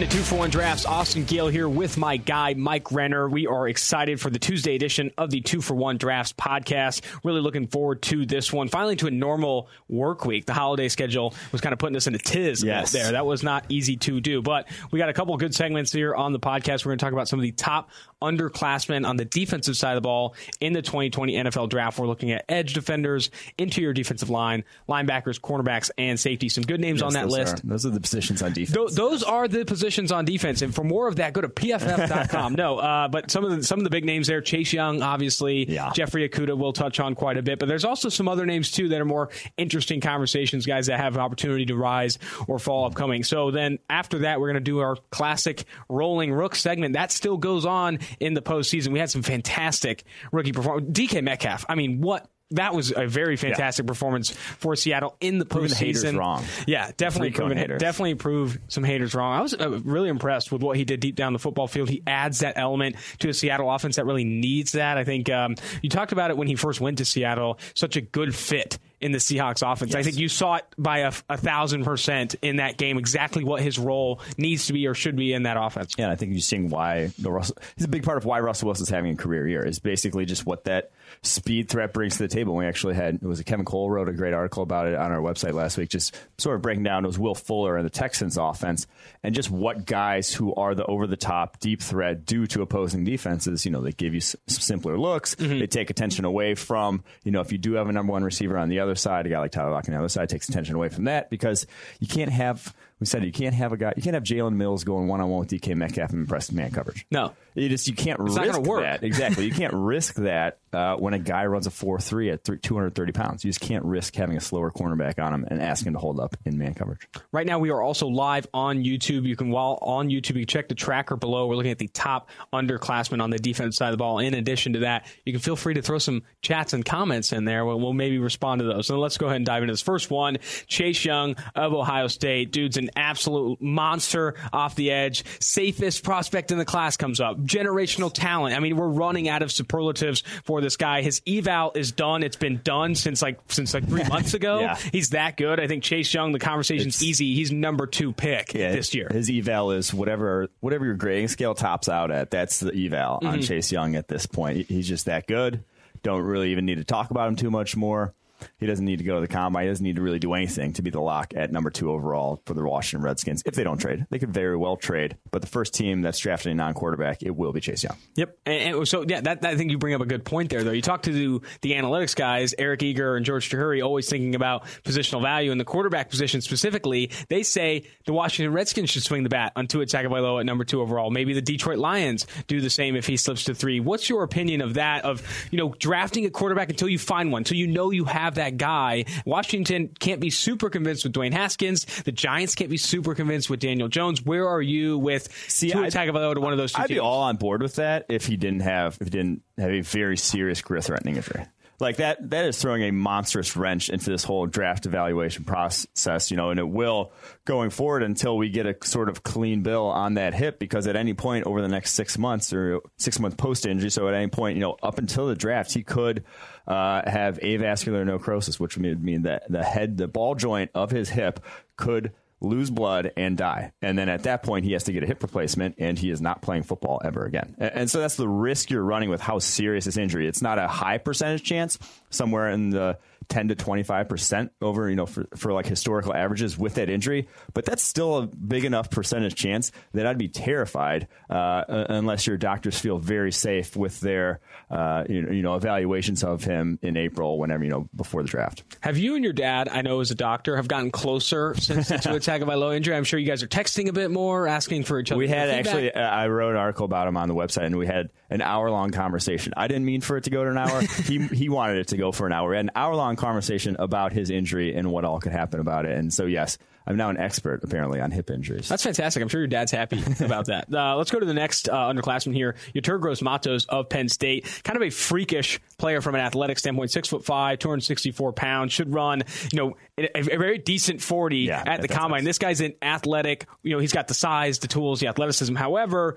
into 0.00 0.16
two 0.16 0.22
for 0.22 0.36
one 0.36 0.48
drafts. 0.48 0.86
Austin 0.86 1.24
Gayle 1.24 1.48
here 1.48 1.68
with 1.68 1.96
my 1.96 2.18
guy 2.18 2.54
Mike 2.54 2.92
Renner. 2.92 3.28
We 3.28 3.48
are 3.48 3.66
excited 3.66 4.20
for 4.20 4.30
the 4.30 4.38
Tuesday 4.38 4.76
edition 4.76 5.10
of 5.18 5.30
the 5.30 5.40
two 5.40 5.60
for 5.60 5.74
one 5.74 5.96
drafts 5.96 6.32
podcast. 6.32 7.00
Really 7.24 7.40
looking 7.40 7.66
forward 7.66 8.02
to 8.02 8.24
this 8.24 8.52
one. 8.52 8.68
Finally, 8.68 8.94
to 8.96 9.08
a 9.08 9.10
normal 9.10 9.68
work 9.88 10.24
week. 10.24 10.46
The 10.46 10.52
holiday 10.54 10.88
schedule 10.88 11.34
was 11.50 11.60
kind 11.60 11.72
of 11.72 11.80
putting 11.80 11.96
us 11.96 12.06
in 12.06 12.14
a 12.14 12.18
tiz 12.18 12.62
Yes. 12.62 12.92
there. 12.92 13.10
That 13.10 13.26
was 13.26 13.42
not 13.42 13.64
easy 13.70 13.96
to 13.96 14.20
do, 14.20 14.40
but 14.40 14.68
we 14.92 15.00
got 15.00 15.08
a 15.08 15.12
couple 15.12 15.34
of 15.34 15.40
good 15.40 15.52
segments 15.52 15.90
here 15.90 16.14
on 16.14 16.32
the 16.32 16.38
podcast. 16.38 16.84
We're 16.84 16.90
going 16.90 16.98
to 16.98 17.04
talk 17.04 17.12
about 17.12 17.26
some 17.26 17.40
of 17.40 17.42
the 17.42 17.50
top 17.52 17.90
underclassmen 18.22 19.04
on 19.06 19.16
the 19.16 19.24
defensive 19.24 19.76
side 19.76 19.92
of 19.96 19.96
the 19.96 20.06
ball 20.06 20.36
in 20.60 20.74
the 20.74 20.82
2020 20.82 21.34
NFL 21.34 21.68
draft. 21.70 21.98
We're 21.98 22.06
looking 22.06 22.30
at 22.30 22.44
edge 22.48 22.72
defenders, 22.74 23.30
interior 23.58 23.92
defensive 23.92 24.30
line, 24.30 24.62
linebackers, 24.88 25.40
cornerbacks, 25.40 25.90
and 25.98 26.20
safety. 26.20 26.48
Some 26.48 26.64
good 26.64 26.80
names 26.80 27.02
on 27.02 27.14
that 27.14 27.24
those 27.24 27.32
list. 27.32 27.58
Are, 27.64 27.66
those 27.66 27.86
are 27.86 27.90
the 27.90 28.00
positions 28.00 28.42
on 28.42 28.52
defense. 28.52 28.74
Tho- 28.76 28.88
those 28.88 29.22
are 29.24 29.48
the 29.48 29.64
positions 29.64 29.87
on 30.12 30.24
defense, 30.24 30.62
and 30.62 30.74
for 30.74 30.84
more 30.84 31.08
of 31.08 31.16
that, 31.16 31.32
go 31.32 31.40
to 31.40 31.48
pff.com. 31.48 32.54
no, 32.54 32.78
uh, 32.78 33.08
but 33.08 33.30
some 33.30 33.44
of 33.44 33.50
the 33.50 33.62
some 33.62 33.78
of 33.80 33.84
the 33.84 33.90
big 33.90 34.04
names 34.04 34.26
there: 34.26 34.40
Chase 34.40 34.72
Young, 34.72 35.02
obviously, 35.02 35.70
Yeah. 35.70 35.90
Jeffrey 35.94 36.28
Okudah. 36.28 36.56
We'll 36.56 36.72
touch 36.72 37.00
on 37.00 37.14
quite 37.14 37.36
a 37.38 37.42
bit, 37.42 37.58
but 37.58 37.68
there's 37.68 37.84
also 37.84 38.08
some 38.08 38.28
other 38.28 38.46
names 38.46 38.70
too 38.70 38.88
that 38.90 39.00
are 39.00 39.04
more 39.04 39.30
interesting 39.56 40.00
conversations, 40.00 40.66
guys 40.66 40.86
that 40.86 41.00
have 41.00 41.14
an 41.14 41.20
opportunity 41.20 41.66
to 41.66 41.76
rise 41.76 42.18
or 42.46 42.58
fall 42.58 42.86
upcoming. 42.86 43.24
So 43.24 43.50
then 43.50 43.78
after 43.88 44.20
that, 44.20 44.40
we're 44.40 44.48
going 44.48 44.54
to 44.64 44.70
do 44.70 44.80
our 44.80 44.96
classic 45.10 45.64
rolling 45.88 46.32
rook 46.32 46.54
segment. 46.54 46.94
That 46.94 47.10
still 47.12 47.36
goes 47.36 47.64
on 47.66 47.98
in 48.20 48.34
the 48.34 48.42
postseason. 48.42 48.88
We 48.92 48.98
had 48.98 49.10
some 49.10 49.22
fantastic 49.22 50.04
rookie 50.32 50.52
performance. 50.52 50.90
DK 50.90 51.22
Metcalf. 51.22 51.64
I 51.68 51.74
mean, 51.74 52.00
what. 52.00 52.28
That 52.52 52.74
was 52.74 52.92
a 52.96 53.06
very 53.06 53.36
fantastic 53.36 53.86
performance 53.86 54.30
for 54.30 54.74
Seattle 54.74 55.16
in 55.20 55.38
the 55.38 55.44
Proving 55.44 55.68
the 55.68 55.74
haters 55.76 56.02
postseason. 56.04 56.18
wrong. 56.18 56.44
Yeah, 56.66 56.90
definitely 56.96 57.32
proven, 57.32 57.58
haters. 57.58 57.78
definitely 57.78 58.14
proved 58.14 58.58
some 58.68 58.84
haters 58.84 59.14
wrong. 59.14 59.38
I 59.38 59.42
was 59.42 59.52
uh, 59.52 59.80
really 59.80 60.08
impressed 60.08 60.50
with 60.50 60.62
what 60.62 60.76
he 60.78 60.84
did 60.84 61.00
deep 61.00 61.14
down 61.14 61.34
the 61.34 61.38
football 61.38 61.68
field. 61.68 61.90
He 61.90 62.02
adds 62.06 62.38
that 62.38 62.54
element 62.56 62.96
to 63.18 63.28
a 63.28 63.34
Seattle 63.34 63.70
offense 63.70 63.96
that 63.96 64.06
really 64.06 64.24
needs 64.24 64.72
that. 64.72 64.96
I 64.96 65.04
think 65.04 65.28
um, 65.30 65.56
you 65.82 65.90
talked 65.90 66.12
about 66.12 66.30
it 66.30 66.38
when 66.38 66.48
he 66.48 66.54
first 66.54 66.80
went 66.80 66.98
to 66.98 67.04
Seattle. 67.04 67.58
Such 67.74 67.96
a 67.96 68.00
good 68.00 68.34
fit 68.34 68.78
in 69.00 69.12
the 69.12 69.18
Seahawks 69.18 69.70
offense. 69.70 69.94
I 69.94 70.02
think 70.02 70.18
you 70.18 70.28
saw 70.28 70.56
it 70.56 70.64
by 70.76 70.98
a, 70.98 71.12
a 71.28 71.36
thousand 71.36 71.84
percent 71.84 72.34
in 72.42 72.56
that 72.56 72.76
game. 72.76 72.98
Exactly 72.98 73.44
what 73.44 73.62
his 73.62 73.78
role 73.78 74.20
needs 74.36 74.66
to 74.66 74.72
be 74.72 74.86
or 74.86 74.94
should 74.94 75.16
be 75.16 75.32
in 75.32 75.44
that 75.44 75.56
offense. 75.56 75.94
Yeah, 75.98 76.10
I 76.10 76.16
think 76.16 76.32
you're 76.32 76.40
seeing 76.40 76.68
why 76.68 77.12
the 77.18 77.30
Russell. 77.30 77.56
He's 77.76 77.84
a 77.84 77.88
big 77.88 78.02
part 78.02 78.18
of 78.18 78.24
why 78.24 78.40
Russell 78.40 78.66
Wilson's 78.66 78.88
having 78.88 79.12
a 79.12 79.16
career 79.16 79.48
year. 79.48 79.64
Is 79.64 79.78
basically 79.78 80.24
just 80.24 80.46
what 80.46 80.64
that 80.64 80.90
speed 81.22 81.68
threat 81.68 81.92
brings 81.92 82.16
to 82.16 82.24
the 82.24 82.28
table. 82.28 82.54
We 82.54 82.66
actually 82.66 82.94
had 82.94 83.16
it 83.16 83.22
was 83.22 83.40
a 83.40 83.44
Kevin 83.44 83.64
Cole 83.64 83.90
wrote 83.90 84.08
a 84.08 84.12
great 84.12 84.34
article 84.34 84.62
about 84.62 84.86
it 84.86 84.94
on 84.94 85.12
our 85.12 85.20
website 85.20 85.52
last 85.52 85.76
week, 85.78 85.88
just 85.90 86.16
sort 86.38 86.56
of 86.56 86.62
breaking 86.62 86.84
down 86.84 87.04
it 87.04 87.08
was 87.08 87.18
Will 87.18 87.34
Fuller 87.34 87.76
and 87.76 87.86
the 87.86 87.90
Texans 87.90 88.36
offense, 88.36 88.86
and 89.22 89.34
just 89.34 89.50
what 89.50 89.86
guys 89.86 90.32
who 90.32 90.54
are 90.54 90.74
the 90.74 90.84
over 90.86 91.06
the 91.06 91.16
top 91.16 91.60
deep 91.60 91.82
threat 91.82 92.24
do 92.26 92.46
to 92.48 92.62
opposing 92.62 93.04
defenses. 93.04 93.64
You 93.64 93.70
know, 93.72 93.80
they 93.80 93.92
give 93.92 94.14
you 94.14 94.18
s- 94.18 94.36
simpler 94.48 94.98
looks. 94.98 95.34
Mm-hmm. 95.36 95.58
They 95.60 95.66
take 95.66 95.90
attention 95.90 96.24
away 96.24 96.54
from 96.54 97.04
you 97.24 97.32
know 97.32 97.40
if 97.40 97.52
you 97.52 97.58
do 97.58 97.74
have 97.74 97.88
a 97.88 97.92
number 97.92 98.12
one 98.12 98.24
receiver 98.24 98.58
on 98.58 98.68
the 98.68 98.80
other 98.80 98.87
side, 98.94 99.26
a 99.26 99.28
guy 99.28 99.38
like 99.38 99.52
Tyler 99.52 99.70
Lockett 99.70 99.90
on 99.90 99.94
the 99.94 99.98
other 100.00 100.08
side 100.08 100.28
takes 100.28 100.48
attention 100.48 100.74
away 100.74 100.88
from 100.88 101.04
that 101.04 101.30
because 101.30 101.66
you 102.00 102.08
can't 102.08 102.30
have. 102.30 102.74
We 103.00 103.06
said 103.06 103.24
you 103.24 103.32
can't 103.32 103.54
have 103.54 103.72
a 103.72 103.76
guy. 103.76 103.92
You 103.96 104.02
can't 104.02 104.14
have 104.14 104.24
Jalen 104.24 104.54
Mills 104.54 104.84
going 104.84 105.06
one 105.08 105.20
on 105.20 105.28
one 105.30 105.40
with 105.40 105.50
DK 105.50 105.76
Metcalf 105.76 106.12
and 106.12 106.28
press 106.28 106.50
man 106.50 106.70
coverage. 106.70 107.06
No. 107.10 107.32
you 107.54 107.68
just 107.68 107.86
you 107.86 107.94
can't 107.94 108.18
It's 108.20 108.36
risk 108.36 108.36
that. 108.82 109.02
Exactly, 109.04 109.44
you 109.44 109.52
can't 109.52 109.72
risk 109.74 110.14
that 110.16 110.58
uh, 110.72 110.96
when 110.96 111.14
a 111.14 111.18
guy 111.18 111.46
runs 111.46 111.66
a 111.66 111.70
four 111.70 111.98
three 112.00 112.30
at 112.30 112.42
two 112.44 112.74
hundred 112.74 112.94
thirty 112.94 113.12
pounds. 113.12 113.44
You 113.44 113.50
just 113.50 113.60
can't 113.60 113.84
risk 113.84 114.14
having 114.16 114.36
a 114.36 114.40
slower 114.40 114.70
cornerback 114.70 115.18
on 115.24 115.32
him 115.32 115.44
and 115.48 115.62
ask 115.62 115.86
him 115.86 115.92
to 115.92 115.98
hold 115.98 116.18
up 116.18 116.36
in 116.44 116.58
man 116.58 116.74
coverage. 116.74 117.06
Right 117.32 117.46
now, 117.46 117.58
we 117.58 117.70
are 117.70 117.80
also 117.80 118.08
live 118.08 118.46
on 118.52 118.82
YouTube. 118.82 119.24
You 119.24 119.36
can, 119.36 119.50
while 119.50 119.78
on 119.80 120.08
YouTube, 120.08 120.30
you 120.34 120.40
can 120.40 120.46
check 120.46 120.68
the 120.68 120.74
tracker 120.74 121.16
below. 121.16 121.46
We're 121.46 121.54
looking 121.56 121.70
at 121.70 121.78
the 121.78 121.88
top 121.88 122.28
underclassmen 122.52 123.22
on 123.22 123.30
the 123.30 123.38
defense 123.38 123.76
side 123.76 123.88
of 123.88 123.92
the 123.92 123.98
ball. 123.98 124.18
In 124.18 124.34
addition 124.34 124.72
to 124.74 124.78
that, 124.80 125.06
you 125.24 125.32
can 125.32 125.40
feel 125.40 125.56
free 125.56 125.74
to 125.74 125.82
throw 125.82 125.98
some 125.98 126.22
chats 126.42 126.72
and 126.72 126.84
comments 126.84 127.32
in 127.32 127.44
there. 127.44 127.64
We'll, 127.64 127.78
we'll 127.80 127.92
maybe 127.92 128.18
respond 128.18 128.60
to 128.60 128.64
those. 128.66 128.86
So 128.86 128.98
let's 128.98 129.18
go 129.18 129.26
ahead 129.26 129.36
and 129.36 129.46
dive 129.46 129.62
into 129.62 129.72
this 129.72 129.82
first 129.82 130.10
one. 130.10 130.38
Chase 130.66 131.04
Young 131.04 131.36
of 131.54 131.72
Ohio 131.72 132.08
State. 132.08 132.50
Dude's 132.52 132.76
an 132.76 132.87
absolute 132.96 133.60
monster 133.60 134.34
off 134.52 134.74
the 134.74 134.90
edge. 134.90 135.24
Safest 135.40 136.02
prospect 136.04 136.50
in 136.50 136.58
the 136.58 136.64
class 136.64 136.96
comes 136.96 137.20
up. 137.20 137.38
Generational 137.38 138.12
talent. 138.12 138.56
I 138.56 138.60
mean, 138.60 138.76
we're 138.76 138.88
running 138.88 139.28
out 139.28 139.42
of 139.42 139.50
superlatives 139.52 140.22
for 140.44 140.60
this 140.60 140.76
guy. 140.76 141.02
His 141.02 141.20
eval 141.26 141.72
is 141.74 141.92
done. 141.92 142.22
It's 142.22 142.36
been 142.36 142.60
done 142.64 142.94
since 142.94 143.22
like 143.22 143.38
since 143.48 143.74
like 143.74 143.86
three 143.88 144.04
months 144.08 144.34
ago. 144.34 144.60
Yeah. 144.60 144.76
He's 144.92 145.10
that 145.10 145.36
good. 145.36 145.60
I 145.60 145.66
think 145.66 145.82
Chase 145.82 146.12
Young, 146.12 146.32
the 146.32 146.38
conversation's 146.38 146.96
It's- 146.96 147.02
easy. 147.02 147.34
He's 147.34 147.52
number 147.52 147.86
two 147.86 148.12
pick 148.12 148.48
this 148.52 148.94
year. 148.94 149.08
his 149.10 149.30
eval 149.30 149.70
is 149.72 149.92
whatever 149.92 150.48
whatever 150.60 150.84
your 150.84 150.94
grading 150.94 151.28
scale 151.28 151.54
tops 151.54 151.88
out 151.88 152.10
at. 152.10 152.30
That's 152.30 152.60
the 152.60 152.68
eval 152.86 153.18
Mm-hmm. 153.18 153.26
on 153.26 153.42
Chase 153.42 153.72
Young 153.72 153.96
at 153.96 154.08
this 154.08 154.26
point. 154.26 154.66
He's 154.68 154.86
just 154.88 155.06
that 155.06 155.26
good. 155.26 155.64
Don't 156.02 156.22
really 156.22 156.52
even 156.52 156.64
need 156.66 156.76
to 156.76 156.84
talk 156.84 157.10
about 157.10 157.28
him 157.28 157.36
too 157.36 157.50
much 157.50 157.76
more. 157.76 158.14
He 158.58 158.66
doesn't 158.66 158.84
need 158.84 158.98
to 158.98 159.04
go 159.04 159.16
to 159.16 159.20
the 159.20 159.32
combine. 159.32 159.64
He 159.64 159.68
doesn't 159.68 159.84
need 159.84 159.96
to 159.96 160.02
really 160.02 160.18
do 160.18 160.34
anything 160.34 160.72
to 160.74 160.82
be 160.82 160.90
the 160.90 161.00
lock 161.00 161.32
at 161.36 161.52
number 161.52 161.70
two 161.70 161.90
overall 161.90 162.42
for 162.46 162.54
the 162.54 162.62
Washington 162.62 163.04
Redskins. 163.04 163.42
If 163.44 163.54
they 163.54 163.64
don't 163.64 163.78
trade, 163.78 164.06
they 164.10 164.18
could 164.18 164.32
very 164.32 164.56
well 164.56 164.76
trade. 164.76 165.16
But 165.30 165.42
the 165.42 165.48
first 165.48 165.74
team 165.74 166.02
that's 166.02 166.18
drafting 166.18 166.52
a 166.52 166.54
non-quarterback, 166.54 167.22
it 167.22 167.34
will 167.34 167.52
be 167.52 167.60
Chase 167.60 167.84
Young. 167.84 167.96
Yep. 168.16 168.38
And, 168.46 168.76
and 168.76 168.88
so, 168.88 169.04
yeah, 169.06 169.20
that, 169.20 169.42
that- 169.42 169.48
I 169.48 169.56
think 169.56 169.70
you 169.70 169.78
bring 169.78 169.94
up 169.94 170.00
a 170.00 170.06
good 170.06 170.24
point 170.24 170.50
there, 170.50 170.62
though. 170.62 170.72
You 170.72 170.82
talk 170.82 171.02
to 171.02 171.12
the, 171.12 171.46
the 171.62 171.72
analytics 171.72 172.14
guys, 172.14 172.54
Eric 172.58 172.82
Eager 172.82 173.16
and 173.16 173.24
George 173.24 173.48
Chahrouri, 173.50 173.84
always 173.84 174.08
thinking 174.08 174.34
about 174.34 174.64
positional 174.84 175.22
value. 175.22 175.50
And 175.50 175.60
the 175.60 175.64
quarterback 175.64 176.10
position 176.10 176.40
specifically, 176.40 177.10
they 177.28 177.42
say 177.42 177.84
the 178.06 178.12
Washington 178.12 178.52
Redskins 178.52 178.90
should 178.90 179.02
swing 179.02 179.22
the 179.22 179.28
bat 179.28 179.52
on 179.56 179.66
Tua 179.66 179.86
Tagovailoa 179.86 180.40
at 180.40 180.46
number 180.46 180.64
two 180.64 180.80
overall. 180.80 181.10
Maybe 181.10 181.32
the 181.32 181.42
Detroit 181.42 181.78
Lions 181.78 182.26
do 182.46 182.60
the 182.60 182.70
same 182.70 182.94
if 182.94 183.06
he 183.06 183.16
slips 183.16 183.44
to 183.44 183.54
three. 183.54 183.80
What's 183.80 184.08
your 184.08 184.22
opinion 184.22 184.60
of 184.60 184.74
that, 184.74 185.04
of, 185.04 185.22
you 185.50 185.58
know, 185.58 185.74
drafting 185.78 186.26
a 186.26 186.30
quarterback 186.30 186.68
until 186.70 186.88
you 186.88 186.98
find 186.98 187.32
one, 187.32 187.40
until 187.40 187.56
you 187.56 187.66
know 187.66 187.90
you 187.90 188.04
have 188.04 188.27
that 188.36 188.56
guy? 188.56 189.04
Washington 189.24 189.90
can't 189.98 190.20
be 190.20 190.30
super 190.30 190.70
convinced 190.70 191.04
with 191.04 191.12
Dwayne 191.12 191.32
Haskins. 191.32 191.84
The 192.02 192.12
Giants 192.12 192.54
can't 192.54 192.70
be 192.70 192.76
super 192.76 193.14
convinced 193.14 193.48
with 193.50 193.60
Daniel 193.60 193.88
Jones. 193.88 194.22
Where 194.22 194.48
are 194.48 194.62
you 194.62 194.98
with 194.98 195.28
Tua 195.48 195.82
I'd- 195.84 195.96
Tagovailoa 195.96 196.38
one 196.38 196.52
of 196.52 196.58
those 196.58 196.72
two 196.72 196.82
I'd 196.82 196.88
be 196.88 196.98
all 196.98 197.22
on 197.22 197.36
board 197.36 197.62
with 197.62 197.76
that 197.76 198.06
if 198.08 198.26
he 198.26 198.36
didn't 198.36 198.60
have 198.60 198.98
if 199.00 199.06
he 199.06 199.10
didn't 199.10 199.42
have 199.56 199.70
a 199.70 199.80
very 199.80 200.16
serious 200.16 200.60
career 200.62 200.80
threatening 200.80 201.16
injury. 201.16 201.44
Like 201.80 201.96
that 201.96 202.30
that 202.30 202.44
is 202.44 202.60
throwing 202.60 202.82
a 202.82 202.90
monstrous 202.90 203.56
wrench 203.56 203.88
into 203.88 204.10
this 204.10 204.24
whole 204.24 204.46
draft 204.46 204.86
evaluation 204.86 205.44
process, 205.44 206.30
you 206.30 206.36
know, 206.36 206.50
and 206.50 206.58
it 206.58 206.68
will 206.68 207.12
going 207.44 207.70
forward 207.70 208.02
until 208.02 208.36
we 208.36 208.48
get 208.48 208.66
a 208.66 208.74
sort 208.82 209.08
of 209.08 209.22
clean 209.22 209.62
bill 209.62 209.86
on 209.86 210.14
that 210.14 210.34
hip 210.34 210.58
because 210.58 210.88
at 210.88 210.96
any 210.96 211.14
point 211.14 211.46
over 211.46 211.62
the 211.62 211.68
next 211.68 211.92
six 211.92 212.18
months 212.18 212.52
or 212.52 212.80
six 212.96 213.20
month 213.20 213.36
post 213.36 213.64
injury, 213.64 213.90
so 213.90 214.08
at 214.08 214.14
any 214.14 214.26
point, 214.26 214.56
you 214.56 214.60
know, 214.60 214.76
up 214.82 214.98
until 214.98 215.28
the 215.28 215.36
draft, 215.36 215.72
he 215.72 215.84
could 215.84 216.24
uh, 216.66 217.08
have 217.08 217.38
avascular 217.38 218.04
necrosis, 218.04 218.58
which 218.58 218.76
would 218.76 219.02
mean 219.02 219.22
that 219.22 219.44
the 219.48 219.62
head, 219.62 219.96
the 219.96 220.08
ball 220.08 220.34
joint 220.34 220.72
of 220.74 220.90
his 220.90 221.08
hip 221.08 221.38
could 221.76 222.12
lose 222.40 222.70
blood 222.70 223.12
and 223.16 223.36
die. 223.36 223.72
And 223.82 223.98
then 223.98 224.08
at 224.08 224.24
that 224.24 224.42
point, 224.42 224.64
he 224.64 224.72
has 224.72 224.84
to 224.84 224.92
get 224.92 225.02
a 225.02 225.06
hip 225.06 225.22
replacement 225.22 225.76
and 225.78 225.98
he 225.98 226.10
is 226.10 226.20
not 226.20 226.42
playing 226.42 226.62
football 226.62 227.00
ever 227.04 227.24
again. 227.24 227.56
And 227.58 227.90
so 227.90 228.00
that's 228.00 228.16
the 228.16 228.28
risk 228.28 228.70
you're 228.70 228.82
running 228.82 229.10
with 229.10 229.20
how 229.20 229.38
serious 229.38 229.86
this 229.86 229.96
injury. 229.96 230.28
It's 230.28 230.42
not 230.42 230.58
a 230.58 230.68
high 230.68 230.98
percentage 230.98 231.42
chance, 231.42 231.78
somewhere 232.10 232.50
in 232.50 232.70
the 232.70 232.98
10 233.28 233.48
to 233.48 233.56
25% 233.56 234.50
over, 234.62 234.88
you 234.88 234.96
know, 234.96 235.06
for, 235.06 235.26
for 235.36 235.52
like 235.52 235.66
historical 235.66 236.14
averages 236.14 236.58
with 236.58 236.74
that 236.74 236.88
injury. 236.88 237.28
But 237.52 237.64
that's 237.64 237.82
still 237.82 238.18
a 238.18 238.26
big 238.26 238.64
enough 238.64 238.90
percentage 238.90 239.34
chance 239.34 239.70
that 239.92 240.06
I'd 240.06 240.18
be 240.18 240.28
terrified 240.28 241.08
uh, 241.28 241.64
unless 241.68 242.26
your 242.26 242.38
doctors 242.38 242.78
feel 242.78 242.98
very 242.98 243.32
safe 243.32 243.76
with 243.76 244.00
their, 244.00 244.40
uh, 244.70 245.04
you, 245.08 245.42
know, 245.42 245.54
evaluations 245.56 246.24
of 246.24 246.44
him 246.44 246.78
in 246.82 246.96
April, 246.96 247.38
whenever, 247.38 247.64
you 247.64 247.70
know, 247.70 247.88
before 247.94 248.22
the 248.22 248.28
draft. 248.28 248.64
Have 248.80 248.96
you 248.96 249.14
and 249.14 249.22
your 249.22 249.32
dad, 249.34 249.68
I 249.68 249.82
know 249.82 250.00
as 250.00 250.10
a 250.10 250.14
doctor, 250.14 250.56
have 250.56 250.68
gotten 250.68 250.90
closer 250.90 251.54
since 251.54 251.88
the 251.88 251.94
Tagovailoa 251.98 252.76
injury? 252.76 252.96
I'm 252.96 253.04
sure 253.04 253.18
you 253.18 253.26
guys 253.26 253.42
are 253.42 253.48
texting 253.48 253.88
a 253.88 253.92
bit 253.92 254.10
more, 254.10 254.48
asking 254.48 254.84
for 254.84 254.98
each 254.98 255.12
other. 255.12 255.18
We 255.18 255.28
had 255.28 255.50
actually, 255.50 255.92
uh, 255.92 256.00
I 256.00 256.28
wrote 256.28 256.50
an 256.52 256.56
article 256.56 256.86
about 256.86 257.06
him 257.08 257.16
on 257.16 257.28
the 257.28 257.34
website, 257.34 257.66
and 257.66 257.76
we 257.76 257.86
had 257.86 258.08
an 258.30 258.40
hour 258.40 258.70
long 258.70 258.90
conversation. 258.90 259.52
I 259.56 259.68
didn't 259.68 259.84
mean 259.84 260.00
for 260.00 260.16
it 260.16 260.24
to 260.24 260.30
go 260.30 260.44
to 260.44 260.50
an 260.50 260.58
hour. 260.58 260.80
he 261.04 261.26
he 261.26 261.48
wanted 261.48 261.78
it 261.78 261.88
to 261.88 261.97
go 261.98 262.12
for 262.12 262.26
an 262.26 262.32
hour. 262.32 262.50
We 262.50 262.56
had 262.56 262.64
an 262.66 262.70
hour 262.74 262.94
long 262.94 263.16
conversation 263.16 263.76
about 263.78 264.12
his 264.12 264.30
injury 264.30 264.74
and 264.74 264.90
what 264.90 265.04
all 265.04 265.20
could 265.20 265.32
happen 265.32 265.60
about 265.60 265.84
it. 265.84 265.96
And 265.98 266.12
so, 266.12 266.24
yes, 266.26 266.56
I'm 266.86 266.96
now 266.96 267.10
an 267.10 267.18
expert 267.18 267.62
apparently 267.64 268.00
on 268.00 268.10
hip 268.10 268.30
injuries. 268.30 268.66
That's 268.66 268.82
fantastic. 268.82 269.22
I'm 269.22 269.28
sure 269.28 269.40
your 269.42 269.46
dad's 269.48 269.70
happy 269.70 270.02
about 270.24 270.46
that. 270.46 270.72
Uh, 270.72 270.96
let's 270.96 271.10
go 271.10 271.20
to 271.20 271.26
the 271.26 271.34
next 271.34 271.68
uh, 271.68 271.74
underclassman 271.74 272.32
here, 272.32 272.56
Yetur 272.74 272.98
Gross-Matos 272.98 273.66
of 273.66 273.90
Penn 273.90 274.08
State. 274.08 274.46
Kind 274.64 274.76
of 274.76 274.82
a 274.82 274.88
freakish 274.88 275.60
player 275.76 276.00
from 276.00 276.14
an 276.14 276.22
athletic 276.22 276.58
standpoint. 276.58 276.90
Six 276.90 277.08
foot 277.08 277.26
five, 277.26 277.58
264 277.58 278.32
pounds. 278.32 278.72
Should 278.72 278.94
run, 278.94 279.22
you 279.52 279.58
know, 279.58 279.76
a, 279.98 280.18
a 280.18 280.38
very 280.38 280.56
decent 280.56 281.02
40 281.02 281.36
Yeah, 281.40 281.62
at 281.66 281.82
the 281.82 281.88
combine. 281.88 282.20
nice. 282.20 282.24
This 282.24 282.38
guy's 282.38 282.60
an 282.62 282.74
athletic. 282.80 283.46
You 283.62 283.72
know, 283.74 283.80
he's 283.80 283.92
got 283.92 284.08
the 284.08 284.14
size, 284.14 284.60
the 284.60 284.68
tools, 284.68 285.00
the 285.00 285.08
athleticism. 285.08 285.56
However, 285.56 286.16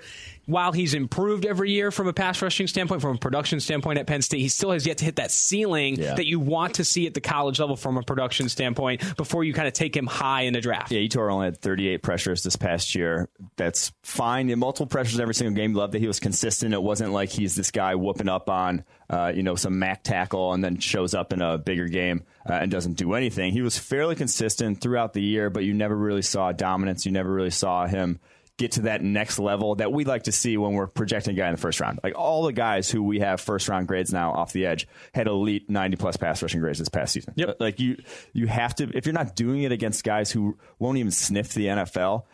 while 0.51 0.71
he's 0.71 0.93
improved 0.93 1.45
every 1.45 1.71
year 1.71 1.89
from 1.91 2.07
a 2.07 2.13
pass 2.13 2.41
rushing 2.41 2.67
standpoint, 2.67 3.01
from 3.01 3.15
a 3.15 3.19
production 3.19 3.59
standpoint 3.59 3.97
at 3.99 4.05
Penn 4.07 4.21
State, 4.21 4.39
he 4.39 4.47
still 4.49 4.71
has 4.71 4.85
yet 4.85 4.97
to 4.99 5.05
hit 5.05 5.15
that 5.15 5.31
ceiling 5.31 5.95
Yeah. 5.97 6.15
that 6.15 6.27
you 6.27 6.39
want 6.39 6.75
to 6.75 6.83
see 6.85 7.07
at 7.07 7.13
the 7.13 7.21
college 7.21 7.59
level 7.59 7.75
from 7.75 7.97
a 7.97 8.03
production 8.03 8.49
standpoint 8.49 9.15
before 9.17 9.43
you 9.43 9.53
kind 9.53 9.67
of 9.67 9.73
take 9.73 9.95
him 9.95 10.05
high 10.07 10.41
in 10.41 10.53
the 10.53 10.61
draft. 10.61 10.91
Yeah, 10.91 10.99
Yetur 10.99 11.31
only 11.31 11.45
had 11.45 11.57
38 11.57 12.03
pressures 12.03 12.43
this 12.43 12.55
past 12.55 12.93
year. 12.95 13.29
That's 13.55 13.91
fine. 14.03 14.49
He 14.49 14.55
multiple 14.55 14.87
pressures 14.87 15.19
every 15.19 15.33
single 15.33 15.55
game. 15.55 15.73
Love 15.73 15.91
that 15.93 15.99
he 15.99 16.07
was 16.07 16.19
consistent. 16.19 16.73
It 16.73 16.83
wasn't 16.83 17.13
like 17.13 17.29
he's 17.29 17.55
this 17.55 17.71
guy 17.71 17.95
whooping 17.95 18.29
up 18.29 18.49
on, 18.49 18.83
uh, 19.09 19.31
you 19.33 19.43
know, 19.43 19.55
some 19.55 19.79
Mac 19.79 20.03
tackle 20.03 20.53
and 20.53 20.63
then 20.63 20.77
shows 20.79 21.13
up 21.15 21.31
in 21.33 21.41
a 21.41 21.57
bigger 21.57 21.87
game 21.87 22.23
uh, 22.49 22.53
and 22.53 22.69
doesn't 22.69 22.93
do 22.93 23.13
anything. 23.13 23.53
He 23.53 23.61
was 23.61 23.77
fairly 23.77 24.15
consistent 24.15 24.81
throughout 24.81 25.13
the 25.13 25.21
year, 25.21 25.49
but 25.49 25.63
you 25.63 25.73
never 25.73 25.95
really 25.95 26.21
saw 26.21 26.51
dominance. 26.51 27.05
You 27.05 27.11
never 27.11 27.31
really 27.31 27.49
saw 27.51 27.87
him 27.87 28.19
get 28.61 28.73
to 28.73 28.81
that 28.81 29.01
next 29.01 29.39
level 29.39 29.73
that 29.75 29.91
we 29.91 30.05
like 30.05 30.23
to 30.23 30.31
see 30.31 30.55
when 30.55 30.73
we're 30.73 30.85
projecting 30.85 31.33
a 31.33 31.37
guy 31.37 31.47
in 31.47 31.55
the 31.55 31.59
first 31.59 31.79
round. 31.79 31.99
Like 32.03 32.15
all 32.15 32.43
the 32.43 32.53
guys 32.53 32.91
who 32.91 33.01
we 33.01 33.19
have 33.19 33.41
first 33.41 33.67
round 33.67 33.87
grades 33.87 34.13
now 34.13 34.31
off 34.33 34.53
the 34.53 34.67
edge 34.67 34.87
had 35.15 35.25
elite 35.25 35.67
90 35.67 35.97
plus 35.97 36.15
pass 36.15 36.43
rushing 36.43 36.61
grades 36.61 36.77
this 36.77 36.87
past 36.87 37.13
season. 37.13 37.33
Yep. 37.35 37.49
Uh, 37.49 37.53
like 37.59 37.79
you 37.79 37.97
you 38.33 38.45
have 38.45 38.75
to 38.75 38.89
if 38.95 39.07
you're 39.07 39.13
not 39.13 39.35
doing 39.35 39.63
it 39.63 39.71
against 39.71 40.03
guys 40.03 40.31
who 40.31 40.59
won't 40.77 40.99
even 40.99 41.11
sniff 41.11 41.53
the 41.55 41.65
NFL 41.65 42.25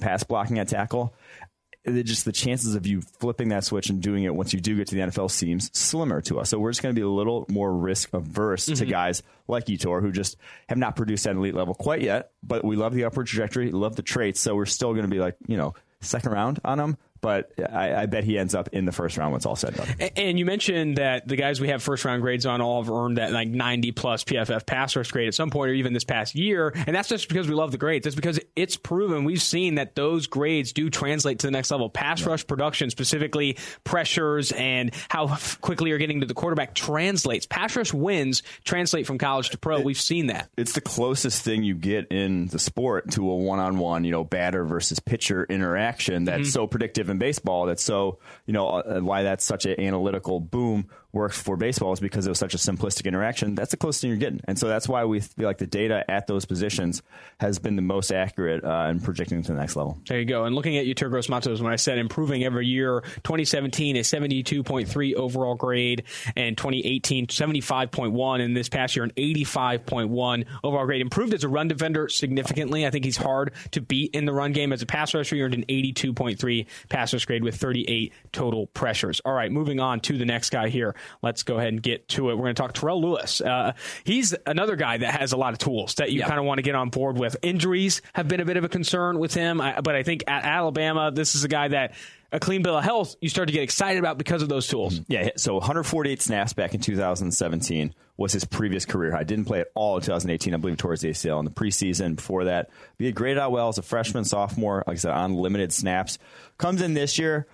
pass 0.00 0.24
blocking 0.24 0.58
at 0.58 0.66
tackle, 0.66 1.14
just 1.88 2.24
the 2.24 2.32
chances 2.32 2.74
of 2.74 2.86
you 2.86 3.00
flipping 3.00 3.48
that 3.48 3.64
switch 3.64 3.90
and 3.90 4.00
doing 4.00 4.24
it 4.24 4.34
once 4.34 4.52
you 4.52 4.60
do 4.60 4.76
get 4.76 4.88
to 4.88 4.94
the 4.94 5.00
NFL 5.02 5.30
seems 5.30 5.70
slimmer 5.78 6.20
to 6.22 6.40
us. 6.40 6.50
So 6.50 6.58
we're 6.58 6.70
just 6.70 6.82
going 6.82 6.94
to 6.94 6.98
be 6.98 7.04
a 7.04 7.08
little 7.08 7.46
more 7.48 7.72
risk 7.72 8.12
averse 8.12 8.66
to 8.66 8.72
mm-hmm. 8.72 8.90
guys 8.90 9.22
like 9.46 9.66
Yetur 9.66 10.00
who 10.00 10.12
just 10.12 10.36
have 10.68 10.78
not 10.78 10.96
produced 10.96 11.26
at 11.26 11.32
an 11.32 11.38
elite 11.38 11.54
level 11.54 11.74
quite 11.74 12.02
yet. 12.02 12.30
But 12.42 12.64
we 12.64 12.76
love 12.76 12.94
the 12.94 13.04
upward 13.04 13.26
trajectory, 13.26 13.70
love 13.70 13.96
the 13.96 14.02
traits. 14.02 14.40
So 14.40 14.54
we're 14.54 14.66
still 14.66 14.92
going 14.92 15.04
to 15.04 15.10
be 15.10 15.18
like 15.18 15.36
you 15.46 15.56
know 15.56 15.74
second 16.00 16.32
round 16.32 16.60
on 16.64 16.78
him. 16.78 16.96
But 17.20 17.52
I, 17.58 18.02
I 18.02 18.06
bet 18.06 18.24
he 18.24 18.38
ends 18.38 18.54
up 18.54 18.68
in 18.72 18.84
the 18.84 18.92
first 18.92 19.16
round 19.16 19.32
when 19.32 19.38
it's 19.38 19.46
all 19.46 19.56
said 19.56 19.78
and 19.78 19.98
done. 19.98 20.10
And 20.16 20.38
you 20.38 20.44
mentioned 20.44 20.98
that 20.98 21.26
the 21.26 21.36
guys 21.36 21.60
we 21.60 21.68
have 21.68 21.82
first 21.82 22.04
round 22.04 22.22
grades 22.22 22.46
on 22.46 22.60
all 22.60 22.82
have 22.82 22.90
earned 22.92 23.18
that 23.18 23.32
like 23.32 23.48
90 23.48 23.92
plus 23.92 24.24
PFF 24.24 24.66
pass 24.66 24.94
rush 24.96 25.10
grade 25.10 25.28
at 25.28 25.34
some 25.34 25.50
point 25.50 25.70
or 25.70 25.74
even 25.74 25.92
this 25.92 26.04
past 26.04 26.34
year. 26.34 26.72
And 26.74 26.94
that's 26.94 27.08
just 27.08 27.28
because 27.28 27.48
we 27.48 27.54
love 27.54 27.72
the 27.72 27.78
grades. 27.78 28.04
That's 28.04 28.16
because 28.16 28.38
it's 28.56 28.76
proven. 28.76 29.24
We've 29.24 29.42
seen 29.42 29.76
that 29.76 29.94
those 29.94 30.26
grades 30.26 30.72
do 30.72 30.90
translate 30.90 31.40
to 31.40 31.46
the 31.46 31.50
next 31.50 31.70
level. 31.70 31.90
Pass 31.90 32.24
rush 32.24 32.46
production, 32.46 32.90
specifically 32.90 33.58
pressures 33.84 34.52
and 34.52 34.92
how 35.08 35.36
quickly 35.60 35.90
you're 35.90 35.98
getting 35.98 36.20
to 36.20 36.26
the 36.26 36.34
quarterback, 36.34 36.74
translates. 36.74 37.46
Pass 37.46 37.76
rush 37.76 37.92
wins 37.92 38.42
translate 38.64 39.06
from 39.06 39.18
college 39.18 39.50
to 39.50 39.58
pro. 39.58 39.80
We've 39.80 40.00
seen 40.00 40.28
that. 40.28 40.50
it's 40.56 40.72
the 40.72 40.80
closest 40.80 41.42
thing 41.42 41.62
you 41.62 41.74
get 41.74 42.08
in 42.10 42.46
the 42.46 42.58
sport 42.58 43.10
to 43.12 43.30
a 43.30 43.36
one-on-one, 43.36 44.04
you 44.04 44.10
know, 44.10 44.24
batter 44.24 44.64
versus 44.64 45.00
pitcher 45.00 45.44
interaction 45.44 46.24
that's 46.24 46.42
mm-hmm. 46.42 46.50
so 46.50 46.66
predictive 46.66 47.07
in 47.10 47.18
baseball. 47.18 47.66
That's 47.66 47.82
so, 47.82 48.18
you 48.46 48.52
know, 48.52 48.68
uh, 48.68 49.00
why 49.00 49.22
that's 49.22 49.44
such 49.44 49.66
an 49.66 49.80
analytical 49.80 50.40
boom 50.40 50.88
works 51.12 51.40
for 51.40 51.56
baseball 51.56 51.92
is 51.92 52.00
because 52.00 52.26
it 52.26 52.30
was 52.30 52.38
such 52.38 52.54
a 52.54 52.58
simplistic 52.58 53.06
interaction. 53.06 53.54
That's 53.54 53.70
the 53.70 53.76
closest 53.76 54.02
thing 54.02 54.10
you're 54.10 54.18
getting, 54.18 54.40
and 54.46 54.58
so 54.58 54.68
that's 54.68 54.88
why 54.88 55.04
we 55.04 55.20
feel 55.20 55.46
like 55.46 55.58
the 55.58 55.66
data 55.66 56.04
at 56.08 56.26
those 56.26 56.44
positions 56.44 57.02
has 57.40 57.58
been 57.58 57.76
the 57.76 57.82
most 57.82 58.12
accurate 58.12 58.64
uh, 58.64 58.88
in 58.90 59.00
projecting 59.00 59.42
to 59.42 59.52
the 59.52 59.58
next 59.58 59.76
level. 59.76 59.98
There 60.06 60.18
you 60.18 60.26
go. 60.26 60.44
And 60.44 60.54
looking 60.54 60.76
at 60.76 60.86
Yetur 60.86 61.10
Gross-Matos, 61.10 61.62
when 61.62 61.72
I 61.72 61.76
said 61.76 61.98
improving 61.98 62.44
every 62.44 62.66
year, 62.66 63.00
2017 63.24 63.96
is 63.96 64.08
72.3 64.08 65.14
overall 65.14 65.54
grade, 65.54 66.04
and 66.36 66.56
2018 66.56 67.26
75.1, 67.26 68.44
and 68.44 68.56
this 68.56 68.68
past 68.68 68.96
year 68.96 69.04
an 69.04 69.12
85.1 69.16 70.44
overall 70.62 70.86
grade. 70.86 71.00
Improved 71.00 71.34
as 71.34 71.44
a 71.44 71.48
run 71.48 71.68
defender 71.68 72.08
significantly. 72.08 72.86
I 72.86 72.90
think 72.90 73.04
he's 73.04 73.16
hard 73.16 73.52
to 73.72 73.80
beat 73.80 74.14
in 74.14 74.24
the 74.24 74.32
run 74.32 74.52
game. 74.52 74.72
As 74.72 74.82
a 74.82 74.86
pass 74.86 75.14
rusher, 75.14 75.36
he 75.36 75.42
earned 75.42 75.54
an 75.54 75.64
82.3 75.68 76.66
pass 76.88 77.12
rush 77.12 77.24
grade 77.24 77.44
with 77.44 77.56
38 77.56 78.12
total 78.32 78.66
pressures. 78.68 79.20
All 79.24 79.32
right, 79.32 79.50
moving 79.50 79.80
on 79.80 80.00
to 80.00 80.18
the 80.18 80.24
next 80.24 80.50
guy 80.50 80.68
here. 80.68 80.94
Let's 81.22 81.42
go 81.42 81.56
ahead 81.56 81.68
and 81.68 81.82
get 81.82 82.08
to 82.10 82.30
it. 82.30 82.34
We're 82.34 82.44
going 82.44 82.54
to 82.54 82.62
talk 82.62 82.74
Terrell 82.74 83.00
Lewis. 83.00 83.40
Uh, 83.40 83.72
he's 84.04 84.34
another 84.46 84.76
guy 84.76 84.98
that 84.98 85.20
has 85.20 85.32
a 85.32 85.36
lot 85.36 85.52
of 85.52 85.58
tools 85.58 85.94
that 85.96 86.12
you 86.12 86.22
kind 86.22 86.38
of 86.38 86.44
want 86.44 86.58
to 86.58 86.62
get 86.62 86.74
on 86.74 86.90
board 86.90 87.18
with. 87.18 87.36
Injuries 87.42 88.02
have 88.12 88.28
been 88.28 88.40
a 88.40 88.44
bit 88.44 88.56
of 88.56 88.64
a 88.64 88.68
concern 88.68 89.18
with 89.18 89.34
him, 89.34 89.60
I, 89.60 89.80
but 89.80 89.94
I 89.94 90.02
think 90.02 90.24
at 90.26 90.44
Alabama, 90.44 91.10
this 91.10 91.34
is 91.34 91.44
a 91.44 91.48
guy 91.48 91.68
that 91.68 91.94
a 92.30 92.38
clean 92.38 92.62
bill 92.62 92.76
of 92.76 92.84
health 92.84 93.16
you 93.20 93.28
start 93.28 93.48
to 93.48 93.52
get 93.52 93.62
excited 93.62 93.98
about 93.98 94.18
because 94.18 94.42
of 94.42 94.48
those 94.48 94.66
tools. 94.66 95.00
Yeah, 95.08 95.30
so 95.36 95.54
148 95.54 96.20
snaps 96.20 96.52
back 96.52 96.74
in 96.74 96.80
2017 96.80 97.94
was 98.16 98.32
his 98.32 98.44
previous 98.44 98.84
career 98.84 99.12
high. 99.12 99.24
Didn't 99.24 99.46
play 99.46 99.60
at 99.60 99.68
all 99.74 99.96
in 99.96 100.02
2018, 100.02 100.52
I 100.52 100.56
believe, 100.58 100.76
towards 100.76 101.00
the 101.00 101.10
ACL 101.10 101.38
in 101.38 101.44
the 101.44 101.50
preseason. 101.50 102.16
Before 102.16 102.44
that, 102.44 102.68
he 102.98 103.06
had 103.06 103.14
graded 103.14 103.38
out 103.38 103.52
well 103.52 103.68
as 103.68 103.78
a 103.78 103.82
freshman, 103.82 104.24
sophomore, 104.24 104.84
like 104.86 104.96
I 104.96 104.98
said, 104.98 105.12
on 105.12 105.34
limited 105.34 105.72
snaps. 105.72 106.18
Comes 106.58 106.82
in 106.82 106.94
this 106.94 107.18
year, 107.18 107.46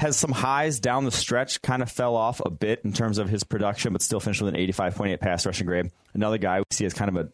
has 0.00 0.16
some 0.16 0.32
highs 0.32 0.80
down 0.80 1.04
the 1.04 1.10
stretch, 1.10 1.60
kind 1.60 1.82
of 1.82 1.90
fell 1.90 2.16
off 2.16 2.40
a 2.42 2.48
bit 2.48 2.80
in 2.84 2.92
terms 2.92 3.18
of 3.18 3.28
his 3.28 3.44
production, 3.44 3.92
but 3.92 4.00
still 4.00 4.18
finished 4.18 4.40
with 4.40 4.54
an 4.54 4.58
85.8 4.58 5.20
pass 5.20 5.44
rushing 5.44 5.66
grade. 5.66 5.90
Another 6.14 6.38
guy 6.38 6.60
we 6.60 6.64
see 6.70 6.86
as 6.86 6.94
kind 6.94 7.14
of 7.14 7.26
a 7.26 7.30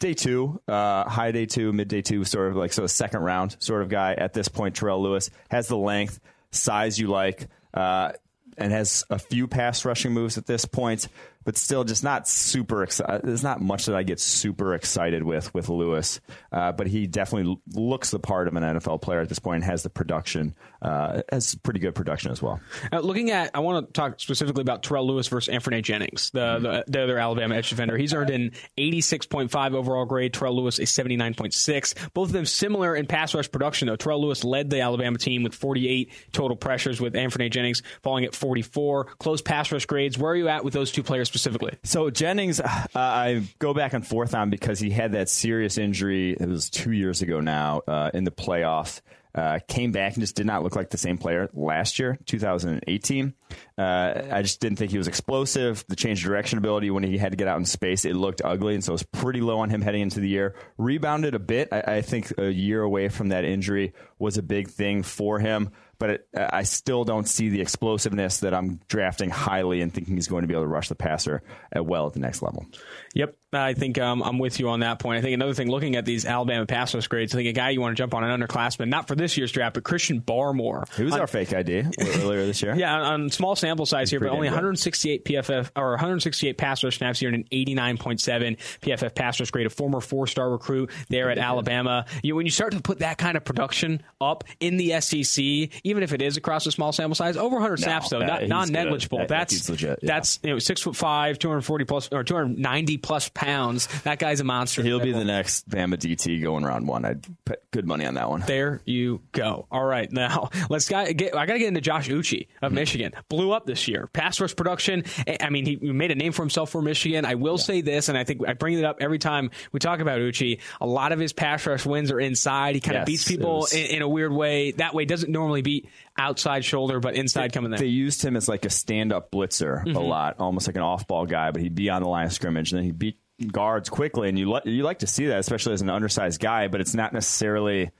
day 0.00 0.14
two, 0.14 0.60
uh, 0.66 1.08
high 1.08 1.30
day 1.30 1.46
two, 1.46 1.72
mid 1.72 1.86
day 1.86 2.02
two, 2.02 2.24
sort 2.24 2.48
of 2.48 2.56
like 2.56 2.72
so 2.72 2.84
second 2.88 3.20
round 3.20 3.54
sort 3.60 3.82
of 3.82 3.90
guy 3.90 4.14
at 4.14 4.32
this 4.32 4.48
point. 4.48 4.74
Terrell 4.74 5.00
Lewis 5.00 5.30
has 5.52 5.68
the 5.68 5.76
length, 5.76 6.18
size 6.50 6.98
you 6.98 7.06
like, 7.06 7.46
uh, 7.74 8.10
and 8.58 8.72
has 8.72 9.04
a 9.08 9.18
few 9.20 9.46
pass 9.46 9.84
rushing 9.84 10.12
moves 10.12 10.36
at 10.36 10.46
this 10.46 10.64
point, 10.64 11.06
but 11.44 11.56
still 11.56 11.84
just 11.84 12.04
not 12.04 12.28
super 12.28 12.82
excited. 12.82 13.22
There's 13.24 13.42
not 13.42 13.60
much 13.60 13.86
that 13.86 13.96
I 13.96 14.02
get 14.02 14.20
super 14.20 14.74
excited 14.74 15.22
with 15.22 15.52
with 15.54 15.68
Lewis, 15.68 16.20
uh, 16.52 16.72
but 16.72 16.86
he 16.86 17.06
definitely 17.06 17.52
l- 17.52 17.80
looks 17.80 18.10
the 18.10 18.18
part 18.18 18.48
of 18.48 18.54
an 18.56 18.62
NFL 18.62 19.00
player 19.00 19.20
at 19.20 19.28
this 19.28 19.38
point 19.38 19.56
and 19.56 19.64
has 19.64 19.82
the 19.82 19.90
production, 19.90 20.54
uh, 20.82 21.22
has 21.30 21.54
pretty 21.56 21.80
good 21.80 21.94
production 21.94 22.30
as 22.30 22.42
well. 22.42 22.60
Uh, 22.92 23.00
looking 23.00 23.30
at, 23.30 23.50
I 23.54 23.60
want 23.60 23.86
to 23.86 23.92
talk 23.92 24.20
specifically 24.20 24.60
about 24.62 24.82
Terrell 24.82 25.06
Lewis 25.06 25.28
versus 25.28 25.52
Anfernee 25.54 25.82
Jennings, 25.82 26.30
the, 26.30 26.58
the 26.58 26.84
the 26.86 27.02
other 27.02 27.18
Alabama 27.18 27.54
edge 27.54 27.70
defender. 27.70 27.96
He's 27.96 28.12
earned 28.12 28.30
an 28.30 28.52
86.5 28.76 29.74
overall 29.74 30.04
grade. 30.04 30.34
Terrell 30.34 30.56
Lewis 30.56 30.78
a 30.78 30.82
79.6. 30.82 32.12
Both 32.12 32.28
of 32.28 32.32
them 32.32 32.44
similar 32.44 32.94
in 32.94 33.06
pass 33.06 33.34
rush 33.34 33.50
production, 33.50 33.88
though. 33.88 33.96
Terrell 33.96 34.20
Lewis 34.20 34.44
led 34.44 34.70
the 34.70 34.80
Alabama 34.80 35.18
team 35.18 35.42
with 35.42 35.54
48 35.54 36.12
total 36.32 36.56
pressures, 36.56 37.00
with 37.00 37.14
Anfernee 37.14 37.50
Jennings 37.50 37.82
falling 38.02 38.24
at 38.24 38.34
44. 38.34 39.04
Close 39.18 39.42
pass 39.42 39.72
rush 39.72 39.86
grades. 39.86 40.18
Where 40.18 40.32
are 40.32 40.36
you 40.36 40.48
at 40.48 40.64
with 40.64 40.74
those 40.74 40.92
two 40.92 41.02
players 41.02 41.29
specifically? 41.30 41.78
So 41.84 42.10
Jennings, 42.10 42.60
uh, 42.60 42.86
I 42.94 43.42
go 43.58 43.72
back 43.72 43.92
and 43.92 44.06
forth 44.06 44.34
on 44.34 44.50
because 44.50 44.80
he 44.80 44.90
had 44.90 45.12
that 45.12 45.28
serious 45.28 45.78
injury. 45.78 46.32
It 46.32 46.48
was 46.48 46.68
two 46.68 46.92
years 46.92 47.22
ago 47.22 47.40
now 47.40 47.82
uh, 47.86 48.10
in 48.12 48.24
the 48.24 48.32
playoffs. 48.32 49.00
Uh, 49.32 49.60
came 49.68 49.92
back 49.92 50.14
and 50.14 50.22
just 50.22 50.34
did 50.34 50.44
not 50.44 50.64
look 50.64 50.74
like 50.74 50.90
the 50.90 50.98
same 50.98 51.16
player 51.16 51.48
last 51.54 52.00
year, 52.00 52.18
2018. 52.26 53.32
Uh, 53.78 54.22
I 54.28 54.42
just 54.42 54.58
didn't 54.58 54.76
think 54.76 54.90
he 54.90 54.98
was 54.98 55.06
explosive. 55.06 55.84
The 55.86 55.94
change 55.94 56.24
of 56.24 56.26
direction 56.26 56.58
ability 56.58 56.90
when 56.90 57.04
he 57.04 57.16
had 57.16 57.30
to 57.30 57.36
get 57.36 57.46
out 57.46 57.56
in 57.56 57.64
space, 57.64 58.04
it 58.04 58.16
looked 58.16 58.42
ugly, 58.44 58.74
and 58.74 58.82
so 58.82 58.90
it 58.90 58.94
was 58.94 59.02
pretty 59.04 59.40
low 59.40 59.60
on 59.60 59.70
him 59.70 59.82
heading 59.82 60.02
into 60.02 60.18
the 60.18 60.28
year. 60.28 60.56
Rebounded 60.78 61.36
a 61.36 61.38
bit. 61.38 61.68
I, 61.70 61.98
I 61.98 62.02
think 62.02 62.36
a 62.38 62.50
year 62.50 62.82
away 62.82 63.08
from 63.08 63.28
that 63.28 63.44
injury 63.44 63.92
was 64.18 64.36
a 64.36 64.42
big 64.42 64.68
thing 64.68 65.04
for 65.04 65.38
him 65.38 65.70
but 66.00 66.10
it, 66.10 66.28
uh, 66.36 66.48
I 66.52 66.64
still 66.64 67.04
don't 67.04 67.28
see 67.28 67.50
the 67.50 67.60
explosiveness 67.60 68.40
that 68.40 68.52
I'm 68.52 68.80
drafting 68.88 69.30
highly 69.30 69.82
and 69.82 69.94
thinking 69.94 70.16
he's 70.16 70.26
going 70.26 70.42
to 70.42 70.48
be 70.48 70.54
able 70.54 70.64
to 70.64 70.68
rush 70.68 70.88
the 70.88 70.96
passer 70.96 71.42
at 71.70 71.86
well 71.86 72.08
at 72.08 72.14
the 72.14 72.18
next 72.18 72.42
level. 72.42 72.66
Yep, 73.12 73.36
I 73.52 73.74
think 73.74 73.98
um, 73.98 74.22
I'm 74.22 74.38
with 74.38 74.60
you 74.60 74.68
on 74.68 74.80
that 74.80 75.00
point. 75.00 75.18
I 75.18 75.20
think 75.22 75.34
another 75.34 75.52
thing, 75.52 75.68
looking 75.68 75.96
at 75.96 76.04
these 76.04 76.24
Alabama 76.24 76.64
pass 76.64 76.94
rush 76.94 77.08
grades, 77.08 77.34
I 77.34 77.38
think 77.38 77.48
a 77.48 77.52
guy 77.52 77.70
you 77.70 77.80
want 77.80 77.96
to 77.96 78.00
jump 78.00 78.14
on 78.14 78.22
an 78.22 78.40
underclassman, 78.40 78.86
not 78.88 79.08
for 79.08 79.16
this 79.16 79.36
year's 79.36 79.50
draft, 79.50 79.74
but 79.74 79.82
Christian 79.82 80.20
Barmore. 80.20 80.84
He 80.96 81.02
was 81.02 81.14
On- 81.14 81.20
our 81.20 81.26
fake 81.26 81.52
ID 81.52 81.86
earlier 82.00 82.46
this 82.46 82.62
year. 82.62 82.76
Yeah, 82.76 82.94
on, 82.94 83.22
on 83.22 83.30
small 83.30 83.56
sample 83.56 83.84
size 83.84 84.10
here, 84.10 84.20
but 84.20 84.28
only 84.28 84.46
168 84.46 85.24
PFF 85.24 85.70
or 85.74 85.90
168 85.90 86.56
pass 86.56 86.84
rush 86.84 86.98
snaps 86.98 87.18
here 87.18 87.30
and 87.30 87.38
an 87.38 87.44
89.7 87.50 88.56
PFF 88.80 89.14
pass 89.16 89.40
rush 89.40 89.50
grade. 89.50 89.66
A 89.66 89.70
former 89.70 90.00
four-star 90.00 90.48
recruit 90.48 90.90
there 91.08 91.30
at 91.30 91.38
Alabama. 91.38 92.04
You, 92.22 92.36
when 92.36 92.46
you 92.46 92.52
start 92.52 92.74
to 92.74 92.80
put 92.80 93.00
that 93.00 93.18
kind 93.18 93.36
of 93.36 93.44
production 93.44 94.02
up 94.20 94.44
in 94.60 94.76
the 94.76 95.00
SEC, 95.00 95.42
even 95.82 96.04
if 96.04 96.12
it 96.12 96.22
is 96.22 96.36
across 96.36 96.64
a 96.66 96.70
small 96.70 96.92
sample 96.92 97.16
size, 97.16 97.36
over 97.36 97.56
100 97.56 97.78
snaps 97.80 98.10
though, 98.10 98.20
that- 98.20 98.46
not 98.46 98.68
non-negligible. 98.68 99.18
That- 99.18 99.28
that's 99.28 99.52
he's 99.52 99.68
legit, 99.68 99.98
yeah. 100.02 100.06
That's 100.14 100.38
you 100.44 100.50
know 100.50 100.60
six 100.60 100.80
foot 100.80 100.94
five, 100.94 101.40
240 101.40 101.84
plus 101.86 102.08
or 102.12 102.22
290 102.22 102.98
plus 103.00 103.28
pounds. 103.28 103.88
That 104.02 104.18
guy's 104.18 104.40
a 104.40 104.44
monster. 104.44 104.82
He'll 104.82 105.00
be 105.00 105.12
the 105.12 105.24
next 105.24 105.68
Bama 105.68 105.94
DT 105.96 106.42
going 106.42 106.64
round 106.64 106.86
one. 106.86 107.04
I'd 107.04 107.26
put 107.44 107.70
good 107.70 107.86
money 107.86 108.06
on 108.06 108.14
that 108.14 108.30
one. 108.30 108.40
There 108.46 108.80
you 108.84 109.20
go. 109.32 109.66
All 109.70 109.84
right, 109.84 110.10
now 110.10 110.50
let's 110.68 110.88
got, 110.88 111.14
get. 111.16 111.36
I 111.36 111.46
got 111.46 111.54
to 111.54 111.58
get 111.58 111.68
into 111.68 111.80
Josh 111.80 112.08
Uche 112.08 112.46
of 112.62 112.72
Michigan. 112.72 113.12
Blew 113.28 113.52
up 113.52 113.66
this 113.66 113.88
year. 113.88 114.06
Pass 114.12 114.40
rush 114.40 114.54
production. 114.54 115.04
I 115.26 115.38
I 115.40 115.52
mean, 115.52 115.66
he 115.66 115.76
made 115.76 116.12
a 116.12 116.14
name 116.14 116.32
for 116.32 116.42
himself 116.42 116.70
for 116.70 116.80
Michigan. 116.80 117.24
I 117.24 117.34
will 117.34 117.58
say 117.58 117.80
this, 117.80 118.08
and 118.08 118.16
I 118.16 118.22
think 118.24 118.46
I 118.46 118.52
bring 118.52 118.78
it 118.78 118.84
up 118.84 118.98
every 119.00 119.18
time 119.18 119.50
we 119.72 119.80
talk 119.80 119.98
about 120.00 120.20
Uche. 120.20 120.60
A 120.80 120.86
lot 120.86 121.10
of 121.10 121.18
his 121.18 121.32
pass 121.32 121.66
rush 121.66 121.84
wins 121.84 122.12
are 122.12 122.20
inside. 122.20 122.76
He 122.76 122.80
kind 122.80 122.96
of 122.96 123.00
Yes, 123.00 123.06
beats 123.06 123.24
people 123.28 123.66
in, 123.72 123.86
in 123.86 124.02
a 124.02 124.08
weird 124.08 124.32
way. 124.32 124.72
That 124.72 124.94
way 124.94 125.04
doesn't 125.06 125.30
normally 125.30 125.62
beat 125.62 125.88
outside 126.18 126.64
shoulder, 126.64 127.00
but 127.00 127.14
inside 127.14 127.52
coming 127.52 127.70
there. 127.70 127.80
They 127.80 127.86
used 127.86 128.24
him 128.24 128.36
as 128.36 128.48
like 128.48 128.64
a 128.64 128.70
stand-up 128.70 129.30
blitzer 129.30 129.84
Mm-hmm. 129.84 129.96
a 129.96 130.00
lot, 130.00 130.36
almost 130.38 130.66
like 130.66 130.76
an 130.76 130.82
off-ball 130.82 131.26
guy, 131.26 131.50
but 131.50 131.62
he'd 131.62 131.74
be 131.74 131.90
on 131.90 132.02
the 132.02 132.08
line 132.08 132.26
of 132.26 132.32
scrimmage 132.32 132.72
and 132.72 132.78
then 132.78 132.84
he'd 132.84 132.98
beat 132.98 133.18
guards 133.50 133.88
quickly, 133.88 134.28
and 134.28 134.38
you 134.38 134.50
li- 134.50 134.60
you 134.66 134.82
like 134.82 134.98
to 134.98 135.06
see 135.06 135.26
that, 135.28 135.38
especially 135.38 135.72
as 135.72 135.82
an 135.82 135.90
undersized 135.90 136.40
guy. 136.40 136.68
But 136.68 136.80
it's 136.80 136.94
not 136.94 137.12
necessarily 137.12 137.90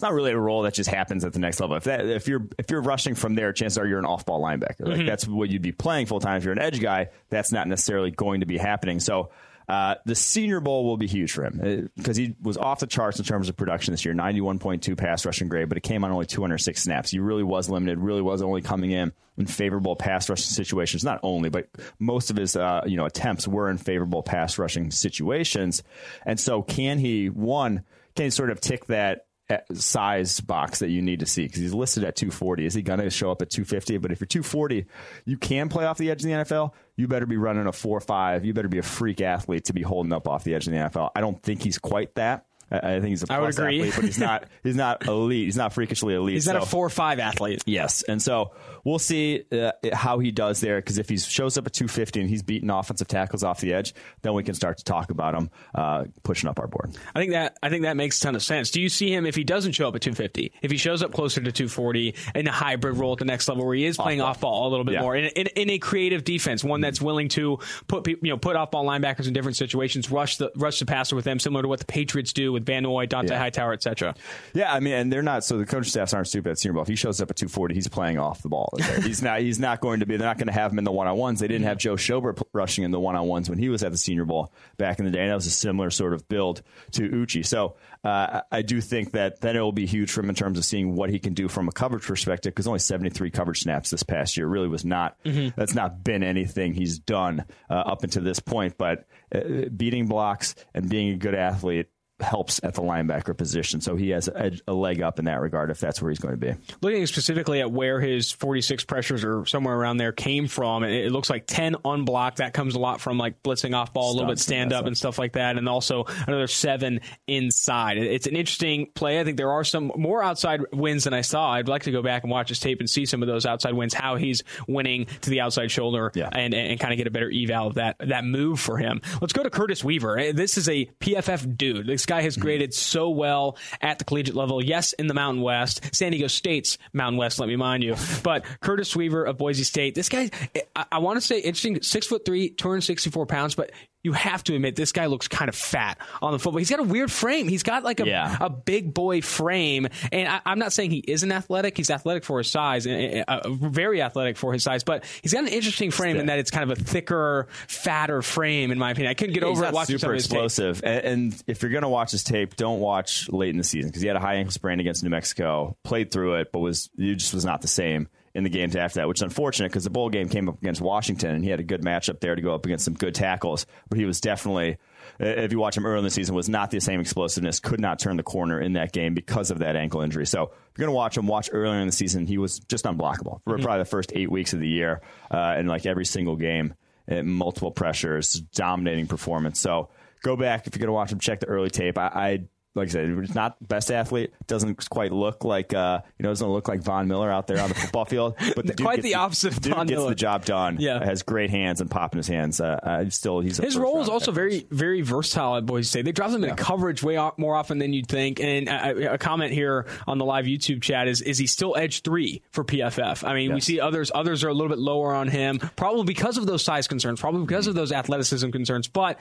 it's 0.00 0.02
not 0.02 0.12
really 0.12 0.32
a 0.32 0.38
role 0.38 0.62
that 0.62 0.74
just 0.74 0.90
happens 0.90 1.24
at 1.24 1.32
the 1.32 1.38
next 1.38 1.60
level. 1.60 1.76
If 1.76 1.84
that 1.84 2.06
if 2.06 2.26
you're 2.26 2.48
if 2.58 2.70
you're 2.70 2.82
rushing 2.82 3.14
from 3.14 3.34
there, 3.34 3.52
chances 3.52 3.78
are 3.78 3.86
you're 3.86 3.98
an 3.98 4.06
off 4.06 4.26
ball 4.26 4.42
linebacker. 4.42 4.80
Like 4.86 4.98
mm-hmm. 4.98 5.06
that's 5.06 5.28
what 5.28 5.50
you'd 5.50 5.62
be 5.62 5.72
playing 5.72 6.06
full 6.06 6.20
time. 6.20 6.38
If 6.38 6.44
you're 6.44 6.54
an 6.54 6.58
edge 6.58 6.80
guy, 6.80 7.10
that's 7.28 7.52
not 7.52 7.68
necessarily 7.68 8.10
going 8.10 8.40
to 8.40 8.46
be 8.46 8.58
happening. 8.58 8.98
So. 9.00 9.30
Uh, 9.70 9.94
the 10.04 10.16
Senior 10.16 10.58
Bowl 10.58 10.84
will 10.84 10.96
be 10.96 11.06
huge 11.06 11.30
for 11.30 11.44
him 11.44 11.88
because 11.96 12.18
uh, 12.18 12.22
he 12.22 12.34
was 12.42 12.56
off 12.56 12.80
the 12.80 12.88
charts 12.88 13.20
in 13.20 13.24
terms 13.24 13.48
of 13.48 13.56
production 13.56 13.92
this 13.92 14.04
year 14.04 14.12
91.2 14.12 14.98
pass 14.98 15.24
rushing 15.24 15.48
grade, 15.48 15.68
but 15.68 15.78
it 15.78 15.82
came 15.82 16.02
on 16.02 16.10
only 16.10 16.26
206 16.26 16.82
snaps. 16.82 17.12
He 17.12 17.20
really 17.20 17.44
was 17.44 17.70
limited, 17.70 18.00
really 18.00 18.20
was 18.20 18.42
only 18.42 18.62
coming 18.62 18.90
in 18.90 19.12
in 19.38 19.46
favorable 19.46 19.94
pass 19.94 20.28
rushing 20.28 20.50
situations. 20.50 21.04
Not 21.04 21.20
only, 21.22 21.50
but 21.50 21.68
most 22.00 22.30
of 22.30 22.36
his 22.36 22.56
uh, 22.56 22.82
you 22.84 22.96
know 22.96 23.04
attempts 23.04 23.46
were 23.46 23.70
in 23.70 23.78
favorable 23.78 24.24
pass 24.24 24.58
rushing 24.58 24.90
situations. 24.90 25.84
And 26.26 26.40
so, 26.40 26.62
can 26.62 26.98
he, 26.98 27.30
one, 27.30 27.84
can 28.16 28.24
he 28.24 28.30
sort 28.30 28.50
of 28.50 28.60
tick 28.60 28.86
that 28.86 29.26
Eh, 29.50 29.58
size 29.74 30.38
box 30.38 30.78
that 30.78 30.90
you 30.90 31.02
need 31.02 31.18
to 31.20 31.26
see 31.26 31.44
because 31.44 31.60
he's 31.60 31.74
listed 31.74 32.04
at 32.04 32.14
240. 32.14 32.66
Is 32.66 32.74
he 32.74 32.82
going 32.82 33.00
to 33.00 33.10
show 33.10 33.32
up 33.32 33.42
at 33.42 33.50
250? 33.50 33.98
But 33.98 34.12
if 34.12 34.20
you're 34.20 34.26
240, 34.28 34.86
you 35.24 35.36
can 35.36 35.68
play 35.68 35.86
off 35.86 35.98
the 35.98 36.08
edge 36.08 36.22
of 36.22 36.28
the 36.28 36.34
NFL. 36.34 36.72
You 36.94 37.08
better 37.08 37.26
be 37.26 37.36
running 37.36 37.66
a 37.66 37.72
4 37.72 38.00
5. 38.00 38.44
You 38.44 38.54
better 38.54 38.68
be 38.68 38.78
a 38.78 38.82
freak 38.82 39.20
athlete 39.20 39.64
to 39.64 39.72
be 39.72 39.82
holding 39.82 40.12
up 40.12 40.28
off 40.28 40.44
the 40.44 40.54
edge 40.54 40.68
of 40.68 40.72
the 40.72 40.78
NFL. 40.78 41.10
I 41.16 41.20
don't 41.20 41.42
think 41.42 41.64
he's 41.64 41.78
quite 41.78 42.14
that. 42.14 42.46
I 42.70 43.00
think 43.00 43.06
he's 43.06 43.24
a 43.24 43.26
plus 43.26 43.58
athlete, 43.58 43.92
but 43.96 44.04
he's 44.04 44.20
not 44.20 44.44
he's 44.62 44.76
not 44.76 45.04
elite. 45.08 45.46
He's 45.46 45.56
not 45.56 45.72
freakishly 45.72 46.14
elite. 46.14 46.34
He's 46.34 46.46
not 46.46 46.56
so. 46.56 46.62
a 46.62 46.66
four 46.66 46.88
five 46.88 47.18
athlete. 47.18 47.64
Yes, 47.66 48.02
and 48.02 48.22
so 48.22 48.52
we'll 48.84 48.98
see 48.98 49.44
uh, 49.52 49.72
how 49.92 50.18
he 50.18 50.30
does 50.30 50.60
there. 50.60 50.76
Because 50.76 50.98
if 50.98 51.08
he 51.08 51.18
shows 51.18 51.56
up 51.56 51.66
at 51.66 51.72
250 51.72 52.20
and 52.20 52.28
he's 52.28 52.42
beating 52.42 52.70
offensive 52.70 53.08
tackles 53.08 53.42
off 53.42 53.60
the 53.60 53.72
edge, 53.72 53.94
then 54.22 54.34
we 54.34 54.42
can 54.42 54.54
start 54.54 54.78
to 54.78 54.84
talk 54.84 55.10
about 55.10 55.34
him 55.34 55.50
uh, 55.74 56.04
pushing 56.22 56.48
up 56.48 56.58
our 56.58 56.66
board. 56.66 56.96
I 57.14 57.20
think 57.20 57.32
that 57.32 57.58
I 57.62 57.68
think 57.68 57.82
that 57.82 57.96
makes 57.96 58.18
a 58.18 58.22
ton 58.22 58.34
of 58.34 58.42
sense. 58.42 58.70
Do 58.70 58.80
you 58.80 58.88
see 58.88 59.12
him 59.12 59.26
if 59.26 59.34
he 59.34 59.44
doesn't 59.44 59.72
show 59.72 59.88
up 59.88 59.94
at 59.94 60.02
250? 60.02 60.52
If 60.62 60.70
he 60.70 60.76
shows 60.76 61.02
up 61.02 61.12
closer 61.12 61.40
to 61.40 61.52
240 61.52 62.14
in 62.34 62.46
a 62.46 62.52
hybrid 62.52 62.96
role 62.96 63.12
at 63.12 63.18
the 63.18 63.24
next 63.24 63.48
level, 63.48 63.64
where 63.64 63.74
he 63.74 63.84
is 63.84 63.96
playing 63.96 64.20
off 64.20 64.40
ball, 64.40 64.50
off 64.50 64.60
ball 64.60 64.68
a 64.68 64.70
little 64.70 64.84
bit 64.84 64.94
yeah. 64.94 65.02
more 65.02 65.16
in, 65.16 65.24
in, 65.26 65.46
in, 65.48 65.70
a 65.70 65.78
creative 65.78 66.24
defense, 66.24 66.64
one 66.64 66.80
that's 66.80 67.00
willing 67.00 67.28
to 67.28 67.58
put 67.86 68.06
you 68.06 68.18
know 68.22 68.36
put 68.36 68.56
off 68.56 68.70
ball 68.70 68.84
linebackers 68.84 69.26
in 69.26 69.32
different 69.32 69.56
situations, 69.56 70.10
rush 70.10 70.36
the 70.36 70.50
rush 70.56 70.78
the 70.78 70.86
passer 70.86 71.16
with 71.16 71.24
them, 71.24 71.38
similar 71.38 71.62
to 71.62 71.68
what 71.68 71.78
the 71.78 71.84
Patriots 71.84 72.32
do 72.32 72.52
with 72.52 72.64
Van 72.66 72.82
Noy, 72.82 73.06
Dont'a 73.06 73.30
yeah. 73.30 73.38
Hightower, 73.38 73.72
etc. 73.72 74.14
Yeah, 74.54 74.72
I 74.72 74.80
mean, 74.80 74.94
and 74.94 75.12
they're 75.12 75.22
not 75.22 75.44
so 75.44 75.58
the 75.58 75.66
coaching 75.66 75.90
staffs 75.90 76.14
aren't 76.14 76.28
stupid 76.28 76.50
at 76.50 76.58
Senior 76.58 76.74
Bowl. 76.74 76.82
If 76.82 76.88
he 76.88 76.96
shows 76.96 77.20
up 77.20 77.30
at 77.30 77.36
240, 77.36 77.74
he's 77.74 77.88
playing 77.88 78.18
off 78.18 78.42
the 78.42 78.48
ball. 78.48 78.69
He's 78.78 79.22
not 79.22 79.40
he's 79.40 79.58
not 79.58 79.80
going 79.80 80.00
to 80.00 80.06
be. 80.06 80.16
They're 80.16 80.26
not 80.26 80.38
going 80.38 80.46
to 80.46 80.52
have 80.52 80.72
him 80.72 80.78
in 80.78 80.84
the 80.84 80.92
one 80.92 81.06
on 81.06 81.16
ones. 81.16 81.40
They 81.40 81.48
didn't 81.48 81.66
have 81.66 81.78
Joe 81.78 81.96
Schobert 81.96 82.42
rushing 82.52 82.84
in 82.84 82.90
the 82.90 83.00
one 83.00 83.16
on 83.16 83.26
ones 83.26 83.48
when 83.48 83.58
he 83.58 83.68
was 83.68 83.82
at 83.82 83.92
the 83.92 83.98
Senior 83.98 84.24
Bowl 84.24 84.52
back 84.76 84.98
in 84.98 85.04
the 85.04 85.10
day. 85.10 85.20
And 85.20 85.30
that 85.30 85.34
was 85.34 85.46
a 85.46 85.50
similar 85.50 85.90
sort 85.90 86.12
of 86.12 86.28
build 86.28 86.62
to 86.92 87.08
Uche. 87.08 87.44
So 87.44 87.76
uh, 88.04 88.42
I 88.50 88.62
do 88.62 88.80
think 88.80 89.12
that 89.12 89.40
then 89.40 89.56
it 89.56 89.60
will 89.60 89.72
be 89.72 89.86
huge 89.86 90.10
for 90.10 90.20
him 90.20 90.30
in 90.30 90.34
terms 90.34 90.58
of 90.58 90.64
seeing 90.64 90.94
what 90.94 91.10
he 91.10 91.18
can 91.18 91.34
do 91.34 91.48
from 91.48 91.68
a 91.68 91.72
coverage 91.72 92.04
perspective 92.04 92.52
because 92.54 92.66
only 92.66 92.78
73 92.78 93.30
coverage 93.30 93.60
snaps 93.62 93.90
this 93.90 94.02
past 94.02 94.36
year 94.36 94.46
really 94.46 94.68
was 94.68 94.84
not 94.84 95.22
mm-hmm. 95.24 95.48
that's 95.56 95.74
not 95.74 96.02
been 96.02 96.22
anything 96.22 96.72
he's 96.74 96.98
done 96.98 97.44
uh, 97.68 97.74
up 97.74 98.04
until 98.04 98.22
this 98.22 98.40
point. 98.40 98.78
But 98.78 99.06
uh, 99.34 99.68
beating 99.74 100.06
blocks 100.06 100.54
and 100.74 100.88
being 100.88 101.10
a 101.10 101.16
good 101.16 101.34
athlete 101.34 101.88
helps 102.22 102.60
at 102.62 102.74
the 102.74 102.82
linebacker 102.82 103.36
position. 103.36 103.80
So 103.80 103.96
he 103.96 104.10
has 104.10 104.28
a, 104.28 104.52
a, 104.66 104.72
leg 104.72 105.02
up 105.02 105.18
in 105.18 105.26
that 105.26 105.40
regard 105.40 105.70
if 105.70 105.78
that's 105.78 106.00
where 106.00 106.10
he's 106.10 106.18
going 106.18 106.38
to 106.38 106.38
be. 106.38 106.54
Looking 106.80 107.06
specifically 107.06 107.60
at 107.60 107.70
where 107.70 108.00
his 108.00 108.32
46 108.32 108.84
pressures 108.84 109.24
or 109.24 109.44
somewhere 109.46 109.76
around 109.76 109.98
there 109.98 110.12
came 110.12 110.48
from, 110.48 110.84
it, 110.84 111.10
looks 111.10 111.28
like 111.28 111.46
10 111.46 111.76
unblocked. 111.84 112.38
That 112.38 112.54
comes 112.54 112.74
a 112.74 112.78
lot 112.78 113.00
from 113.00 113.18
like 113.18 113.42
blitzing 113.42 113.74
off 113.74 113.92
ball, 113.92 114.12
a 114.12 114.14
little 114.14 114.28
bit 114.28 114.38
stand 114.38 114.72
up 114.72 114.86
and 114.86 114.96
stuff 114.96 115.18
like 115.18 115.32
that. 115.34 115.58
And 115.58 115.68
also 115.68 116.04
another 116.26 116.46
seven 116.46 117.00
inside. 117.26 117.98
It's 117.98 118.26
an 118.26 118.36
interesting 118.36 118.86
play. 118.94 119.20
I 119.20 119.24
think 119.24 119.36
there 119.36 119.50
are 119.50 119.64
some 119.64 119.92
more 119.96 120.22
outside 120.22 120.60
wins 120.72 121.04
than 121.04 121.14
I 121.14 121.20
saw. 121.22 121.52
I'd 121.52 121.68
like 121.68 121.82
to 121.84 121.92
go 121.92 122.02
back 122.02 122.22
and 122.22 122.30
watch 122.30 122.48
his 122.48 122.60
tape 122.60 122.80
and 122.80 122.88
see 122.88 123.06
some 123.06 123.22
of 123.22 123.28
those 123.28 123.46
outside 123.46 123.74
wins, 123.74 123.94
how 123.94 124.16
he's 124.16 124.42
winning 124.68 125.06
to 125.22 125.30
the 125.30 125.40
outside 125.40 125.70
shoulder 125.70 126.12
yeah. 126.14 126.28
and, 126.32 126.54
and 126.54 126.78
kind 126.78 126.92
of 126.92 126.98
get 126.98 127.06
a 127.06 127.10
better 127.10 127.30
eval 127.30 127.68
of 127.68 127.74
that, 127.74 127.96
that 127.98 128.24
move 128.24 128.60
for 128.60 128.78
him. 128.78 129.00
Let's 129.20 129.32
go 129.32 129.42
to 129.42 129.50
Curtis 129.50 129.84
Weaver. 129.84 130.32
This 130.32 130.56
is 130.56 130.68
a 130.68 130.86
PFF 131.00 131.56
dude. 131.56 131.86
This 131.86 132.06
guy 132.10 132.22
has 132.22 132.36
graded 132.36 132.74
so 132.74 133.08
well 133.10 133.56
at 133.80 134.00
the 134.00 134.04
collegiate 134.04 134.34
level. 134.34 134.62
Yes, 134.62 134.92
in 134.94 135.06
the 135.06 135.14
Mountain 135.14 135.42
West, 135.42 135.94
San 135.94 136.10
Diego 136.10 136.26
State's 136.26 136.76
Mountain 136.92 137.18
West. 137.18 137.38
Let 137.38 137.48
me 137.48 137.54
mind 137.54 137.84
you, 137.84 137.94
but 138.24 138.44
Curtis 138.60 138.96
Weaver 138.96 139.22
of 139.24 139.38
Boise 139.38 139.62
State. 139.62 139.94
This 139.94 140.08
guy, 140.08 140.30
I, 140.74 140.86
I 140.90 140.98
want 140.98 141.18
to 141.18 141.20
say, 141.20 141.38
interesting. 141.38 141.80
Six 141.82 142.08
foot 142.08 142.24
three, 142.24 142.50
two 142.50 142.68
hundred 142.68 142.80
sixty 142.80 143.10
four 143.10 143.26
pounds, 143.26 143.54
but 143.54 143.70
you 144.02 144.12
have 144.12 144.42
to 144.44 144.54
admit 144.54 144.76
this 144.76 144.92
guy 144.92 145.06
looks 145.06 145.28
kind 145.28 145.48
of 145.48 145.54
fat 145.54 145.98
on 146.22 146.32
the 146.32 146.38
football. 146.38 146.58
He's 146.58 146.70
got 146.70 146.80
a 146.80 146.84
weird 146.84 147.12
frame. 147.12 147.48
He's 147.48 147.62
got 147.62 147.84
like 147.84 148.00
a, 148.00 148.06
yeah. 148.06 148.36
a 148.40 148.48
big 148.48 148.94
boy 148.94 149.20
frame, 149.20 149.88
and 150.10 150.28
I, 150.28 150.52
am 150.52 150.58
not 150.58 150.72
saying 150.72 150.90
he 150.90 151.04
isn't 151.06 151.30
athletic. 151.30 151.76
He's 151.76 151.90
athletic 151.90 152.24
for 152.24 152.38
his 152.38 152.50
size, 152.50 152.86
and 152.86 153.24
uh, 153.28 153.48
very 153.50 154.00
athletic 154.00 154.36
for 154.36 154.52
his 154.52 154.62
size. 154.62 154.84
But 154.84 155.04
he's 155.22 155.32
got 155.32 155.42
an 155.44 155.48
interesting 155.48 155.90
frame 155.90 156.16
in 156.16 156.26
that 156.26 156.38
it's 156.38 156.50
kind 156.50 156.70
of 156.70 156.78
a 156.78 156.82
thicker, 156.82 157.48
fatter 157.68 158.22
frame. 158.22 158.70
In 158.70 158.78
my 158.78 158.92
opinion, 158.92 159.10
I 159.10 159.14
couldn't 159.14 159.34
get 159.34 159.44
over 159.44 159.64
it 159.64 159.72
watching 159.72 159.98
super 159.98 160.14
explosive. 160.14 160.82
And, 160.82 161.04
and, 161.04 161.44
if 161.46 161.62
you're 161.62 161.70
going 161.70 161.82
to 161.82 161.88
watch 161.88 162.12
his 162.12 162.24
tape, 162.24 162.56
don't 162.56 162.80
watch 162.80 163.28
late 163.30 163.50
in 163.50 163.56
the 163.56 163.64
season 163.64 163.90
because 163.90 164.02
he 164.02 164.08
had 164.08 164.16
a 164.16 164.20
high 164.20 164.34
ankle 164.34 164.52
sprain 164.52 164.80
against 164.80 165.02
New 165.02 165.10
Mexico, 165.10 165.76
played 165.84 166.10
through 166.10 166.36
it, 166.36 166.52
but 166.52 166.60
was 166.60 166.90
he 166.96 167.14
just 167.14 167.34
was 167.34 167.44
not 167.44 167.60
the 167.60 167.68
same 167.68 168.08
in 168.34 168.44
the 168.44 168.50
games 168.50 168.76
after 168.76 169.00
that, 169.00 169.08
which 169.08 169.18
is 169.18 169.22
unfortunate 169.22 169.70
because 169.70 169.84
the 169.84 169.90
bowl 169.90 170.08
game 170.08 170.28
came 170.28 170.48
up 170.48 170.58
against 170.58 170.80
Washington 170.80 171.34
and 171.34 171.44
he 171.44 171.50
had 171.50 171.58
a 171.58 171.64
good 171.64 171.82
matchup 171.82 172.20
there 172.20 172.34
to 172.34 172.42
go 172.42 172.54
up 172.54 172.64
against 172.64 172.84
some 172.84 172.94
good 172.94 173.14
tackles. 173.14 173.66
But 173.88 173.98
he 173.98 174.04
was 174.04 174.20
definitely, 174.20 174.78
if 175.18 175.50
you 175.50 175.58
watch 175.58 175.76
him 175.76 175.84
early 175.84 175.98
in 175.98 176.04
the 176.04 176.10
season, 176.10 176.34
was 176.34 176.48
not 176.48 176.70
the 176.70 176.80
same 176.80 177.00
explosiveness, 177.00 177.58
could 177.58 177.80
not 177.80 177.98
turn 177.98 178.16
the 178.16 178.22
corner 178.22 178.60
in 178.60 178.74
that 178.74 178.92
game 178.92 179.14
because 179.14 179.50
of 179.50 179.58
that 179.58 179.74
ankle 179.74 180.00
injury. 180.00 180.26
So 180.26 180.44
if 180.44 180.78
you're 180.78 180.86
going 180.86 180.94
to 180.94 180.96
watch 180.96 181.16
him, 181.16 181.26
watch 181.26 181.50
earlier 181.52 181.80
in 181.80 181.86
the 181.86 181.92
season, 181.92 182.26
he 182.26 182.38
was 182.38 182.60
just 182.60 182.84
unblockable 182.84 183.42
for 183.42 183.54
mm-hmm. 183.54 183.64
probably 183.64 183.80
the 183.80 183.90
first 183.90 184.12
eight 184.14 184.30
weeks 184.30 184.52
of 184.52 184.60
the 184.60 184.68
year 184.68 185.00
uh, 185.30 185.56
in 185.58 185.66
like 185.66 185.84
every 185.84 186.04
single 186.04 186.36
game, 186.36 186.74
multiple 187.08 187.72
pressures, 187.72 188.34
dominating 188.34 189.08
performance. 189.08 189.58
So 189.58 189.88
go 190.22 190.36
back 190.36 190.68
if 190.68 190.76
you're 190.76 190.80
going 190.80 190.88
to 190.88 190.92
watch 190.92 191.10
him, 191.10 191.18
check 191.18 191.40
the 191.40 191.46
early 191.46 191.70
tape. 191.70 191.98
I, 191.98 192.06
I 192.06 192.38
like 192.74 192.88
I 192.88 192.90
said, 192.92 193.18
he's 193.18 193.34
not 193.34 193.56
best 193.66 193.90
athlete. 193.90 194.32
Doesn't 194.46 194.88
quite 194.90 195.10
look 195.10 195.44
like 195.44 195.74
uh, 195.74 196.02
you 196.18 196.22
know, 196.22 196.28
doesn't 196.28 196.48
look 196.48 196.68
like 196.68 196.82
Von 196.82 197.08
Miller 197.08 197.30
out 197.30 197.48
there 197.48 197.60
on 197.60 197.68
the 197.68 197.74
football 197.74 198.04
field. 198.04 198.36
But 198.54 198.66
the 198.66 198.74
quite 198.80 199.02
the 199.02 199.16
opposite. 199.16 199.54
The, 199.54 199.60
dude 199.60 199.74
gets 199.74 199.90
Miller. 199.90 200.08
the 200.10 200.14
job 200.14 200.44
done. 200.44 200.76
Yeah, 200.78 201.04
has 201.04 201.22
great 201.22 201.50
hands 201.50 201.80
and 201.80 201.90
pop 201.90 202.12
in 202.12 202.18
his 202.18 202.28
hands. 202.28 202.60
Uh, 202.60 202.78
uh, 202.82 203.10
still, 203.10 203.40
he's 203.40 203.56
his 203.56 203.76
role 203.76 204.00
is 204.00 204.08
also 204.08 204.30
very 204.30 204.66
very 204.70 205.00
versatile 205.00 205.56
at 205.56 205.66
Boise 205.66 205.88
State. 205.88 206.04
They 206.04 206.12
drop 206.12 206.30
him 206.30 206.44
in 206.44 206.54
coverage 206.54 207.02
way 207.02 207.18
more 207.36 207.56
often 207.56 207.78
than 207.78 207.92
you'd 207.92 208.06
think. 208.06 208.38
And 208.40 208.68
a, 208.68 209.14
a, 209.14 209.18
comment 209.18 209.52
here 209.52 209.86
on 210.06 210.18
the 210.18 210.24
live 210.24 210.44
YouTube 210.44 210.80
chat 210.80 211.08
is: 211.08 211.22
Is 211.22 211.38
he 211.38 211.48
still 211.48 211.76
edge 211.76 212.02
three 212.02 212.42
for 212.52 212.62
PFF? 212.62 213.26
I 213.26 213.34
mean, 213.34 213.50
yes. 213.50 213.54
we 213.54 213.60
see 213.60 213.80
others 213.80 214.12
others 214.14 214.44
are 214.44 214.48
a 214.48 214.54
little 214.54 214.68
bit 214.68 214.78
lower 214.78 215.12
on 215.12 215.26
him, 215.26 215.58
probably 215.58 216.04
because 216.04 216.38
of 216.38 216.46
those 216.46 216.62
size 216.62 216.86
concerns, 216.86 217.20
probably 217.20 217.42
because 217.42 217.64
mm-hmm. 217.64 217.70
of 217.70 217.74
those 217.74 217.90
athleticism 217.90 218.50
concerns, 218.50 218.86
but 218.86 219.18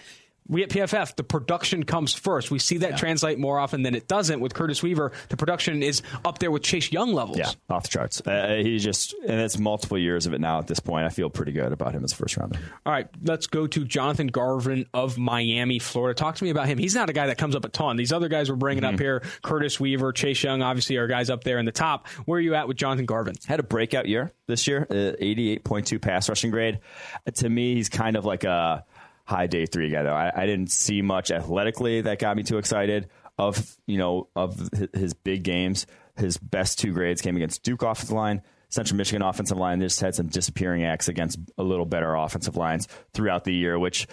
we 0.50 0.63
at 0.63 0.70
PFF, 0.70 1.15
the 1.15 1.24
production 1.24 1.84
comes 1.84 2.13
first. 2.13 2.50
We 2.50 2.60
see 2.60 2.79
that 2.79 2.91
yeah. 2.91 2.98
translate 2.98 3.38
more 3.38 3.60
often 3.60 3.84
than 3.84 3.94
it 3.94 4.08
doesn't 4.08 4.39
with 4.39 4.56
Curtis 4.56 4.82
Weaver. 4.82 5.12
The 5.29 5.38
production 5.38 5.84
is 5.84 6.01
up 6.25 6.39
there 6.39 6.50
with 6.50 6.63
Chase 6.63 6.91
Young 6.91 7.13
levels. 7.13 7.38
Yeah, 7.38 7.51
off 7.70 7.84
the 7.84 7.89
charts. 7.89 8.20
Uh, 8.22 8.60
he 8.62 8.79
just, 8.79 9.13
and 9.27 9.39
it's 9.39 9.60
multiple 9.60 9.98
years 9.98 10.25
of 10.25 10.34
it 10.34 10.41
now 10.41 10.58
at 10.58 10.68
this 10.68 10.79
point. 10.79 11.06
I 11.06 11.10
feel 11.10 11.29
pretty 11.29 11.51
good 11.51 11.72
about 11.72 11.94
him 11.94 12.03
as 12.03 12.12
a 12.12 12.15
first 12.15 12.36
rounder. 12.36 12.60
All 12.86 12.91
right, 12.91 13.08
let's 13.24 13.46
go 13.48 13.68
to 13.68 13.86
Jonathan 13.86 14.27
Garvin 14.27 14.88
of 14.94 15.18
Miami, 15.18 15.77
Florida. 15.77 16.18
Talk 16.18 16.36
to 16.36 16.44
me 16.44 16.50
about 16.50 16.68
him. 16.68 16.79
He's 16.79 16.96
not 16.96 17.10
a 17.10 17.13
guy 17.13 17.27
that 17.27 17.38
comes 17.38 17.56
up 17.56 17.63
a 17.63 17.70
ton. 17.70 17.96
These 17.96 18.12
other 18.12 18.27
guys 18.27 18.50
we're 18.50 18.56
bringing 18.56 18.84
mm-hmm. 18.84 18.96
up 18.96 19.00
here, 19.00 19.22
Curtis 19.44 19.79
Weaver, 19.79 20.12
Chase 20.13 20.44
Young, 20.44 20.63
obviously 20.63 20.98
are 20.98 21.08
guys 21.08 21.29
up 21.29 21.44
there 21.44 21.60
in 21.60 21.65
the 21.65 21.72
top. 21.72 22.08
Where 22.25 22.38
are 22.39 22.41
you 22.41 22.56
at 22.56 22.68
with 22.68 22.77
Jonathan 22.77 23.06
Garvin? 23.06 23.36
Had 23.48 23.60
a 23.60 23.63
breakout 23.63 24.08
year 24.08 24.34
this 24.48 24.68
year, 24.68 24.88
uh, 24.89 25.15
88.2 25.22 26.01
pass 26.01 26.27
rushing 26.27 26.50
grade. 26.50 26.79
Uh, 27.27 27.32
to 27.32 27.50
me, 27.50 27.75
he's 27.75 27.88
kind 27.88 28.15
of 28.15 28.25
like 28.25 28.44
a 28.44 28.84
high 29.30 29.46
day 29.46 29.68
three 29.68 29.92
guy 29.92 30.02
though. 30.02 30.14
I, 30.14 30.32
I, 30.36 30.46
didn't 30.48 30.72
see 30.72 31.04
much 31.04 31.30
athletically 31.30 32.02
that 32.02 32.18
got 32.18 32.36
me 32.36 32.42
too 32.42 32.58
excited. 32.58 33.10
Of 33.38 33.78
you 33.86 33.98
know 33.98 34.28
of 34.36 34.70
his 34.92 35.14
big 35.14 35.44
games, 35.44 35.86
his 36.18 36.38
best 36.38 36.80
two 36.80 36.92
grades 36.92 37.22
came 37.22 37.38
against 37.38 37.64
Duke 37.64 37.84
offensive 37.84 38.16
line, 38.16 38.42
Central 38.70 38.98
Michigan 38.98 39.22
offensive 39.22 39.58
line. 39.58 39.80
They 39.80 39.86
just 39.86 40.02
had 40.02 40.16
some 40.16 40.28
disappearing 40.28 40.84
acts 40.84 41.08
against 41.08 41.40
a 41.58 41.64
little 41.64 41.86
better 41.86 42.16
offensive 42.16 42.58
lines 42.58 42.88
throughout 43.14 43.46
the 43.46 43.54
year, 43.54 43.80
which 43.80 44.08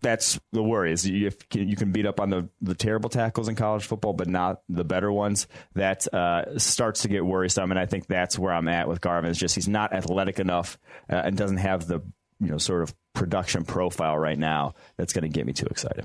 that's 0.00 0.40
the 0.52 0.62
worry 0.62 0.92
is 0.92 1.06
you, 1.06 1.30
you 1.52 1.76
can 1.76 1.92
beat 1.92 2.06
up 2.06 2.20
on 2.20 2.30
the, 2.30 2.48
the 2.60 2.74
terrible 2.74 3.10
tackles 3.10 3.48
in 3.48 3.54
college 3.54 3.84
football, 3.84 4.12
but 4.12 4.28
not 4.28 4.62
the 4.68 4.84
better 4.84 5.12
ones. 5.12 5.46
That 5.74 6.12
uh, 6.12 6.58
starts 6.58 7.02
to 7.02 7.08
get 7.08 7.24
worrisome, 7.24 7.70
and 7.70 7.78
I 7.78 7.86
think 7.86 8.06
that's 8.06 8.38
where 8.38 8.52
I'm 8.52 8.68
at 8.68 8.88
with 8.88 9.00
Garvin. 9.00 9.30
Is 9.30 9.38
just 9.38 9.54
he's 9.54 9.68
not 9.68 9.92
athletic 9.92 10.38
enough 10.38 10.78
uh, 11.10 11.16
and 11.16 11.36
doesn't 11.36 11.58
have 11.58 11.86
the 11.86 12.02
you 12.40 12.48
know 12.48 12.58
sort 12.58 12.82
of 12.82 12.94
production 13.14 13.64
profile 13.64 14.16
right 14.18 14.38
now 14.38 14.74
that's 14.96 15.12
going 15.12 15.22
to 15.22 15.28
get 15.28 15.44
me 15.46 15.52
too 15.52 15.66
excited. 15.66 16.04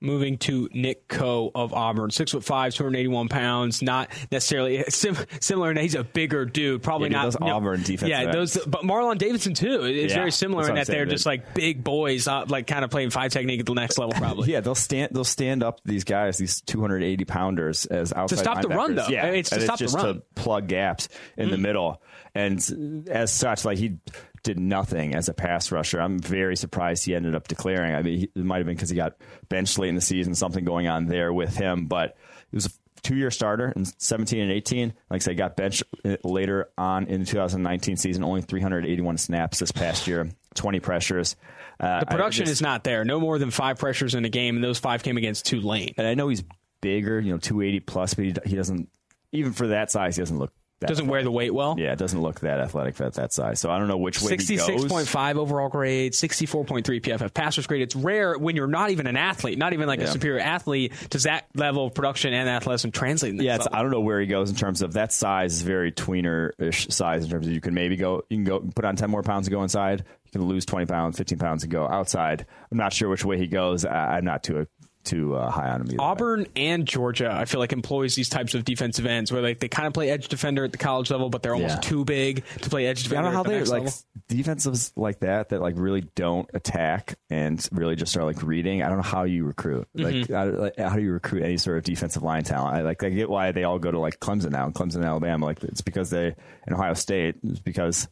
moving 0.00 0.36
to 0.36 0.68
Nick 0.74 1.06
Coe 1.06 1.50
of 1.54 1.72
Auburn. 1.72 2.10
Six 2.10 2.32
foot 2.32 2.42
five, 2.44 2.74
281 2.74 3.28
pounds. 3.28 3.80
Not 3.82 4.10
necessarily 4.32 4.82
sim- 4.88 5.16
similar. 5.40 5.72
He's 5.74 5.94
a 5.94 6.02
bigger 6.02 6.44
dude. 6.44 6.82
Probably 6.82 7.08
Yeah, 7.08 7.18
not 7.18 7.24
those 7.24 7.36
Auburn 7.40 7.82
defense. 7.84 8.10
Yeah, 8.10 8.22
ends. 8.22 8.54
those. 8.54 8.66
But 8.66 8.82
Marlon 8.82 9.16
Davidson 9.16 9.54
too. 9.54 9.84
It's 9.84 10.12
Yeah, 10.12 10.18
very 10.18 10.32
similar 10.32 10.68
in 10.68 10.74
that 10.74 10.88
they're 10.88 10.96
saying, 11.06 11.08
just 11.10 11.24
like 11.24 11.54
big 11.54 11.84
boys, 11.84 12.26
uh, 12.26 12.44
like 12.48 12.66
kind 12.66 12.84
of 12.84 12.90
playing 12.90 13.10
five 13.10 13.30
technique 13.30 13.60
at 13.60 13.66
the 13.66 13.74
next 13.74 13.96
level. 13.96 14.12
Probably. 14.12 14.48
Yeah, 14.52 14.58
they'll 14.60 14.74
stand. 14.74 15.12
They'll 15.14 15.22
stand 15.24 15.62
up 15.62 15.80
these 15.84 16.02
guys, 16.04 16.36
these 16.36 16.60
280 16.62 17.24
pounders, 17.24 17.86
as 17.86 18.12
outside 18.12 18.36
to 18.36 18.42
stop 18.42 18.60
the 18.62 18.68
run, 18.68 18.96
though. 18.96 19.06
Yeah, 19.08 19.26
It's 19.26 19.50
to 19.50 19.54
and 19.56 19.64
stop 19.64 19.78
the 19.78 19.84
just 19.84 19.94
run. 19.96 20.04
Mm-hmm. 20.06 20.18
to 20.18 20.24
plug 20.42 20.66
gaps 20.66 21.08
in 21.38 21.50
the 21.50 21.58
middle, 21.58 22.02
and 22.34 23.06
as 23.08 23.30
such, 23.30 23.64
like 23.64 23.78
he 23.78 23.98
did 24.42 24.58
nothing 24.58 25.14
as 25.14 25.28
a 25.28 25.34
pass 25.34 25.70
rusher. 25.70 26.00
I'm 26.00 26.18
very 26.18 26.56
surprised 26.56 27.04
he 27.04 27.14
ended 27.14 27.34
up 27.34 27.48
declaring. 27.48 27.94
I 27.94 28.02
mean, 28.02 28.18
he, 28.18 28.30
it 28.34 28.44
might 28.44 28.58
have 28.58 28.66
been 28.66 28.74
because 28.74 28.90
he 28.90 28.96
got 28.96 29.16
benched 29.48 29.78
late 29.78 29.88
in 29.88 29.94
the 29.94 30.00
season, 30.00 30.34
something 30.34 30.64
going 30.64 30.88
on 30.88 31.06
there 31.06 31.32
with 31.32 31.56
him, 31.56 31.86
but 31.86 32.16
it 32.50 32.54
was 32.54 32.66
a 32.66 32.70
two 33.02 33.14
year 33.16 33.30
starter 33.30 33.72
in 33.74 33.84
17 33.84 34.40
and 34.40 34.50
18. 34.50 34.88
Like 35.10 35.18
I 35.22 35.24
said, 35.24 35.36
got 35.36 35.56
benched 35.56 35.82
uh, 36.04 36.16
later 36.24 36.70
on 36.76 37.06
in 37.06 37.20
the 37.20 37.26
2019 37.26 37.96
season, 37.96 38.24
only 38.24 38.42
381 38.42 39.18
snaps 39.18 39.58
this 39.58 39.72
past 39.72 40.06
year, 40.06 40.28
20 40.54 40.80
pressures. 40.80 41.36
Uh, 41.80 42.00
The 42.00 42.06
production 42.06 42.48
is 42.48 42.60
not 42.62 42.84
there. 42.84 43.04
No 43.04 43.20
more 43.20 43.38
than 43.38 43.50
five 43.50 43.78
pressures 43.78 44.14
in 44.14 44.24
a 44.24 44.28
game, 44.28 44.56
and 44.56 44.64
those 44.64 44.78
five 44.78 45.02
came 45.02 45.16
against 45.16 45.46
Tulane. 45.46 45.94
and 45.96 46.06
I 46.06 46.14
know 46.14 46.28
he's 46.28 46.44
bigger, 46.80 47.20
you 47.20 47.32
know, 47.32 47.38
280 47.38 47.80
plus, 47.80 48.14
but 48.14 48.24
he, 48.24 48.34
he 48.44 48.56
doesn't, 48.56 48.88
even 49.32 49.52
for 49.52 49.68
that 49.68 49.90
size, 49.90 50.16
he 50.16 50.22
doesn't 50.22 50.38
look 50.38 50.52
that 50.82 50.88
Doesn't 50.88 51.08
wear 51.08 51.22
the 51.24 51.30
weight 51.32 51.52
well. 51.52 51.74
Yeah, 51.78 51.92
it 51.92 51.98
doesn't 51.98 52.20
look 52.20 52.40
that 52.40 52.60
athletic 52.60 53.00
at 53.00 53.14
that 53.14 53.32
size. 53.32 53.58
So 53.58 53.70
I 53.70 53.78
don't 53.78 53.88
know 53.88 53.96
which 53.96 54.20
way 54.20 54.32
he 54.32 54.36
goes. 54.36 54.46
Sixty-six 54.46 54.84
point 54.84 55.08
five 55.08 55.38
overall 55.38 55.68
grade, 55.68 56.14
sixty-four 56.14 56.64
point 56.64 56.86
three 56.86 57.00
PFF 57.00 57.32
passers 57.34 57.66
grade. 57.66 57.82
It's 57.82 57.96
rare 57.96 58.38
when 58.38 58.54
you're 58.56 58.66
not 58.66 58.90
even 58.90 59.06
an 59.06 59.16
athlete, 59.16 59.58
not 59.58 59.72
even 59.72 59.88
like 59.88 60.00
a 60.00 60.06
superior 60.06 60.40
athlete. 60.40 60.92
Does 61.10 61.24
that 61.24 61.46
level 61.54 61.86
of 61.86 61.94
production 61.94 62.34
and 62.34 62.48
athleticism 62.48 62.90
translate? 62.90 63.34
Yeah, 63.40 63.56
it's. 63.56 63.68
I 63.72 63.82
don't 63.82 63.90
know 63.90 64.00
where 64.00 64.20
he 64.20 64.26
goes 64.26 64.50
in 64.50 64.56
terms 64.56 64.82
of 64.82 64.92
that 64.94 65.12
size 65.12 65.54
is 65.54 65.62
very 65.62 65.92
tweener-ish 65.92 66.88
size 66.88 67.24
in 67.24 67.30
terms 67.30 67.46
of 67.46 67.52
you 67.52 67.60
can 67.60 67.74
maybe 67.74 67.96
go, 67.96 68.24
you 68.28 68.36
can 68.36 68.44
go 68.44 68.60
put 68.60 68.84
on 68.84 68.96
10 68.96 69.10
more 69.10 69.22
pounds 69.22 69.46
and 69.46 69.54
go 69.54 69.62
inside. 69.62 70.04
You 70.24 70.30
can 70.32 70.42
lose 70.42 70.64
20 70.66 70.86
pounds, 70.86 71.18
15 71.18 71.38
pounds 71.38 71.62
and 71.62 71.72
go 71.72 71.86
outside. 71.86 72.46
I'm 72.70 72.78
not 72.78 72.92
sure 72.92 73.08
which 73.08 73.24
way 73.24 73.38
he 73.38 73.46
goes. 73.46 73.84
I, 73.84 74.16
I'm 74.16 74.24
not 74.24 74.42
too 74.42 74.66
too 75.04 75.34
uh, 75.34 75.50
high 75.50 75.68
on 75.70 75.80
him 75.80 75.86
either. 75.88 75.96
way. 75.96 76.04
Auburn 76.04 76.46
and 76.56 76.86
Georgia, 76.86 77.30
I 77.32 77.44
feel 77.44 77.60
like 77.60 77.72
employs 77.72 78.14
these 78.14 78.28
types 78.28 78.54
of 78.54 78.64
defensive 78.64 79.04
ends 79.06 79.32
where 79.32 79.42
like 79.42 79.58
they 79.58 79.68
kind 79.68 79.86
of 79.86 79.92
play 79.94 80.10
edge 80.10 80.28
defender 80.28 80.64
at 80.64 80.72
the 80.72 80.78
college 80.78 81.10
level, 81.10 81.28
but 81.30 81.42
they're 81.42 81.54
almost 81.54 81.76
Yeah. 81.76 81.80
too 81.90 82.04
big 82.04 82.44
to 82.60 82.70
play 82.70 82.86
edge 82.86 83.00
I 83.00 83.02
defender. 83.04 83.22
don't 83.24 83.32
know 83.32 83.36
how 83.36 83.42
the 83.42 83.50
they 83.50 83.58
like 83.64 83.82
level. 83.84 83.92
defensives 84.28 84.92
like 84.96 85.20
that 85.20 85.48
that 85.50 85.60
like 85.60 85.74
really 85.76 86.02
don't 86.14 86.48
attack 86.54 87.16
and 87.30 87.66
really 87.72 87.96
just 87.96 88.16
are 88.16 88.24
like 88.24 88.42
reading. 88.42 88.82
I 88.82 88.88
don't 88.88 88.96
know 88.98 89.02
how 89.02 89.24
you 89.24 89.44
recruit. 89.44 89.88
Like, 89.94 90.14
Mm-hmm. 90.14 90.32
how, 90.34 90.44
like, 90.46 90.78
how 90.78 90.96
do 90.96 91.02
you 91.02 91.12
recruit 91.12 91.42
any 91.42 91.56
sort 91.56 91.78
of 91.78 91.84
defensive 91.84 92.22
line 92.22 92.44
talent? 92.44 92.76
I 92.76 92.82
like 92.82 93.02
I 93.02 93.08
get 93.10 93.28
why 93.28 93.52
they 93.52 93.64
all 93.64 93.78
go 93.78 93.90
to 93.90 93.98
like 93.98 94.20
Clemson 94.20 94.50
now, 94.50 94.68
Clemson, 94.70 94.96
and 94.96 95.04
Alabama. 95.04 95.44
Like 95.46 95.62
it's 95.64 95.80
because 95.80 96.10
they 96.10 96.34
in 96.66 96.74
Ohio 96.74 96.94
State. 96.94 97.36
It's 97.42 97.60
because 97.60 98.08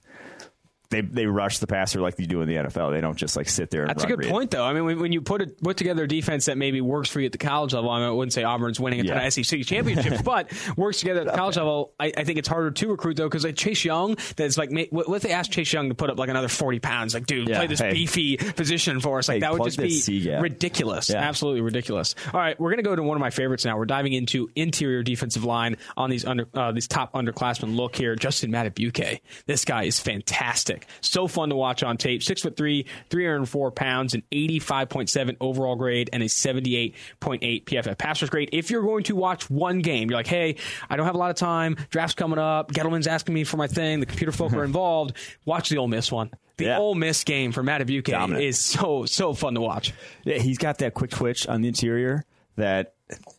they 0.90 1.00
they 1.02 1.26
rush 1.26 1.58
the 1.58 1.66
passer 1.66 2.00
like 2.00 2.18
you 2.18 2.26
do 2.26 2.42
in 2.42 2.48
the 2.48 2.56
NFL. 2.56 2.90
They 2.92 3.00
don't 3.00 3.16
just 3.16 3.36
like 3.36 3.48
sit 3.48 3.70
there. 3.70 3.82
and 3.82 3.90
That's 3.90 4.04
a 4.04 4.06
good 4.06 4.18
read. 4.20 4.30
point, 4.30 4.50
though. 4.50 4.64
I 4.64 4.72
mean, 4.72 4.84
when, 4.84 4.98
when 5.00 5.12
you 5.12 5.20
put 5.20 5.60
put 5.62 5.76
together 5.76 6.04
a 6.04 6.08
defense 6.08 6.46
that 6.46 6.58
maybe 6.58 6.80
works 6.80 7.08
for 7.08 7.20
you 7.20 7.26
at 7.26 7.32
the 7.32 7.38
college 7.38 7.72
level, 7.74 7.90
I, 7.90 8.00
mean, 8.00 8.08
I 8.08 8.10
wouldn't 8.10 8.32
say 8.32 8.42
Auburn's 8.44 8.80
winning 8.80 9.00
a 9.00 9.04
ton 9.04 9.16
Yeah. 9.18 9.26
of 9.26 9.32
SEC 9.32 9.62
championships, 9.62 10.22
but 10.24 10.50
works 10.76 10.98
together 11.00 11.20
at 11.20 11.26
the 11.26 11.32
college 11.32 11.56
level. 11.56 11.92
I, 11.98 12.12
I 12.16 12.24
think 12.24 12.38
it's 12.38 12.48
harder 12.48 12.70
to 12.70 12.88
recruit 12.88 13.16
though 13.16 13.28
because 13.28 13.44
like 13.44 13.56
Chase 13.56 13.84
Young, 13.84 14.16
that's 14.36 14.58
like, 14.58 14.70
what 14.90 15.08
what 15.08 15.16
if 15.16 15.22
they 15.22 15.30
ask 15.32 15.50
Chase 15.50 15.72
Young 15.72 15.88
to 15.88 15.94
put 15.94 16.10
up 16.10 16.18
like 16.18 16.28
another 16.28 16.48
forty 16.48 16.80
pounds? 16.80 17.14
Like, 17.14 17.26
dude, 17.26 17.48
Yeah, 17.48 17.58
play 17.58 17.66
this 17.68 17.80
hey. 17.80 17.92
beefy 17.92 18.36
position 18.36 19.00
for 19.00 19.18
us. 19.18 19.28
Like 19.28 19.36
Hey, 19.36 19.40
that 19.40 19.52
would 19.52 19.64
just 19.64 19.78
be 19.78 20.28
ridiculous. 20.40 21.08
Yeah. 21.10 21.18
Absolutely 21.18 21.60
ridiculous. 21.60 22.14
All 22.34 22.40
right, 22.40 22.58
we're 22.58 22.70
gonna 22.70 22.82
go 22.82 22.96
to 22.96 23.02
one 23.02 23.16
of 23.16 23.20
my 23.20 23.30
favorites 23.30 23.64
now. 23.64 23.78
We're 23.78 23.84
diving 23.86 24.12
into 24.12 24.50
interior 24.56 25.02
defensive 25.02 25.44
line 25.44 25.76
on 25.96 26.10
these 26.10 26.24
under 26.24 26.48
uh, 26.54 26.72
these 26.72 26.88
top 26.88 27.12
underclassmen. 27.14 27.76
Look 27.76 27.94
here, 27.96 28.16
Justin 28.16 28.50
Madubuike. 28.50 29.20
This 29.46 29.64
guy 29.64 29.84
is 29.84 30.00
fantastic. 30.00 30.79
So 31.00 31.26
fun 31.26 31.48
to 31.50 31.56
watch 31.56 31.82
on 31.82 31.96
tape. 31.96 32.22
Six 32.22 32.42
foot 32.42 32.56
three, 32.56 32.86
three 33.10 33.24
hundred 33.24 33.36
and 33.36 33.48
four 33.48 33.70
pounds, 33.70 34.14
an 34.14 34.22
eighty 34.32 34.58
five 34.58 34.88
point 34.88 35.08
seven 35.08 35.36
overall 35.40 35.76
grade, 35.76 36.10
and 36.12 36.22
a 36.22 36.28
seventy 36.28 36.76
eight 36.76 36.94
point 37.20 37.42
eight 37.42 37.66
PFF 37.66 37.98
passers 37.98 38.30
grade. 38.30 38.48
If 38.52 38.70
you're 38.70 38.82
going 38.82 39.04
to 39.04 39.16
watch 39.16 39.48
one 39.50 39.80
game, 39.80 40.10
you're 40.10 40.18
like, 40.18 40.26
hey, 40.26 40.56
I 40.88 40.96
don't 40.96 41.06
have 41.06 41.14
a 41.14 41.18
lot 41.18 41.30
of 41.30 41.36
time. 41.36 41.76
Draft's 41.90 42.14
coming 42.14 42.38
up. 42.38 42.72
Gettleman's 42.72 43.06
asking 43.06 43.34
me 43.34 43.44
for 43.44 43.56
my 43.56 43.66
thing. 43.66 44.00
The 44.00 44.06
computer 44.06 44.32
folk 44.32 44.52
are 44.52 44.64
involved. 44.70 45.16
Watch 45.44 45.68
the 45.68 45.78
Ole 45.78 45.88
Miss 45.88 46.10
one. 46.12 46.30
The 46.56 46.64
Yeah. 46.66 46.78
Ole 46.78 46.94
Miss 46.94 47.24
game 47.24 47.52
for 47.52 47.62
Madubuike 47.62 48.04
Dominant. 48.04 48.44
is 48.44 48.58
so 48.58 49.06
so 49.06 49.32
fun 49.32 49.54
to 49.54 49.60
watch. 49.60 49.92
Yeah, 50.24 50.38
he's 50.38 50.58
got 50.58 50.78
that 50.78 50.94
quick 50.94 51.10
twitch 51.10 51.46
on 51.46 51.62
the 51.62 51.68
interior 51.68 52.24
that 52.60 52.94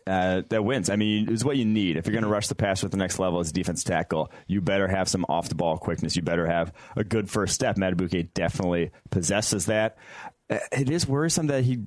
uh, 0.06 0.42
that 0.50 0.64
wins. 0.66 0.90
I 0.90 0.98
mean, 0.98 1.32
it's 1.32 1.44
what 1.46 1.56
you 1.58 1.66
need 1.66 1.96
if 1.98 2.06
you're 2.06 2.12
going 2.14 2.24
to 2.26 2.30
rush 2.30 2.48
the 2.50 2.56
passer 2.56 2.86
at 2.88 2.92
the 2.92 2.98
next 2.98 3.20
level 3.20 3.40
as 3.40 3.50
a 3.50 3.54
defense 3.54 3.84
tackle. 3.84 4.32
You 4.48 4.60
better 4.62 4.88
have 4.88 5.08
some 5.08 5.26
off 5.30 5.48
the 5.50 5.56
ball 5.56 5.78
quickness. 5.78 6.16
You 6.16 6.22
better 6.22 6.46
have 6.48 6.74
a 6.96 7.04
good 7.04 7.30
first 7.30 7.54
step. 7.56 7.78
Madubuike 7.78 8.34
definitely 8.34 8.92
possesses 9.10 9.68
that. 9.68 9.98
Uh, 10.50 10.58
It 10.74 10.90
is 10.90 11.08
worrisome 11.08 11.48
that 11.48 11.64
he 11.64 11.80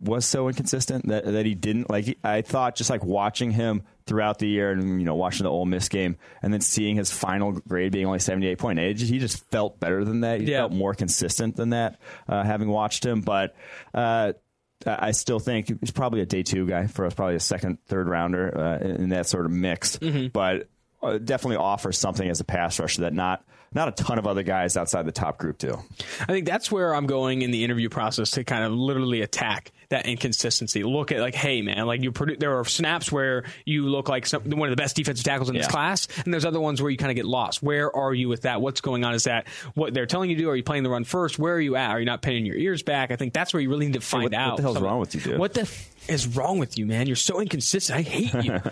was 0.00 0.24
so 0.24 0.48
inconsistent 0.48 1.06
that 1.08 1.24
that 1.24 1.46
he 1.46 1.54
didn't 1.54 1.88
like. 1.90 2.18
I 2.24 2.42
thought 2.42 2.74
just 2.76 2.90
like 2.90 3.04
watching 3.04 3.50
him 3.52 3.82
throughout 4.04 4.40
the 4.40 4.48
year 4.48 4.72
and 4.72 5.00
you 5.00 5.06
know 5.06 5.14
watching 5.14 5.44
the 5.44 5.50
Ole 5.50 5.64
Miss 5.64 5.88
game 5.88 6.16
and 6.42 6.52
then 6.52 6.60
seeing 6.60 6.96
his 6.96 7.12
final 7.12 7.52
grade 7.52 7.92
being 7.92 8.06
only 8.06 8.18
78 8.18 8.58
point 8.58 8.78
eight, 8.80 8.98
he 9.00 9.18
just 9.20 9.48
felt 9.50 9.78
better 9.78 10.04
than 10.04 10.20
that. 10.22 10.40
He 10.40 10.50
Yeah. 10.50 10.62
felt 10.62 10.72
more 10.72 10.94
consistent 10.94 11.54
than 11.56 11.70
that, 11.70 12.00
uh, 12.28 12.42
having 12.42 12.68
watched 12.68 13.06
him. 13.06 13.20
But 13.20 13.54
uh, 13.94 14.32
I 14.86 15.12
still 15.12 15.38
think 15.38 15.80
he's 15.80 15.90
probably 15.90 16.20
a 16.20 16.26
day 16.26 16.42
two 16.42 16.66
guy 16.66 16.86
for 16.86 17.06
us, 17.06 17.14
probably 17.14 17.36
a 17.36 17.40
second, 17.40 17.78
third 17.86 18.08
rounder 18.08 18.58
uh, 18.58 18.78
in 18.78 19.10
that 19.10 19.26
sort 19.26 19.46
of 19.46 19.52
mix. 19.52 19.98
But 20.28 20.68
uh, 21.02 21.18
definitely 21.18 21.56
offers 21.56 21.98
something 21.98 22.28
as 22.28 22.40
a 22.40 22.44
pass 22.44 22.78
rusher 22.78 23.02
that 23.02 23.12
not 23.12 23.44
not 23.74 23.88
a 23.88 23.92
ton 23.92 24.18
of 24.18 24.26
other 24.26 24.42
guys 24.42 24.76
outside 24.76 25.06
the 25.06 25.12
top 25.12 25.38
group 25.38 25.58
do. 25.58 25.78
I 26.20 26.26
think 26.26 26.46
that's 26.46 26.70
where 26.70 26.94
I'm 26.94 27.06
going 27.06 27.42
in 27.42 27.50
the 27.50 27.64
interview 27.64 27.88
process 27.88 28.32
to 28.32 28.44
kind 28.44 28.64
of 28.64 28.72
literally 28.72 29.22
attack 29.22 29.72
that 29.88 30.06
inconsistency. 30.06 30.82
Look 30.84 31.12
at 31.12 31.20
like, 31.20 31.34
hey 31.34 31.60
man, 31.62 31.86
like 31.86 32.02
you 32.02 32.12
produ- 32.12 32.38
there 32.38 32.58
are 32.58 32.64
snaps 32.64 33.12
where 33.12 33.44
you 33.66 33.88
look 33.88 34.08
like 34.08 34.26
some, 34.26 34.42
one 34.50 34.68
of 34.68 34.72
the 34.76 34.80
best 34.82 34.96
defensive 34.96 35.24
tackles 35.24 35.48
in 35.50 35.56
this 35.56 35.66
class, 35.68 36.08
and 36.24 36.32
there's 36.32 36.44
other 36.44 36.60
ones 36.60 36.80
where 36.80 36.90
you 36.90 36.96
kind 36.96 37.10
of 37.10 37.16
get 37.16 37.26
lost. 37.26 37.62
Where 37.62 37.94
are 37.94 38.14
you 38.14 38.28
with 38.28 38.42
that? 38.42 38.60
What's 38.60 38.80
going 38.80 39.04
on? 39.04 39.14
Is 39.14 39.24
that 39.24 39.46
what 39.74 39.92
they're 39.94 40.06
telling 40.06 40.30
you 40.30 40.36
to 40.36 40.42
do? 40.42 40.48
Are 40.50 40.56
you 40.56 40.62
playing 40.62 40.82
the 40.82 40.90
run 40.90 41.04
first? 41.04 41.38
Where 41.38 41.54
are 41.54 41.60
you 41.60 41.76
at? 41.76 41.90
Are 41.90 41.98
you 42.00 42.06
not 42.06 42.22
pinning 42.22 42.46
your 42.46 42.56
ears 42.56 42.82
back? 42.82 43.10
I 43.10 43.16
think 43.16 43.32
that's 43.34 43.52
where 43.52 43.60
you 43.62 43.68
really 43.70 43.86
need 43.86 43.94
to 43.94 44.00
find 44.00 44.24
what- 44.24 44.32
what 44.32 44.38
out. 44.40 44.56
the 44.56 44.62
hell's 44.62 44.76
some 44.76 44.84
of- 44.84 44.90
wrong 44.90 45.00
with 45.00 45.14
you, 45.14 45.20
dude? 45.20 45.38
What 45.38 45.54
the 45.54 45.62
f- 45.62 45.90
is 46.08 46.26
wrong 46.26 46.58
with 46.58 46.78
you, 46.78 46.86
man? 46.86 47.06
You're 47.06 47.16
so 47.16 47.40
inconsistent. 47.40 47.98
I 47.98 48.02
hate 48.02 48.32
you. 48.44 48.60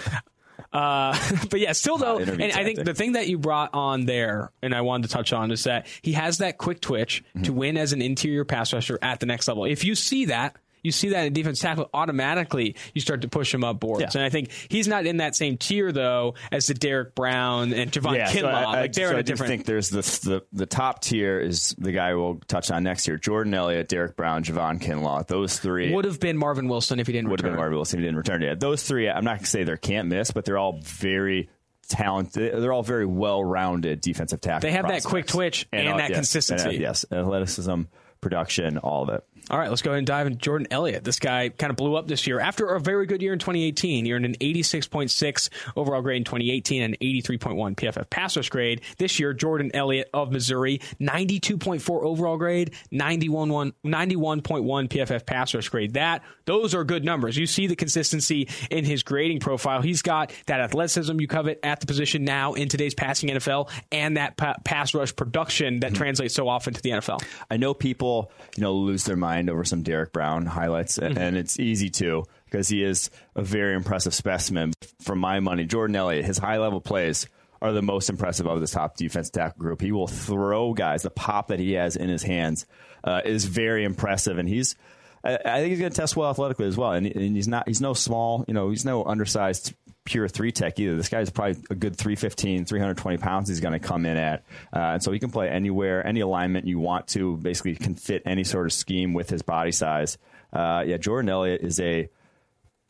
Uh, 0.72 1.16
but 1.50 1.60
yeah, 1.60 1.72
still 1.72 1.96
though, 1.98 2.18
and 2.18 2.42
I 2.42 2.64
think 2.64 2.84
the 2.84 2.94
thing 2.94 3.12
that 3.12 3.28
you 3.28 3.38
brought 3.38 3.70
on 3.74 4.06
there, 4.06 4.50
and 4.62 4.74
I 4.74 4.80
wanted 4.82 5.08
to 5.08 5.14
touch 5.14 5.32
on, 5.32 5.50
is 5.50 5.64
that 5.64 5.86
he 6.02 6.12
has 6.12 6.38
that 6.38 6.58
quick 6.58 6.80
twitch 6.80 7.22
Mm-hmm. 7.30 7.42
to 7.42 7.52
win 7.52 7.76
as 7.76 7.92
an 7.92 8.02
interior 8.02 8.44
pass 8.44 8.72
rusher 8.72 8.98
at 9.02 9.20
the 9.20 9.26
next 9.26 9.46
level. 9.48 9.64
If 9.64 9.84
you 9.84 9.94
see 9.94 10.26
that. 10.26 10.56
You 10.82 10.92
see 10.92 11.10
that 11.10 11.26
in 11.26 11.32
defense 11.32 11.60
tackle, 11.60 11.90
automatically 11.92 12.76
you 12.94 13.00
start 13.00 13.22
to 13.22 13.28
push 13.28 13.52
him 13.52 13.64
up 13.64 13.80
boards. 13.80 14.00
Yeah. 14.02 14.10
And 14.14 14.22
I 14.22 14.28
think 14.28 14.50
he's 14.68 14.88
not 14.88 15.06
in 15.06 15.18
that 15.18 15.36
same 15.36 15.56
tier, 15.56 15.92
though, 15.92 16.34
as 16.50 16.66
the 16.66 16.74
Derrick 16.74 17.14
Brown 17.14 17.72
and 17.72 17.90
Javon 17.92 18.16
Yeah, 18.16 18.28
so 18.28 18.38
Kinlaw. 18.38 18.54
I, 18.54 18.62
I, 18.62 18.80
like 18.82 18.92
they're 18.92 19.08
so 19.08 19.12
in 19.12 19.16
I 19.16 19.20
a 19.20 19.22
different. 19.22 19.50
think 19.50 19.66
there's 19.66 19.90
the, 19.90 20.02
the 20.28 20.42
the 20.52 20.66
top 20.66 21.02
tier 21.02 21.40
is 21.40 21.74
the 21.78 21.92
guy 21.92 22.14
we'll 22.14 22.40
touch 22.48 22.70
on 22.70 22.82
next 22.82 23.06
year: 23.08 23.16
Jordan 23.16 23.54
Elliott, 23.54 23.88
Derrick 23.88 24.16
Brown, 24.16 24.44
Javon 24.44 24.80
Kinlaw. 24.80 25.26
Those 25.26 25.58
three 25.58 25.92
would 25.92 26.04
have 26.04 26.20
been 26.20 26.36
Marvin 26.36 26.68
Wilson 26.68 27.00
if 27.00 27.06
he 27.06 27.12
didn't 27.12 27.30
would 27.30 27.40
have 27.40 27.44
return. 27.44 27.56
been 27.56 27.60
Marvin 27.60 27.76
Wilson. 27.76 27.98
If 27.98 28.02
he 28.02 28.06
didn't 28.06 28.18
return 28.18 28.42
yet. 28.42 28.60
Those 28.60 28.82
three, 28.82 29.08
I'm 29.08 29.24
not 29.24 29.32
going 29.32 29.44
to 29.44 29.46
say 29.46 29.64
they're 29.64 29.76
can't 29.76 30.08
miss, 30.08 30.30
but 30.30 30.44
they're 30.44 30.58
all 30.58 30.80
very 30.82 31.48
talented. 31.88 32.62
They're 32.62 32.72
all 32.72 32.82
very 32.82 33.06
well-rounded 33.06 34.00
defensive 34.00 34.40
tackles. 34.40 34.62
They 34.62 34.72
have 34.72 34.88
that 34.88 35.02
quick 35.02 35.26
twitch 35.26 35.66
and 35.72 35.98
that 35.98 36.10
yes, 36.10 36.18
consistency. 36.18 36.68
and, 36.68 36.78
uh, 36.78 36.80
yes, 36.80 37.04
athleticism, 37.10 37.82
production, 38.20 38.78
all 38.78 39.02
of 39.02 39.08
it. 39.08 39.24
All 39.50 39.58
right, 39.58 39.68
let's 39.68 39.82
go 39.82 39.90
ahead 39.90 39.98
and 39.98 40.06
dive 40.06 40.28
into 40.28 40.38
Jordan 40.38 40.68
Elliott. 40.70 41.02
This 41.02 41.18
guy 41.18 41.48
kind 41.48 41.70
of 41.70 41.76
blew 41.76 41.96
up 41.96 42.06
this 42.06 42.24
year 42.24 42.38
after 42.38 42.66
a 42.66 42.78
very 42.78 43.04
good 43.04 43.20
year 43.20 43.32
in 43.32 43.40
2018. 43.40 44.04
He 44.04 44.12
earned 44.12 44.24
an 44.24 44.34
86.6 44.34 45.48
overall 45.74 46.02
grade 46.02 46.18
in 46.18 46.24
2018 46.24 46.82
and 46.82 46.96
83.1 47.00 47.74
PFF 47.74 48.08
pass 48.10 48.36
rush 48.36 48.48
grade. 48.48 48.82
This 48.98 49.18
year, 49.18 49.32
Jordan 49.32 49.72
Elliott 49.74 50.08
of 50.14 50.30
Missouri, 50.30 50.78
92.4 51.00 52.02
overall 52.04 52.36
grade, 52.36 52.74
91.1 52.92 53.72
PFF 53.82 55.26
pass 55.26 55.52
rush 55.52 55.68
grade. 55.68 55.94
That 55.94 56.22
those 56.44 56.72
are 56.72 56.84
good 56.84 57.04
numbers. 57.04 57.36
You 57.36 57.46
see 57.46 57.66
the 57.66 57.74
consistency 57.74 58.48
in 58.70 58.84
his 58.84 59.02
grading 59.02 59.40
profile. 59.40 59.82
He's 59.82 60.02
got 60.02 60.32
that 60.46 60.60
athleticism 60.60 61.20
you 61.20 61.26
covet 61.26 61.58
at 61.64 61.80
the 61.80 61.86
position 61.86 62.22
now 62.22 62.54
in 62.54 62.68
today's 62.68 62.94
passing 62.94 63.30
NFL, 63.30 63.68
and 63.90 64.16
that 64.16 64.36
pa- 64.36 64.56
pass 64.64 64.94
rush 64.94 65.14
production 65.16 65.80
that 65.80 65.88
mm-hmm. 65.88 65.96
translates 65.96 66.34
so 66.34 66.48
often 66.48 66.72
to 66.72 66.80
the 66.80 66.90
NFL. 66.90 67.20
I 67.50 67.56
know 67.56 67.74
people, 67.74 68.30
you 68.56 68.62
know, 68.62 68.74
lose 68.74 69.04
their 69.04 69.16
mind 69.16 69.39
over 69.48 69.64
some 69.64 69.82
Derrick 69.82 70.12
Brown 70.12 70.44
highlights, 70.46 70.98
Mm-hmm. 70.98 71.16
and 71.16 71.36
it's 71.36 71.58
easy 71.58 71.88
to 71.90 72.24
because 72.44 72.68
he 72.68 72.82
is 72.82 73.10
a 73.34 73.42
very 73.42 73.74
impressive 73.74 74.12
specimen. 74.14 74.72
For 75.00 75.14
my 75.14 75.40
money, 75.40 75.64
Jordan 75.64 75.96
Elliott, 75.96 76.24
his 76.24 76.36
high 76.38 76.58
level 76.58 76.80
plays 76.80 77.26
are 77.62 77.72
the 77.72 77.82
most 77.82 78.10
impressive 78.10 78.46
of 78.46 78.60
this 78.60 78.72
top 78.72 78.96
defense 78.96 79.30
tackle 79.30 79.58
group. 79.60 79.80
He 79.80 79.92
will 79.92 80.06
throw 80.06 80.72
guys. 80.74 81.02
The 81.02 81.10
pop 81.10 81.48
that 81.48 81.58
he 81.60 81.72
has 81.72 81.94
in 81.96 82.08
his 82.08 82.22
hands 82.22 82.66
uh, 83.04 83.20
is 83.24 83.44
very 83.44 83.84
impressive, 83.84 84.36
and 84.38 84.48
he's. 84.48 84.76
I, 85.22 85.34
I 85.44 85.58
think 85.60 85.68
he's 85.70 85.78
going 85.78 85.92
to 85.92 85.96
test 86.00 86.16
well 86.16 86.30
athletically 86.30 86.66
as 86.66 86.78
well, 86.78 86.92
and, 86.92 87.06
and 87.06 87.36
he's 87.36 87.46
not 87.48 87.68
he's 87.68 87.80
no 87.82 87.92
small, 87.92 88.44
you 88.48 88.54
know, 88.54 88.70
he's 88.70 88.86
no 88.86 89.04
undersized 89.04 89.74
pure 90.10 90.26
three 90.26 90.50
tech 90.50 90.78
either. 90.80 90.96
This 90.96 91.08
guy's 91.08 91.30
probably 91.30 91.62
a 91.70 91.74
good 91.76 91.96
315, 91.96 92.64
320 92.64 93.16
pounds 93.18 93.48
he's 93.48 93.60
going 93.60 93.72
to 93.72 93.78
come 93.78 94.04
in 94.04 94.16
at. 94.16 94.42
Uh, 94.74 94.78
and 94.94 95.02
so 95.02 95.12
he 95.12 95.20
can 95.20 95.30
play 95.30 95.48
anywhere, 95.48 96.04
any 96.04 96.18
alignment 96.18 96.66
you 96.66 96.80
want 96.80 97.06
to, 97.08 97.36
basically 97.36 97.76
can 97.76 97.94
fit 97.94 98.22
any 98.26 98.42
sort 98.42 98.66
of 98.66 98.72
scheme 98.72 99.14
with 99.14 99.30
his 99.30 99.42
body 99.42 99.70
size. 99.70 100.18
Uh, 100.52 100.82
yeah, 100.84 100.96
Jordan 100.96 101.28
Elliott 101.28 101.60
is 101.60 101.78
a 101.78 102.08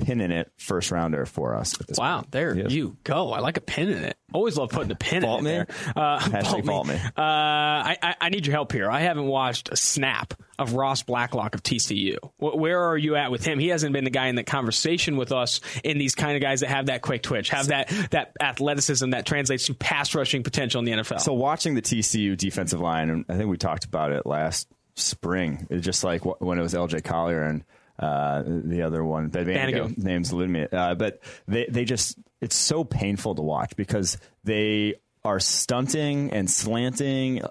pin 0.04 0.20
in 0.20 0.32
it 0.32 0.50
first 0.56 0.90
rounder 0.90 1.26
for 1.26 1.54
us. 1.54 1.76
wow, 1.96 2.18
point. 2.18 2.30
there 2.32 2.56
yes. 2.56 2.70
you 2.72 2.96
go. 3.04 3.32
I 3.32 3.40
like 3.40 3.56
a 3.56 3.60
pin 3.60 3.88
in 3.88 4.04
it. 4.04 4.16
Always 4.32 4.56
love 4.56 4.70
putting 4.70 4.90
a 4.90 4.96
pin 4.96 5.22
fault 5.22 5.40
in 5.40 5.44
me? 5.44 5.50
it. 5.52 5.68
There. 5.68 5.92
Uh, 5.96 6.18
Hashtag 6.20 6.66
fault 6.66 6.86
me. 6.86 6.94
me. 6.94 7.00
Uh, 7.00 7.10
I, 7.16 7.96
I, 8.02 8.14
I, 8.20 8.28
need 8.28 8.46
your 8.46 8.54
help 8.54 8.72
here. 8.72 8.90
I 8.90 9.00
haven't 9.00 9.26
watched 9.26 9.70
a 9.70 9.76
snap 9.76 10.34
of 10.58 10.74
Ross 10.74 11.02
Blacklock 11.02 11.54
of 11.54 11.62
TCU. 11.62 12.16
Where 12.38 12.80
are 12.80 12.96
you 12.96 13.16
at 13.16 13.30
with 13.30 13.44
him? 13.44 13.58
He 13.58 13.68
hasn't 13.68 13.92
been 13.92 14.04
the 14.04 14.10
guy 14.10 14.28
in 14.28 14.36
the 14.36 14.44
conversation 14.44 15.16
with 15.16 15.32
us 15.32 15.60
in 15.82 15.98
these 15.98 16.14
kind 16.14 16.36
of 16.36 16.42
guys 16.42 16.60
that 16.60 16.68
have 16.68 16.86
that 16.86 17.02
quick 17.02 17.22
twitch, 17.22 17.50
have 17.50 17.68
that 17.68 17.88
that 18.10 18.32
athleticism 18.40 19.10
that 19.10 19.26
translates 19.26 19.66
to 19.66 19.74
pass 19.74 20.14
rushing 20.14 20.42
potential 20.42 20.78
in 20.78 20.84
the 20.84 20.92
NFL. 20.92 21.20
So 21.20 21.32
watching 21.32 21.74
the 21.74 21.82
TCU 21.82 22.36
defensive 22.36 22.80
line, 22.80 23.10
and 23.10 23.24
I 23.28 23.36
think 23.36 23.48
we 23.48 23.56
talked 23.56 23.84
about 23.84 24.12
it 24.12 24.26
last 24.26 24.68
spring. 24.96 25.66
It's 25.70 25.84
just 25.84 26.04
like 26.04 26.24
when 26.40 26.58
it 26.58 26.62
was 26.62 26.74
LJ 26.74 27.04
Collier 27.04 27.42
and 27.42 27.64
uh, 28.00 28.42
the 28.46 28.82
other 28.82 29.04
one, 29.04 29.30
Banogu, 29.30 29.98
name's 29.98 30.32
eluding 30.32 30.52
me. 30.52 30.66
Uh, 30.72 30.94
but 30.94 31.20
they, 31.46 31.66
they 31.66 31.84
just, 31.84 32.18
it's 32.40 32.56
so 32.56 32.82
painful 32.82 33.34
to 33.34 33.42
watch 33.42 33.76
because 33.76 34.16
they 34.42 34.94
are 35.22 35.38
stunting 35.38 36.32
and 36.32 36.50
slanting 36.50 37.42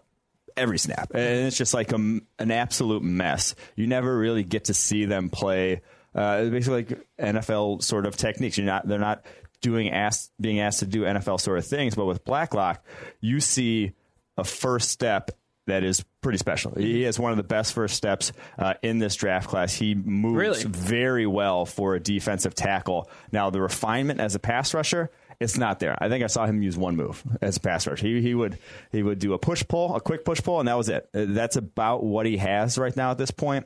every 0.57 0.79
snap. 0.79 1.12
And 1.13 1.45
it's 1.45 1.55
just 1.57 1.75
like 1.75 1.91
a, 1.91 1.97
an 1.97 2.51
absolute 2.51 3.03
mess. 3.03 3.53
You 3.75 3.85
never 3.85 4.17
really 4.17 4.43
get 4.43 4.65
to 4.65 4.73
see 4.73 5.05
them 5.05 5.29
play. 5.29 5.81
Uh, 6.15 6.45
basically 6.45 6.85
like 6.85 7.07
NFL 7.19 7.83
sort 7.83 8.07
of 8.07 8.17
techniques. 8.17 8.57
You're 8.57 8.65
not, 8.65 8.88
they're 8.88 8.97
not 8.97 9.23
doing 9.62 9.91
asked, 9.91 10.31
being 10.41 10.59
asked 10.59 10.79
to 10.79 10.88
do 10.88 11.03
NFL 11.03 11.39
sort 11.39 11.59
of 11.59 11.67
things. 11.67 11.93
But 11.93 12.05
with 12.05 12.25
Blacklock, 12.25 12.83
you 13.21 13.39
see 13.39 13.93
a 14.35 14.43
first 14.43 14.89
step 14.89 15.29
that 15.69 15.84
is 15.84 16.03
pretty 16.21 16.38
special. 16.38 16.73
He 16.75 17.03
has 17.03 17.19
one 17.19 17.32
of 17.32 17.38
the 17.38 17.43
best 17.43 17.73
first 17.73 17.95
steps 17.95 18.32
uh, 18.58 18.75
in 18.82 18.99
this 18.99 19.15
draft 19.15 19.47
class. 19.47 19.73
He 19.73 19.95
moves 19.95 20.36
really? 20.36 20.63
very 20.63 21.25
well 21.25 21.65
for 21.65 21.95
a 21.95 21.99
defensive 21.99 22.53
tackle. 22.53 23.10
Now, 23.32 23.49
the 23.49 23.62
refinement 23.62 24.19
as 24.19 24.36
a 24.36 24.39
pass 24.39 24.73
rusher, 24.73 25.10
it's 25.39 25.58
not 25.58 25.79
there. 25.79 25.97
I 25.99 26.10
think 26.10 26.23
I 26.23 26.27
saw 26.27 26.45
him 26.45 26.62
use 26.62 26.77
one 26.77 26.95
move 26.95 27.23
as 27.41 27.58
a 27.58 27.60
pass 27.60 27.88
rusher. 27.88 28.05
He, 28.05 28.21
he 28.21 28.36
would 28.36 28.60
he 28.91 29.01
would 29.01 29.19
do 29.19 29.34
a 29.34 29.39
push 29.39 29.63
pull, 29.67 29.95
a 29.95 30.01
quick 30.01 30.25
push 30.25 30.41
pull, 30.41 30.60
and 30.60 30.67
that 30.67 30.77
was 30.77 30.89
it. 30.89 31.10
Uh, 31.13 31.25
that's 31.29 31.55
about 31.55 32.03
what 32.03 32.25
he 32.25 32.38
has 32.38 32.77
right 32.77 32.95
now 32.95 33.12
at 33.12 33.17
this 33.17 33.32
point. 33.32 33.65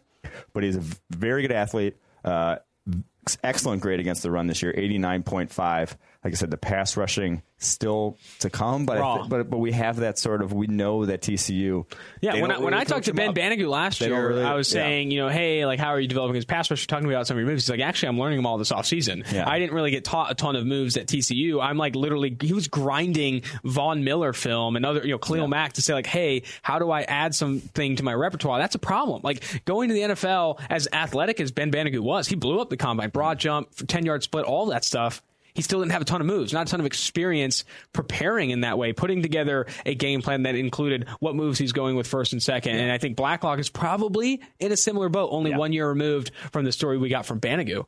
But 0.54 0.64
he's 0.64 0.78
a 0.78 0.84
very 1.10 1.42
good 1.42 1.52
athlete. 1.52 1.98
Uh, 2.24 2.58
excellent 3.44 3.82
grade 3.82 4.00
against 4.00 4.24
the 4.24 4.32
run 4.32 4.48
this 4.48 4.62
year, 4.62 4.74
eighty 4.78 4.98
nine 4.98 5.24
point 5.24 5.52
five 5.52 5.98
like 6.24 6.34
I 6.34 6.36
said, 6.36 6.52
the 6.52 6.58
pass 6.58 6.96
rushing 6.96 7.42
still 7.58 8.18
to 8.40 8.50
come, 8.50 8.86
but 8.86 8.96
th- 9.16 9.30
but 9.30 9.50
but 9.50 9.58
we 9.58 9.74
have 9.74 9.98
that 9.98 10.18
sort 10.18 10.42
of 10.42 10.54
we 10.54 10.68
know 10.68 11.06
that 11.06 11.22
TCU. 11.22 11.86
Yeah, 12.22 12.42
when 12.42 12.52
I, 12.52 12.60
when 12.60 12.74
I 12.74 12.86
talked 12.86 13.06
to 13.06 13.14
Ben 13.14 13.34
Banogu 13.34 13.70
last 13.70 14.00
year, 14.00 14.30
really, 14.30 14.44
I 14.44 14.54
was 14.54 14.68
saying, 14.68 15.12
yeah. 15.12 15.16
you 15.16 15.22
know, 15.22 15.30
hey, 15.30 15.66
like 15.66 15.80
how 15.80 15.90
are 15.90 16.00
you 16.00 16.08
developing 16.08 16.36
his 16.36 16.46
pass 16.46 16.72
rush? 16.72 16.82
You're 16.82 16.88
talking 16.88 17.10
about 17.10 17.28
some 17.28 17.36
of 17.36 17.42
your 17.42 17.50
moves. 17.50 17.66
He's 17.66 17.70
like, 17.70 17.82
actually, 17.82 18.10
I'm 18.10 18.20
learning 18.20 18.38
them 18.38 18.46
all 18.46 18.58
this 18.58 18.72
offseason. 18.72 19.30
Yeah. 19.32 19.50
I 19.50 19.60
didn't 19.60 19.74
really 19.74 19.92
get 19.92 20.06
taught 20.06 20.32
a 20.32 20.36
ton 20.36 20.56
of 20.56 20.66
moves 20.66 20.96
at 20.96 21.08
TCU. 21.08 21.62
I'm 21.62 21.78
like 21.78 21.96
literally, 21.96 22.36
he 22.40 22.54
was 22.54 22.70
grinding 22.70 23.42
Von 23.66 24.06
Miller 24.06 24.32
film 24.32 24.78
and 24.78 24.86
other, 24.86 25.02
you 25.02 25.12
know, 25.12 25.18
Khalil 25.18 25.42
yeah. 25.42 25.48
Mack 25.48 25.74
to 25.74 25.82
say 25.82 25.94
like, 25.94 26.08
hey, 26.08 26.44
how 26.62 26.80
do 26.80 26.90
I 26.90 27.02
add 27.02 27.36
something 27.36 27.98
to 27.98 28.04
my 28.04 28.14
repertoire? 28.14 28.60
That's 28.60 28.76
a 28.76 28.80
problem. 28.80 29.22
Like 29.24 29.64
going 29.66 29.90
to 29.90 29.94
the 29.94 30.02
NFL 30.02 30.62
as 30.70 30.88
athletic 30.94 31.42
as 31.42 31.52
Ben 31.52 31.72
Banogu 31.72 32.00
was, 32.00 32.28
he 32.28 32.36
blew 32.36 32.62
up 32.62 32.70
the 32.70 32.78
combine, 32.78 33.10
broad 33.10 33.40
jump, 33.40 33.70
ten 33.88 34.06
yard 34.06 34.24
split, 34.24 34.46
all 34.46 34.68
that 34.68 34.86
stuff 34.86 35.22
he 35.54 35.62
still 35.62 35.80
didn't 35.80 35.92
have 35.92 36.02
a 36.02 36.06
ton 36.06 36.22
of 36.22 36.28
moves, 36.28 36.54
not 36.54 36.68
a 36.68 36.72
ton 36.72 36.80
of 36.80 36.86
experience 36.86 37.64
preparing 37.94 38.50
in 38.50 38.62
that 38.62 38.78
way, 38.78 38.94
putting 38.94 39.22
together 39.22 39.68
a 39.86 39.96
game 39.96 40.22
plan 40.22 40.44
that 40.44 40.56
included 40.56 41.08
what 41.20 41.36
moves 41.36 41.60
he's 41.60 41.72
going 41.72 41.96
with 41.96 42.08
first 42.08 42.34
and 42.34 42.42
second. 42.42 42.76
And 42.76 42.92
I 42.92 42.98
think 42.98 43.16
Blacklock 43.16 43.60
is 43.60 43.70
probably 43.70 44.42
in 44.60 44.72
a 44.72 44.78
similar 44.78 45.10
boat, 45.10 45.30
only 45.32 45.52
yeah. 45.52 45.58
one 45.58 45.74
year 45.74 45.88
removed 45.88 46.32
from 46.52 46.66
the 46.66 46.72
story 46.72 46.98
we 46.98 47.10
got 47.10 47.26
from 47.26 47.40
Banogu. 47.40 47.86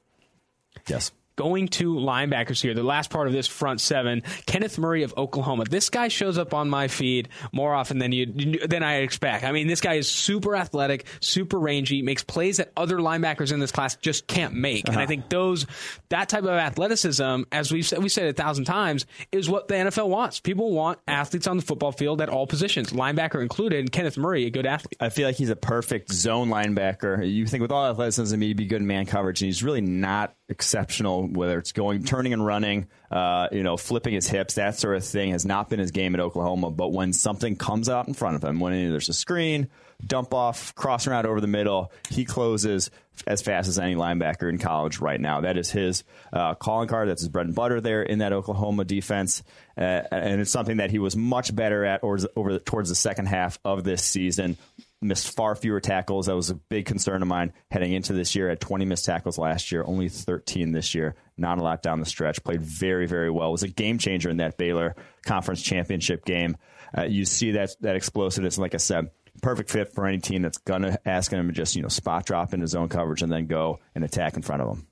Yes 0.87 1.11
going 1.35 1.67
to 1.67 1.95
linebackers 1.95 2.61
here. 2.61 2.73
The 2.73 2.83
last 2.83 3.09
part 3.09 3.27
of 3.27 3.33
this 3.33 3.47
front 3.47 3.81
seven, 3.81 4.23
Kenneth 4.45 4.77
Murray 4.77 5.03
of 5.03 5.13
Oklahoma. 5.17 5.65
This 5.65 5.89
guy 5.89 6.07
shows 6.07 6.37
up 6.37 6.53
on 6.53 6.69
my 6.69 6.87
feed 6.87 7.29
more 7.51 7.73
often 7.73 7.99
than 7.99 8.11
you 8.11 8.59
than 8.65 8.83
I 8.83 8.97
expect. 8.97 9.43
I 9.43 9.51
mean, 9.51 9.67
this 9.67 9.81
guy 9.81 9.95
is 9.95 10.09
super 10.09 10.55
athletic, 10.55 11.05
super 11.19 11.59
rangy, 11.59 12.01
makes 12.01 12.23
plays 12.23 12.57
that 12.57 12.71
other 12.77 12.97
linebackers 12.97 13.51
in 13.51 13.59
this 13.59 13.71
class 13.71 13.95
just 13.95 14.27
can't 14.27 14.53
make. 14.53 14.87
Uh-huh. 14.87 14.93
And 14.93 14.99
I 14.99 15.03
uh-huh. 15.03 15.09
think 15.09 15.29
those 15.29 15.65
that 16.09 16.29
type 16.29 16.43
of 16.43 16.49
athleticism, 16.49 17.43
as 17.51 17.71
we've 17.71 17.85
said, 17.85 18.01
we 18.01 18.09
said 18.09 18.27
a 18.27 18.33
thousand 18.33 18.65
times, 18.65 19.05
is 19.31 19.49
what 19.49 19.67
the 19.67 19.75
NFL 19.75 20.09
wants. 20.09 20.39
People 20.39 20.71
want 20.71 20.99
athletes 21.07 21.47
on 21.47 21.57
the 21.57 21.63
football 21.63 21.91
field 21.91 22.21
at 22.21 22.29
all 22.29 22.47
positions, 22.47 22.91
linebacker 22.91 23.41
included. 23.41 23.79
And 23.79 23.91
Kenneth 23.91 24.17
Murray, 24.17 24.45
a 24.45 24.49
good 24.49 24.65
athlete. 24.65 24.97
I 24.99 25.09
feel 25.09 25.27
like 25.27 25.35
he's 25.35 25.49
a 25.49 25.55
perfect 25.55 26.11
zone 26.11 26.49
linebacker. 26.49 27.29
You 27.29 27.45
think 27.47 27.61
with 27.61 27.71
all 27.71 27.89
athleticism, 27.89 28.39
he'd 28.39 28.57
be 28.57 28.65
good 28.65 28.81
in 28.81 28.87
man 28.87 29.05
coverage, 29.05 29.41
and 29.41 29.47
he's 29.47 29.63
really 29.63 29.81
not 29.81 30.35
exceptional, 30.47 31.27
whether 31.27 31.57
it's 31.57 31.71
going, 31.71 32.03
turning 32.03 32.33
and 32.33 32.45
running, 32.45 32.87
uh, 33.09 33.47
you 33.51 33.63
know, 33.63 33.77
flipping 33.77 34.13
his 34.13 34.27
hips, 34.27 34.55
that 34.55 34.77
sort 34.77 34.95
of 34.95 35.03
thing 35.03 35.31
has 35.31 35.45
not 35.45 35.69
been 35.69 35.79
his 35.79 35.91
game 35.91 36.13
at 36.13 36.21
Oklahoma. 36.21 36.71
But 36.71 36.91
when 36.91 37.13
something 37.13 37.55
comes 37.55 37.89
out 37.89 38.07
in 38.07 38.13
front 38.13 38.35
of 38.35 38.43
him, 38.43 38.59
when 38.59 38.73
there's 38.91 39.09
a 39.09 39.13
screen, 39.13 39.69
dump 40.05 40.33
off, 40.33 40.75
crossing 40.75 41.13
out 41.13 41.25
over 41.25 41.41
the 41.41 41.47
middle, 41.47 41.91
he 42.09 42.25
closes 42.25 42.91
as 43.25 43.41
fast 43.41 43.67
as 43.67 43.79
any 43.79 43.95
linebacker 43.95 44.49
in 44.49 44.57
college 44.57 44.99
right 44.99 45.19
now. 45.19 45.41
That 45.41 45.57
is 45.57 45.71
his 45.71 46.03
uh, 46.33 46.53
calling 46.55 46.89
card. 46.89 47.09
That's 47.09 47.21
his 47.21 47.29
bread 47.29 47.47
and 47.47 47.55
butter 47.55 47.81
there 47.81 48.03
in 48.03 48.19
that 48.19 48.33
Oklahoma 48.33 48.85
defense. 48.85 49.41
Uh, 49.77 50.01
and 50.11 50.41
it's 50.41 50.51
something 50.51 50.77
that 50.77 50.91
he 50.91 50.99
was 50.99 51.15
much 51.15 51.55
better 51.55 51.85
at 51.85 52.03
over, 52.03 52.27
over 52.35 52.59
towards 52.59 52.89
the 52.89 52.95
second 52.95 53.27
half 53.27 53.57
of 53.65 53.83
this 53.83 54.03
season 54.03 54.57
missed 55.01 55.35
far 55.35 55.55
fewer 55.55 55.79
tackles. 55.79 56.27
That 56.27 56.35
was 56.35 56.49
a 56.49 56.55
big 56.55 56.85
concern 56.85 57.21
of 57.21 57.27
mine 57.27 57.53
heading 57.69 57.93
into 57.93 58.13
this 58.13 58.35
year. 58.35 58.49
Had 58.49 58.59
20 58.59 58.85
missed 58.85 59.05
tackles 59.05 59.37
last 59.37 59.71
year, 59.71 59.83
only 59.85 60.09
13 60.09 60.71
this 60.71 60.95
year. 60.95 61.15
Not 61.37 61.57
a 61.59 61.63
lot 61.63 61.81
down 61.81 61.99
the 61.99 62.05
stretch. 62.05 62.43
Played 62.43 62.61
very, 62.61 63.07
very 63.07 63.29
well. 63.29 63.51
Was 63.51 63.63
a 63.63 63.67
game 63.67 63.97
changer 63.97 64.29
in 64.29 64.37
that 64.37 64.57
Baylor 64.57 64.95
Conference 65.25 65.61
Championship 65.61 66.25
game. 66.25 66.57
Uh, 66.97 67.03
you 67.03 67.25
see 67.25 67.51
that 67.51 67.75
that 67.81 67.95
explosiveness. 67.95 68.57
like 68.57 68.73
I 68.73 68.77
said, 68.77 69.09
perfect 69.41 69.69
fit 69.69 69.93
for 69.93 70.05
any 70.05 70.19
team 70.19 70.41
that's 70.41 70.59
gonna 70.59 70.97
ask 71.05 71.31
him 71.31 71.47
to 71.47 71.53
just 71.53 71.75
you 71.75 71.81
know 71.81 71.89
spot 71.89 72.25
drop 72.25 72.53
into 72.53 72.67
zone 72.67 72.89
coverage 72.89 73.21
and 73.21 73.31
then 73.31 73.47
go 73.47 73.79
and 73.93 74.03
attack 74.03 74.35
in 74.35 74.41
front 74.41 74.61
of 74.61 74.69
them. 74.69 74.87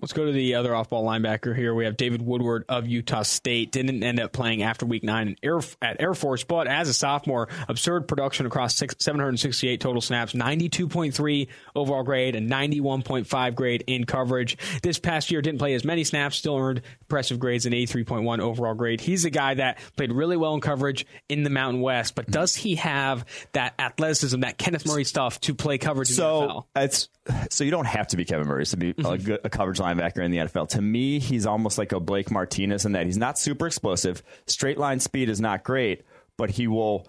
Let's 0.00 0.12
go 0.14 0.24
to 0.24 0.32
the 0.32 0.54
other 0.54 0.74
off-ball 0.74 1.04
linebacker 1.04 1.54
here. 1.54 1.74
We 1.74 1.84
have 1.84 1.96
David 1.96 2.22
Woodward 2.22 2.64
of 2.68 2.86
Utah 2.86 3.22
State. 3.22 3.70
Didn't 3.70 4.02
end 4.02 4.18
up 4.18 4.32
playing 4.32 4.62
after 4.62 4.86
Week 4.86 5.04
Nine 5.04 5.36
Air, 5.42 5.60
at 5.82 6.00
Air 6.00 6.14
Force, 6.14 6.42
but 6.42 6.66
as 6.66 6.88
a 6.88 6.94
sophomore, 6.94 7.48
absurd 7.68 8.08
production 8.08 8.46
across 8.46 8.74
six, 8.76 8.94
768 8.98 9.80
total 9.80 10.00
snaps, 10.00 10.32
92.3 10.32 11.48
overall 11.74 12.02
grade, 12.02 12.34
and 12.34 12.50
91.5 12.50 13.54
grade 13.54 13.84
in 13.86 14.04
coverage. 14.04 14.56
This 14.82 14.98
past 14.98 15.30
year, 15.30 15.42
didn't 15.42 15.58
play 15.58 15.74
as 15.74 15.84
many 15.84 16.04
snaps, 16.04 16.36
still 16.36 16.56
earned 16.56 16.80
impressive 17.02 17.38
grades, 17.38 17.66
an 17.66 17.72
83.1 17.72 18.40
overall 18.40 18.74
grade. 18.74 19.00
He's 19.00 19.24
a 19.24 19.30
guy 19.30 19.54
that 19.54 19.78
played 19.96 20.12
really 20.12 20.36
well 20.36 20.54
in 20.54 20.60
coverage 20.60 21.04
in 21.28 21.42
the 21.42 21.50
Mountain 21.50 21.82
West, 21.82 22.14
but 22.14 22.30
does 22.30 22.54
he 22.54 22.76
have 22.76 23.26
that 23.52 23.74
athleticism, 23.78 24.40
that 24.40 24.56
Kenneth 24.56 24.86
Murray 24.86 25.04
stuff 25.04 25.40
to 25.42 25.54
play 25.54 25.76
coverage 25.76 26.08
in 26.08 26.16
so 26.16 26.40
the 26.40 26.46
NFL? 26.46 26.64
It's 26.76 27.08
so 27.50 27.64
you 27.64 27.70
don't 27.70 27.86
have 27.86 28.08
to 28.08 28.16
be 28.16 28.24
Kevin 28.24 28.46
Murray 28.46 28.64
to 28.64 28.76
be 28.76 28.92
mm-hmm. 28.92 29.06
a, 29.06 29.18
good, 29.18 29.40
a 29.44 29.50
coverage 29.50 29.80
linebacker 29.94 30.24
in 30.24 30.30
the 30.30 30.38
NFL. 30.38 30.68
To 30.70 30.82
me, 30.82 31.18
he's 31.18 31.46
almost 31.46 31.78
like 31.78 31.92
a 31.92 32.00
Blake 32.00 32.30
Martinez 32.30 32.84
in 32.84 32.92
that 32.92 33.06
he's 33.06 33.18
not 33.18 33.38
super 33.38 33.66
explosive. 33.66 34.22
Straight 34.46 34.78
line 34.78 35.00
speed 35.00 35.28
is 35.28 35.40
not 35.40 35.64
great, 35.64 36.02
but 36.36 36.50
he 36.50 36.66
will 36.66 37.08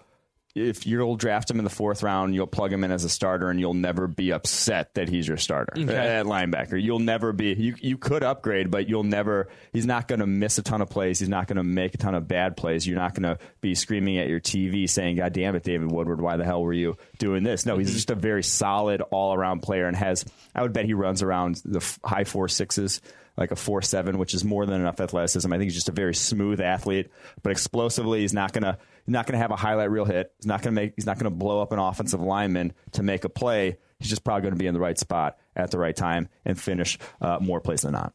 if 0.54 0.86
you'll 0.86 1.16
draft 1.16 1.50
him 1.50 1.58
in 1.58 1.64
the 1.64 1.70
fourth 1.70 2.02
round, 2.02 2.34
you'll 2.34 2.46
plug 2.46 2.72
him 2.72 2.84
in 2.84 2.92
as 2.92 3.04
a 3.04 3.08
starter, 3.08 3.48
and 3.48 3.58
you'll 3.58 3.72
never 3.72 4.06
be 4.06 4.32
upset 4.32 4.94
that 4.94 5.08
he's 5.08 5.26
your 5.26 5.38
starter 5.38 5.72
okay. 5.76 5.94
at 5.94 6.26
linebacker. 6.26 6.80
You'll 6.80 6.98
never 6.98 7.32
be. 7.32 7.54
You 7.54 7.74
you 7.80 7.96
could 7.96 8.22
upgrade, 8.22 8.70
but 8.70 8.88
you'll 8.88 9.02
never. 9.02 9.48
He's 9.72 9.86
not 9.86 10.08
going 10.08 10.20
to 10.20 10.26
miss 10.26 10.58
a 10.58 10.62
ton 10.62 10.82
of 10.82 10.90
plays. 10.90 11.18
He's 11.18 11.28
not 11.28 11.46
going 11.46 11.56
to 11.56 11.62
make 11.62 11.94
a 11.94 11.98
ton 11.98 12.14
of 12.14 12.28
bad 12.28 12.56
plays. 12.56 12.86
You're 12.86 12.98
not 12.98 13.14
going 13.14 13.34
to 13.34 13.42
be 13.60 13.74
screaming 13.74 14.18
at 14.18 14.28
your 14.28 14.40
TV 14.40 14.88
saying, 14.88 15.16
"God 15.16 15.32
damn 15.32 15.54
it, 15.54 15.62
David 15.62 15.90
Woodward, 15.90 16.20
why 16.20 16.36
the 16.36 16.44
hell 16.44 16.62
were 16.62 16.74
you 16.74 16.96
doing 17.18 17.44
this?" 17.44 17.64
No, 17.64 17.78
he's 17.78 17.88
mm-hmm. 17.88 17.94
just 17.94 18.10
a 18.10 18.14
very 18.14 18.42
solid 18.42 19.00
all 19.10 19.34
around 19.34 19.60
player, 19.60 19.86
and 19.86 19.96
has. 19.96 20.24
I 20.54 20.60
would 20.60 20.74
bet 20.74 20.84
he 20.84 20.92
runs 20.92 21.22
around 21.22 21.62
the 21.64 21.82
high 22.04 22.24
four 22.24 22.48
sixes 22.48 23.00
like 23.36 23.50
a 23.50 23.56
four 23.56 23.82
seven, 23.82 24.18
which 24.18 24.34
is 24.34 24.44
more 24.44 24.66
than 24.66 24.80
enough 24.80 25.00
athleticism. 25.00 25.52
I 25.52 25.56
think 25.56 25.70
he's 25.70 25.74
just 25.74 25.88
a 25.88 25.92
very 25.92 26.14
smooth 26.14 26.60
athlete, 26.60 27.10
but 27.42 27.50
explosively, 27.50 28.20
he's 28.20 28.34
not 28.34 28.52
gonna 28.52 28.78
not 29.06 29.26
going 29.26 29.34
to 29.34 29.38
have 29.38 29.50
a 29.50 29.56
highlight 29.56 29.90
reel 29.90 30.04
hit. 30.04 30.32
He's 30.38 30.46
not 30.46 30.62
going 30.62 30.74
to 30.74 30.80
make. 30.80 30.92
He's 30.96 31.06
not 31.06 31.18
to 31.18 31.30
blow 31.30 31.60
up 31.60 31.72
an 31.72 31.78
offensive 31.78 32.20
lineman 32.20 32.72
to 32.92 33.02
make 33.02 33.24
a 33.24 33.28
play. 33.28 33.78
He's 33.98 34.08
just 34.08 34.24
probably 34.24 34.42
going 34.42 34.54
to 34.54 34.58
be 34.58 34.66
in 34.66 34.74
the 34.74 34.80
right 34.80 34.98
spot 34.98 35.38
at 35.56 35.70
the 35.70 35.78
right 35.78 35.94
time 35.94 36.28
and 36.44 36.60
finish 36.60 36.98
uh, 37.20 37.38
more 37.40 37.60
plays 37.60 37.82
than 37.82 37.92
not. 37.92 38.14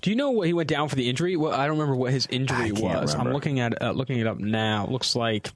Do 0.00 0.10
you 0.10 0.16
know 0.16 0.32
what 0.32 0.48
he 0.48 0.52
went 0.52 0.68
down 0.68 0.88
for 0.88 0.96
the 0.96 1.08
injury? 1.08 1.36
Well, 1.36 1.52
I 1.52 1.66
don't 1.66 1.78
remember 1.78 1.94
what 1.94 2.12
his 2.12 2.26
injury 2.28 2.72
was. 2.72 3.14
I'm 3.14 3.32
looking 3.32 3.60
at 3.60 3.80
uh, 3.80 3.92
looking 3.92 4.18
it 4.18 4.26
up 4.26 4.38
now. 4.38 4.84
It 4.84 4.90
looks 4.90 5.14
like 5.14 5.50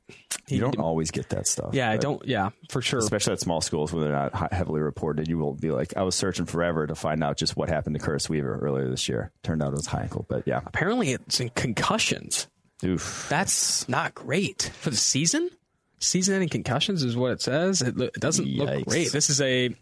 You 0.49 0.61
don't 0.61 0.79
always 0.79 1.11
get 1.11 1.31
that 1.31 1.47
stuff. 1.47 1.71
Yeah, 1.73 1.91
I 1.91 1.97
don't. 1.97 2.25
Yeah, 2.27 2.51
for 2.71 2.83
sure. 2.83 2.99
Especially 2.99 3.33
at 3.33 3.41
small 3.41 3.61
schools 3.61 3.93
where 3.93 4.05
they're 4.05 4.13
not 4.13 4.53
heavily 4.53 4.81
reported, 4.81 5.27
you 5.29 5.39
will 5.39 5.55
be 5.55 5.71
like, 5.71 5.97
I 5.97 6.03
was 6.03 6.15
searching 6.15 6.47
forever 6.47 6.87
to 6.87 6.95
find 6.95 7.25
out 7.25 7.37
just 7.37 7.57
what 7.57 7.69
happened 7.69 7.97
to 7.97 8.01
Curtis 8.03 8.29
Weaver 8.29 8.59
earlier 8.61 8.89
this 8.91 9.09
year. 9.09 9.33
Turned 9.43 9.63
out 9.63 9.69
it 9.73 9.77
was 9.77 9.87
high 9.87 10.03
ankle, 10.03 10.27
but 10.29 10.43
yeah, 10.47 10.61
Apparently, 10.67 11.13
it's 11.13 11.41
in 11.41 11.49
concussions. 11.51 12.47
oof. 12.85 13.27
That's 13.29 13.89
not 13.89 14.15
great 14.15 14.71
for 14.81 14.91
the 14.91 14.97
season. 14.97 15.49
Season-ending 16.05 16.49
concussions 16.49 17.03
is 17.03 17.17
what 17.17 17.33
it 17.33 17.41
says. 17.43 17.83
It, 17.83 17.97
lo- 17.97 18.07
it 18.07 18.21
doesn't 18.21 18.47
look 18.47 18.87
great. 18.87 19.11
This 19.13 19.31
is 19.31 19.41
a 19.41 19.75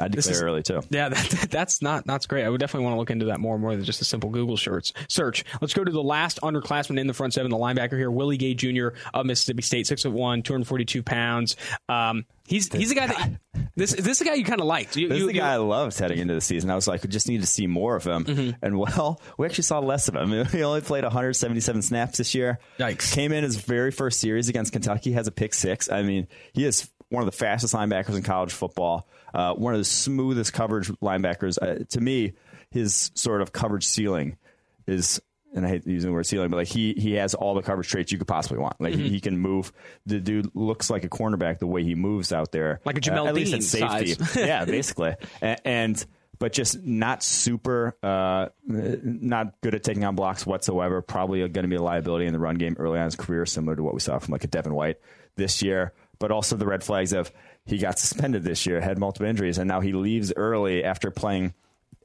I 0.00 0.08
declare 0.08 0.34
is- 0.34 0.42
early 0.42 0.62
too. 0.62 0.82
Yeah, 0.90 1.08
that, 1.10 1.48
that's 1.50 1.82
not 1.82 2.06
that's 2.06 2.26
great. 2.26 2.44
I 2.44 2.48
would 2.48 2.60
definitely 2.60 2.84
want 2.84 2.94
to 2.94 2.98
look 2.98 3.10
into 3.10 3.26
that 3.26 3.40
more 3.40 3.54
and 3.54 3.62
more 3.62 3.74
than 3.76 3.84
just 3.84 4.00
a 4.00 4.04
simple 4.04 4.30
Google 4.30 4.56
search. 4.56 4.92
Search. 5.08 5.44
Let's 5.60 5.74
go 5.74 5.84
to 5.84 5.92
the 5.92 6.02
last 6.02 6.40
underclassman 6.42 6.98
in 6.98 7.06
the 7.06 7.14
front 7.14 7.34
seven, 7.34 7.50
the 7.50 7.56
linebacker 7.56 7.96
here, 7.98 8.10
Willie 8.10 8.36
Gay 8.36 8.54
Jr. 8.54 8.88
of 9.14 9.26
Mississippi 9.26 9.62
State, 9.62 9.86
six 9.86 10.02
foot 10.02 10.12
one, 10.12 10.42
two 10.42 10.52
hundred 10.52 10.66
forty 10.68 10.84
two 10.84 11.02
pounds. 11.02 11.56
Um, 11.88 12.24
he's 12.48 12.72
he's 12.72 12.90
a 12.90 12.94
guy 12.94 13.06
that 13.08 13.40
this 13.76 13.92
this 13.92 14.06
is 14.08 14.20
a 14.20 14.24
guy 14.24 14.34
you 14.34 14.44
kind 14.44 14.60
of 14.60 14.66
liked. 14.66 14.96
You, 14.96 15.08
This 15.08 15.18
you- 15.18 15.26
is 15.28 15.32
the 15.32 15.38
guy 15.38 15.52
I 15.52 15.56
loved 15.56 15.96
heading 15.98 16.18
into 16.18 16.34
the 16.34 16.40
season. 16.40 16.70
I 16.70 16.74
was 16.74 16.88
like, 16.88 17.02
we 17.02 17.08
just 17.08 17.28
need 17.28 17.40
to 17.42 17.46
see 17.46 17.66
more 17.66 17.94
of 17.96 18.04
him. 18.04 18.24
Mm-hmm. 18.24 18.50
And 18.64 18.78
well, 18.78 19.20
we 19.36 19.46
actually 19.46 19.64
saw 19.64 19.78
less 19.78 20.08
of 20.08 20.14
him. 20.16 20.30
He 20.46 20.62
only 20.62 20.80
played 20.80 21.04
177 21.04 21.82
snaps 21.82 22.18
this 22.18 22.34
year. 22.34 22.58
Yikes. 22.78 23.12
Came 23.12 23.32
in 23.32 23.44
his 23.44 23.56
very 23.56 23.90
first 23.90 24.18
series 24.20 24.48
against 24.48 24.72
Kentucky, 24.72 25.12
has 25.12 25.26
a 25.26 25.32
pick 25.32 25.54
six. 25.54 25.90
I 25.90 26.02
mean, 26.02 26.26
he 26.52 26.64
is 26.64 26.88
one 27.10 27.22
of 27.22 27.26
the 27.26 27.36
fastest 27.36 27.74
linebackers 27.74 28.16
in 28.16 28.22
college 28.22 28.52
football, 28.52 29.08
uh, 29.32 29.54
one 29.54 29.74
of 29.74 29.78
the 29.80 29.84
smoothest 29.84 30.52
coverage 30.52 30.88
linebackers. 31.00 31.58
Uh, 31.60 31.84
to 31.90 32.00
me, 32.00 32.32
his 32.70 33.10
sort 33.14 33.42
of 33.42 33.52
coverage 33.52 33.86
ceiling 33.86 34.36
is. 34.86 35.20
And 35.54 35.64
I 35.64 35.70
hate 35.70 35.86
using 35.86 36.10
the 36.10 36.14
word 36.14 36.26
ceiling, 36.26 36.50
but 36.50 36.56
like 36.58 36.68
he 36.68 36.92
he 36.94 37.14
has 37.14 37.34
all 37.34 37.54
the 37.54 37.62
coverage 37.62 37.88
traits 37.88 38.12
you 38.12 38.18
could 38.18 38.28
possibly 38.28 38.58
want. 38.58 38.78
Like 38.80 38.92
Mm-hmm. 38.92 39.02
he, 39.04 39.08
he 39.10 39.20
can 39.20 39.38
move. 39.38 39.72
The 40.06 40.20
dude 40.20 40.50
looks 40.54 40.90
like 40.90 41.04
a 41.04 41.08
cornerback 41.08 41.58
the 41.58 41.66
way 41.66 41.82
he 41.84 41.94
moves 41.94 42.32
out 42.32 42.52
there, 42.52 42.80
Like 42.84 42.98
a 42.98 43.00
Jamel 43.00 43.24
uh, 43.24 43.28
at 43.28 43.34
least 43.34 43.52
Dean 43.52 43.58
at 43.58 43.64
safety. 43.64 44.14
size. 44.24 44.36
yeah, 44.36 44.64
basically, 44.66 45.14
and, 45.40 45.60
and 45.64 46.06
but 46.38 46.52
just 46.52 46.82
not 46.84 47.22
super, 47.24 47.96
uh, 48.02 48.48
not 48.66 49.60
good 49.60 49.74
at 49.74 49.82
taking 49.82 50.04
on 50.04 50.14
blocks 50.14 50.46
whatsoever. 50.46 51.02
Probably 51.02 51.40
going 51.48 51.64
to 51.64 51.68
be 51.68 51.76
a 51.76 51.82
liability 51.82 52.26
in 52.26 52.32
the 52.32 52.38
run 52.38 52.56
game 52.56 52.76
early 52.78 52.96
on 52.98 53.02
in 53.02 53.06
his 53.06 53.16
career, 53.16 53.44
similar 53.46 53.74
to 53.74 53.82
what 53.82 53.94
we 53.94 54.00
saw 54.00 54.18
from 54.18 54.32
like 54.32 54.44
a 54.44 54.48
Devin 54.48 54.74
White 54.74 54.98
this 55.36 55.62
year. 55.62 55.92
But 56.20 56.30
also 56.30 56.56
the 56.56 56.66
red 56.66 56.84
flags 56.84 57.12
of 57.12 57.32
he 57.64 57.78
got 57.78 57.98
suspended 57.98 58.42
this 58.44 58.66
year, 58.66 58.80
had 58.80 58.98
multiple 58.98 59.26
injuries, 59.28 59.58
and 59.58 59.66
now 59.68 59.80
he 59.80 59.92
leaves 59.92 60.32
early 60.36 60.84
after 60.84 61.10
playing 61.10 61.54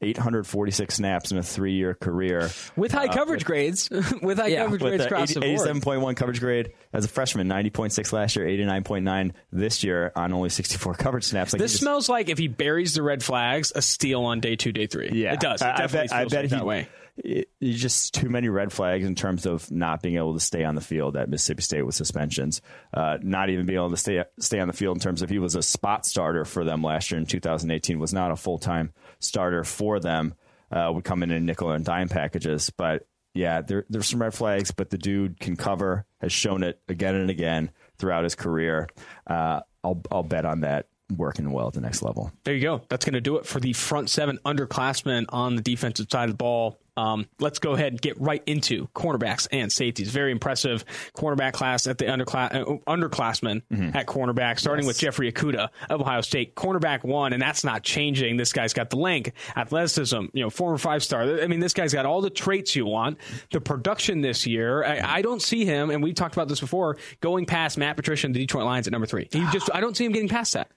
846 0.03 0.95
snaps 0.95 1.31
in 1.31 1.37
a 1.37 1.43
three-year 1.43 1.93
career 1.95 2.49
with 2.75 2.91
high 2.91 3.07
uh, 3.07 3.13
coverage 3.13 3.45
grades, 3.45 3.89
with 4.21 4.37
high 4.37 4.55
coverage 4.55 4.81
with 4.81 4.91
grades 4.91 5.03
uh, 5.03 5.05
across 5.05 5.31
80, 5.31 5.39
the 5.39 5.55
board. 5.55 5.69
87.1 5.69 6.15
coverage 6.15 6.39
grade 6.39 6.73
as 6.91 7.05
a 7.05 7.07
freshman, 7.07 7.47
90.6 7.47 8.13
last 8.13 8.35
year, 8.35 8.45
89.9 8.45 9.31
this 9.51 9.83
year 9.83 10.11
on 10.15 10.33
only 10.33 10.49
64 10.49 10.95
coverage 10.95 11.25
snaps. 11.25 11.53
Like 11.53 11.59
This 11.61 11.71
just- 11.71 11.81
smells 11.81 12.09
like 12.09 12.29
if 12.29 12.37
he 12.37 12.47
buries 12.47 12.93
the 12.93 13.01
red 13.03 13.23
flags, 13.23 13.71
a 13.75 13.81
steal 13.81 14.23
on 14.23 14.39
day 14.39 14.55
two, 14.55 14.71
day 14.71 14.87
three. 14.87 15.09
Yeah, 15.13 15.33
it 15.33 15.39
does. 15.39 15.61
It 15.61 15.65
I- 15.65 15.73
I 15.73 15.77
definitely 15.77 16.07
bet, 16.07 16.15
I 16.15 16.23
bet 16.25 16.31
like 16.33 16.41
he, 16.43 16.47
that 16.49 16.65
way. 16.65 16.87
It- 17.17 17.49
just 17.61 18.13
too 18.13 18.29
many 18.29 18.49
red 18.49 18.71
flags 18.71 19.05
in 19.05 19.15
terms 19.15 19.45
of 19.45 19.69
not 19.71 20.01
being 20.01 20.17
able 20.17 20.33
to 20.33 20.39
stay 20.39 20.63
on 20.63 20.75
the 20.75 20.81
field 20.81 21.15
at 21.15 21.29
Mississippi 21.29 21.61
State 21.61 21.83
with 21.83 21.95
suspensions. 21.95 22.61
Uh, 22.93 23.17
not 23.21 23.49
even 23.49 23.65
being 23.65 23.77
able 23.77 23.89
to 23.91 23.97
stay 23.97 24.23
stay 24.39 24.59
on 24.59 24.67
the 24.67 24.73
field 24.73 24.97
in 24.97 25.01
terms 25.01 25.21
of 25.21 25.29
he 25.29 25.39
was 25.39 25.55
a 25.55 25.61
spot 25.61 26.05
starter 26.05 26.45
for 26.45 26.63
them 26.63 26.83
last 26.83 27.11
year 27.11 27.19
in 27.19 27.25
2018. 27.25 27.99
Was 27.99 28.13
not 28.13 28.31
a 28.31 28.35
full 28.35 28.57
time 28.59 28.91
starter 29.19 29.63
for 29.63 29.99
them. 29.99 30.33
Uh, 30.71 30.91
would 30.93 31.03
come 31.03 31.21
in 31.23 31.31
in 31.31 31.45
nickel 31.45 31.71
and 31.71 31.85
dime 31.85 32.09
packages, 32.09 32.71
but 32.71 33.05
yeah, 33.35 33.61
there, 33.61 33.85
there's 33.89 34.07
some 34.07 34.21
red 34.21 34.33
flags. 34.33 34.71
But 34.71 34.89
the 34.89 34.97
dude 34.97 35.39
can 35.39 35.55
cover, 35.55 36.05
has 36.19 36.31
shown 36.31 36.63
it 36.63 36.79
again 36.87 37.15
and 37.15 37.29
again 37.29 37.71
throughout 37.99 38.23
his 38.23 38.35
career. 38.35 38.89
Uh, 39.27 39.61
I'll 39.83 40.01
I'll 40.11 40.23
bet 40.23 40.45
on 40.45 40.61
that 40.61 40.87
working 41.17 41.51
well 41.51 41.67
at 41.67 41.73
the 41.73 41.81
next 41.81 42.01
level. 42.01 42.31
There 42.43 42.53
you 42.53 42.61
go. 42.61 42.81
That's 42.89 43.05
going 43.05 43.13
to 43.13 43.21
do 43.21 43.37
it 43.37 43.45
for 43.45 43.59
the 43.59 43.73
front 43.73 44.09
seven 44.09 44.39
underclassmen 44.45 45.25
on 45.29 45.55
the 45.55 45.61
defensive 45.61 46.07
side 46.11 46.25
of 46.25 46.31
the 46.31 46.37
ball. 46.37 46.79
Um, 46.95 47.27
let's 47.39 47.57
go 47.57 47.71
ahead 47.71 47.93
and 47.93 47.99
get 47.99 48.21
right 48.21 48.43
into 48.45 48.87
cornerbacks 48.89 49.47
and 49.51 49.71
safeties. 49.71 50.11
Very 50.11 50.31
impressive 50.31 50.85
cornerback 51.17 51.53
class 51.53 51.87
at 51.87 51.97
the 51.97 52.05
underclass, 52.05 52.53
uh, 52.53 52.65
underclassmen 52.85 53.63
at 53.95 54.05
cornerback, 54.05 54.59
starting 54.59 54.85
with 54.85 54.99
Jeffrey 54.99 55.31
Okudah 55.31 55.69
of 55.89 56.01
Ohio 56.01 56.21
State. 56.21 56.53
Cornerback 56.53 57.03
one, 57.03 57.33
and 57.33 57.41
that's 57.41 57.63
not 57.63 57.81
changing. 57.81 58.37
This 58.37 58.53
guy's 58.53 58.73
got 58.73 58.91
the 58.91 58.97
length, 58.97 59.31
athleticism, 59.55 60.25
you 60.33 60.43
know, 60.43 60.51
former 60.51 60.77
five 60.77 61.03
star. 61.03 61.41
I 61.41 61.47
mean, 61.47 61.59
this 61.59 61.73
guy's 61.73 61.93
got 61.93 62.05
all 62.05 62.21
the 62.21 62.29
traits 62.29 62.75
you 62.75 62.85
want. 62.85 63.17
The 63.51 63.59
production 63.59 64.21
this 64.21 64.45
year, 64.45 64.83
I, 64.83 65.17
I 65.17 65.21
don't 65.23 65.41
see 65.41 65.65
him, 65.65 65.89
and 65.89 66.03
we 66.03 66.13
talked 66.13 66.35
about 66.35 66.47
this 66.47 66.59
before, 66.59 66.97
going 67.21 67.47
past 67.47 67.75
Matt 67.75 67.95
Patricia 67.95 68.27
and 68.27 68.35
the 68.35 68.39
Detroit 68.39 68.65
Lions 68.65 68.85
at 68.85 68.91
number 68.91 69.07
three. 69.07 69.27
He 69.31 69.43
just, 69.51 69.67
I 69.73 69.81
don't 69.81 69.97
see 69.97 70.05
him 70.05 70.11
getting 70.11 70.29
past 70.29 70.53
that. 70.53 70.69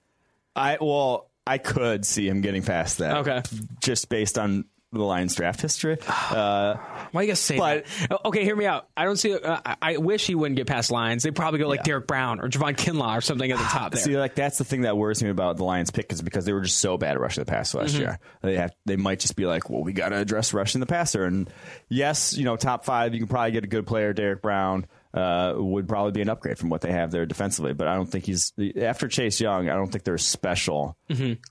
I 0.57 0.77
well, 0.81 1.29
I 1.45 1.57
could 1.59 2.05
see 2.05 2.27
him 2.27 2.41
getting 2.41 2.63
past 2.63 2.97
that. 2.99 3.17
Okay. 3.17 3.41
just 3.81 4.09
based 4.09 4.37
on 4.37 4.65
the 4.93 5.03
Lions 5.03 5.35
draft 5.35 5.59
history. 5.61 5.97
Uh, 6.07 6.75
Why 7.11 7.21
you 7.23 7.27
gotta 7.27 7.35
say 7.35 7.57
But- 7.57 7.85
that? 8.09 8.21
Okay, 8.25 8.43
hear 8.45 8.55
me 8.55 8.65
out. 8.65 8.87
I 8.95 9.03
don't 9.03 9.17
see. 9.17 9.33
Uh, 9.33 9.59
I- 9.81 9.97
wish 9.97 10.25
he 10.27 10.33
wouldn't 10.33 10.55
get 10.55 10.65
past 10.65 10.91
Lions. 10.91 11.23
They 11.23 11.31
probably 11.31 11.59
go 11.59 11.67
like 11.67 11.83
Derrick 11.83 12.07
Brown 12.07 12.39
or 12.39 12.47
Javon 12.49 12.75
Kinlaw 12.75 13.17
or 13.17 13.21
something 13.21 13.51
at 13.51 13.57
the 13.57 13.63
top 13.69 13.91
there. 13.91 14.01
see, 14.01 14.17
like 14.17 14.33
that's 14.35 14.57
the 14.57 14.63
thing 14.63 14.81
that 14.81 14.95
worries 14.97 15.21
me 15.21 15.29
about 15.29 15.57
the 15.57 15.65
Lions 15.65 15.91
pick 15.91 16.11
is 16.13 16.21
because 16.21 16.45
they 16.45 16.53
were 16.53 16.61
just 16.61 16.77
so 16.79 16.97
bad 16.97 17.11
at 17.15 17.19
rushing 17.19 17.43
the 17.43 17.51
passer 17.51 17.79
last 17.79 17.95
year. 17.95 18.17
They 18.41 18.55
have 18.55 18.71
they 18.85 18.95
might 18.95 19.19
just 19.19 19.35
be 19.35 19.45
like, 19.45 19.69
well, 19.69 19.83
we 19.83 19.91
got 19.93 20.09
to 20.09 20.17
address 20.17 20.53
rushing 20.53 20.79
the 20.79 20.87
passer. 20.87 21.25
And 21.25 21.49
yes, 21.89 22.35
you 22.37 22.45
know, 22.45 22.55
top 22.55 22.85
five, 22.85 23.13
you 23.13 23.19
can 23.19 23.27
probably 23.27 23.51
get 23.51 23.63
a 23.65 23.67
good 23.67 23.87
player, 23.87 24.13
Derrick 24.13 24.41
Brown. 24.41 24.85
Uh, 25.13 25.53
would 25.55 25.87
probably 25.87 26.11
be 26.11 26.21
an 26.21 26.29
upgrade 26.29 26.57
from 26.59 26.69
what 26.69 26.81
they 26.81 26.91
have 26.91 27.11
there 27.11 27.25
defensively, 27.25 27.73
but 27.73 27.87
I 27.87 27.95
don't 27.95 28.05
think 28.05 28.25
he's 28.25 28.53
after 28.79 29.07
Chase 29.07 29.39
Young. 29.41 29.69
I 29.69 29.73
don't 29.73 29.91
think 29.91 30.03
they're 30.03 30.17
special 30.17 30.97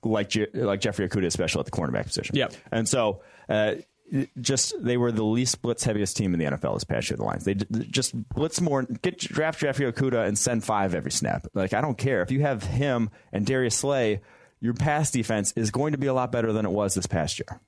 like 0.03 0.29
Je- 0.29 0.47
like 0.53 0.79
Jeffrey 0.79 1.09
Okudah 1.09 1.25
is 1.25 1.33
special 1.33 1.59
at 1.59 1.65
the 1.65 1.71
cornerback 1.71 2.05
position. 2.05 2.35
Yep. 2.35 2.53
and 2.71 2.87
so 2.87 3.21
uh, 3.49 3.73
just 4.39 4.73
they 4.81 4.95
were 4.95 5.11
the 5.11 5.23
least 5.23 5.61
blitz 5.61 5.83
heaviest 5.83 6.15
team 6.15 6.33
in 6.33 6.39
the 6.39 6.45
NFL 6.45 6.75
this 6.75 6.83
past 6.85 7.09
year. 7.09 7.17
The 7.17 7.23
Lions 7.23 7.43
they 7.43 7.55
d- 7.55 7.65
just 7.89 8.13
blitz 8.29 8.61
more, 8.61 8.83
get 8.83 9.17
draft 9.17 9.59
Jeffrey 9.59 9.91
Okudah 9.91 10.27
and 10.27 10.37
send 10.37 10.63
five 10.63 10.95
every 10.95 11.11
snap. 11.11 11.45
Like 11.53 11.73
I 11.73 11.81
don't 11.81 11.97
care 11.97 12.21
if 12.21 12.31
you 12.31 12.41
have 12.41 12.63
him 12.63 13.09
and 13.33 13.45
Darius 13.45 13.75
Slay, 13.75 14.21
your 14.61 14.75
pass 14.75 15.11
defense 15.11 15.51
is 15.57 15.71
going 15.71 15.91
to 15.91 15.97
be 15.97 16.07
a 16.07 16.13
lot 16.13 16.31
better 16.31 16.53
than 16.53 16.65
it 16.65 16.71
was 16.71 16.93
this 16.93 17.05
past 17.07 17.39
year. 17.39 17.59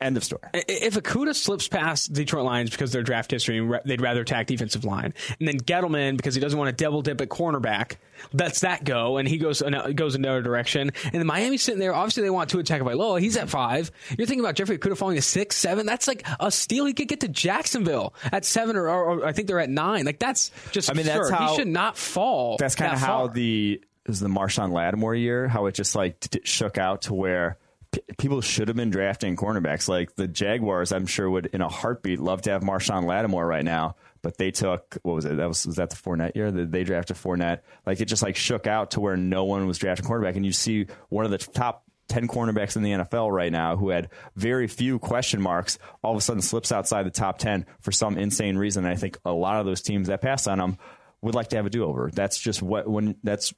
End 0.00 0.16
of 0.16 0.24
story. 0.24 0.42
If 0.52 0.94
Okudah 0.94 1.34
slips 1.34 1.68
past 1.68 2.12
Detroit 2.12 2.44
Lions 2.44 2.68
because 2.70 2.90
of 2.90 2.92
their 2.94 3.02
draft 3.02 3.30
history, 3.30 3.66
they'd 3.86 4.00
rather 4.02 4.20
attack 4.20 4.46
defensive 4.46 4.84
line, 4.84 5.14
and 5.38 5.48
then 5.48 5.58
Gettleman 5.58 6.16
because 6.18 6.34
he 6.34 6.40
doesn't 6.40 6.58
want 6.58 6.76
to 6.76 6.84
double 6.84 7.00
dip 7.00 7.20
at 7.22 7.28
cornerback, 7.28 7.96
lets 8.32 8.60
that 8.60 8.84
go, 8.84 9.16
and 9.16 9.26
he 9.26 9.38
goes 9.38 9.62
goes 9.94 10.14
another 10.14 10.42
direction. 10.42 10.90
And 11.04 11.12
then 11.14 11.26
Miami's 11.26 11.62
sitting 11.62 11.80
there. 11.80 11.94
Obviously, 11.94 12.24
they 12.24 12.30
want 12.30 12.50
to 12.50 12.58
attack 12.58 12.82
Loa. 12.82 13.20
He's 13.20 13.36
at 13.38 13.48
five. 13.48 13.90
You're 14.18 14.26
thinking 14.26 14.40
about 14.40 14.56
Jeffrey 14.56 14.76
Okudah 14.78 14.98
falling 14.98 15.16
to 15.16 15.22
six, 15.22 15.56
seven. 15.56 15.86
That's 15.86 16.06
like 16.06 16.26
a 16.40 16.50
steal. 16.50 16.84
He 16.84 16.92
could 16.92 17.08
get 17.08 17.20
to 17.20 17.28
Jacksonville 17.28 18.14
at 18.30 18.44
seven, 18.44 18.76
or, 18.76 18.88
or, 18.88 19.04
or 19.20 19.24
I 19.26 19.32
think 19.32 19.48
they're 19.48 19.60
at 19.60 19.70
nine. 19.70 20.04
Like 20.04 20.18
that's 20.18 20.50
just. 20.72 20.90
I 20.90 20.94
mean, 20.94 21.06
that's 21.06 21.30
how- 21.30 21.50
he 21.50 21.56
should 21.56 21.68
not 21.68 21.96
fall. 21.96 22.56
That's 22.58 22.74
kind 22.74 22.90
that 22.90 22.96
of 22.96 23.00
how 23.00 23.26
far. 23.26 23.34
the 23.34 23.80
is 24.06 24.20
the 24.20 24.28
Marshon 24.28 24.72
Lattimore 24.72 25.14
year, 25.14 25.48
how 25.48 25.66
it 25.66 25.72
just 25.74 25.94
like 25.94 26.20
t- 26.20 26.40
shook 26.44 26.76
out 26.76 27.02
to 27.02 27.14
where 27.14 27.56
people 28.18 28.40
should 28.40 28.68
have 28.68 28.76
been 28.76 28.90
drafting 28.90 29.36
cornerbacks. 29.36 29.88
Like 29.88 30.14
the 30.16 30.28
Jaguars, 30.28 30.92
I'm 30.92 31.06
sure 31.06 31.28
would 31.28 31.46
in 31.46 31.60
a 31.60 31.68
heartbeat 31.68 32.20
love 32.20 32.42
to 32.42 32.50
have 32.50 32.62
Marshon 32.62 33.04
Lattimore 33.04 33.46
right 33.46 33.64
now, 33.64 33.96
but 34.22 34.38
they 34.38 34.50
took 34.50 34.98
what 35.02 35.14
was 35.14 35.24
it? 35.24 35.36
That 35.36 35.48
was 35.48 35.66
was 35.66 35.76
that 35.76 35.90
the 35.90 35.96
Fournette 35.96 36.36
year? 36.36 36.50
They 36.50 36.84
drafted 36.84 37.16
Fournette. 37.16 37.60
Like 37.84 38.00
it 38.00 38.06
just 38.06 38.22
like 38.22 38.36
shook 38.36 38.66
out 38.66 38.92
to 38.92 39.00
where 39.00 39.16
no 39.16 39.44
one 39.44 39.66
was 39.66 39.78
drafting 39.78 40.06
cornerback, 40.06 40.36
and 40.36 40.46
you 40.46 40.52
see 40.52 40.86
one 41.08 41.24
of 41.24 41.30
the 41.30 41.38
top. 41.38 41.82
10 42.08 42.28
cornerbacks 42.28 42.76
in 42.76 42.84
the 42.84 42.92
NFL 42.92 43.32
right 43.32 43.50
now 43.50 43.76
who 43.76 43.88
had 43.88 44.10
very 44.36 44.68
few 44.68 45.00
question 45.00 45.42
marks 45.42 45.76
all 46.04 46.12
of 46.12 46.18
a 46.18 46.20
sudden 46.20 46.40
slips 46.40 46.70
outside 46.70 47.04
the 47.04 47.10
top 47.10 47.36
10 47.36 47.66
for 47.80 47.90
some 47.90 48.16
insane 48.16 48.56
reason. 48.56 48.84
And 48.84 48.94
I 48.94 48.96
think 48.96 49.18
a 49.24 49.32
lot 49.32 49.58
of 49.58 49.66
those 49.66 49.82
teams 49.82 50.06
that 50.06 50.20
passed 50.22 50.46
on 50.46 50.60
him 50.60 50.78
would 51.20 51.34
like 51.34 51.48
to 51.48 51.56
have 51.56 51.66
a 51.66 51.70
do-over. 51.70 52.08
That's 52.12 52.38
just 52.38 52.62
what 52.62 52.86
when 52.86 53.16
that's 53.24 53.52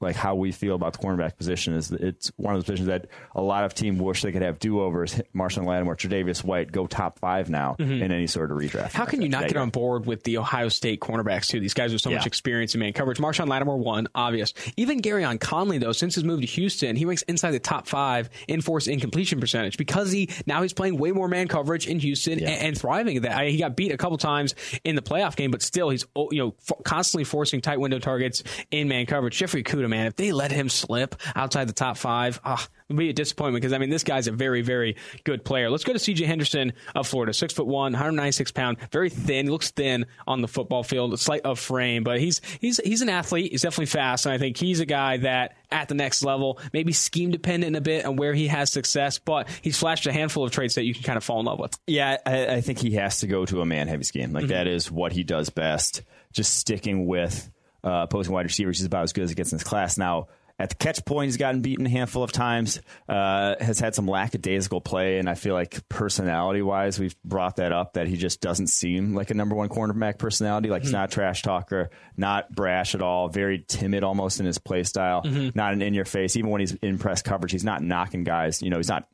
like 0.00 0.16
how 0.16 0.34
we 0.34 0.52
feel 0.52 0.74
about 0.74 0.92
the 0.92 0.98
cornerback 0.98 1.36
position 1.36 1.74
is 1.74 1.90
it's 1.92 2.30
one 2.36 2.54
of 2.54 2.58
those 2.58 2.64
positions 2.64 2.88
that 2.88 3.06
a 3.34 3.42
lot 3.42 3.64
of 3.64 3.74
teams 3.74 4.00
wish 4.00 4.22
they 4.22 4.32
could 4.32 4.42
have 4.42 4.58
do-overs. 4.58 5.20
Marshon 5.34 5.66
Lattimore, 5.66 5.96
Tre'Davious 5.96 6.44
White 6.44 6.72
go 6.72 6.86
top 6.86 7.18
five 7.18 7.50
now 7.50 7.76
mm-hmm. 7.78 8.02
in 8.02 8.12
any 8.12 8.26
sort 8.26 8.50
of 8.50 8.58
redraft. 8.58 8.92
How 8.92 9.04
can 9.04 9.22
you 9.22 9.28
not 9.28 9.48
get 9.48 9.56
on 9.56 9.70
board 9.70 10.06
with 10.06 10.22
the 10.24 10.38
Ohio 10.38 10.68
State 10.68 11.00
cornerbacks 11.00 11.48
too? 11.48 11.60
These 11.60 11.74
guys 11.74 11.92
with 11.92 12.02
so 12.02 12.10
much 12.10 12.26
experience 12.26 12.74
in 12.74 12.80
man 12.80 12.92
coverage. 12.92 13.18
Marshon 13.18 13.48
Lattimore 13.48 13.78
one, 13.78 14.08
obvious. 14.14 14.52
Even 14.76 15.00
Gareon 15.00 15.40
Conley 15.40 15.78
though, 15.78 15.92
since 15.92 16.14
his 16.14 16.24
move 16.24 16.40
to 16.40 16.46
Houston, 16.46 16.96
he 16.96 17.04
ranks 17.04 17.22
inside 17.22 17.52
the 17.52 17.60
top 17.60 17.86
five 17.86 18.30
in 18.48 18.60
force 18.60 18.86
incompletion 18.86 19.40
percentage 19.40 19.76
because 19.76 20.10
he 20.10 20.30
now 20.46 20.62
he's 20.62 20.72
playing 20.72 20.98
way 20.98 21.12
more 21.12 21.28
man 21.28 21.48
coverage 21.48 21.86
in 21.86 21.98
Houston 22.00 22.34
and, 22.34 22.48
and 22.48 22.78
thriving 22.78 23.16
at 23.16 23.22
that. 23.22 23.32
I, 23.32 23.48
he 23.48 23.58
got 23.58 23.76
beat 23.76 23.92
a 23.92 23.96
couple 23.96 24.18
times 24.18 24.54
in 24.84 24.96
the 24.96 25.02
playoff 25.02 25.36
game, 25.36 25.50
but 25.50 25.62
still 25.62 25.90
he's 25.90 26.04
oh, 26.14 26.28
you 26.30 26.38
know 26.38 26.54
f- 26.68 26.82
constantly 26.84 27.24
forcing 27.24 27.60
tight 27.60 27.80
window 27.80 27.98
targets 27.98 28.42
in 28.70 28.88
man 28.88 29.06
coverage. 29.06 29.36
Jeffrey 29.36 29.62
Kuda 29.62 29.75
Okudah, 29.76 29.88
man, 29.88 30.06
if 30.06 30.16
they 30.16 30.32
let 30.32 30.50
him 30.50 30.68
slip 30.68 31.16
outside 31.34 31.68
the 31.68 31.72
top 31.72 31.96
five, 31.96 32.40
ah, 32.44 32.66
it'd 32.88 32.98
be 32.98 33.10
a 33.10 33.12
disappointment 33.12 33.62
because 33.62 33.72
I 33.72 33.78
mean 33.78 33.90
this 33.90 34.04
guy's 34.04 34.28
a 34.28 34.32
very, 34.32 34.62
very 34.62 34.96
good 35.24 35.44
player. 35.44 35.70
Let's 35.70 35.84
go 35.84 35.92
to 35.92 35.98
C.J. 35.98 36.24
Henderson 36.24 36.72
of 36.94 37.06
Florida, 37.06 37.32
six 37.32 37.52
foot 37.52 37.66
one, 37.66 37.92
196 37.92 38.52
pound, 38.52 38.78
very 38.90 39.10
thin. 39.10 39.50
Looks 39.50 39.70
thin 39.70 40.06
on 40.26 40.42
the 40.42 40.48
football 40.48 40.82
field, 40.82 41.18
slight 41.18 41.42
of 41.42 41.58
frame, 41.58 42.04
but 42.04 42.20
he's 42.20 42.40
he's 42.60 42.78
he's 42.78 43.02
an 43.02 43.08
athlete. 43.08 43.52
He's 43.52 43.62
definitely 43.62 43.86
fast, 43.86 44.26
and 44.26 44.32
I 44.32 44.38
think 44.38 44.56
he's 44.56 44.80
a 44.80 44.86
guy 44.86 45.18
that 45.18 45.56
at 45.70 45.88
the 45.88 45.94
next 45.94 46.22
level, 46.22 46.58
maybe 46.72 46.92
scheme 46.92 47.30
dependent 47.30 47.76
a 47.76 47.80
bit 47.80 48.04
on 48.04 48.16
where 48.16 48.34
he 48.34 48.46
has 48.48 48.70
success, 48.70 49.18
but 49.18 49.48
he's 49.62 49.78
flashed 49.78 50.06
a 50.06 50.12
handful 50.12 50.44
of 50.44 50.52
traits 50.52 50.76
that 50.76 50.84
you 50.84 50.94
can 50.94 51.02
kind 51.02 51.16
of 51.16 51.24
fall 51.24 51.40
in 51.40 51.46
love 51.46 51.58
with. 51.58 51.78
Yeah, 51.86 52.18
I, 52.24 52.46
I 52.46 52.60
think 52.60 52.78
he 52.78 52.92
has 52.92 53.20
to 53.20 53.26
go 53.26 53.44
to 53.46 53.60
a 53.60 53.66
man 53.66 53.88
heavy 53.88 54.04
scheme. 54.04 54.32
Like 54.32 54.44
mm-hmm. 54.44 54.52
that 54.52 54.66
is 54.66 54.90
what 54.90 55.12
he 55.12 55.24
does 55.24 55.50
best. 55.50 56.02
Just 56.32 56.54
sticking 56.58 57.06
with 57.06 57.50
uh, 57.86 58.02
opposing 58.02 58.34
wide 58.34 58.44
receivers. 58.44 58.78
He's 58.78 58.86
about 58.86 59.04
as 59.04 59.12
good 59.12 59.24
as 59.24 59.30
it 59.30 59.36
gets 59.36 59.52
in 59.52 59.58
this 59.58 59.64
class. 59.64 59.96
Now, 59.96 60.26
at 60.58 60.70
the 60.70 60.74
catch 60.74 61.04
point, 61.04 61.26
he's 61.26 61.36
gotten 61.36 61.60
beaten 61.60 61.84
a 61.84 61.88
handful 61.88 62.22
of 62.22 62.32
times. 62.32 62.80
Uh, 63.06 63.56
has 63.60 63.78
had 63.78 63.94
some 63.94 64.08
lackadaisical 64.08 64.80
play, 64.80 65.18
and 65.18 65.28
I 65.28 65.34
feel 65.34 65.52
like 65.52 65.86
personality 65.90 66.62
wise, 66.62 66.98
we've 66.98 67.14
brought 67.22 67.56
that 67.56 67.72
up 67.72 67.92
that 67.92 68.08
he 68.08 68.16
just 68.16 68.40
doesn't 68.40 68.68
seem 68.68 69.14
like 69.14 69.30
a 69.30 69.34
number 69.34 69.54
one 69.54 69.68
cornerback 69.68 70.18
personality. 70.18 70.70
Like 70.70 70.80
mm-hmm. 70.80 70.86
he's 70.86 70.92
not 70.92 71.10
trash 71.10 71.42
talker, 71.42 71.90
not 72.16 72.54
brash 72.54 72.94
at 72.94 73.02
all, 73.02 73.28
very 73.28 73.64
timid 73.68 74.02
almost 74.02 74.40
in 74.40 74.46
his 74.46 74.56
play 74.56 74.82
style, 74.82 75.22
mm-hmm. 75.22 75.50
not 75.54 75.74
an 75.74 75.82
in 75.82 75.92
your 75.92 76.06
face. 76.06 76.36
Even 76.36 76.50
when 76.50 76.60
he's 76.60 76.72
in 76.72 76.96
press 76.96 77.20
coverage, 77.20 77.52
he's 77.52 77.64
not 77.64 77.82
knocking 77.82 78.24
guys. 78.24 78.62
You 78.62 78.70
know, 78.70 78.78
he's 78.78 78.88
not 78.88 79.06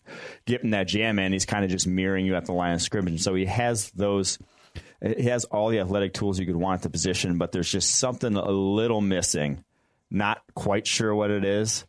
getting 0.47 0.71
that 0.71 0.87
jam 0.87 1.19
in. 1.19 1.33
He's 1.33 1.47
kind 1.47 1.65
of 1.65 1.73
just 1.73 1.89
mirroring 1.89 2.25
you 2.25 2.37
at 2.37 2.47
the 2.47 2.53
line 2.53 2.75
of 2.75 2.83
scrimmage. 2.83 3.21
So 3.21 3.35
he 3.35 3.47
has 3.47 3.91
those 3.91 4.39
he 5.03 5.25
has 5.25 5.45
all 5.47 5.69
the 5.69 5.81
athletic 5.81 6.15
tools 6.15 6.39
you 6.39 6.47
could 6.47 6.57
want 6.57 6.79
at 6.79 6.83
the 6.83 6.91
position, 6.91 7.39
but 7.39 7.53
there's 7.53 7.71
just 7.71 7.97
something 7.97 8.35
a 8.35 8.51
little 8.51 9.01
missing. 9.01 9.65
Not 10.11 10.43
quite 10.55 10.87
sure 10.87 11.15
what 11.15 11.31
it 11.31 11.45
is, 11.45 11.85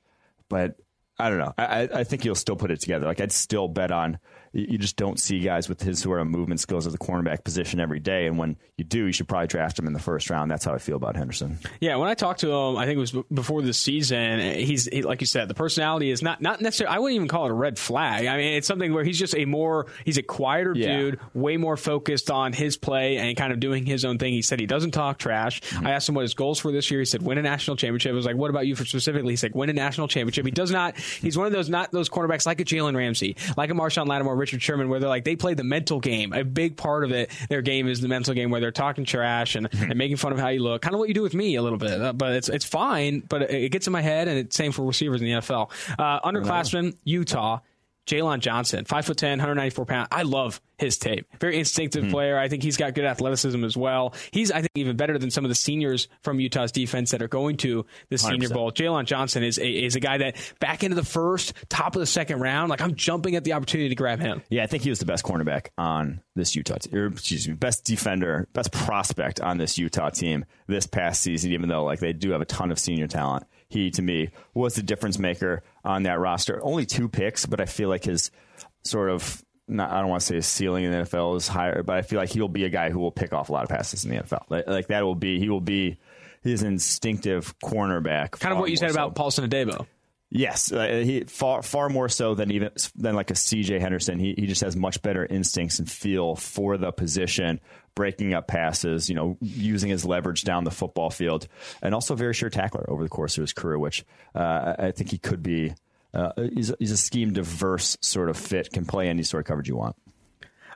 but 0.50 0.76
I 1.20 1.30
don't 1.30 1.40
know. 1.40 1.54
I, 1.58 1.90
I 1.94 2.04
think 2.04 2.24
he'll 2.24 2.36
still 2.36 2.56
put 2.56 2.72
it 2.72 2.80
together. 2.80 3.06
Like 3.06 3.22
I'd 3.22 3.32
still 3.32 3.68
bet 3.68 3.92
on 3.92 4.18
you 4.54 4.78
just 4.78 4.96
don't 4.96 5.20
see 5.20 5.40
guys 5.40 5.68
with 5.68 5.82
his 5.82 6.00
sort 6.00 6.22
of 6.22 6.28
movement 6.28 6.60
skills 6.60 6.86
at 6.86 6.94
the 6.94 7.00
cornerback 7.00 7.44
position 7.44 7.80
every 7.80 8.00
day. 8.00 8.28
And 8.28 8.38
when 8.38 8.56
you 8.78 8.84
do, 8.84 9.06
you 9.06 9.12
should 9.12 9.28
probably 9.28 9.48
draft 9.48 9.80
him 9.80 9.88
in 9.88 9.94
the 9.94 10.00
first 10.00 10.30
round. 10.30 10.52
That's 10.52 10.64
how 10.64 10.74
I 10.74 10.78
feel 10.78 10.96
about 10.96 11.16
Henderson. 11.16 11.58
Yeah, 11.80 11.96
when 11.96 12.08
I 12.08 12.14
talked 12.14 12.42
to 12.42 12.52
him, 12.52 12.78
I 12.78 12.86
think 12.86 12.98
it 12.98 13.00
was 13.00 13.12
before 13.34 13.64
the 13.64 13.74
season. 13.74 14.40
He's 14.40 14.86
he, 14.86 15.02
like 15.02 15.22
you 15.22 15.28
said, 15.28 15.48
the 15.48 15.56
personality 15.56 16.12
is 16.12 16.22
not 16.22 16.40
not 16.40 16.62
necessarily. 16.62 16.96
I 16.96 17.00
wouldn't 17.00 17.16
even 17.16 17.28
call 17.28 17.46
it 17.46 17.52
a 17.52 17.56
red 17.56 17.80
flag. 17.80 18.28
I 18.28 18.38
mean, 18.38 18.54
it's 18.54 18.68
something 18.68 18.94
where 18.94 19.04
he's 19.04 19.18
just 19.18 19.36
a 19.36 19.46
more 19.46 19.88
he's 20.06 20.20
a 20.20 20.24
quieter 20.24 20.74
yeah. 20.76 20.98
dude, 20.98 21.20
way 21.34 21.58
more 21.58 21.76
focused 21.76 22.30
on 22.30 22.54
his 22.54 22.78
play 22.78 23.18
and 23.18 23.36
kind 23.36 23.54
of 23.54 23.60
doing 23.60 23.88
his 23.88 24.06
own 24.06 24.20
thing. 24.20 24.34
He 24.34 24.44
said 24.44 24.60
he 24.60 24.68
doesn't 24.68 24.92
talk 24.92 25.18
trash. 25.18 25.62
Mm-hmm. 25.62 25.88
I 25.88 25.92
asked 25.92 26.08
him 26.08 26.16
what 26.16 26.22
his 26.22 26.36
goals 26.36 26.60
for 26.60 26.72
this 26.72 26.92
year. 26.92 27.00
He 27.00 27.06
said 27.06 27.24
win 27.24 27.40
a 27.40 27.42
national 27.42 27.78
championship. 27.78 28.12
I 28.12 28.16
was 28.16 28.26
like, 28.26 28.36
what 28.36 28.52
about 28.52 28.68
you 28.68 28.76
for 28.76 28.86
specifically? 28.86 29.34
He's 29.34 29.42
like 29.42 29.56
win 29.56 29.70
a 29.70 29.74
national 29.74 30.08
championship. 30.10 30.46
He 30.46 30.52
does 30.52 30.70
not. 30.70 30.96
He's 30.98 31.38
one 31.38 31.48
of 31.48 31.54
those 31.54 31.70
not 31.70 31.92
those 31.92 32.08
cornerbacks 32.08 32.46
like 32.46 32.62
a 32.62 32.66
Jalen 32.66 32.96
Ramsey, 32.96 33.36
like 33.58 33.72
a 33.72 33.74
Marshon 33.74 34.08
Lattimore, 34.08 34.43
Richard 34.44 34.62
Sherman, 34.62 34.90
where 34.90 35.00
they're 35.00 35.10
like 35.10 35.24
they 35.24 35.36
play 35.36 35.54
the 35.54 35.64
mental 35.64 36.00
game. 36.00 36.34
A 36.34 36.44
big 36.44 36.76
part 36.76 37.06
of 37.06 37.12
it, 37.12 37.32
their 37.50 37.62
game 37.62 37.88
is 37.88 38.02
the 38.02 38.10
mental 38.10 38.34
game 38.34 38.50
where 38.52 38.60
they're 38.60 38.72
talking 38.72 39.06
trash 39.06 39.56
and, 39.56 39.70
and 39.72 39.96
making 39.96 40.18
fun 40.18 40.34
of 40.34 40.40
how 40.40 40.50
you 40.50 40.60
look. 40.60 40.82
Kind 40.82 40.94
of 40.94 41.00
what 41.00 41.08
you 41.08 41.14
do 41.14 41.22
with 41.22 41.34
me 41.34 41.56
a 41.56 41.62
little 41.62 41.78
bit, 41.78 42.02
uh, 42.02 42.12
but 42.12 42.34
it's 42.34 42.50
it's 42.50 42.66
fine. 42.66 43.22
But 43.22 43.50
it, 43.50 43.72
gets 43.72 43.88
in 43.88 43.94
my 43.94 44.02
head, 44.02 44.28
and 44.28 44.38
it's 44.38 44.56
same 44.56 44.72
for 44.72 44.84
receivers 44.84 45.22
in 45.22 45.28
the 45.28 45.34
NFL. 45.34 45.72
Uh, 45.98 46.20
underclassmen, 46.22 46.96
Utah. 47.04 47.60
Jaylon 48.06 48.40
Johnson, 48.40 48.86
five 48.86 49.06
foot 49.06 49.18
ten, 49.18 49.40
194 49.40 49.86
pounds. 49.86 50.08
I 50.12 50.24
love 50.24 50.62
his 50.78 50.98
tape. 50.98 51.28
Very 51.40 51.58
instinctive 51.58 52.04
mm-hmm. 52.04 52.12
player. 52.12 52.38
I 52.38 52.50
think 52.50 52.64
he's 52.64 52.78
got 52.78 52.94
good 52.94 53.06
athleticism 53.06 53.64
as 53.64 53.78
well. 53.78 54.14
He's, 54.32 54.52
I 54.52 54.60
think, 54.60 54.72
even 54.76 54.98
better 54.98 55.18
than 55.18 55.32
some 55.32 55.46
of 55.46 55.50
the 55.50 55.56
seniors 55.56 56.08
from 56.22 56.40
Utah's 56.40 56.72
defense 56.72 57.12
that 57.12 57.22
are 57.22 57.28
going 57.28 57.58
to 57.58 57.86
the 58.10 58.18
100%. 58.18 58.20
Senior 58.20 58.50
Bowl. 58.50 58.72
Jaylon 58.72 59.06
Johnson 59.06 59.44
is 59.44 59.58
a, 59.58 59.68
is 59.68 59.96
a 59.96 60.00
guy 60.00 60.18
that 60.18 60.36
back 60.60 60.84
into 60.84 60.96
the 60.96 61.06
first, 61.06 61.54
top 61.70 61.96
of 61.96 62.00
the 62.00 62.06
second 62.06 62.40
round. 62.40 62.70
Like 62.70 62.82
I'm 62.82 62.96
jumping 62.96 63.36
at 63.36 63.44
the 63.44 63.54
opportunity 63.54 63.90
to 63.90 63.96
grab 63.96 64.20
him. 64.20 64.42
Yeah, 64.50 64.64
I 64.64 64.68
think 64.68 64.84
he 64.84 64.90
was 64.90 65.00
the 65.00 65.06
best 65.06 65.24
cornerback 65.24 65.68
on 65.78 66.22
this 66.36 66.56
Utah 66.56 66.78
team. 66.78 66.96
Or, 66.96 67.08
excuse 67.08 67.48
me, 67.48 67.54
best 67.54 67.86
defender, 67.86 68.48
best 68.54 68.72
prospect 68.72 69.40
on 69.40 69.58
this 69.58 69.78
Utah 69.78 70.10
team 70.10 70.46
this 70.68 70.88
past 70.88 71.22
season. 71.22 71.52
Even 71.54 71.70
though 71.70 71.86
like 71.86 72.00
they 72.00 72.14
do 72.14 72.32
have 72.32 72.42
a 72.42 72.46
ton 72.46 72.72
of 72.72 72.80
senior 72.80 73.08
talent, 73.08 73.46
he 73.70 73.90
to 73.92 74.02
me 74.02 74.30
was 74.54 74.76
the 74.76 74.84
difference 74.84 75.18
maker 75.18 75.64
on 75.84 76.04
that 76.04 76.20
roster. 76.20 76.64
Only 76.64 76.86
two 76.86 77.10
picks, 77.10 77.46
but 77.46 77.60
I 77.60 77.66
feel 77.66 77.90
like 77.90 78.06
his 78.06 78.32
sort 78.84 79.10
of 79.10 79.44
not, 79.68 79.92
I 79.92 80.02
don't 80.02 80.10
want 80.10 80.22
to 80.22 80.28
say 80.28 80.36
his 80.36 80.46
ceiling 80.46 80.84
in 80.84 80.92
the 80.92 80.98
NFL 81.00 81.38
is 81.38 81.48
higher, 81.48 81.84
but 81.84 81.96
I 81.96 82.02
feel 82.02 82.20
like 82.20 82.30
he'll 82.30 82.48
be 82.48 82.66
a 82.66 82.70
guy 82.70 82.90
who 82.90 83.00
will 83.00 83.12
pick 83.12 83.34
off 83.34 83.50
a 83.50 83.54
lot 83.54 83.64
of 83.64 83.70
passes 83.70 84.04
in 84.06 84.12
the 84.12 84.18
NFL. 84.18 84.44
Like, 84.50 84.68
like 84.68 84.88
that 84.88 85.04
will 85.04 85.16
be 85.16 85.40
he 85.40 85.50
will 85.50 85.62
be 85.62 85.98
his 86.42 86.64
instinctive 86.64 87.58
cornerback. 87.60 88.32
Kind 88.32 88.54
of 88.54 88.60
what 88.60 88.70
you 88.70 88.76
said 88.76 88.92
so. 88.92 88.96
about 88.96 89.16
Paulson 89.16 89.50
Adebo. 89.50 89.88
Yes, 90.36 90.72
uh, 90.72 91.04
he 91.06 91.26
far 91.26 91.62
far 91.62 91.90
more 91.90 92.10
so 92.10 92.34
than 92.34 92.50
even 92.50 92.72
than 92.96 93.14
like 93.14 93.30
a 93.30 93.36
CJ 93.36 93.80
Henderson. 93.80 94.18
He 94.18 94.34
he 94.36 94.48
just 94.48 94.62
has 94.62 94.76
much 94.76 95.00
better 95.04 95.24
instincts 95.24 95.78
and 95.78 95.90
feel 95.90 96.36
for 96.36 96.76
the 96.76 96.92
position, 96.92 97.60
breaking 97.94 98.34
up 98.34 98.48
passes, 98.48 99.10
you 99.10 99.16
know, 99.16 99.38
using 99.42 99.92
his 99.92 100.06
leverage 100.06 100.44
down 100.44 100.64
the 100.64 100.72
football 100.72 101.12
field, 101.12 101.48
and 101.84 101.94
also 101.94 102.16
very 102.16 102.34
sure 102.34 102.50
tackler 102.50 102.90
over 102.90 103.04
the 103.04 103.10
course 103.10 103.38
of 103.38 103.44
his 103.44 103.54
career, 103.54 103.78
which 103.78 104.04
uh, 104.34 104.74
I 104.80 104.90
think 104.90 105.12
he 105.12 105.20
could 105.20 105.44
be 105.44 105.76
uh, 106.16 106.32
he's, 106.36 106.74
he's 106.80 106.92
a 106.92 106.98
scheme 106.98 107.34
diverse 107.34 107.96
sort 108.02 108.30
of 108.30 108.38
fit, 108.38 108.72
can 108.72 108.86
play 108.86 109.10
any 109.10 109.22
sort 109.22 109.42
of 109.42 109.48
coverage 109.48 109.68
you 109.68 109.76
want. 109.76 109.96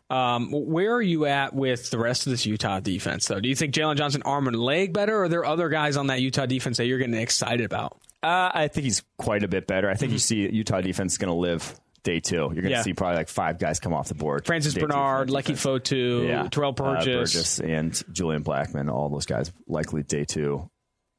Um, 0.10 0.52
where 0.52 0.94
are 0.94 1.02
you 1.02 1.26
at 1.26 1.54
with 1.54 1.90
the 1.90 1.98
rest 1.98 2.28
of 2.28 2.32
this 2.32 2.46
Utah 2.46 2.80
defense, 2.80 3.28
though? 3.28 3.40
Do 3.40 3.50
you 3.50 3.56
think 3.56 3.74
Jaylon 3.74 3.98
Johnson 3.98 4.22
arm 4.24 4.48
and 4.48 4.56
leg 4.56 4.94
better, 4.94 5.18
or 5.18 5.24
are 5.24 5.30
there 5.30 5.46
other 5.46 5.68
guys 5.70 5.98
on 5.98 6.08
that 6.08 6.22
Utah 6.22 6.46
defense 6.46 6.78
that 6.78 6.86
you're 6.86 7.00
getting 7.00 7.16
excited 7.16 7.66
about? 7.66 8.00
Uh, 8.24 8.50
I 8.54 8.68
think 8.68 8.86
he's 8.86 9.04
quite 9.18 9.44
a 9.44 9.48
bit 9.48 9.68
better. 9.68 9.90
I 9.90 9.94
think 9.94 10.10
mm-hmm. 10.10 10.14
you 10.14 10.20
see 10.20 10.50
Utah 10.50 10.82
defense 10.82 11.14
is 11.14 11.18
going 11.18 11.30
to 11.30 11.38
live 11.38 11.80
day 12.04 12.20
two. 12.20 12.36
You're 12.36 12.50
going 12.50 12.64
to 12.64 12.70
yeah. 12.72 12.82
see 12.82 12.94
probably 12.94 13.18
like 13.18 13.30
five 13.30 13.60
guys 13.60 13.80
come 13.80 13.94
off 13.94 14.08
the 14.08 14.16
board. 14.16 14.46
Francis 14.46 14.74
Bernard, 14.74 15.30
Leki 15.30 15.54
Fotu, 15.54 16.28
yeah. 16.28 16.48
Terrell 16.50 16.72
Burgess. 16.72 17.06
Uh, 17.06 17.12
Burgess, 17.12 17.60
and 17.60 18.04
Julian 18.12 18.44
Blackmon. 18.44 18.92
All 18.92 19.10
those 19.10 19.26
guys 19.26 19.52
likely 19.68 20.04
day 20.04 20.26
two 20.26 20.70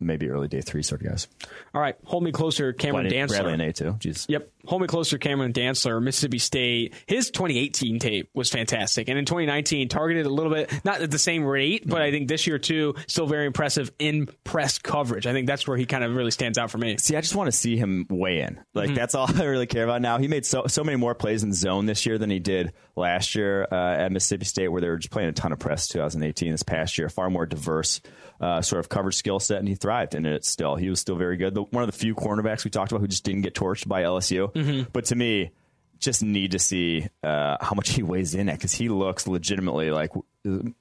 maybe 0.01 0.29
early 0.29 0.49
day 0.49 0.61
three 0.61 0.83
sort 0.83 1.01
of 1.03 1.09
guys. 1.09 1.29
All 1.75 1.81
right, 1.81 1.97
hold 2.05 2.23
me 2.23 2.33
closer, 2.33 2.73
Cameron 2.73 3.07
Dantzler. 3.07 3.41
Bradlee 3.41 3.57
Anae 3.57 3.75
too. 3.75 3.93
Jeez. 3.99 4.27
Yep, 4.29 4.51
hold 4.67 4.83
me 4.83 4.89
closer, 4.89 5.19
Cameron 5.19 5.53
Dantzler, 5.53 6.03
Mississippi 6.03 6.39
State. 6.39 6.95
His 7.07 7.31
2018 7.31 7.99
tape 7.99 8.31
was 8.35 8.51
fantastic, 8.51 9.09
and 9.09 9.19
in 9.19 9.25
2019 9.25 9.89
targeted 9.89 10.27
a 10.27 10.31
little 10.31 10.53
bit, 10.53 10.73
not 10.85 11.01
at 11.01 11.11
the 11.11 11.19
same 11.19 11.45
rate, 11.45 11.87
but 11.87 12.03
I 12.03 12.11
think 12.11 12.29
this 12.29 12.47
year 12.47 12.59
too, 12.59 12.95
still 13.07 13.27
very 13.27 13.47
impressive 13.47 13.91
in 13.99 14.29
press 14.45 14.79
coverage. 14.79 15.27
I 15.27 15.33
think 15.33 15.47
that's 15.47 15.67
where 15.67 15.77
he 15.77 15.87
kind 15.87 16.05
of 16.05 16.15
really 16.15 16.31
stands 16.31 16.59
out 16.59 16.71
for 16.71 16.79
me. 16.79 16.97
See, 16.99 17.17
I 17.17 17.21
just 17.21 17.35
want 17.35 17.49
to 17.49 17.57
see 17.57 17.77
him 17.77 18.07
weigh 18.09 18.41
in. 18.41 18.61
Like 18.75 18.89
mm-hmm. 18.89 18.95
that's 18.95 19.15
all 19.15 19.29
I 19.35 19.45
really 19.45 19.67
care 19.67 19.85
about 19.85 20.03
now. 20.03 20.19
He 20.19 20.29
made 20.29 20.47
so 20.47 20.67
so 20.67 20.85
many 20.85 20.97
more 20.97 21.15
plays 21.15 21.43
in 21.43 21.53
zone 21.53 21.87
this 21.87 22.07
year 22.07 22.19
than 22.19 22.31
he 22.31 22.39
did 22.39 22.73
last 22.97 23.35
year 23.35 23.67
uh, 23.71 23.97
at 23.97 24.13
Mississippi 24.13 24.45
State, 24.45 24.69
where 24.69 24.81
they 24.81 24.89
were 24.89 24.97
just 24.97 25.11
playing 25.11 25.29
a 25.29 25.33
ton 25.33 25.53
of 25.53 25.59
press. 25.59 25.89
2018, 25.89 26.51
this 26.51 26.63
past 26.63 26.99
year, 26.99 27.09
far 27.09 27.31
more 27.31 27.47
diverse 27.47 28.01
uh, 28.41 28.63
sort 28.63 28.81
of 28.81 28.89
coverage 28.89 29.17
skill 29.17 29.41
set, 29.41 29.59
and 29.59 29.69
he 29.69 29.75
thrived 29.75 30.15
in 30.15 30.27
it 30.27 30.45
still. 30.45 30.77
He 30.77 30.89
was 30.89 31.01
still 31.01 31.17
very 31.17 31.37
good. 31.37 31.55
The, 31.55 31.63
one 31.63 31.83
of 31.83 31.91
the 31.91 31.97
few 31.97 32.15
cornerbacks 32.15 32.65
we 32.65 32.71
talked 32.71 32.93
about 32.93 33.01
who 33.01 33.09
just 33.09 33.25
didn't 33.25 33.43
get 33.43 33.55
torched 33.55 33.89
by 33.89 34.03
LSU. 34.03 34.53
Mm-hmm. 34.53 34.91
But 34.93 35.07
to 35.07 35.17
me, 35.17 35.51
just 35.99 36.23
need 36.23 36.53
to 36.53 36.59
see 36.59 37.09
uh, 37.23 37.57
how 37.61 37.75
much 37.75 37.91
he 37.91 38.03
weighs 38.03 38.35
in 38.35 38.49
at 38.49 38.57
because 38.57 38.73
he 38.73 38.89
looks 38.89 39.27
legitimately 39.27 39.91
like 39.91 40.13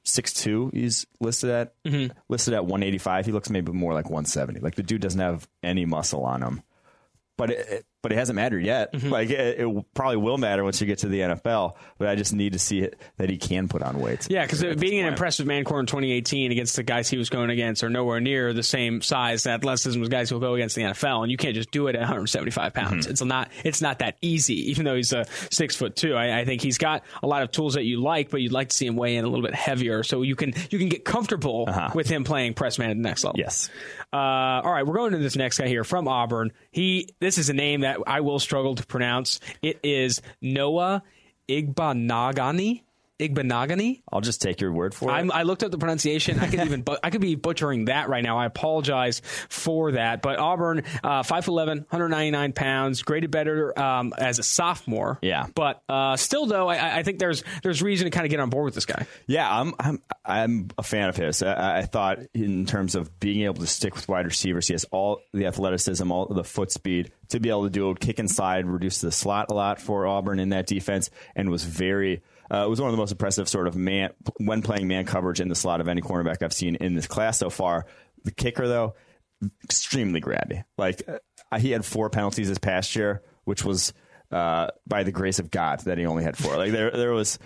six 0.04 0.34
two. 0.34 0.70
He's 0.74 1.08
listed 1.20 1.50
at 1.50 1.84
mm-hmm. 1.84 2.18
listed 2.30 2.54
at 2.54 2.66
one 2.66 2.84
eighty 2.84 3.00
five. 3.00 3.26
He 3.26 3.32
looks 3.32 3.50
maybe 3.50 3.72
more 3.72 3.94
like 3.94 4.10
one 4.10 4.26
seventy. 4.26 4.60
Like 4.60 4.76
the 4.76 4.84
dude 4.84 5.02
doesn't 5.02 5.20
have 5.20 5.48
any 5.64 5.86
muscle 5.86 6.24
on 6.24 6.44
him, 6.44 6.62
but 7.36 7.52
it, 7.52 7.86
but 8.08 8.14
it 8.14 8.20
hasn't 8.20 8.38
mattered 8.38 8.64
yet. 8.64 8.94
Mm-hmm. 8.94 9.10
Like 9.10 9.30
it, 9.30 9.60
it, 9.60 9.86
probably 9.94 10.16
will 10.16 10.38
matter 10.38 10.64
once 10.64 10.80
you 10.80 10.88
get 10.88 11.00
to 11.00 11.10
the 11.10 11.20
NFL. 11.20 11.76
But 11.98 12.08
I 12.08 12.16
just 12.16 12.34
need 12.34 12.54
to 12.54 12.60
see 12.60 12.80
it, 12.80 12.98
that 13.18 13.30
he 13.30 13.38
can 13.38 13.68
put 13.68 13.84
on 13.84 14.00
weight. 14.00 14.28
Yeah, 14.30 14.46
because 14.46 14.64
being 14.78 15.02
an 15.02 15.08
impressive 15.08 15.46
man 15.46 15.66
core 15.66 15.82
in 15.82 15.88
2018 15.88 16.54
against 16.54 16.78
the 16.78 16.84
guys 16.84 17.10
he 17.10 17.18
was 17.18 17.30
going 17.30 17.50
against 17.50 17.84
are 17.84 17.90
nowhere 17.90 18.22
near 18.22 18.54
the 18.54 18.64
same 18.64 19.02
size 19.02 19.46
and 19.46 19.56
athleticism 19.56 20.02
as 20.02 20.08
guys 20.08 20.30
who 20.30 20.36
will 20.36 20.40
go 20.40 20.54
against 20.54 20.78
the 20.78 20.84
NFL, 20.84 21.24
and 21.24 21.32
you 21.32 21.36
can't 21.36 21.54
just 21.54 21.70
do 21.72 21.88
it 21.88 21.96
at 21.96 22.00
175 22.00 22.74
pounds. 22.74 23.04
Mm-hmm. 23.04 23.12
It's 23.12 23.22
not 23.22 23.52
it's 23.66 23.82
not 23.82 24.00
that 24.00 24.16
easy. 24.22 24.70
Even 24.72 24.86
though 24.86 24.96
he's 24.96 25.12
a 25.12 25.26
six 25.52 25.76
foot 25.76 25.98
two, 25.98 26.16
I, 26.16 26.40
I, 26.40 26.46
think 26.46 26.62
he's 26.62 26.78
got 26.78 27.04
a 27.22 27.28
lot 27.28 27.44
of 27.44 27.52
tools 27.52 27.74
that 27.74 27.84
you 27.84 28.02
like, 28.02 28.30
but 28.30 28.42
you'd 28.42 28.54
like 28.54 28.70
to 28.70 28.76
see 28.76 28.86
him 28.86 28.96
weigh 28.96 29.18
in 29.18 29.26
a 29.26 29.28
little 29.28 29.44
bit 29.44 29.54
heavier 29.54 30.04
so 30.04 30.22
you 30.22 30.38
can 30.38 30.54
you 30.70 30.80
can 30.80 30.88
get 30.88 31.04
comfortable 31.04 31.66
uh-huh. 31.68 31.90
with 31.94 32.08
him 32.08 32.24
playing 32.24 32.54
press 32.54 32.80
man 32.80 32.90
at 32.90 32.96
the 32.96 33.04
next 33.04 33.26
level. 33.26 33.38
Yes. 33.38 33.70
Uh, 34.14 34.16
all 34.16 34.72
right, 34.72 34.88
we're 34.88 34.96
going 34.96 35.12
to 35.12 35.18
this 35.18 35.36
next 35.36 35.58
guy 35.58 35.68
here 35.68 35.84
from 35.84 36.08
Auburn. 36.08 36.54
He 36.72 37.10
this 37.20 37.38
is 37.38 37.50
a 37.50 37.54
name 37.54 37.82
that 37.82 37.97
I 38.06 38.22
will 38.22 38.40
struggle 38.40 38.76
to 38.76 38.86
pronounce. 38.86 39.40
It 39.62 39.80
is 39.84 40.22
Noah 40.42 41.04
Igbinoghene. 41.50 42.82
Igbenogany. 43.20 44.02
I'll 44.12 44.22
just 44.22 44.42
take 44.42 44.62
your 44.62 44.72
word 44.72 44.94
for 44.94 45.10
it. 45.10 45.14
I'm, 45.14 45.32
I 45.32 45.44
looked 45.44 45.64
up 45.64 45.72
the 45.72 45.78
pronunciation. 45.78 46.40
I 46.40 46.48
could 46.48 46.60
even 46.66 46.84
bu- 46.84 46.98
I 47.04 47.10
could 47.10 47.22
be 47.22 47.36
butchering 47.36 47.86
that 47.86 48.10
right 48.10 48.24
now. 48.24 48.38
I 48.38 48.46
apologize 48.46 49.22
for 49.50 49.94
that. 49.94 50.22
But 50.22 50.38
Auburn, 50.40 50.84
uh, 51.04 51.24
5'11", 51.24 51.68
199 51.90 52.54
pounds, 52.54 53.02
graded 53.02 53.32
better 53.32 53.78
um, 53.80 54.14
as 54.18 54.38
a 54.40 54.44
sophomore. 54.44 55.18
Yeah. 55.22 55.48
But 55.56 55.82
uh, 55.90 56.16
still, 56.16 56.46
though, 56.46 56.68
I, 56.68 57.00
I 57.00 57.04
think 57.04 57.18
there's 57.20 57.44
there's 57.64 57.82
reason 57.82 58.06
to 58.06 58.12
kind 58.12 58.26
of 58.26 58.30
get 58.30 58.40
on 58.40 58.50
board 58.50 58.66
with 58.66 58.76
this 58.76 58.86
guy. 58.86 59.08
Yeah, 59.26 59.50
I'm 59.50 59.74
I'm 59.80 60.02
I'm 60.24 60.68
a 60.78 60.84
fan 60.84 61.10
of 61.10 61.16
his. 61.16 61.42
I, 61.42 61.80
I 61.80 61.82
thought 61.84 62.20
in 62.34 62.66
terms 62.68 62.94
of 62.96 63.20
being 63.20 63.46
able 63.46 63.62
to 63.62 63.68
stick 63.68 63.96
with 63.96 64.08
wide 64.08 64.26
receivers, 64.26 64.68
he 64.68 64.74
has 64.74 64.86
all 64.92 65.22
the 65.34 65.48
athleticism, 65.48 66.12
all 66.12 66.28
the 66.28 66.44
foot 66.44 66.72
speed 66.72 67.12
to 67.30 67.40
be 67.40 67.50
able 67.50 67.64
to 67.64 67.70
do 67.70 67.90
a 67.90 67.96
kick 67.96 68.20
inside, 68.20 68.66
reduce 68.68 69.02
the 69.02 69.12
slot 69.12 69.48
a 69.50 69.54
lot 69.54 69.82
for 69.82 70.06
Auburn 70.06 70.40
in 70.40 70.50
that 70.50 70.68
defense, 70.68 71.10
and 71.36 71.50
was 71.50 71.64
very. 71.64 72.22
Uh, 72.52 72.66
it 72.66 72.70
was 72.70 72.80
one 72.80 72.90
of 72.90 72.94
the 72.94 72.98
most 72.98 73.12
impressive 73.12 73.50
sort 73.50 73.68
of 73.68 73.76
man 73.76 74.12
when 74.38 74.62
playing 74.62 74.88
man 74.88 75.06
coverage 75.06 75.42
in 75.42 75.50
the 75.50 75.56
slot 75.56 75.82
of 75.82 75.88
any 75.88 76.02
cornerback 76.02 76.42
I've 76.42 76.54
seen 76.54 76.76
in 76.76 76.94
this 76.94 77.08
class 77.08 77.38
so 77.38 77.50
far. 77.50 77.86
The 78.24 78.32
kicker 78.32 78.68
though, 78.68 78.96
extremely 79.64 80.22
grabby. 80.22 80.64
Like 80.78 81.04
uh, 81.08 81.60
he 81.60 81.72
had 81.72 81.86
four 81.86 82.10
penalties 82.10 82.50
this 82.50 82.58
past 82.58 82.96
year, 82.96 83.22
which 83.44 83.64
was 83.64 83.94
uh, 84.32 84.68
by 84.86 85.04
the 85.04 85.12
grace 85.12 85.40
of 85.40 85.52
God 85.52 85.82
that 85.82 85.98
he 85.98 86.06
only 86.06 86.24
had 86.24 86.38
four. 86.38 86.58
Like 86.58 86.72
there, 86.72 86.92
there 86.92 87.12
was 87.12 87.40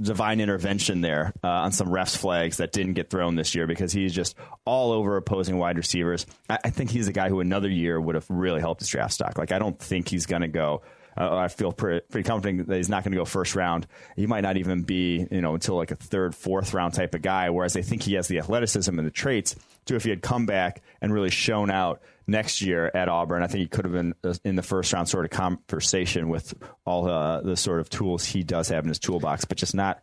divine 0.00 0.40
intervention 0.40 1.02
there 1.02 1.32
uh, 1.44 1.48
on 1.48 1.72
some 1.72 1.88
refs 1.88 2.16
flags 2.16 2.56
that 2.56 2.72
didn't 2.72 2.94
get 2.94 3.10
thrown 3.10 3.34
this 3.34 3.54
year 3.54 3.66
because 3.66 3.92
he's 3.92 4.14
just 4.14 4.34
all 4.64 4.92
over 4.92 5.16
opposing 5.16 5.58
wide 5.58 5.76
receivers. 5.76 6.26
I, 6.48 6.58
I 6.64 6.70
think 6.70 6.90
he's 6.90 7.08
a 7.08 7.12
guy 7.12 7.28
who 7.28 7.40
another 7.40 7.68
year 7.68 8.00
would 8.00 8.14
have 8.14 8.26
really 8.28 8.60
helped 8.60 8.80
his 8.80 8.88
draft 8.88 9.12
stock. 9.12 9.36
Like 9.36 9.52
I 9.52 9.58
don't 9.58 9.78
think 9.78 10.08
he's 10.08 10.26
going 10.26 10.42
to 10.42 10.48
go. 10.48 10.82
Uh, 11.18 11.34
I 11.36 11.48
feel 11.48 11.72
pretty, 11.72 12.06
pretty 12.08 12.28
confident 12.28 12.68
that 12.68 12.76
he's 12.76 12.88
not 12.88 13.02
going 13.02 13.12
to 13.12 13.18
go 13.18 13.24
first 13.24 13.56
round. 13.56 13.86
He 14.14 14.26
might 14.26 14.42
not 14.42 14.56
even 14.56 14.82
be, 14.82 15.26
you 15.30 15.40
know, 15.40 15.54
until 15.54 15.74
like 15.74 15.90
a 15.90 15.96
third, 15.96 16.34
fourth 16.34 16.74
round 16.74 16.94
type 16.94 17.14
of 17.14 17.22
guy. 17.22 17.50
Whereas 17.50 17.76
I 17.76 17.82
think 17.82 18.02
he 18.02 18.14
has 18.14 18.28
the 18.28 18.38
athleticism 18.38 18.96
and 18.96 19.06
the 19.06 19.10
traits 19.10 19.56
to 19.86 19.96
if 19.96 20.04
he 20.04 20.10
had 20.10 20.22
come 20.22 20.46
back 20.46 20.82
and 21.00 21.12
really 21.12 21.30
shown 21.30 21.70
out 21.70 22.02
next 22.28 22.62
year 22.62 22.90
at 22.94 23.08
Auburn, 23.08 23.42
I 23.42 23.48
think 23.48 23.60
he 23.60 23.66
could 23.66 23.84
have 23.84 23.92
been 23.92 24.14
uh, 24.22 24.34
in 24.44 24.54
the 24.54 24.62
first 24.62 24.92
round 24.92 25.08
sort 25.08 25.24
of 25.24 25.30
conversation 25.30 26.28
with 26.28 26.54
all 26.84 27.08
uh, 27.08 27.40
the 27.40 27.56
sort 27.56 27.80
of 27.80 27.90
tools 27.90 28.24
he 28.24 28.44
does 28.44 28.68
have 28.68 28.84
in 28.84 28.88
his 28.88 28.98
toolbox, 28.98 29.44
but 29.44 29.58
just 29.58 29.74
not 29.74 30.00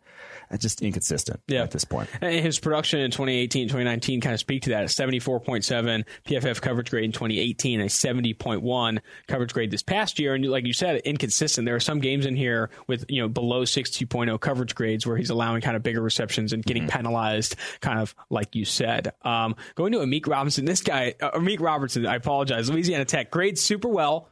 just 0.58 0.82
inconsistent 0.82 1.40
yeah. 1.46 1.62
at 1.62 1.70
this 1.70 1.84
point. 1.84 2.08
And 2.20 2.34
his 2.34 2.58
production 2.58 3.00
in 3.00 3.10
2018, 3.10 3.68
2019 3.68 4.20
kind 4.20 4.34
of 4.34 4.40
speak 4.40 4.62
to 4.62 4.70
that. 4.70 4.82
A 4.82 4.86
74.7 4.86 6.04
PFF 6.24 6.60
coverage 6.60 6.90
grade 6.90 7.04
in 7.04 7.12
2018, 7.12 7.80
a 7.80 7.84
70.1 7.84 8.98
coverage 9.26 9.52
grade 9.52 9.70
this 9.70 9.82
past 9.82 10.18
year. 10.18 10.34
And 10.34 10.44
like 10.46 10.66
you 10.66 10.72
said, 10.72 11.00
inconsistent. 11.04 11.66
There 11.66 11.74
are 11.74 11.80
some 11.80 12.00
games 12.00 12.26
in 12.26 12.36
here 12.36 12.70
with, 12.86 13.04
you 13.08 13.20
know, 13.20 13.28
below 13.28 13.62
62.0 13.62 14.40
coverage 14.40 14.74
grades 14.74 15.06
where 15.06 15.16
he's 15.16 15.30
allowing 15.30 15.60
kind 15.62 15.76
of 15.76 15.82
bigger 15.82 16.00
receptions 16.00 16.52
and 16.52 16.64
getting 16.64 16.84
mm-hmm. 16.84 16.96
penalized, 16.96 17.56
kind 17.80 17.98
of 17.98 18.14
like 18.30 18.54
you 18.54 18.64
said. 18.64 19.12
Um, 19.22 19.56
going 19.74 19.92
to 19.92 19.98
Amik 19.98 20.26
Robinson, 20.26 20.64
this 20.64 20.82
guy, 20.82 21.14
uh, 21.20 21.32
Amik 21.32 21.60
Robertson, 21.60 22.06
I 22.06 22.16
apologize. 22.16 22.70
Louisiana 22.70 23.04
Tech 23.04 23.30
grades 23.30 23.62
super 23.62 23.88
well. 23.88 24.30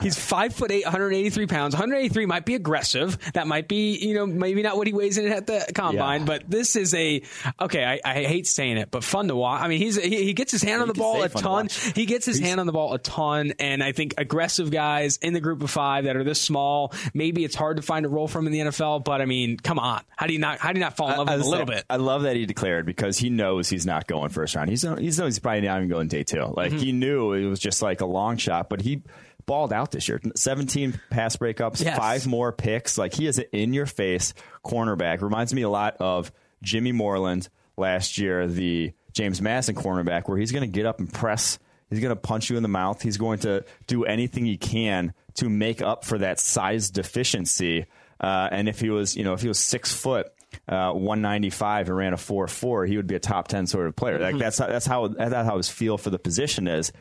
He's 0.00 0.16
five 0.16 0.54
foot 0.54 0.70
eight, 0.70 0.84
183 0.84 1.46
pounds. 1.46 1.74
183 1.74 2.26
might 2.26 2.44
be 2.44 2.54
aggressive. 2.54 3.18
That 3.32 3.48
might 3.48 3.66
be, 3.66 3.96
you 3.96 4.14
know, 4.14 4.26
maybe 4.26 4.62
not 4.62 4.76
what 4.76 4.86
he 4.86 4.92
weighs 4.92 5.18
in 5.18 5.26
at 5.26 5.48
the 5.48 5.66
combine. 5.74 6.20
Yeah. 6.20 6.26
But 6.26 6.48
this 6.48 6.76
is 6.76 6.94
a 6.94 7.22
okay. 7.60 7.84
I, 7.84 8.00
I, 8.04 8.22
hate 8.22 8.46
saying 8.46 8.76
it, 8.76 8.92
but 8.92 9.02
fun 9.02 9.26
to 9.26 9.34
watch. 9.34 9.60
I 9.60 9.66
mean, 9.66 9.78
he's 9.78 10.00
he, 10.00 10.24
he 10.24 10.34
gets 10.34 10.52
his 10.52 10.62
hand 10.62 10.82
on 10.82 10.88
the 10.88 10.94
ball 10.94 11.22
a 11.22 11.28
ton. 11.28 11.68
He 11.96 12.06
gets 12.06 12.26
his 12.26 12.38
he's, 12.38 12.46
hand 12.46 12.60
on 12.60 12.66
the 12.66 12.72
ball 12.72 12.94
a 12.94 12.98
ton, 12.98 13.54
and 13.58 13.82
I 13.82 13.90
think 13.90 14.14
aggressive 14.18 14.70
guys 14.70 15.16
in 15.16 15.32
the 15.32 15.40
group 15.40 15.62
of 15.62 15.70
five 15.70 16.04
that 16.04 16.16
are 16.16 16.22
this 16.22 16.40
small, 16.40 16.92
maybe 17.12 17.44
it's 17.44 17.56
hard 17.56 17.78
to 17.78 17.82
find 17.82 18.06
a 18.06 18.08
role 18.08 18.28
for 18.28 18.38
him 18.38 18.46
in 18.46 18.52
the 18.52 18.60
NFL. 18.60 19.04
But 19.04 19.20
I 19.20 19.24
mean, 19.24 19.56
come 19.56 19.80
on, 19.80 20.02
how 20.16 20.28
do 20.28 20.32
you 20.32 20.38
not 20.38 20.58
how 20.58 20.72
do 20.72 20.78
you 20.78 20.84
not 20.84 20.96
fall 20.96 21.10
in 21.10 21.16
love 21.16 21.28
with 21.28 21.40
him 21.40 21.42
a 21.42 21.50
little 21.50 21.66
bit? 21.66 21.84
I 21.90 21.96
love 21.96 22.22
that 22.22 22.36
he 22.36 22.46
declared 22.46 22.86
because 22.86 23.18
he 23.18 23.30
knows 23.30 23.68
he's 23.68 23.86
not 23.86 24.06
going 24.06 24.28
first 24.28 24.54
round. 24.54 24.70
He's 24.70 24.82
he's 24.82 25.18
knows 25.18 25.34
he's 25.34 25.38
probably 25.40 25.62
not 25.62 25.78
even 25.78 25.88
going 25.88 26.06
day 26.06 26.22
two. 26.22 26.52
Like 26.56 26.70
mm-hmm. 26.70 26.78
he 26.78 26.92
knew 26.92 27.32
it 27.32 27.46
was 27.46 27.58
just 27.58 27.82
like 27.82 28.00
a 28.00 28.06
long 28.06 28.36
shot, 28.36 28.68
but 28.68 28.80
he 28.80 29.02
balled 29.48 29.72
out 29.72 29.90
this 29.90 30.08
year. 30.08 30.20
17 30.36 31.00
pass 31.10 31.34
breakups, 31.34 31.84
yes. 31.84 31.98
five 31.98 32.26
more 32.28 32.52
picks. 32.52 32.96
Like 32.96 33.14
he 33.14 33.26
is 33.26 33.38
an 33.38 33.46
in 33.50 33.72
your 33.72 33.86
face 33.86 34.34
cornerback. 34.64 35.22
Reminds 35.22 35.52
me 35.52 35.62
a 35.62 35.68
lot 35.68 35.96
of 35.98 36.30
Jimmy 36.62 36.92
Moreland 36.92 37.48
last 37.76 38.18
year, 38.18 38.46
the 38.46 38.92
James 39.12 39.42
Madison 39.42 39.74
cornerback, 39.74 40.28
where 40.28 40.38
he's 40.38 40.52
going 40.52 40.62
to 40.62 40.72
get 40.72 40.86
up 40.86 41.00
and 41.00 41.12
press. 41.12 41.58
He's 41.90 42.00
going 42.00 42.14
to 42.14 42.20
punch 42.20 42.50
you 42.50 42.56
in 42.56 42.62
the 42.62 42.68
mouth. 42.68 43.00
He's 43.00 43.16
going 43.16 43.40
to 43.40 43.64
do 43.86 44.04
anything 44.04 44.44
he 44.44 44.58
can 44.58 45.14
to 45.36 45.48
make 45.48 45.80
up 45.80 46.04
for 46.04 46.18
that 46.18 46.38
size 46.38 46.90
deficiency. 46.90 47.86
Uh, 48.20 48.48
and 48.52 48.68
if 48.68 48.80
he 48.80 48.90
was, 48.90 49.16
you 49.16 49.24
know, 49.24 49.32
if 49.32 49.40
he 49.40 49.48
was 49.48 49.58
six 49.58 49.92
foot, 49.92 50.26
uh, 50.68 50.92
195 50.92 51.88
and 51.88 51.96
ran 51.96 52.12
a 52.12 52.16
4-4, 52.16 52.86
he 52.86 52.96
would 52.96 53.06
be 53.06 53.14
a 53.14 53.20
top 53.20 53.48
10 53.48 53.66
sort 53.66 53.86
of 53.86 53.96
player. 53.96 54.18
Like 54.18 54.34
mm-hmm. 54.34 54.38
that's 54.38 54.58
that's 54.58 54.86
how 54.86 55.08
that's 55.08 55.32
how 55.32 55.56
his 55.56 55.68
feel 55.68 55.96
for 55.96 56.10
the 56.10 56.18
position 56.18 56.68
is 56.68 56.92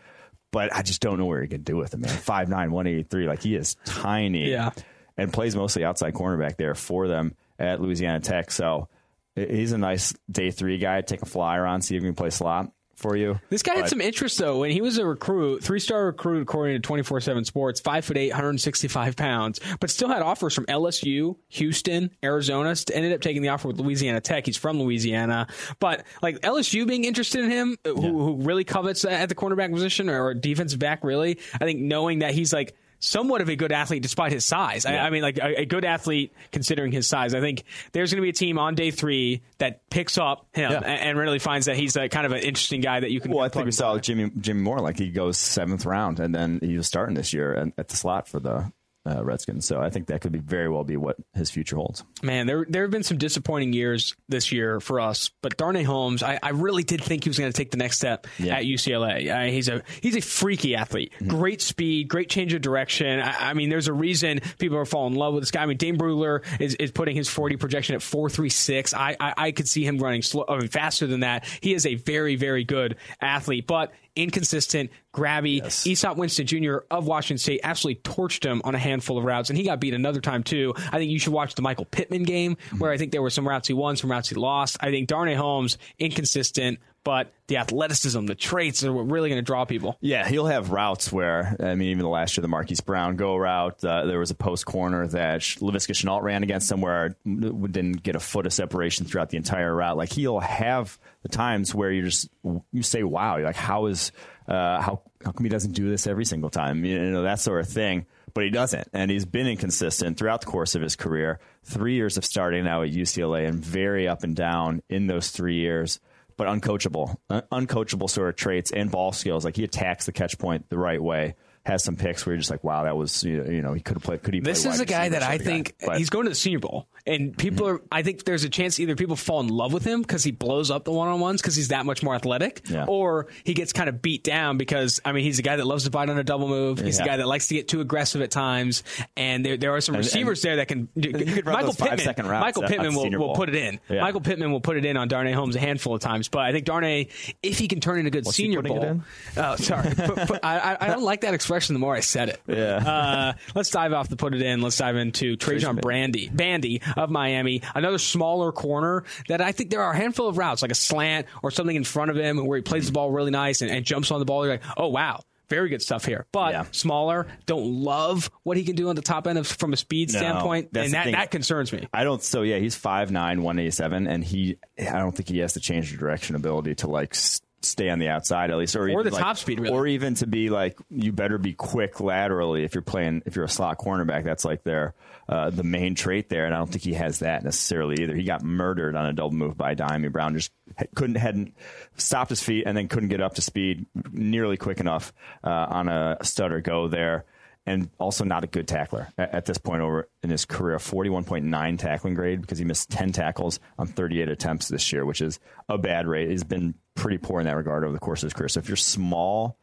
but 0.52 0.74
I 0.74 0.82
just 0.82 1.02
don't 1.02 1.18
know 1.18 1.26
where 1.26 1.42
he 1.42 1.48
can 1.48 1.64
do 1.64 1.78
with 1.78 1.94
him, 1.94 2.02
man. 2.02 2.12
5'9", 2.12 2.50
183, 2.50 3.28
like 3.28 3.42
he 3.42 3.56
is 3.56 3.76
tiny. 3.86 4.50
Yeah. 4.50 4.72
And 5.18 5.34
plays 5.34 5.56
mostly 5.56 5.84
outside 5.84 6.14
cornerback 6.14 6.58
there 6.58 6.76
for 6.76 7.08
them 7.08 7.36
at 7.58 7.82
Louisiana 7.82 8.20
Tech. 8.20 8.52
So 8.52 8.88
he's 9.36 9.72
a 9.72 9.78
nice 9.78 10.14
day 10.30 10.52
three 10.52 10.78
guy. 10.78 11.02
Take 11.02 11.24
a 11.24 11.26
flyer 11.26 11.66
on, 11.66 11.82
see 11.82 11.96
if 11.96 12.04
he 12.04 12.08
can 12.08 12.16
play 12.16 12.30
slot 12.30 12.72
for 12.98 13.16
you. 13.16 13.40
This 13.50 13.64
guy 13.64 13.76
but, 13.76 13.82
had 13.82 13.90
some 13.90 14.02
interest 14.02 14.38
though 14.38 14.60
when 14.60 14.72
he 14.72 14.82
was 14.82 14.98
a 14.98 15.06
recruit, 15.06 15.64
three 15.64 15.80
star 15.80 16.08
recruit 16.08 16.42
according 16.42 16.76
to 16.76 16.80
twenty 16.80 17.04
four 17.04 17.22
seven 17.22 17.46
Sports, 17.46 17.80
five 17.80 18.04
foot 18.04 18.18
eight, 18.18 18.32
165 18.32 19.16
pounds, 19.16 19.60
but 19.80 19.90
still 19.90 20.10
had 20.10 20.22
offers 20.22 20.54
from 20.54 20.66
LSU, 20.66 21.38
Houston, 21.50 22.12
Arizona. 22.24 22.76
Ended 22.94 23.14
up 23.14 23.22
taking 23.22 23.42
the 23.42 23.50
offer 23.50 23.68
with 23.68 23.80
Louisiana 23.80 24.20
Tech. 24.20 24.46
He's 24.46 24.58
from 24.58 24.82
Louisiana, 24.82 25.48
but 25.80 26.06
like 26.22 26.42
LSU 26.42 26.88
being 26.88 27.06
interested 27.06 27.44
in 27.44 27.52
him, 27.52 27.78
yeah. 27.86 27.94
who, 27.94 28.02
who 28.02 28.36
really 28.42 28.64
covets 28.64 29.06
at 29.06 29.30
the 29.30 29.36
cornerback 29.36 29.72
position 29.72 30.10
or 30.10 30.34
defensive 30.34 30.80
back, 30.80 31.04
really. 31.04 31.40
I 31.54 31.60
think 31.60 31.80
knowing 31.80 32.20
that 32.20 32.34
he's 32.34 32.52
like 32.52 32.76
somewhat 33.00 33.42
of 33.42 33.50
a 33.50 33.56
good 33.56 33.72
athlete 33.72 34.02
despite 34.02 34.32
his 34.32 34.46
size. 34.46 34.86
Yeah. 34.86 35.04
I, 35.04 35.08
I, 35.08 35.10
mean, 35.10 35.22
like 35.22 35.38
a, 35.38 35.62
a, 35.62 35.66
good 35.66 35.86
athlete 35.86 36.34
considering 36.52 36.92
his 36.92 37.08
size. 37.08 37.34
I 37.34 37.42
think 37.42 37.64
there's 37.92 38.12
going 38.12 38.22
to 38.22 38.24
be 38.24 38.30
a 38.30 38.34
team 38.34 38.58
on 38.58 38.76
day 38.76 38.92
three 38.92 39.42
that 39.60 39.90
picks 39.90 40.18
up 40.18 40.48
him 40.54 40.72
yeah. 40.72 40.78
and, 40.78 41.02
and, 41.02 41.18
really 41.18 41.40
finds 41.40 41.68
that 41.68 41.76
he's 41.76 41.96
a, 41.96 42.10
kind 42.10 42.26
of 42.26 42.32
an 42.32 42.40
interesting 42.40 42.82
guy 42.82 43.00
that 43.00 43.12
you 43.12 43.20
can. 43.20 43.32
Well, 43.32 43.44
I 43.44 43.50
think 43.50 43.66
we 43.66 43.72
saw 43.72 43.98
Jimmy 43.98 44.32
Jimmy 44.40 44.62
Moore, 44.62 44.80
like 44.80 44.98
he 44.98 45.10
goes 45.10 45.38
seventh 45.38 45.86
round, 45.86 46.20
and 46.20 46.34
then 46.34 46.60
he 46.62 46.78
was 46.78 46.88
starting 46.88 47.16
this 47.16 47.34
year 47.34 47.72
at 47.78 47.88
the 47.88 47.96
slot 47.96 48.28
for 48.28 48.40
the 48.40 48.72
uh, 49.08 49.24
Redskins. 49.24 49.66
So 49.66 49.80
I 49.80 49.90
think 49.90 50.08
that 50.08 50.22
could 50.22 50.32
be 50.32 50.40
very 50.40 50.70
well 50.70 50.84
be 50.84 50.98
what 50.98 51.18
his 51.34 51.50
future 51.50 51.76
holds. 51.76 52.04
Man, 52.22 52.48
there 52.48 52.66
there 52.68 52.84
have 52.84 52.92
been 52.92 53.04
some 53.04 53.18
disappointing 53.18 53.74
years 53.74 54.16
this 54.28 54.52
year 54.52 54.80
for 54.80 55.00
us, 55.00 55.32
but 55.42 55.58
Darnay 55.58 55.84
Holmes, 55.84 56.24
I, 56.24 56.40
I 56.42 56.50
really 56.50 56.84
did 56.84 57.04
think 57.04 57.24
he 57.24 57.30
was 57.30 57.38
going 57.38 57.52
to 57.52 57.58
take 57.58 57.72
the 57.72 57.78
next 57.78 57.98
step 57.98 58.28
yeah. 58.38 58.58
at 58.58 58.64
UCLA. 58.64 59.48
Uh, 59.48 59.52
he's 59.52 59.70
a 59.70 59.84
he's 60.02 60.16
a 60.16 60.22
freaky 60.22 60.76
athlete, 60.76 61.14
mm-hmm. 61.16 61.30
great 61.30 61.62
speed, 61.62 62.08
great 62.08 62.30
change 62.30 62.54
of 62.54 62.62
direction. 62.62 63.20
I, 63.20 63.50
I, 63.50 63.54
mean, 63.54 63.70
there's 63.70 63.88
a 63.88 63.94
reason 63.94 64.42
people 64.60 64.78
are 64.78 64.86
falling 64.86 65.14
in 65.14 65.20
love 65.20 65.34
with 65.34 65.44
this 65.44 65.52
guy. 65.52 65.64
I 65.64 65.66
mean, 65.66 65.78
Dane 65.78 65.98
Brugler 65.98 66.44
is, 66.60 66.76
is 66.76 66.92
putting 66.92 67.16
his 67.16 67.30
40 67.30 67.58
projection 67.58 67.96
at 67.96 68.02
4.36. 68.02 68.94
I, 68.94 69.16
I 69.20 69.34
I 69.38 69.52
could 69.52 69.68
see 69.68 69.86
him 69.86 69.98
running 69.98 70.22
slow, 70.22 70.46
I 70.48 70.58
mean, 70.58 70.68
faster 70.68 71.08
than 71.08 71.22
that. 71.22 71.46
He 71.62 71.74
is 71.74 71.86
a 71.86 71.96
very 71.96 72.36
very 72.36 72.64
good 72.64 72.98
athlete, 73.22 73.68
but 73.68 73.92
inconsistent, 74.18 74.92
grabby. 75.14 75.62
Yes. 75.62 75.86
Easop 75.86 76.18
Winston 76.18 76.46
Jr. 76.46 76.78
of 76.92 77.08
Washington 77.08 77.38
State 77.38 77.62
absolutely 77.64 78.02
torched 78.02 78.44
him 78.44 78.62
on 78.64 78.76
a 78.76 78.80
handful 78.80 79.18
of 79.18 79.24
routes, 79.24 79.50
and 79.50 79.58
he 79.58 79.64
got 79.64 79.80
beat 79.80 79.94
another 79.94 80.22
time 80.22 80.44
too. 80.44 80.74
I 80.76 80.98
think 80.98 81.12
you 81.12 81.20
should 81.20 81.34
watch 81.34 81.56
the 81.56 81.62
Michael 81.62 81.86
Pittman 81.86 82.24
game 82.24 82.56
mm-hmm. 82.56 82.80
where 82.80 82.92
I 82.92 82.98
think 82.98 83.12
there 83.12 83.22
were 83.22 83.30
some 83.30 83.48
routes 83.48 83.68
he 83.68 83.74
won, 83.74 83.96
some 83.96 84.12
routes 84.12 84.30
he 84.30 84.36
lost. 84.36 84.78
I 84.82 84.92
think 84.92 85.08
Darnay 85.08 85.36
Holmes 85.36 85.78
inconsistent, 86.00 86.80
but 87.08 87.32
the 87.48 87.56
athleticism, 87.56 88.26
the 88.26 88.36
traits 88.36 88.84
are 88.84 88.92
what 88.92 89.10
really 89.10 89.30
going 89.30 89.40
to 89.40 89.46
draw 89.46 89.64
people. 89.64 89.98
Yeah, 90.02 90.28
he'll 90.28 90.48
have 90.48 90.72
routes 90.72 91.10
where, 91.10 91.56
I 91.58 91.74
mean, 91.76 91.88
even 91.92 92.04
the 92.04 92.10
last 92.10 92.36
year, 92.36 92.42
the 92.42 92.50
Marquise 92.50 92.82
Brown 92.82 93.16
go 93.16 93.38
route, 93.38 93.82
uh, 93.82 94.06
there 94.08 94.20
was 94.20 94.30
a 94.30 94.36
post 94.36 94.66
corner 94.66 95.08
that 95.08 95.40
Laviska 95.40 95.94
Shenault 95.94 96.22
ran 96.22 96.44
against 96.44 96.68
somewhere, 96.68 97.16
where 97.24 97.70
didn't 97.70 98.04
get 98.04 98.18
a 98.18 98.20
foot 98.20 98.46
of 98.46 98.52
separation 98.52 99.06
throughout 99.06 99.30
the 99.30 99.38
entire 99.38 99.74
route. 99.74 99.96
Like 99.96 100.12
he'll 100.12 100.42
have 100.42 101.00
the 101.22 101.30
times 101.30 101.74
where 101.74 101.90
you 101.90 102.04
just, 102.04 102.28
you 102.74 102.84
say, 102.84 103.04
wow, 103.04 103.38
you're 103.38 103.46
like 103.46 103.56
how 103.56 103.86
is, 103.86 104.12
uh, 104.50 104.82
how, 104.82 105.02
how 105.24 105.32
come 105.32 105.46
he 105.46 105.50
doesn't 105.50 105.72
do 105.72 105.90
this 105.90 106.08
every 106.08 106.26
single 106.26 106.50
time? 106.50 106.84
You 106.84 107.00
know, 107.00 107.24
that 107.24 107.40
sort 107.40 107.62
of 107.62 107.70
thing 107.70 108.06
but 108.34 108.44
he 108.44 108.52
doesn't. 108.52 108.88
And 108.94 109.10
he's 109.10 109.26
been 109.26 109.48
inconsistent 109.48 110.18
throughout 110.18 110.42
the 110.42 110.48
course 110.48 110.76
of 110.76 110.82
his 110.84 110.96
career. 110.96 111.40
Three 111.64 111.96
years 111.96 112.18
of 112.18 112.26
starting 112.26 112.66
now 112.66 112.84
at 112.84 112.92
UCLA 112.92 113.48
and 113.48 113.66
very 113.66 114.08
up 114.08 114.24
and 114.24 114.36
down 114.36 114.84
in 114.90 115.08
those 115.08 115.32
three 115.32 115.56
years 115.56 116.00
but 116.38 116.48
uncoachable, 116.48 117.16
uh, 117.30 117.42
uncoachable 117.52 118.10
sort 118.10 118.30
of 118.30 118.36
traits 118.36 118.72
and 118.72 118.90
ball 118.90 119.12
skills. 119.12 119.44
Like 119.44 119.56
he 119.56 119.64
attacks 119.64 120.06
the 120.06 120.12
catch 120.12 120.38
point 120.38 120.70
the 120.70 120.78
right 120.78 121.02
way, 121.02 121.36
has 121.66 121.84
some 121.84 121.96
picks 121.96 122.26
where 122.26 122.34
you're 122.34 122.40
just 122.40 122.50
like, 122.50 122.64
wow, 122.64 122.84
that 122.84 122.96
was 122.96 123.24
you 123.24 123.62
know 123.62 123.74
he 123.74 123.82
could 123.82 123.98
have 123.98 124.04
played. 124.04 124.24
Could 124.24 124.34
he? 124.36 124.40
This 124.40 124.66
is 124.66 124.80
a 124.80 124.86
guy 124.86 125.10
that 125.10 125.24
I 125.24 125.36
of 125.36 125.40
guy. 125.40 125.46
think 125.46 125.76
he's 125.98 126.10
going 126.10 126.26
to 126.26 126.30
the 126.30 126.36
Senior 126.36 126.60
Bowl, 126.60 126.88
and 127.08 127.38
people 127.38 127.66
Mm-hmm. 127.68 127.76
are. 127.78 127.82
I 127.92 128.04
think 128.04 128.24
there's 128.26 128.44
a 128.44 128.50
chance 128.50 128.80
either 128.80 128.96
people 128.96 129.16
fall 129.16 129.40
in 129.40 129.48
love 129.48 129.74
with 129.74 129.84
him 129.86 130.02
because 130.02 130.24
he 130.24 130.32
blows 130.32 130.70
up 130.70 130.84
the 130.84 130.92
one 130.92 131.08
on 131.08 131.20
ones 131.20 131.42
because 131.42 131.56
he's 131.56 131.70
that 131.70 131.86
much 131.86 132.04
more 132.04 132.14
athletic, 132.16 132.62
Yeah. 132.70 132.86
or 132.88 133.28
he 133.44 133.54
gets 133.54 133.74
kind 133.74 133.90
of 133.90 134.02
beat 134.02 134.24
down 134.24 134.58
because 134.58 135.00
I 135.06 135.12
mean 135.12 135.24
he's 135.24 135.40
a 135.40 135.42
guy 135.42 135.56
that 135.56 135.66
loves 135.66 135.86
to 135.86 135.90
bite 135.90 136.10
on 136.10 136.18
a 136.18 136.24
double 136.24 136.48
move. 136.48 136.80
He's 136.80 137.00
a 137.00 137.06
guy 137.06 137.18
that 137.18 137.28
likes 137.28 137.48
to 137.48 137.56
get 137.56 137.68
too 137.68 137.82
aggressive 137.82 138.22
at 138.22 138.32
times, 138.32 138.84
and 139.16 139.46
there 139.46 139.58
there 139.58 139.74
are 139.76 139.82
some 139.82 139.96
And- 139.96 140.04
receivers 140.04 140.42
there 140.42 140.58
that 140.58 140.68
can. 140.68 140.88
could 140.96 141.46
run 141.46 141.54
Michael 141.56 141.74
Pittman, 141.74 142.28
Michael 142.28 142.64
Pittman 142.64 142.94
will, 142.96 143.10
will 143.28 143.36
put 143.36 143.50
it 143.50 143.56
in. 143.56 143.80
Yeah. 143.90 144.02
Michael 144.02 144.22
Pittman 144.22 144.52
will 144.52 144.62
put 144.62 144.78
it 144.78 144.86
in 144.86 144.98
on 144.98 145.08
Darnay 145.08 145.32
Holmes 145.34 145.56
a 145.56 145.60
handful 145.60 145.96
of 145.96 146.02
times, 146.02 146.28
but 146.28 146.40
I 146.42 146.52
think 146.52 146.66
Darnay, 146.66 147.08
if 147.42 147.58
he 147.58 147.68
can 147.68 147.80
turn 147.80 148.00
in 148.00 148.08
a 148.08 148.10
good 148.10 148.26
What's 148.26 148.38
Senior 148.38 148.62
Bowl, 148.62 149.02
oh 149.38 149.56
sorry, 149.56 149.94
Put- 149.96 150.28
put- 150.28 150.40
I, 150.44 150.58
I- 150.74 150.78
I 150.82 150.88
don't 150.88 151.04
like 151.04 151.22
that 151.22 151.34
expression. 151.34 151.74
The 151.74 151.80
more 151.80 151.96
I 151.96 152.02
said 152.02 152.30
it, 152.30 152.42
Yeah. 152.48 152.76
uh, 152.78 153.34
let's 153.56 153.70
dive 153.70 153.94
off 153.94 154.10
the 154.10 154.16
put 154.18 154.34
it 154.34 154.42
in. 154.42 154.62
Let's 154.62 154.78
dive 154.78 154.96
into 154.98 155.36
Trajan 155.36 155.78
Brandy, 155.78 156.30
Bandy 156.30 156.82
of 156.98 157.10
Miami, 157.10 157.62
another 157.76 157.98
smaller 157.98 158.52
corner 158.52 159.04
that 159.30 159.42
I 159.42 159.52
think 159.52 159.70
there 159.70 159.82
are 159.84 159.94
a 159.94 159.98
handful 159.98 160.28
of 160.28 160.38
routes, 160.38 160.62
like 160.62 160.72
a 160.72 160.76
slant 160.76 161.28
or 161.44 161.52
something 161.52 161.76
in 161.76 161.84
front 161.84 162.12
of 162.12 162.18
him 162.18 162.46
where 162.46 162.58
he 162.58 162.62
plays 162.64 162.88
the 162.88 162.92
ball 162.92 163.12
really 163.12 163.32
nice 163.32 163.62
and, 163.62 163.72
and 163.72 163.86
jumps 163.86 164.12
on 164.12 164.20
the 164.20 164.26
ball. 164.26 164.46
You're 164.46 164.56
like, 164.56 164.64
oh 164.78 164.88
wow. 164.88 165.22
Very 165.50 165.70
good 165.70 165.82
stuff 165.82 166.04
here, 166.04 166.26
but 166.34 166.52
Yeah. 166.52 166.66
smaller. 166.74 167.26
Don't 167.46 167.64
love 167.66 168.30
what 168.44 168.58
he 168.58 168.66
can 168.66 168.76
do 168.76 168.90
on 168.90 168.98
the 168.98 169.02
top 169.02 169.28
end 169.28 169.38
of, 169.40 169.48
from 169.48 169.72
a 169.72 169.78
speed 169.78 170.12
No, 170.12 170.20
standpoint, 170.20 170.72
and 170.76 170.92
that, 170.92 171.10
that 171.12 171.32
concerns 171.32 171.72
me. 171.72 171.88
I 171.94 172.04
don't. 172.04 172.22
So 172.22 172.42
yeah, 172.42 172.58
he's 172.58 172.76
5'9", 172.76 173.14
187, 173.14 174.08
and 174.08 174.26
he. 174.26 174.58
I 174.78 175.00
don't 175.00 175.16
think 175.16 175.30
he 175.30 175.38
has 175.40 175.54
the 175.54 175.62
change 175.62 175.94
of 175.94 176.00
direction 176.00 176.36
ability 176.36 176.76
to 176.76 176.88
like 176.90 177.16
stay 177.62 177.90
on 177.90 178.00
the 178.00 178.08
outside 178.08 178.52
at 178.52 178.58
least, 178.58 178.76
or, 178.76 178.88
even 178.88 179.04
the 179.04 179.12
like- 179.12 179.22
top 179.22 179.38
speed, 179.38 179.60
really. 179.60 179.74
or 179.74 179.88
even 179.88 180.14
to 180.16 180.28
be 180.28 180.50
like 180.50 180.78
you 180.90 181.12
better 181.12 181.38
be 181.38 181.54
quick 181.54 182.00
laterally 182.00 182.64
if 182.64 182.76
you're 182.76 182.82
playing 182.82 183.24
if 183.26 183.36
you're 183.36 183.46
a 183.46 183.50
slot 183.50 183.80
cornerback. 183.80 184.24
That's 184.24 184.46
like 184.46 184.64
their 184.64 184.94
uh, 185.30 185.50
the 185.50 185.64
main 185.64 185.96
trait 185.96 186.30
there, 186.30 186.46
and 186.46 186.54
I 186.54 186.58
don't 186.58 186.70
think 186.70 186.84
he 186.84 186.94
has 186.94 187.20
that 187.20 187.44
necessarily 187.44 188.04
either. 188.04 188.16
He 188.16 188.24
got 188.24 188.44
murdered 188.44 188.96
on 188.96 189.06
a 189.06 189.14
double 189.14 189.32
move 189.32 189.58
by 189.58 189.76
Dyami 189.76 190.12
Brown. 190.12 190.36
Just 190.36 190.52
couldn't 190.96 191.16
hadn't 191.16 191.56
stopped 191.98 192.30
his 192.30 192.44
feet 192.44 192.64
and 192.66 192.78
then 192.78 192.88
couldn't 192.88 193.10
get 193.10 193.22
up 193.22 193.36
to 193.36 193.42
speed 193.42 193.86
nearly 194.12 194.58
quick 194.58 194.80
enough 194.80 195.14
uh, 195.44 195.50
on 195.70 195.88
a 195.88 196.18
stutter 196.22 196.62
go 196.62 196.88
there 196.88 197.26
and 197.68 197.90
also 198.00 198.24
not 198.24 198.46
a 198.46 198.48
good 198.48 198.66
tackler 198.68 199.10
at, 199.18 199.46
this 199.46 199.58
point 199.58 199.82
over 199.82 200.08
in 200.24 200.30
his 200.30 200.46
career. 200.46 200.78
41.9 200.78 201.78
tackling 201.78 202.14
grade 202.14 202.40
because 202.42 202.58
he 202.58 202.64
missed 202.64 202.90
10 202.90 203.12
tackles 203.12 203.60
on 203.78 203.88
38 203.88 204.30
attempts 204.30 204.70
this 204.70 204.92
year, 204.94 205.06
which 205.06 205.20
is 205.20 205.40
a 205.68 205.78
bad 205.78 206.08
rate. 206.08 206.30
He's 206.30 206.46
been 206.46 206.76
pretty 206.96 207.18
poor 207.18 207.42
in 207.42 207.46
that 207.46 207.58
regard 207.58 207.84
over 207.84 207.92
the 207.92 208.00
course 208.00 208.24
of 208.24 208.28
his 208.28 208.34
career. 208.34 208.48
So 208.48 208.62
if 208.62 208.70
you're 208.70 208.78
small, 208.78 209.60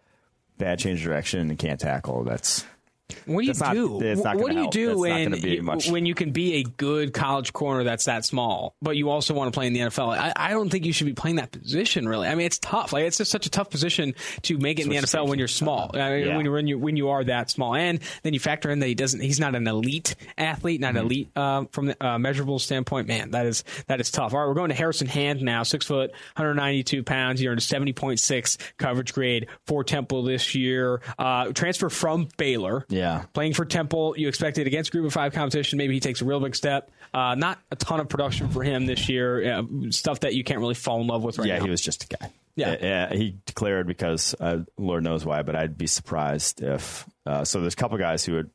bad 0.59 0.79
change 0.79 1.01
of 1.01 1.07
direction, 1.07 1.49
and 1.49 1.59
can't 1.59 1.81
tackle, 1.81 2.25
that's 2.25 2.67
What 3.27 3.43
do 3.43 3.47
you 3.47 3.53
That's 3.53 3.73
do? 3.73 4.01
it's 4.03 4.23
not 4.25 4.37
what 4.37 4.49
do 4.49 4.55
you 4.55 4.61
help. 4.63 4.73
do 4.73 4.87
That's 4.89 4.99
when 5.01 5.25
gonna 5.31 5.43
be 5.43 5.51
you, 5.57 5.63
much. 5.63 5.91
when 5.91 6.07
you 6.07 6.15
can 6.15 6.31
be 6.33 6.55
a 6.55 6.63
good 6.63 7.13
college 7.13 7.53
corner 7.53 7.85
that's 7.85 8.07
that 8.07 8.25
small, 8.25 8.75
but 8.81 8.97
you 8.97 9.11
also 9.11 9.35
want 9.35 9.53
to 9.53 9.57
play 9.57 9.67
in 9.67 9.75
the 9.75 9.81
NFL? 9.81 10.17
I, 10.17 10.33
I 10.35 10.51
don't 10.53 10.71
think 10.71 10.87
you 10.87 10.93
should 10.93 11.07
be 11.07 11.13
playing 11.13 11.37
that 11.37 11.53
position. 11.53 12.09
Really, 12.09 12.27
I 12.29 12.35
mean, 12.35 12.47
it's 12.47 12.59
tough. 12.59 12.93
Like 12.95 13.05
it's 13.05 13.19
just 13.19 13.31
such 13.31 13.45
a 13.45 13.51
tough 13.51 13.69
position 13.69 14.15
to 14.43 14.57
make 14.59 14.79
it 14.79 14.85
in 14.85 14.89
the 14.89 14.97
NFL 14.97 15.29
when 15.29 15.39
you're 15.39 15.49
small. 15.49 15.91
I 15.95 16.11
mean, 16.11 16.27
Yeah. 16.27 16.37
when, 16.37 16.47
you 16.47 16.53
when 16.53 16.67
you 16.67 16.79
when 16.79 16.97
you 16.97 17.09
are 17.11 17.23
that 17.25 17.51
small, 17.51 17.75
and 17.75 18.01
then 18.23 18.33
you 18.33 18.41
factor 18.41 18.71
in 18.71 18.79
that 18.79 18.87
he 18.87 18.95
doesn't. 18.95 19.21
He's 19.21 19.39
not 19.41 19.55
an 19.55 19.67
elite 19.67 20.15
athlete, 20.39 20.81
not 20.81 20.95
Mm-hmm. 20.95 21.05
elite 21.05 21.29
uh, 21.37 21.65
from 21.73 21.87
the 21.87 22.05
uh, 22.07 22.19
measurable 22.19 22.59
standpoint. 22.59 23.07
Man, 23.07 23.33
that 23.33 23.45
is 23.47 23.65
that 23.87 24.01
is 24.01 24.11
tough. 24.11 24.33
All 24.33 24.41
right, 24.41 24.49
we're 24.49 24.55
going 24.55 24.71
to 24.71 24.75
Harrison 24.75 25.07
Hand 25.09 25.43
now. 25.43 25.63
Six 25.63 25.85
foot, 25.87 26.11
192 26.37 27.03
pounds. 27.03 27.39
He 27.41 27.49
earned 27.49 27.59
a 27.59 27.63
70.6 27.63 28.59
coverage 28.79 29.13
grade 29.13 29.47
for 29.67 29.85
Temple 29.85 30.23
this 30.23 30.55
year. 30.55 31.01
Uh, 31.19 31.53
transfer 31.53 31.89
from 31.91 32.29
Baylor 32.39 32.87
Yeah. 32.95 33.25
playing 33.33 33.55
for 33.55 33.65
Temple. 33.65 34.15
You 34.17 34.29
expected 34.29 34.67
against 34.67 34.93
Group 34.93 35.07
of 35.07 35.13
Five 35.13 35.33
competition. 35.33 35.77
Maybe 35.77 35.95
he 35.95 36.01
takes 36.01 36.21
a 36.21 36.25
real 36.25 36.41
big 36.41 36.55
step. 36.55 36.91
Uh, 37.13 37.35
not 37.35 37.59
a 37.71 37.77
ton 37.77 38.01
of 38.01 38.09
production 38.09 38.49
for 38.49 38.63
him 38.63 38.87
this 38.87 39.09
year. 39.09 39.59
Uh, 39.59 39.63
stuff 39.91 40.21
that 40.21 40.35
you 40.35 40.45
can't 40.45 40.61
really 40.61 40.75
fall 40.75 41.01
in 41.01 41.07
love 41.07 41.23
with 41.23 41.39
right 41.39 41.49
yeah, 41.49 41.59
now. 41.59 41.65
he 41.65 41.71
was 41.71 41.81
just 41.81 42.05
a 42.05 42.17
guy. 42.17 42.33
Yeah. 42.57 42.77
yeah. 42.81 43.13
He 43.13 43.37
declared 43.47 43.87
because 43.87 44.35
uh, 44.39 44.61
Lord 44.79 45.03
knows 45.03 45.25
why, 45.25 45.43
but 45.43 45.57
I'd 45.57 45.77
be 45.77 45.87
surprised 45.87 46.63
if. 46.63 47.07
Uh, 47.27 47.45
so 47.45 47.61
there's 47.61 47.75
a 47.75 47.77
couple 47.77 47.97
guys 47.99 48.25
who 48.25 48.35
had 48.37 48.51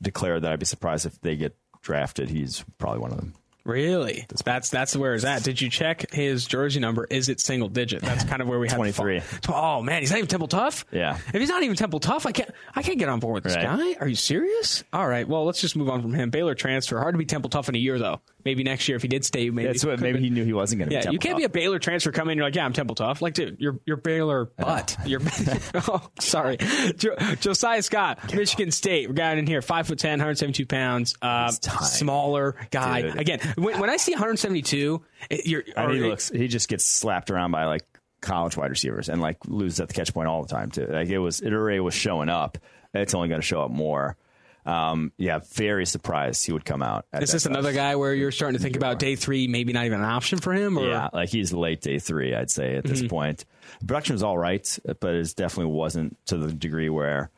declared 0.00 0.42
that 0.42 0.52
I'd 0.52 0.58
be 0.58 0.66
surprised 0.66 1.06
if 1.06 1.20
they 1.20 1.36
get 1.36 1.56
drafted. 1.80 2.28
He's 2.28 2.64
probably 2.78 3.00
one 3.00 3.10
of 3.10 3.16
them. 3.16 3.34
Really? 3.64 4.26
That's 4.44 4.70
that's 4.70 4.96
where 4.96 5.14
it's 5.14 5.24
at. 5.24 5.44
Did 5.44 5.60
you 5.60 5.70
check 5.70 6.12
his 6.12 6.46
jersey 6.46 6.80
number? 6.80 7.06
Is 7.08 7.28
it 7.28 7.40
single 7.40 7.68
digit? 7.68 8.02
That's 8.02 8.24
kind 8.24 8.42
of 8.42 8.48
where 8.48 8.58
we 8.58 8.68
have 8.68 8.76
23. 8.76 9.20
Oh 9.48 9.82
man, 9.82 10.00
he's 10.02 10.10
not 10.10 10.18
even 10.18 10.28
Temple 10.28 10.48
Tough. 10.48 10.84
Yeah. 10.90 11.16
If 11.32 11.40
he's 11.40 11.48
not 11.48 11.62
even 11.62 11.76
Temple 11.76 12.00
Tough, 12.00 12.26
I 12.26 12.32
can't 12.32 12.50
I 12.74 12.82
can't 12.82 12.98
get 12.98 13.08
on 13.08 13.20
board 13.20 13.34
with 13.34 13.44
this 13.44 13.54
Right. 13.56 13.64
guy. 13.64 13.96
Are 14.00 14.08
you 14.08 14.16
serious? 14.16 14.82
All 14.92 15.06
right. 15.06 15.28
Well, 15.28 15.44
let's 15.44 15.60
just 15.60 15.76
move 15.76 15.88
on 15.88 16.02
from 16.02 16.12
him. 16.12 16.30
Baylor 16.30 16.54
transfer. 16.54 16.98
Hard 16.98 17.14
to 17.14 17.18
be 17.18 17.24
Temple 17.24 17.50
Tough 17.50 17.68
in 17.68 17.74
a 17.76 17.78
year 17.78 17.98
though. 17.98 18.20
Maybe 18.44 18.64
next 18.64 18.88
year 18.88 18.96
if 18.96 19.02
he 19.02 19.08
did 19.08 19.24
stay. 19.24 19.50
Maybe 19.50 19.68
That's 19.68 19.84
what 19.84 20.00
maybe 20.00 20.20
he 20.20 20.30
knew 20.30 20.44
he 20.44 20.52
wasn't 20.52 20.80
going 20.80 20.88
to 20.90 20.94
Yeah, 20.96 21.06
be. 21.06 21.12
you 21.12 21.18
can't 21.18 21.36
be 21.36 21.44
a 21.44 21.48
Baylor 21.48 21.78
transfer 21.78 22.10
come 22.12 22.28
in. 22.28 22.36
You're 22.36 22.46
like, 22.46 22.54
yeah, 22.56 22.64
I'm 22.64 22.72
Temple 22.72 22.94
Tough. 22.94 23.22
Like, 23.22 23.34
dude, 23.34 23.56
you're 23.60 23.78
you're 23.84 23.96
Baylor 23.96 24.46
butt. 24.46 24.96
You're 25.06 25.20
oh, 25.74 26.08
sorry, 26.20 26.56
jo- 26.96 27.16
Josiah 27.40 27.82
Scott, 27.82 28.34
Michigan 28.34 28.70
State. 28.70 29.08
We're 29.08 29.14
guy 29.14 29.34
in 29.34 29.46
here, 29.46 29.62
five 29.62 29.86
foot 29.86 29.98
ten, 29.98 30.12
172 30.18 30.66
pounds, 30.66 31.14
uh, 31.22 31.50
smaller 31.50 32.56
guy. 32.70 33.02
Dude. 33.02 33.18
Again, 33.18 33.40
when, 33.56 33.80
when 33.80 33.90
I 33.90 33.96
see 33.96 34.12
172, 34.12 35.02
it, 35.30 35.46
you're 35.46 35.64
I 35.76 35.86
mean, 35.86 36.02
he 36.02 36.08
looks. 36.08 36.28
He 36.30 36.48
just 36.48 36.68
gets 36.68 36.84
slapped 36.84 37.30
around 37.30 37.50
by 37.52 37.64
like 37.66 37.82
college 38.20 38.56
wide 38.56 38.70
receivers 38.70 39.08
and 39.08 39.20
like 39.20 39.38
loses 39.46 39.80
at 39.80 39.88
the 39.88 39.94
catch 39.94 40.14
point 40.14 40.28
all 40.28 40.42
the 40.42 40.48
time 40.48 40.70
too. 40.70 40.86
Like 40.86 41.08
it 41.08 41.18
was, 41.18 41.40
it 41.40 41.52
already 41.52 41.80
was 41.80 41.94
showing 41.94 42.28
up. 42.28 42.58
It's 42.94 43.14
only 43.14 43.28
going 43.28 43.40
to 43.40 43.46
show 43.46 43.62
up 43.62 43.70
more. 43.70 44.16
Um, 44.64 45.12
yeah, 45.18 45.40
very 45.54 45.86
surprised 45.86 46.46
he 46.46 46.52
would 46.52 46.64
come 46.64 46.82
out. 46.82 47.04
Is 47.12 47.32
this 47.32 47.46
another 47.46 47.72
guy 47.72 47.96
where 47.96 48.14
you're 48.14 48.30
starting 48.30 48.56
to 48.56 48.62
think 48.62 48.76
about 48.76 48.98
day 49.00 49.16
three, 49.16 49.48
maybe 49.48 49.72
not 49.72 49.86
even 49.86 49.98
an 50.00 50.04
option 50.06 50.38
for 50.38 50.52
him? 50.52 50.78
Or 50.78 50.86
Yeah, 50.88 51.08
like 51.12 51.30
he's 51.30 51.52
late 51.52 51.80
day 51.80 51.98
three, 51.98 52.34
I'd 52.34 52.50
say 52.50 52.76
at 52.76 52.84
this 52.84 53.00
Mm-hmm. 53.00 53.08
point. 53.08 53.44
Production 53.86 54.14
was 54.14 54.22
all 54.22 54.38
right, 54.38 54.78
but 55.00 55.14
it 55.14 55.34
definitely 55.36 55.72
wasn't 55.72 56.16
to 56.26 56.36
the 56.38 56.52
degree 56.52 56.88
where 56.88 57.30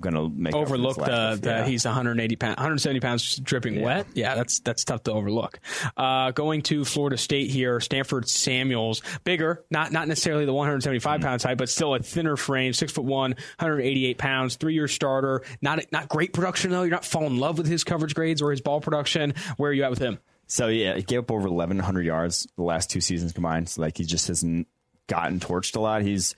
going 0.00 0.14
to 0.14 0.28
make 0.28 0.54
overlook 0.54 0.96
the, 0.96 1.38
that 1.42 1.44
yeah. 1.44 1.66
he's 1.66 1.84
180 1.84 2.36
pounds, 2.36 2.56
170 2.56 3.00
pounds 3.00 3.36
dripping 3.36 3.80
wet. 3.80 4.06
Yeah, 4.14 4.34
that's 4.34 4.60
that's 4.60 4.84
tough 4.84 5.02
to 5.04 5.12
overlook. 5.12 5.60
Uh, 5.96 6.30
going 6.32 6.62
to 6.62 6.84
Florida 6.84 7.16
State 7.16 7.50
here, 7.50 7.80
Stanford 7.80 8.28
Samuels, 8.28 9.02
bigger, 9.24 9.64
not 9.70 9.92
not 9.92 10.08
necessarily 10.08 10.44
the 10.44 10.52
175 10.52 11.02
Mm-hmm. 11.12 11.26
pound 11.26 11.40
type, 11.40 11.58
but 11.58 11.68
still 11.68 11.94
a 11.94 11.98
thinner 11.98 12.36
frame, 12.36 12.72
six 12.72 12.92
foot 12.92 13.04
one, 13.04 13.32
188 13.58 14.18
pounds, 14.18 14.56
three 14.56 14.74
year 14.74 14.88
starter. 14.88 15.42
Not 15.60 15.80
not 15.92 16.08
great 16.08 16.32
production 16.32 16.70
though. 16.70 16.82
You're 16.82 16.90
not 16.90 17.04
falling 17.04 17.32
in 17.34 17.38
love 17.38 17.58
with 17.58 17.66
his 17.66 17.84
coverage 17.84 18.14
grades 18.14 18.42
or 18.42 18.50
his 18.50 18.60
ball 18.60 18.80
production. 18.80 19.34
Where 19.56 19.70
are 19.70 19.74
you 19.74 19.82
at 19.84 19.90
with 19.90 19.98
him? 19.98 20.18
So 20.46 20.68
yeah, 20.68 20.96
he 20.96 21.02
gave 21.02 21.20
up 21.20 21.30
over 21.30 21.48
1,100 21.48 22.04
yards 22.04 22.46
the 22.56 22.62
last 22.62 22.90
two 22.90 23.00
seasons 23.00 23.32
combined. 23.32 23.68
So 23.68 23.80
like 23.82 23.96
he 23.96 24.04
just 24.04 24.28
hasn't 24.28 24.68
gotten 25.06 25.40
torched 25.40 25.76
a 25.76 25.80
lot. 25.80 26.02
He's 26.02 26.34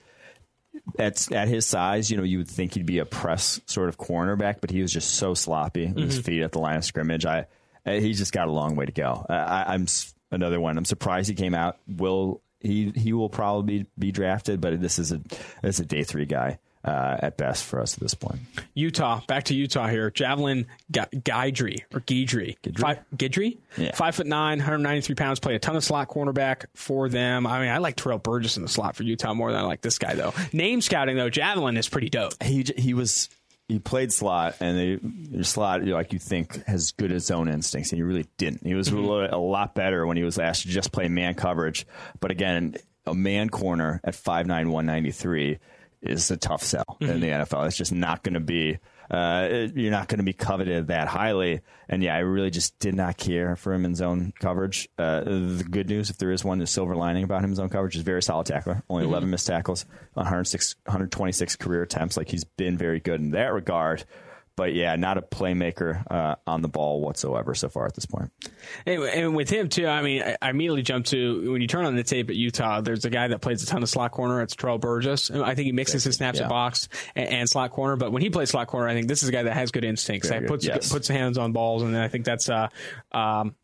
at 0.99 1.31
at 1.31 1.47
his 1.47 1.65
size, 1.65 2.09
you 2.09 2.17
know, 2.17 2.23
you 2.23 2.39
would 2.39 2.47
think 2.47 2.73
he'd 2.73 2.85
be 2.85 2.99
a 2.99 3.05
press 3.05 3.59
sort 3.65 3.89
of 3.89 3.97
cornerback, 3.97 4.57
but 4.61 4.69
he 4.69 4.81
was 4.81 4.91
just 4.91 5.15
so 5.15 5.33
sloppy 5.33 5.87
with 5.87 6.05
his 6.05 6.15
mm-hmm. 6.15 6.23
feet 6.23 6.41
at 6.43 6.51
the 6.51 6.59
line 6.59 6.77
of 6.77 6.85
scrimmage. 6.85 7.25
I 7.25 7.47
he's 7.85 8.17
just 8.17 8.33
got 8.33 8.47
a 8.47 8.51
long 8.51 8.75
way 8.75 8.85
to 8.85 8.91
go. 8.91 9.25
I, 9.29 9.73
I'm 9.73 9.87
another 10.31 10.59
one. 10.59 10.77
I'm 10.77 10.85
surprised 10.85 11.29
he 11.29 11.35
came 11.35 11.53
out. 11.53 11.77
Will 11.87 12.41
he? 12.59 12.91
He 12.95 13.13
will 13.13 13.29
probably 13.29 13.79
be, 13.79 13.89
be 13.97 14.11
drafted, 14.11 14.61
but 14.61 14.81
this 14.81 14.99
is 14.99 15.11
a 15.11 15.17
this 15.61 15.75
is 15.75 15.79
a 15.81 15.85
day 15.85 16.03
three 16.03 16.25
guy. 16.25 16.59
Uh, 16.85 17.17
at 17.19 17.35
best 17.35 17.63
for 17.65 17.81
us 17.81 17.95
at 17.95 17.99
this 17.99 18.13
point. 18.13 18.39
Utah, 18.75 19.19
back 19.27 19.45
to 19.45 19.55
Utah 19.55 19.87
here. 19.87 20.11
Javelin 20.11 20.67
Ga- 20.91 21.07
Guidry 21.15 21.79
or 21.91 21.99
Guidry. 22.01 22.57
Five, 22.77 22.99
Guidry? 23.15 23.57
Yeah. 23.75 23.95
Five 23.95 24.13
foot 24.13 24.27
nine, 24.27 24.59
193 24.59 25.15
pounds, 25.15 25.39
played 25.39 25.55
a 25.55 25.59
ton 25.59 25.75
of 25.75 25.83
slot 25.83 26.09
cornerback 26.09 26.65
for 26.75 27.09
them. 27.09 27.47
I 27.47 27.59
mean, 27.59 27.69
I 27.69 27.79
like 27.79 27.95
Terrell 27.95 28.19
Burgess 28.19 28.57
in 28.57 28.61
the 28.61 28.69
slot 28.69 28.95
for 28.95 29.01
Utah 29.01 29.33
more 29.33 29.51
than 29.51 29.59
I 29.59 29.63
like 29.63 29.81
this 29.81 29.97
guy, 29.97 30.13
though. 30.13 30.35
Name 30.53 30.79
scouting, 30.79 31.15
though, 31.15 31.31
Javelin 31.31 31.75
is 31.75 31.89
pretty 31.89 32.09
dope. 32.11 32.33
he 32.43 32.63
he 32.77 32.93
was 32.93 33.29
he 33.67 33.79
played 33.79 34.13
slot 34.13 34.57
and 34.59 34.77
they, 34.77 34.99
your 35.35 35.43
slot 35.43 35.79
you 35.83 35.87
know, 35.89 35.95
like 35.95 36.13
you 36.13 36.19
think 36.19 36.63
has 36.65 36.91
good 36.91 37.11
as 37.11 37.25
zone 37.25 37.49
instincts 37.49 37.93
and 37.93 37.97
he 37.97 38.03
really 38.03 38.27
didn't. 38.37 38.63
He 38.63 38.75
was 38.75 38.89
a, 38.89 38.95
lo- 38.95 39.27
a 39.31 39.39
lot 39.39 39.73
better 39.73 40.05
when 40.05 40.17
he 40.17 40.23
was 40.23 40.37
asked 40.37 40.61
to 40.61 40.67
just 40.67 40.91
play 40.91 41.07
man 41.07 41.33
coverage, 41.33 41.87
but 42.19 42.29
again, 42.29 42.75
a 43.07 43.15
man 43.15 43.49
corner 43.49 44.01
at 44.03 44.13
5'9", 44.13 44.47
193 44.69 45.57
is 46.05 46.31
a 46.31 46.37
tough 46.37 46.63
sell 46.63 46.97
in 46.99 47.19
the 47.19 47.27
NFL. 47.27 47.67
It's 47.67 47.77
just 47.77 47.91
not 47.93 48.23
going 48.23 48.35
to 48.35 48.39
be. 48.39 48.77
Uh, 49.09 49.67
you're 49.75 49.91
not 49.91 50.07
going 50.07 50.17
to 50.17 50.23
be 50.23 50.33
coveted 50.33 50.87
that 50.87 51.07
highly, 51.07 51.61
and 51.87 52.01
yeah, 52.01 52.15
I 52.15 52.19
really 52.19 52.49
just 52.49 52.79
did 52.79 52.95
not 52.95 53.17
care 53.17 53.55
for 53.55 53.71
him 53.71 53.85
in 53.85 53.93
zone 53.93 54.33
coverage. 54.39 54.89
Uh, 54.97 55.21
the 55.23 55.65
good 55.69 55.89
news, 55.89 56.09
if 56.09 56.17
there 56.17 56.31
is 56.31 56.43
one, 56.43 56.57
the 56.57 56.65
silver 56.65 56.95
lining 56.95 57.23
about 57.23 57.43
him 57.43 57.51
in 57.51 57.55
zone 57.55 57.69
coverage 57.69 57.95
is 57.95 58.01
very 58.01 58.23
solid 58.23 58.47
tackler. 58.47 58.81
Only 58.89 59.05
11 59.05 59.29
missed 59.29 59.45
tackles, 59.45 59.85
106, 60.13 60.75
126 60.85 61.55
career 61.57 61.83
attempts. 61.83 62.17
Like 62.17 62.29
he's 62.29 62.45
been 62.45 62.79
very 62.79 62.99
good 62.99 63.21
in 63.21 63.31
that 63.31 63.53
regard. 63.53 64.03
But 64.55 64.73
yeah, 64.73 64.95
not 64.95 65.17
a 65.17 65.21
playmaker 65.21 66.03
uh, 66.09 66.35
on 66.47 66.61
the 66.61 66.67
ball 66.67 67.01
whatsoever 67.01 67.53
so 67.55 67.69
far 67.69 67.85
at 67.85 67.93
this 67.93 68.05
point. 68.05 68.31
And, 68.85 69.03
and 69.03 69.35
with 69.35 69.49
him 69.49 69.69
too, 69.69 69.87
I 69.87 70.01
mean, 70.01 70.23
I, 70.23 70.37
I, 70.41 70.49
immediately 70.49 70.81
jumped 70.81 71.09
to 71.09 71.51
when 71.51 71.61
you 71.61 71.67
turn 71.67 71.85
on 71.85 71.95
the 71.95 72.03
tape 72.03 72.29
at 72.29 72.35
Utah. 72.35 72.81
There's 72.81 73.05
a 73.05 73.09
guy 73.09 73.27
that 73.27 73.41
plays 73.41 73.63
a 73.63 73.65
ton 73.65 73.83
of 73.83 73.89
slot 73.89 74.11
corner. 74.11 74.41
It's 74.41 74.55
Terrell 74.55 74.77
Burgess. 74.77 75.29
I 75.29 75.55
think 75.55 75.65
he 75.65 75.71
mixes 75.71 76.03
his 76.03 76.15
snaps 76.15 76.39
yeah. 76.39 76.45
at 76.45 76.49
box 76.49 76.87
and, 77.15 77.29
and, 77.29 77.49
slot 77.49 77.71
corner. 77.71 77.95
But 77.95 78.11
when 78.11 78.21
he 78.21 78.29
plays 78.29 78.49
slot 78.49 78.67
corner, 78.67 78.87
I 78.87 78.93
think 78.93 79.07
this 79.07 79.23
is 79.23 79.29
a 79.29 79.31
guy 79.31 79.43
that 79.43 79.53
has 79.53 79.71
good 79.71 79.83
instincts. 79.83 80.29
That 80.29 80.47
puts 80.47 80.65
yes. 80.65 80.91
puts 80.91 81.07
hands 81.07 81.37
on 81.37 81.51
balls, 81.51 81.81
and 81.81 81.97
I 81.97 82.07
think 82.07 82.25
that's 82.25 82.49
uh, 82.49 82.69
um, 83.11 83.55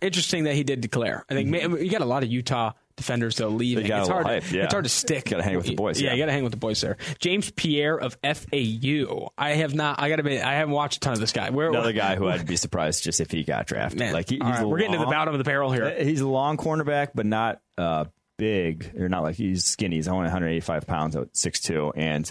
interesting 0.00 0.44
that 0.44 0.54
he 0.54 0.64
did 0.64 0.80
declare. 0.80 1.24
I 1.28 1.34
think 1.34 1.50
mm-hmm. 1.50 1.76
you 1.76 1.90
got 1.90 2.02
a 2.02 2.06
lot 2.06 2.22
of 2.22 2.30
Utah 2.30 2.72
defenders 2.98 3.36
though 3.36 3.48
leaving. 3.48 3.86
It's 3.86 4.08
hard. 4.08 4.26
To, 4.26 4.54
yeah. 4.54 4.64
It's 4.64 4.74
hard 4.74 4.84
to 4.84 4.90
stick. 4.90 5.30
Got 5.30 5.38
to 5.38 5.42
hang 5.42 5.56
with 5.56 5.66
the 5.66 5.74
boys. 5.74 6.00
Yeah, 6.00 6.08
yeah. 6.08 6.14
you 6.14 6.22
got 6.22 6.26
to 6.26 6.32
hang 6.32 6.42
with 6.42 6.52
the 6.52 6.58
boys 6.58 6.80
there. 6.82 6.98
James 7.18 7.50
Pierre 7.50 7.98
of 7.98 8.18
FAU. 8.22 9.30
I 9.38 9.50
have 9.50 9.74
not. 9.74 10.00
I 10.00 10.10
got 10.10 10.16
to 10.16 10.22
be. 10.22 10.40
I 10.40 10.54
haven't 10.54 10.74
watched 10.74 10.98
a 10.98 11.00
ton 11.00 11.14
of 11.14 11.20
this 11.20 11.32
guy. 11.32 11.50
Where, 11.50 11.70
Another 11.70 11.92
guy 11.92 12.16
who 12.16 12.28
I'd 12.28 12.46
be 12.46 12.56
surprised 12.56 13.02
just 13.02 13.20
if 13.20 13.30
he 13.30 13.44
got 13.44 13.66
drafted. 13.66 13.98
Man, 13.98 14.12
like 14.12 14.28
he, 14.28 14.38
right, 14.38 14.64
we're 14.64 14.78
getting 14.78 14.92
to 14.92 14.98
the 14.98 15.06
bottom 15.06 15.32
of 15.32 15.38
the 15.38 15.44
barrel 15.44 15.72
here. 15.72 15.84
Uh, 15.84 16.04
he's 16.04 16.20
a 16.20 16.28
long 16.28 16.58
cornerback, 16.58 17.08
but 17.14 17.24
not 17.24 17.60
uh, 17.78 18.04
big. 18.36 18.92
Or 18.98 19.08
not 19.08 19.22
like 19.22 19.36
he's 19.36 19.64
skinny. 19.64 19.96
He's 19.96 20.08
only 20.08 20.24
185 20.24 20.86
pounds 20.86 21.16
at 21.16 21.32
6'2", 21.32 21.92
and 21.96 22.30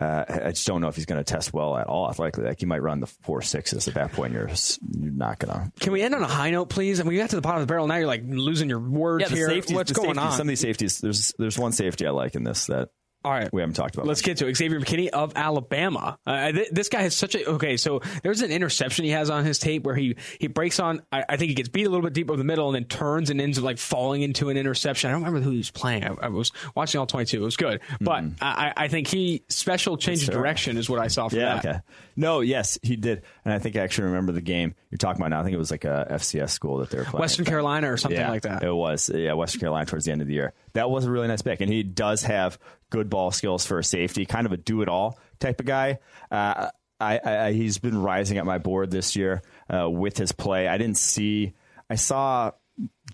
uh, 0.00 0.24
I 0.28 0.50
just 0.50 0.66
don't 0.66 0.80
know 0.80 0.86
if 0.88 0.94
he's 0.94 1.06
going 1.06 1.18
to 1.18 1.24
test 1.24 1.52
well 1.52 1.76
at 1.76 1.88
all 1.88 2.08
athletically. 2.08 2.44
Like 2.44 2.60
he 2.60 2.66
might 2.66 2.82
run 2.82 3.00
the 3.00 3.08
four 3.08 3.42
sixes 3.42 3.88
at 3.88 3.94
that 3.94 4.12
point. 4.12 4.32
You're 4.32 4.48
you're 4.48 5.10
not 5.10 5.40
going 5.40 5.52
to. 5.52 5.72
Can 5.80 5.92
we 5.92 6.02
end 6.02 6.14
on 6.14 6.22
a 6.22 6.28
high 6.28 6.50
note, 6.50 6.66
please? 6.66 7.00
I 7.00 7.02
mean, 7.02 7.14
you 7.14 7.18
got 7.18 7.30
to 7.30 7.36
the 7.36 7.42
bottom 7.42 7.60
of 7.60 7.66
the 7.66 7.72
barrel. 7.72 7.88
Now 7.88 7.96
you're 7.96 8.06
like 8.06 8.22
losing 8.24 8.68
your 8.68 8.78
words 8.78 9.28
yeah, 9.28 9.36
here. 9.36 9.48
Safeties, 9.48 9.74
What's 9.74 9.92
going 9.92 10.10
safeties, 10.10 10.22
on? 10.22 10.32
Some 10.32 10.42
of 10.42 10.48
these 10.48 10.60
safeties. 10.60 11.00
There's 11.00 11.34
there's 11.38 11.58
one 11.58 11.72
safety 11.72 12.06
I 12.06 12.10
like 12.10 12.36
in 12.36 12.44
this 12.44 12.66
that 12.66 12.90
all 13.24 13.32
right, 13.32 13.52
we 13.52 13.60
haven't 13.60 13.74
talked 13.74 13.96
about. 13.96 14.06
Let's 14.06 14.22
get 14.22 14.38
to 14.38 14.46
it. 14.46 14.56
Xavier 14.56 14.80
McKinney 14.80 15.08
of 15.08 15.32
Alabama. 15.34 16.18
Uh, 16.24 16.52
th- 16.52 16.68
this 16.70 16.88
guy 16.88 17.02
has 17.02 17.16
such 17.16 17.34
a 17.34 17.44
okay. 17.50 17.76
So 17.76 18.00
there's 18.22 18.42
an 18.42 18.52
interception 18.52 19.04
he 19.04 19.10
has 19.10 19.28
on 19.28 19.44
his 19.44 19.58
tape 19.58 19.82
where 19.82 19.96
he 19.96 20.16
he 20.38 20.46
breaks 20.46 20.78
on. 20.78 21.02
I, 21.10 21.24
I 21.28 21.36
think 21.36 21.48
he 21.48 21.54
gets 21.54 21.68
beat 21.68 21.86
a 21.86 21.90
little 21.90 22.04
bit 22.04 22.12
deep 22.12 22.30
over 22.30 22.36
the 22.36 22.44
middle 22.44 22.68
and 22.68 22.76
then 22.76 22.84
turns 22.84 23.30
and 23.30 23.40
ends 23.40 23.58
up 23.58 23.64
like 23.64 23.78
falling 23.78 24.22
into 24.22 24.50
an 24.50 24.56
interception. 24.56 25.10
I 25.10 25.12
don't 25.14 25.22
remember 25.22 25.40
who 25.40 25.50
he 25.50 25.56
was 25.56 25.70
playing. 25.70 26.04
I, 26.04 26.14
I 26.22 26.28
was 26.28 26.52
watching 26.76 27.00
all 27.00 27.06
22. 27.06 27.38
It 27.38 27.44
was 27.44 27.56
good, 27.56 27.80
but 28.00 28.22
mm. 28.22 28.34
I, 28.40 28.72
I 28.76 28.88
think 28.88 29.08
he 29.08 29.42
special 29.48 29.96
change 29.96 30.22
of 30.22 30.32
direction 30.32 30.76
is 30.76 30.88
what 30.88 31.00
I 31.00 31.08
saw 31.08 31.28
from 31.28 31.40
yeah, 31.40 31.54
that. 31.54 31.66
Okay. 31.66 31.80
No, 32.18 32.40
yes, 32.40 32.80
he 32.82 32.96
did, 32.96 33.22
and 33.44 33.54
I 33.54 33.60
think 33.60 33.76
I 33.76 33.80
actually 33.80 34.06
remember 34.06 34.32
the 34.32 34.40
game 34.40 34.74
you're 34.90 34.98
talking 34.98 35.22
about 35.22 35.30
now. 35.30 35.40
I 35.40 35.44
think 35.44 35.54
it 35.54 35.58
was 35.58 35.70
like 35.70 35.84
a 35.84 36.08
FCS 36.10 36.50
school 36.50 36.78
that 36.78 36.90
they 36.90 36.98
were 36.98 37.04
playing. 37.04 37.20
Western 37.20 37.44
Carolina 37.44 37.92
or 37.92 37.96
something 37.96 38.18
yeah, 38.18 38.28
like 38.28 38.42
that. 38.42 38.64
It 38.64 38.74
was 38.74 39.08
yeah, 39.08 39.34
Western 39.34 39.60
Carolina 39.60 39.86
towards 39.86 40.04
the 40.04 40.10
end 40.10 40.20
of 40.20 40.26
the 40.26 40.34
year. 40.34 40.52
That 40.72 40.90
was 40.90 41.04
a 41.04 41.12
really 41.12 41.28
nice 41.28 41.42
pick, 41.42 41.60
and 41.60 41.72
he 41.72 41.84
does 41.84 42.24
have 42.24 42.58
good 42.90 43.08
ball 43.08 43.30
skills 43.30 43.64
for 43.64 43.78
a 43.78 43.84
safety, 43.84 44.26
kind 44.26 44.46
of 44.46 44.52
a 44.52 44.56
do 44.56 44.82
it 44.82 44.88
all 44.88 45.16
type 45.38 45.60
of 45.60 45.66
guy. 45.66 46.00
Uh, 46.28 46.70
I, 46.98 47.20
I, 47.24 47.52
he's 47.52 47.78
been 47.78 48.02
rising 48.02 48.38
at 48.38 48.44
my 48.44 48.58
board 48.58 48.90
this 48.90 49.14
year 49.14 49.40
uh, 49.72 49.88
with 49.88 50.18
his 50.18 50.32
play. 50.32 50.66
I 50.66 50.76
didn't 50.76 50.96
see, 50.96 51.54
I 51.88 51.94
saw 51.94 52.50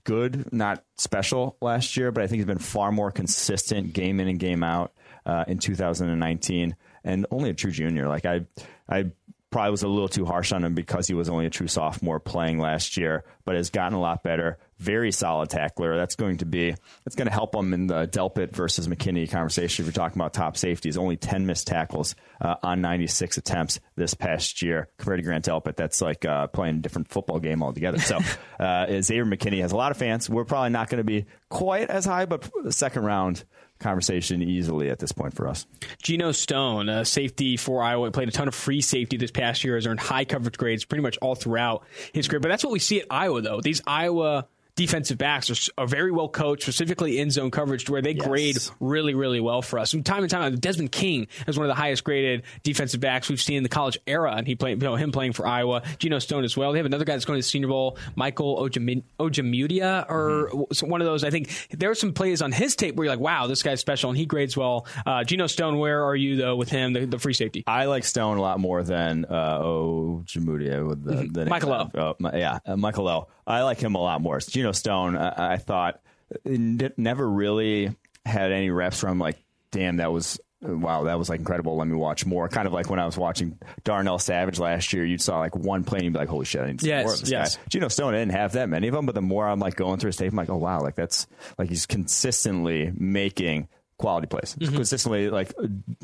good, 0.04 0.50
not 0.50 0.82
special 0.96 1.58
last 1.60 1.96
year, 1.98 2.10
but 2.10 2.22
I 2.22 2.26
think 2.26 2.38
he's 2.38 2.46
been 2.46 2.56
far 2.56 2.90
more 2.90 3.10
consistent 3.10 3.92
game 3.92 4.18
in 4.20 4.28
and 4.28 4.38
game 4.38 4.62
out 4.62 4.92
uh, 5.26 5.44
in 5.46 5.58
2019, 5.58 6.74
and 7.04 7.26
only 7.30 7.50
a 7.50 7.54
true 7.54 7.70
junior. 7.70 8.08
Like 8.08 8.24
I, 8.24 8.46
I 8.88 9.12
probably 9.54 9.70
was 9.70 9.84
a 9.84 9.88
little 9.88 10.08
too 10.08 10.24
harsh 10.24 10.50
on 10.50 10.64
him 10.64 10.74
because 10.74 11.06
he 11.06 11.14
was 11.14 11.28
only 11.28 11.46
a 11.46 11.50
true 11.50 11.68
sophomore 11.68 12.18
playing 12.18 12.58
last 12.58 12.96
year, 12.96 13.22
but 13.44 13.54
has 13.54 13.70
gotten 13.70 13.96
a 13.96 14.00
lot 14.00 14.24
better. 14.24 14.58
Very 14.80 15.12
solid 15.12 15.48
tackler. 15.48 15.96
That's 15.96 16.16
going 16.16 16.38
to 16.38 16.44
be 16.44 16.74
that's 17.04 17.14
going 17.14 17.28
to 17.28 17.32
help 17.32 17.54
him 17.54 17.72
in 17.72 17.86
the 17.86 18.08
Delpit 18.08 18.50
versus 18.50 18.88
McKinney 18.88 19.30
conversation. 19.30 19.84
If 19.84 19.86
you're 19.86 19.92
talking 19.92 20.20
about 20.20 20.34
top 20.34 20.56
safeties, 20.56 20.98
only 20.98 21.16
10 21.16 21.46
missed 21.46 21.68
tackles 21.68 22.16
uh, 22.40 22.56
on 22.64 22.80
96 22.80 23.38
attempts 23.38 23.78
this 23.94 24.14
past 24.14 24.60
year 24.60 24.88
compared 24.98 25.20
to 25.20 25.22
Grant 25.22 25.44
Delpit. 25.44 25.76
That's 25.76 26.02
like 26.02 26.24
uh, 26.24 26.48
playing 26.48 26.78
a 26.78 26.80
different 26.80 27.06
football 27.12 27.38
game 27.38 27.62
altogether. 27.62 28.00
So 28.00 28.18
uh, 28.58 28.86
Xavier 29.00 29.24
McKinney 29.24 29.60
has 29.60 29.70
a 29.70 29.76
lot 29.76 29.92
of 29.92 29.96
fans. 29.96 30.28
We're 30.28 30.44
probably 30.44 30.70
not 30.70 30.88
going 30.90 30.98
to 30.98 31.04
be 31.04 31.26
quite 31.48 31.90
as 31.90 32.04
high, 32.04 32.26
but 32.26 32.50
second 32.74 33.04
round 33.04 33.44
conversation 33.84 34.42
easily 34.42 34.90
at 34.90 34.98
this 34.98 35.12
point 35.12 35.34
for 35.34 35.46
us. 35.46 35.66
Geno 36.02 36.32
Stone, 36.32 37.04
safety 37.04 37.56
for 37.56 37.82
Iowa, 37.82 38.10
played 38.10 38.28
a 38.28 38.32
ton 38.32 38.48
of 38.48 38.54
free 38.54 38.80
safety 38.80 39.16
this 39.16 39.30
past 39.30 39.62
year, 39.62 39.76
has 39.76 39.86
earned 39.86 40.00
high 40.00 40.24
coverage 40.24 40.58
grades 40.58 40.84
pretty 40.84 41.02
much 41.02 41.16
all 41.18 41.36
throughout 41.36 41.84
his 42.12 42.26
career. 42.26 42.40
But 42.40 42.48
that's 42.48 42.64
what 42.64 42.72
we 42.72 42.80
see 42.80 43.00
at 43.00 43.06
Iowa, 43.10 43.42
though. 43.42 43.60
These 43.60 43.82
Iowa 43.86 44.48
defensive 44.76 45.18
backs 45.18 45.50
are, 45.50 45.82
are 45.82 45.86
very 45.86 46.10
well 46.10 46.28
coached, 46.28 46.62
specifically 46.62 47.18
in 47.18 47.30
zone 47.30 47.50
coverage, 47.50 47.84
to 47.84 47.92
where 47.92 48.02
they 48.02 48.12
yes. 48.12 48.26
grade 48.26 48.58
really, 48.80 49.14
really 49.14 49.40
well 49.40 49.62
for 49.62 49.78
us. 49.78 49.90
From 49.90 50.02
time 50.02 50.22
and 50.22 50.30
time, 50.30 50.54
Desmond 50.56 50.92
King 50.92 51.28
is 51.46 51.56
one 51.56 51.66
of 51.66 51.68
the 51.68 51.80
highest 51.80 52.04
graded 52.04 52.42
defensive 52.62 53.00
backs 53.00 53.28
we've 53.28 53.40
seen 53.40 53.58
in 53.58 53.62
the 53.62 53.68
college 53.68 53.98
era, 54.06 54.34
and 54.36 54.46
he 54.46 54.54
played, 54.54 54.82
you 54.82 54.88
know, 54.88 54.96
him 54.96 55.12
playing 55.12 55.32
for 55.32 55.46
Iowa. 55.46 55.82
Geno 55.98 56.18
Stone 56.18 56.44
as 56.44 56.56
well. 56.56 56.72
They 56.72 56.78
have 56.78 56.86
another 56.86 57.04
guy 57.04 57.12
that's 57.12 57.24
going 57.24 57.36
to 57.36 57.44
the 57.44 57.48
Senior 57.48 57.68
Bowl, 57.68 57.98
Michael 58.16 58.56
Ojemudia, 58.68 60.10
or 60.10 60.50
mm-hmm. 60.52 60.88
one 60.88 61.00
of 61.00 61.06
those. 61.06 61.24
I 61.24 61.30
think 61.30 61.50
there 61.70 61.90
are 61.90 61.94
some 61.94 62.12
plays 62.12 62.42
on 62.42 62.52
his 62.52 62.76
tape 62.76 62.96
where 62.96 63.04
you're 63.04 63.12
like, 63.12 63.20
wow, 63.20 63.46
this 63.46 63.62
guy's 63.62 63.80
special, 63.80 64.10
and 64.10 64.18
he 64.18 64.26
grades 64.26 64.56
well. 64.56 64.86
Uh, 65.06 65.24
Geno 65.24 65.46
Stone, 65.46 65.78
where 65.78 66.04
are 66.04 66.16
you 66.16 66.36
though 66.36 66.56
with 66.56 66.68
him, 66.68 66.92
the, 66.92 67.06
the, 67.06 67.18
free 67.18 67.34
safety? 67.34 67.64
I 67.66 67.86
like 67.86 68.04
Stone 68.04 68.38
a 68.38 68.42
lot 68.42 68.58
more 68.58 68.82
than 68.82 69.24
uh, 69.24 69.60
Ojemudia 69.60 70.86
with 70.86 71.04
the, 71.04 71.12
mm-hmm. 71.12 71.32
the 71.32 71.46
Michael 71.46 71.72
O. 71.72 71.90
Oh, 71.94 72.30
yeah, 72.34 72.58
uh, 72.66 72.76
Michael 72.76 73.08
O. 73.08 73.28
I 73.46 73.62
like 73.62 73.78
him 73.78 73.94
a 73.94 74.00
lot 74.00 74.20
more. 74.20 74.40
Geno 74.40 74.63
Stone, 74.72 75.16
I, 75.16 75.54
I 75.54 75.56
thought, 75.56 76.00
never 76.44 77.28
really 77.28 77.94
had 78.24 78.52
any 78.52 78.70
reps 78.70 79.00
from 79.00 79.18
like, 79.18 79.36
damn, 79.70 79.96
that 79.96 80.12
was 80.12 80.38
wow, 80.64 81.04
that 81.04 81.18
was 81.18 81.28
like 81.28 81.40
incredible. 81.40 81.76
Let 81.76 81.86
me 81.86 81.94
watch 81.94 82.24
more. 82.24 82.48
Kind 82.48 82.66
of 82.66 82.72
like 82.72 82.88
when 82.88 82.98
I 82.98 83.06
was 83.06 83.18
watching 83.18 83.58
Darnell 83.84 84.18
Savage 84.18 84.58
last 84.58 84.92
year, 84.92 85.04
you 85.04 85.18
saw 85.18 85.38
like 85.38 85.54
one 85.54 85.84
play 85.84 85.98
and 85.98 86.04
you'd 86.04 86.12
be 86.12 86.18
like, 86.18 86.28
holy 86.28 86.44
shit, 86.44 86.62
I 86.62 86.66
need 86.68 86.80
to 86.80 86.86
yes, 86.86 87.04
more 87.04 87.14
of 87.14 87.20
this 87.20 87.30
yes. 87.30 87.56
guy. 87.56 87.62
Geno 87.68 87.88
Stone, 87.88 88.14
I 88.14 88.18
didn't 88.18 88.32
have 88.32 88.52
that 88.52 88.68
many 88.68 88.88
of 88.88 88.94
them, 88.94 89.06
but 89.06 89.14
the 89.14 89.22
more 89.22 89.46
I'm 89.46 89.60
like 89.60 89.76
going 89.76 89.98
through 89.98 90.08
his 90.08 90.16
tape, 90.16 90.32
I'm 90.32 90.36
like, 90.36 90.50
oh 90.50 90.56
wow, 90.56 90.80
like 90.80 90.94
that's 90.94 91.26
like 91.58 91.68
he's 91.68 91.86
consistently 91.86 92.92
making 92.96 93.68
quality 94.04 94.26
plays. 94.26 94.54
Mm-hmm. 94.54 94.74
Consistently 94.74 95.30
like 95.30 95.54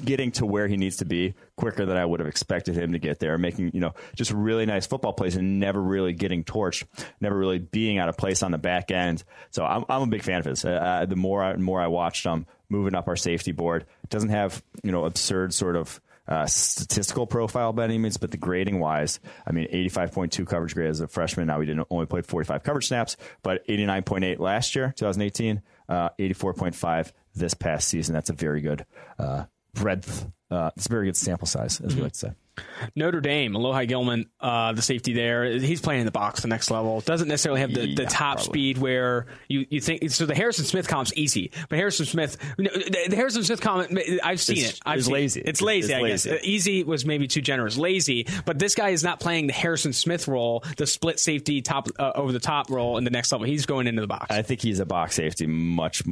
getting 0.02 0.32
to 0.32 0.46
where 0.46 0.66
he 0.66 0.78
needs 0.78 0.96
to 0.96 1.04
be 1.04 1.34
quicker 1.56 1.84
than 1.84 1.98
I 1.98 2.06
would 2.06 2.18
have 2.20 2.26
expected 2.26 2.74
him 2.74 2.92
to 2.92 2.98
get 2.98 3.18
there, 3.18 3.36
making, 3.36 3.72
you 3.74 3.80
know, 3.80 3.92
just 4.14 4.30
really 4.30 4.64
nice 4.64 4.86
football 4.86 5.12
plays 5.12 5.36
and 5.36 5.60
never 5.60 5.78
really 5.82 6.14
getting 6.14 6.42
torched, 6.42 6.84
never 7.20 7.36
really 7.36 7.58
being 7.58 7.98
out 7.98 8.08
of 8.08 8.16
place 8.16 8.42
on 8.42 8.52
the 8.52 8.58
back 8.58 8.90
end. 8.90 9.22
So 9.50 9.66
I'm, 9.66 9.84
I'm 9.90 10.00
a 10.00 10.06
big 10.06 10.22
fan 10.22 10.38
of 10.38 10.46
his. 10.46 10.64
Uh, 10.64 10.70
uh 10.70 11.04
the 11.04 11.16
more 11.16 11.44
I, 11.44 11.56
more 11.56 11.78
I 11.78 11.88
watched 11.88 12.24
him 12.24 12.46
moving 12.70 12.94
up 12.94 13.06
our 13.06 13.16
safety 13.16 13.52
board, 13.52 13.84
doesn't 14.08 14.30
have, 14.30 14.62
you 14.82 14.92
know, 14.92 15.04
absurd 15.04 15.52
sort 15.52 15.76
of 15.76 16.00
uh, 16.26 16.46
statistical 16.46 17.26
profile 17.26 17.74
by 17.74 17.84
any 17.84 17.98
means, 17.98 18.16
but 18.16 18.30
the 18.30 18.36
grading 18.38 18.78
wise, 18.78 19.20
I 19.46 19.52
mean, 19.52 19.66
85.2 19.70 20.46
coverage 20.46 20.74
grade 20.74 20.88
as 20.88 21.00
a 21.00 21.08
freshman. 21.08 21.48
Now 21.48 21.60
he 21.60 21.66
didn't 21.66 21.86
only 21.90 22.06
played 22.06 22.24
45 22.24 22.62
coverage 22.62 22.86
snaps, 22.86 23.18
but 23.42 23.66
89.8 23.66 24.38
last 24.38 24.74
year, 24.74 24.94
2018, 24.96 25.60
uh, 25.90 26.10
84.5 26.18 27.12
this 27.34 27.54
past 27.54 27.88
season. 27.88 28.14
That's 28.14 28.30
a 28.30 28.34
very 28.34 28.60
good 28.60 28.86
uh, 29.18 29.44
breadth. 29.74 30.26
Uh, 30.50 30.70
it's 30.76 30.86
a 30.86 30.88
very 30.88 31.06
good 31.06 31.16
sample 31.16 31.46
size, 31.46 31.80
as 31.80 31.88
mm-hmm. 31.88 31.98
we 31.98 32.02
like 32.04 32.12
to 32.12 32.18
say. 32.18 32.32
Notre 32.94 33.20
Dame, 33.20 33.52
Alohi 33.52 33.88
Gilman, 33.88 34.26
uh, 34.40 34.72
the 34.72 34.82
safety 34.82 35.12
there, 35.12 35.44
he's 35.44 35.80
playing 35.80 36.00
in 36.00 36.06
the 36.06 36.12
box 36.12 36.42
the 36.42 36.48
next 36.48 36.70
level. 36.70 37.00
Doesn't 37.00 37.28
necessarily 37.28 37.60
have 37.60 37.72
the, 37.72 37.94
the 37.94 38.06
top 38.06 38.36
probably. 38.36 38.52
speed 38.52 38.78
where 38.78 39.26
you, 39.48 39.66
you 39.70 39.80
think. 39.80 40.10
So 40.10 40.26
the 40.26 40.34
Harrison 40.34 40.64
Smith 40.64 40.88
comp's 40.88 41.12
easy, 41.14 41.52
but 41.68 41.78
Harrison 41.78 42.06
Smith, 42.06 42.36
the, 42.56 43.06
the 43.08 43.16
Harrison 43.16 43.44
Smith 43.44 43.60
comment, 43.60 43.98
I've 44.22 44.40
seen 44.40 44.58
it's, 44.58 44.70
it. 44.72 44.80
I've 44.84 44.98
it's 44.98 45.06
seen 45.06 45.14
lazy. 45.14 45.40
It. 45.40 45.48
It's 45.48 45.62
lazy, 45.62 45.92
it's 45.92 45.98
I 45.98 46.02
lazy. 46.02 46.30
guess. 46.30 46.44
Easy 46.44 46.84
was 46.84 47.04
maybe 47.04 47.28
too 47.28 47.42
generous. 47.42 47.76
Lazy, 47.76 48.26
but 48.44 48.58
this 48.58 48.74
guy 48.74 48.90
is 48.90 49.02
not 49.02 49.20
playing 49.20 49.46
the 49.46 49.52
Harrison 49.52 49.92
Smith 49.92 50.28
role, 50.28 50.64
the 50.76 50.86
split 50.86 51.20
safety 51.20 51.62
top 51.62 51.88
uh, 51.98 52.12
over 52.14 52.32
the 52.32 52.40
top 52.40 52.70
role 52.70 52.98
in 52.98 53.04
the 53.04 53.10
next 53.10 53.32
level. 53.32 53.46
He's 53.46 53.66
going 53.66 53.86
into 53.86 54.00
the 54.00 54.08
box. 54.08 54.26
I 54.30 54.42
think 54.42 54.60
he's 54.60 54.80
a 54.80 54.86
box 54.86 55.14
safety 55.14 55.46
much 55.46 56.02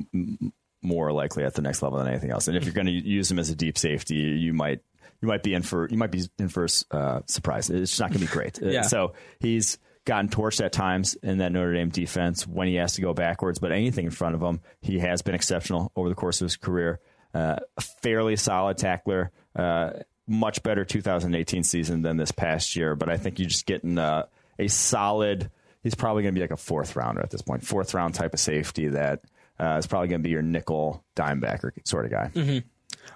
more 0.83 1.13
likely 1.13 1.45
at 1.45 1.55
the 1.55 1.63
next 1.63 1.83
level 1.83 1.99
than 1.99 2.09
anything 2.09 2.31
else. 2.31 2.49
And 2.49 2.57
if 2.57 2.65
you're 2.65 2.73
going 2.73 2.87
to 2.87 2.93
use 2.93 3.31
him 3.31 3.39
as 3.39 3.51
a 3.51 3.57
deep 3.57 3.77
safety, 3.77 4.15
you 4.15 4.53
might 4.53 4.81
you 5.21 5.29
might 5.29 5.43
be 5.43 5.55
in 5.55 5.63
for 5.63 5.89
you 5.89 5.97
might 5.97 6.11
be 6.11 6.23
in 6.39 6.49
for 6.49 6.67
uh, 6.91 7.21
surprise. 7.27 7.71
It's 7.71 7.99
not 7.99 8.11
going 8.11 8.21
to 8.21 8.27
be 8.27 8.33
great. 8.33 8.59
yeah. 8.63 8.83
So 8.83 9.15
he's 9.41 9.79
gotten 10.05 10.29
torched 10.29 10.65
at 10.65 10.73
times 10.73 11.15
in 11.17 11.39
that 11.39 11.53
Notre 11.53 11.75
Dame 11.75 11.91
defense 11.91 12.47
when 12.47 12.69
he 12.69 12.77
has 12.77 12.95
to 12.95 13.03
go 13.03 13.13
backwards. 13.13 13.59
But 13.59 13.73
anything 13.73 14.07
in 14.07 14.11
front 14.11 14.35
of 14.35 14.43
him, 14.43 14.61
he 14.81 14.99
has 15.01 15.23
been 15.23 15.35
exceptional 15.35 15.93
over 15.97 16.09
the 16.09 16.15
course 16.15 16.41
of 16.41 16.47
his 16.47 16.57
career. 16.57 17.01
Uh, 17.35 17.57
a 17.77 17.81
fairly 17.81 18.37
solid 18.37 18.79
tackler. 18.79 19.31
Uh, 19.55 19.91
much 20.27 20.63
better 20.63 20.85
2018 20.85 21.63
season 21.63 22.03
than 22.03 22.17
this 22.17 22.31
past 22.31 22.77
year. 22.77 22.95
But 22.95 23.09
I 23.09 23.17
think 23.17 23.39
you're 23.39 23.49
just 23.49 23.67
getting 23.67 23.99
uh, 23.99 24.27
a 24.59 24.69
solid. 24.69 25.51
He's 25.83 25.95
probably 25.95 26.23
going 26.23 26.35
to 26.35 26.39
be 26.39 26.43
like 26.43 26.51
a 26.51 26.57
fourth 26.57 26.97
rounder 26.97 27.23
at 27.23 27.31
this 27.31 27.43
point. 27.43 27.61
point, 27.61 27.69
fourth 27.69 27.95
round 27.95 28.15
type 28.15 28.35
of 28.35 28.41
safety 28.41 28.89
that 28.89 29.23
uh, 29.59 29.77
is 29.79 29.87
probably 29.87 30.09
going 30.09 30.21
to 30.21 30.25
be 30.25 30.31
your 30.31 30.43
nickel 30.43 31.05
dimebacker 31.17 31.73
sort 31.85 32.05
of 32.05 32.11
guy. 32.11 32.31
Mm-hmm. 32.35 32.67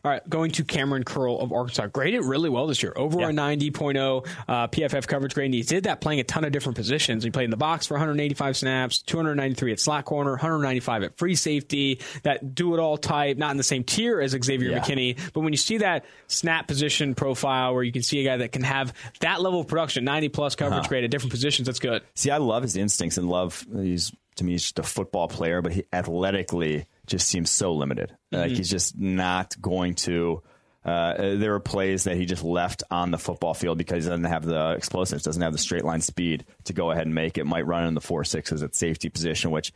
All 0.04 0.10
right, 0.10 0.28
going 0.28 0.50
to 0.52 0.64
Kamren 0.64 1.04
Curl 1.04 1.38
of 1.38 1.52
Arkansas. 1.52 1.86
Graded 1.86 2.24
really 2.24 2.50
well 2.50 2.66
this 2.66 2.82
year. 2.82 2.92
Over 2.96 3.20
Yeah. 3.20 3.28
a 3.28 3.32
90.0 3.32 4.26
uh, 4.48 4.66
PFF 4.66 5.06
coverage 5.06 5.32
grade. 5.32 5.44
And 5.46 5.54
he 5.54 5.62
did 5.62 5.84
that 5.84 6.00
playing 6.00 6.18
a 6.18 6.24
ton 6.24 6.44
of 6.44 6.50
different 6.50 6.74
positions. 6.74 7.22
He 7.22 7.30
played 7.30 7.44
in 7.44 7.50
the 7.52 7.56
box 7.56 7.86
for 7.86 7.94
185 7.94 8.56
snaps, 8.56 9.00
293 9.02 9.70
at 9.70 9.78
slot 9.78 10.04
corner, 10.04 10.32
195 10.32 11.04
at 11.04 11.16
free 11.18 11.36
safety. 11.36 12.00
That 12.24 12.52
do 12.52 12.74
it 12.74 12.80
all 12.80 12.96
type, 12.96 13.36
not 13.36 13.52
in 13.52 13.58
the 13.58 13.62
same 13.62 13.84
tier 13.84 14.20
as 14.20 14.32
Xavier 14.32 14.70
Yeah. 14.70 14.80
McKinney. 14.80 15.16
But 15.32 15.40
when 15.42 15.52
you 15.52 15.56
see 15.56 15.78
that 15.78 16.04
snap 16.26 16.66
position 16.66 17.14
profile 17.14 17.72
where 17.72 17.84
you 17.84 17.92
can 17.92 18.02
see 18.02 18.18
a 18.20 18.24
guy 18.24 18.38
that 18.38 18.50
can 18.50 18.64
have 18.64 18.92
that 19.20 19.40
level 19.40 19.60
of 19.60 19.68
production, 19.68 20.02
90 20.04 20.30
plus 20.30 20.56
coverage 20.56 20.80
Uh-huh. 20.80 20.88
grade 20.88 21.04
at 21.04 21.12
different 21.12 21.30
positions, 21.30 21.66
that's 21.66 21.78
good. 21.78 22.02
See, 22.16 22.30
I 22.32 22.38
love 22.38 22.64
his 22.64 22.74
instincts 22.74 23.18
and 23.18 23.28
love 23.28 23.64
he's 23.72 24.10
to 24.34 24.42
me 24.44 24.52
he's 24.52 24.62
just 24.62 24.80
a 24.80 24.82
football 24.82 25.28
player, 25.28 25.62
but 25.62 25.70
he 25.72 25.84
athletically 25.92 26.86
just 27.12 27.28
seems 27.28 27.50
so 27.50 27.74
limited. 27.74 28.16
Like 28.32 28.52
he's 28.52 28.70
just 28.70 28.98
not 28.98 29.54
going 29.60 29.94
to. 29.96 30.42
Uh, 30.84 31.36
there 31.36 31.52
were 31.52 31.60
plays 31.60 32.04
that 32.04 32.16
he 32.16 32.24
just 32.24 32.42
left 32.42 32.82
on 32.90 33.12
the 33.12 33.18
football 33.18 33.54
field 33.54 33.78
because 33.78 34.02
he 34.02 34.10
doesn't 34.10 34.24
have 34.24 34.44
the 34.44 34.72
explosiveness, 34.72 35.22
doesn't 35.22 35.42
have 35.42 35.52
the 35.52 35.58
straight 35.58 35.84
line 35.84 36.00
speed 36.00 36.44
to 36.64 36.72
go 36.72 36.90
ahead 36.90 37.06
and 37.06 37.14
make 37.14 37.38
it. 37.38 37.44
Might 37.44 37.66
run 37.66 37.86
in 37.86 37.94
the 37.94 38.00
four 38.00 38.24
sixes 38.24 38.62
at 38.62 38.74
safety 38.74 39.10
position, 39.10 39.52
which 39.52 39.72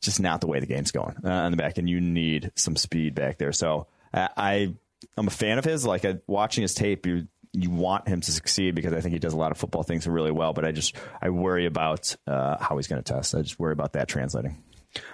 just 0.00 0.20
not 0.20 0.40
the 0.40 0.46
way 0.46 0.60
the 0.60 0.66
game's 0.66 0.92
going 0.92 1.16
uh, 1.24 1.28
on 1.28 1.50
the 1.50 1.58
back, 1.58 1.76
and 1.76 1.90
you 1.90 2.00
need 2.00 2.52
some 2.54 2.76
speed 2.76 3.14
back 3.14 3.36
there. 3.36 3.52
So 3.52 3.88
uh, 4.14 4.28
I, 4.36 4.74
I'm 5.18 5.26
a 5.26 5.30
fan 5.30 5.58
of 5.58 5.64
his. 5.64 5.84
Like 5.84 6.04
uh, 6.04 6.14
watching 6.26 6.62
his 6.62 6.72
tape, 6.72 7.04
you 7.04 7.26
you 7.52 7.70
want 7.70 8.06
him 8.06 8.20
to 8.20 8.32
succeed 8.32 8.74
because 8.74 8.92
I 8.92 9.00
think 9.00 9.12
he 9.12 9.18
does 9.18 9.32
a 9.32 9.38
lot 9.38 9.50
of 9.50 9.58
football 9.58 9.82
things 9.82 10.06
really 10.06 10.30
well. 10.30 10.52
But 10.52 10.64
I 10.64 10.72
just 10.72 10.94
I 11.20 11.30
worry 11.30 11.66
about 11.66 12.14
uh, 12.26 12.56
how 12.58 12.76
he's 12.76 12.86
going 12.86 13.02
to 13.02 13.12
test. 13.12 13.34
I 13.34 13.42
just 13.42 13.58
worry 13.58 13.72
about 13.72 13.94
that 13.94 14.08
translating. 14.08 14.62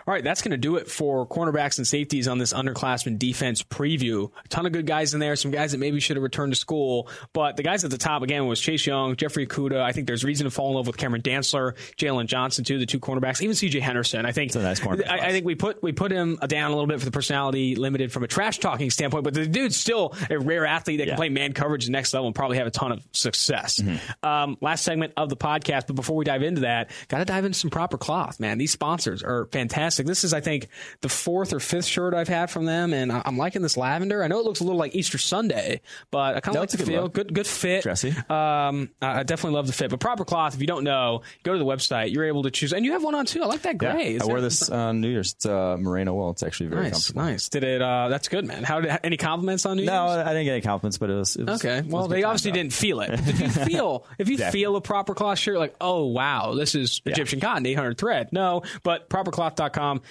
All 0.07 0.15
right, 0.15 0.25
that's 0.25 0.43
going 0.43 0.51
to 0.53 0.57
do 0.57 0.77
it 0.77 0.89
for 0.91 1.27
cornerbacks 1.27 1.79
and 1.79 1.87
safeties 1.87 2.29
on 2.29 2.39
this 2.39 2.53
underclassmen 2.53 3.19
defense 3.19 3.63
preview. 3.63 4.31
A 4.45 4.49
ton 4.49 4.67
of 4.67 4.73
good 4.73 4.87
guys 4.87 5.15
in 5.15 5.21
there, 5.21 5.37
some 5.37 5.51
guys 5.51 5.73
that 5.73 5.79
maybe 5.79 6.01
should 6.01 6.17
have 6.17 6.23
returned 6.23 6.53
to 6.53 6.59
school. 6.59 7.09
But 7.33 7.57
the 7.57 7.63
guys 7.63 7.85
at 7.85 7.91
the 7.91 7.99
top, 7.99 8.23
again, 8.23 8.47
was 8.47 8.61
Chase 8.61 8.87
Young, 8.87 9.17
Jeffrey 9.17 9.47
Okudah. 9.47 9.81
I 9.81 9.93
think 9.93 10.07
there's 10.07 10.25
reason 10.25 10.45
to 10.45 10.51
fall 10.51 10.69
in 10.71 10.75
love 10.75 10.87
with 10.87 10.97
Cameron 10.97 11.23
Dantzler, 11.23 11.75
Jaylon 11.97 12.27
Johnson, 12.27 12.65
too, 12.65 12.79
the 12.79 12.87
two 12.87 13.01
cornerbacks, 13.01 13.41
even 13.43 13.55
CJ 13.55 13.81
Henderson. 13.81 14.27
I 14.27 14.33
think, 14.33 14.55
nice 14.55 14.81
I, 15.09 15.19
I 15.29 15.31
think 15.33 15.47
we 15.47 15.55
put, 15.55 15.83
we 15.83 15.93
put 15.93 16.11
him 16.13 16.37
down 16.47 16.71
a 16.71 16.75
little 16.75 16.87
bit 16.89 16.99
for 16.99 17.05
the 17.05 17.11
personality 17.11 17.77
limited 17.77 18.13
from 18.13 18.25
a 18.25 18.29
trash 18.29 18.59
talking 18.59 18.91
standpoint, 18.91 19.25
but 19.25 19.35
the 19.35 19.47
dude's 19.47 19.77
still 19.77 20.15
a 20.31 20.39
rare 20.39 20.67
athlete 20.67 20.99
that 20.99 21.07
Yeah. 21.07 21.13
can 21.13 21.17
play 21.17 21.29
man 21.29 21.53
coverage 21.53 21.85
the 21.87 21.93
next 21.93 22.13
level 22.15 22.27
and 22.27 22.35
probably 22.35 22.59
have 22.59 22.67
a 22.67 22.71
ton 22.71 22.93
of 22.93 23.03
success. 23.13 23.81
Mm-hmm. 23.81 24.27
Um, 24.27 24.57
last 24.61 24.85
segment 24.85 25.13
of 25.17 25.29
the 25.29 25.37
podcast, 25.37 25.87
but 25.87 25.97
before 25.97 26.17
we 26.17 26.25
dive 26.25 26.43
into 26.43 26.63
that, 26.63 26.91
got 27.09 27.19
to 27.19 27.25
dive 27.25 27.45
into 27.45 27.59
some 27.59 27.71
proper 27.71 27.99
cloth, 27.99 28.41
man. 28.41 28.59
These 28.59 28.73
sponsors 28.73 29.23
are 29.23 29.47
fantastic. 29.47 29.72
This 29.73 30.25
is, 30.25 30.33
I 30.35 30.41
think, 30.41 30.69
the 31.01 31.09
fourth 31.09 31.53
or 31.53 31.61
fifth 31.61 31.87
shirt 31.87 32.15
I've 32.15 32.29
had 32.29 32.51
from 32.51 32.65
them, 32.67 32.93
and 32.93 33.11
I'm 33.13 33.37
liking 33.37 33.63
this 33.63 33.77
lavender. 33.77 34.23
I 34.23 34.29
know 34.29 34.39
it 34.39 34.45
looks 34.45 34.61
a 34.61 34.65
little 34.65 34.79
like 34.79 34.95
Easter 34.95 35.19
Sunday, 35.19 35.81
but 36.11 36.37
I 36.37 36.41
kind 36.41 36.49
of 36.49 36.55
No, 36.55 36.61
like 36.61 36.71
the 36.71 36.77
good 36.79 36.87
feel. 36.87 37.03
look. 37.03 37.13
Good, 37.15 37.35
good 37.35 37.47
fit. 37.47 37.83
Dressy. 37.83 38.11
Um, 38.29 38.91
I 39.01 39.23
definitely 39.23 39.57
love 39.57 39.67
the 39.67 39.73
fit. 39.73 39.91
But 39.91 40.01
proper 40.01 40.25
cloth, 40.25 40.55
if 40.55 40.61
you 40.61 40.67
don't 40.67 40.85
know, 40.85 41.23
go 41.43 41.53
to 41.53 41.59
the 41.59 41.65
website. 41.65 42.13
You're 42.13 42.25
able 42.27 42.43
to 42.45 42.51
choose, 42.51 42.73
and 42.73 42.85
you 42.85 42.93
have 42.93 43.03
one 43.03 43.15
on 43.15 43.27
too. 43.27 43.43
I 43.43 43.47
like 43.47 43.63
that 43.63 43.79
gray. 43.79 44.15
Is 44.15 44.23
I 44.23 44.27
wore 44.27 44.41
this 44.41 44.69
on 44.71 45.01
New 45.01 45.09
Year's. 45.09 45.33
It's 45.33 45.47
uh, 45.47 45.77
merino 45.79 46.15
wool. 46.15 46.31
It's 46.31 46.43
actually 46.43 46.69
very 46.69 46.83
Nice, 46.85 46.93
comfortable. 46.93 47.23
nice. 47.23 47.49
Did 47.49 47.65
it? 47.65 47.83
Uh, 47.83 48.09
that's 48.09 48.29
good, 48.29 48.45
man. 48.45 48.63
How 48.65 48.81
did 48.81 48.99
any 49.03 49.17
compliments 49.17 49.65
on 49.67 49.77
New 49.77 49.85
No, 49.87 50.07
Year's? 50.07 50.27
I 50.27 50.29
didn't 50.33 50.45
get 50.45 50.53
any 50.53 50.61
compliments, 50.63 50.99
but 50.99 51.11
it 51.11 51.15
was, 51.15 51.37
it 51.37 51.47
was 51.47 51.65
Okay. 51.65 51.79
it 51.79 51.85
was 51.87 51.93
Well, 51.93 52.09
they 52.09 52.23
obviously 52.25 52.53
didn't 52.53 52.73
feel 52.73 53.01
it. 53.01 53.11
If 53.13 53.41
you 53.41 53.49
feel, 53.65 54.07
if 54.19 54.29
you 54.29 54.37
Definitely. 54.37 54.61
feel 54.61 54.77
a 54.77 54.81
proper 54.81 55.15
cloth 55.15 55.39
shirt, 55.39 55.59
like, 55.59 55.75
oh 55.81 56.07
wow, 56.07 56.55
this 56.55 56.75
is 56.75 57.01
Egyptian 57.07 57.41
cotton, 57.41 57.65
800 57.67 57.97
thread. 57.99 58.29
No, 58.33 58.63
but 58.83 59.09
propercloth.com, 59.09 59.62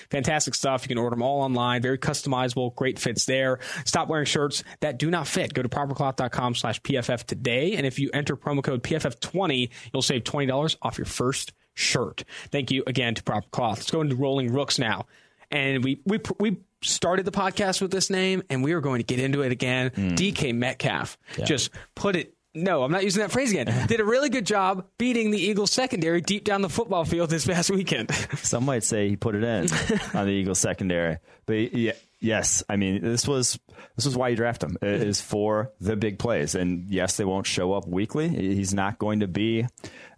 fantastic 0.10 0.56
stuff. 0.56 0.84
You 0.84 0.90
can 0.90 0.98
order 0.98 1.16
them 1.16 1.24
all 1.24 1.42
online, 1.42 1.82
very 1.82 1.98
customizable, 1.98 2.76
great 2.76 3.00
fits 3.00 3.26
there. 3.26 3.60
Stop 3.86 4.08
wearing 4.08 4.26
shirts 4.26 4.64
that 4.82 4.98
do 4.98 5.10
not 5.10 5.28
fit. 5.28 5.54
Go 5.54 5.62
to 5.62 5.70
propercloth.com 5.70 6.56
slash 6.56 6.82
PFF 6.82 7.24
today. 7.26 7.76
And 7.76 7.86
if 7.86 8.00
you 8.00 8.10
enter 8.14 8.36
promo 8.36 8.64
code 8.64 8.84
PFF20, 8.84 9.70
you'll 9.94 10.02
save 10.02 10.24
$20 10.24 10.76
off 10.82 10.98
your 10.98 11.06
first 11.06 11.54
shirt. 11.74 12.24
Thank 12.50 12.72
you 12.72 12.84
again 12.88 13.16
to 13.16 13.24
Proper 13.24 13.48
Cloth. 13.52 13.80
Let's 13.80 13.92
go 13.92 14.02
into 14.02 14.16
Rolling 14.16 14.54
Rooks 14.54 14.80
now. 14.80 15.06
And 15.50 15.84
we, 15.84 16.02
we, 16.06 16.20
we 16.40 16.58
started 16.82 17.26
the 17.26 17.32
podcast 17.32 17.82
with 17.82 17.92
this 17.92 18.10
name 18.10 18.42
and 18.50 18.64
we 18.64 18.74
are 18.74 18.82
going 18.82 19.00
to 19.00 19.06
get 19.06 19.20
into 19.20 19.42
it 19.42 19.52
again. 19.52 19.90
Mm. 19.92 20.16
DK 20.16 20.56
Metcalf 20.56 21.18
just 21.46 21.72
put 21.96 22.16
it 22.16 22.36
no, 22.54 22.84
I'm 22.84 22.92
not 22.92 23.04
using 23.04 23.22
that 23.22 23.32
phrase 23.32 23.52
again. 23.52 23.86
Did 23.88 24.00
a 24.00 24.06
really 24.06 24.30
good 24.30 24.46
job 24.46 24.86
beating 24.98 25.32
the 25.32 25.40
Eagles 25.40 25.72
secondary 25.72 26.22
deep 26.22 26.44
down 26.44 26.62
the 26.62 26.70
football 26.70 27.06
field 27.06 27.30
this 27.30 27.46
past 27.46 27.70
weekend. 27.72 28.14
Some 28.38 28.66
might 28.66 28.84
say 28.84 29.10
he 29.10 29.16
put 29.16 29.36
it 29.36 29.44
in 29.44 29.68
on 30.14 30.26
the 30.26 30.32
Eagles 30.32 30.60
secondary, 30.60 31.18
but 31.46 31.74
yeah, 31.74 31.94
yes, 32.22 32.64
I 32.70 32.78
mean 32.78 33.02
this 33.02 33.28
was 33.28 33.60
this 33.96 34.06
was 34.06 34.16
why 34.16 34.30
you 34.30 34.36
draft 34.36 34.64
him 34.64 34.78
It 34.82 35.02
is 35.02 35.20
for 35.20 35.74
the 35.82 35.96
big 35.96 36.20
plays, 36.20 36.56
and 36.56 36.90
yes, 36.90 37.18
they 37.18 37.26
won't 37.26 37.46
show 37.46 37.74
up 37.74 37.88
weekly. 37.88 38.30
He's 38.30 38.74
not 38.74 39.00
going 39.00 39.20
to 39.20 39.28
be. 39.28 39.66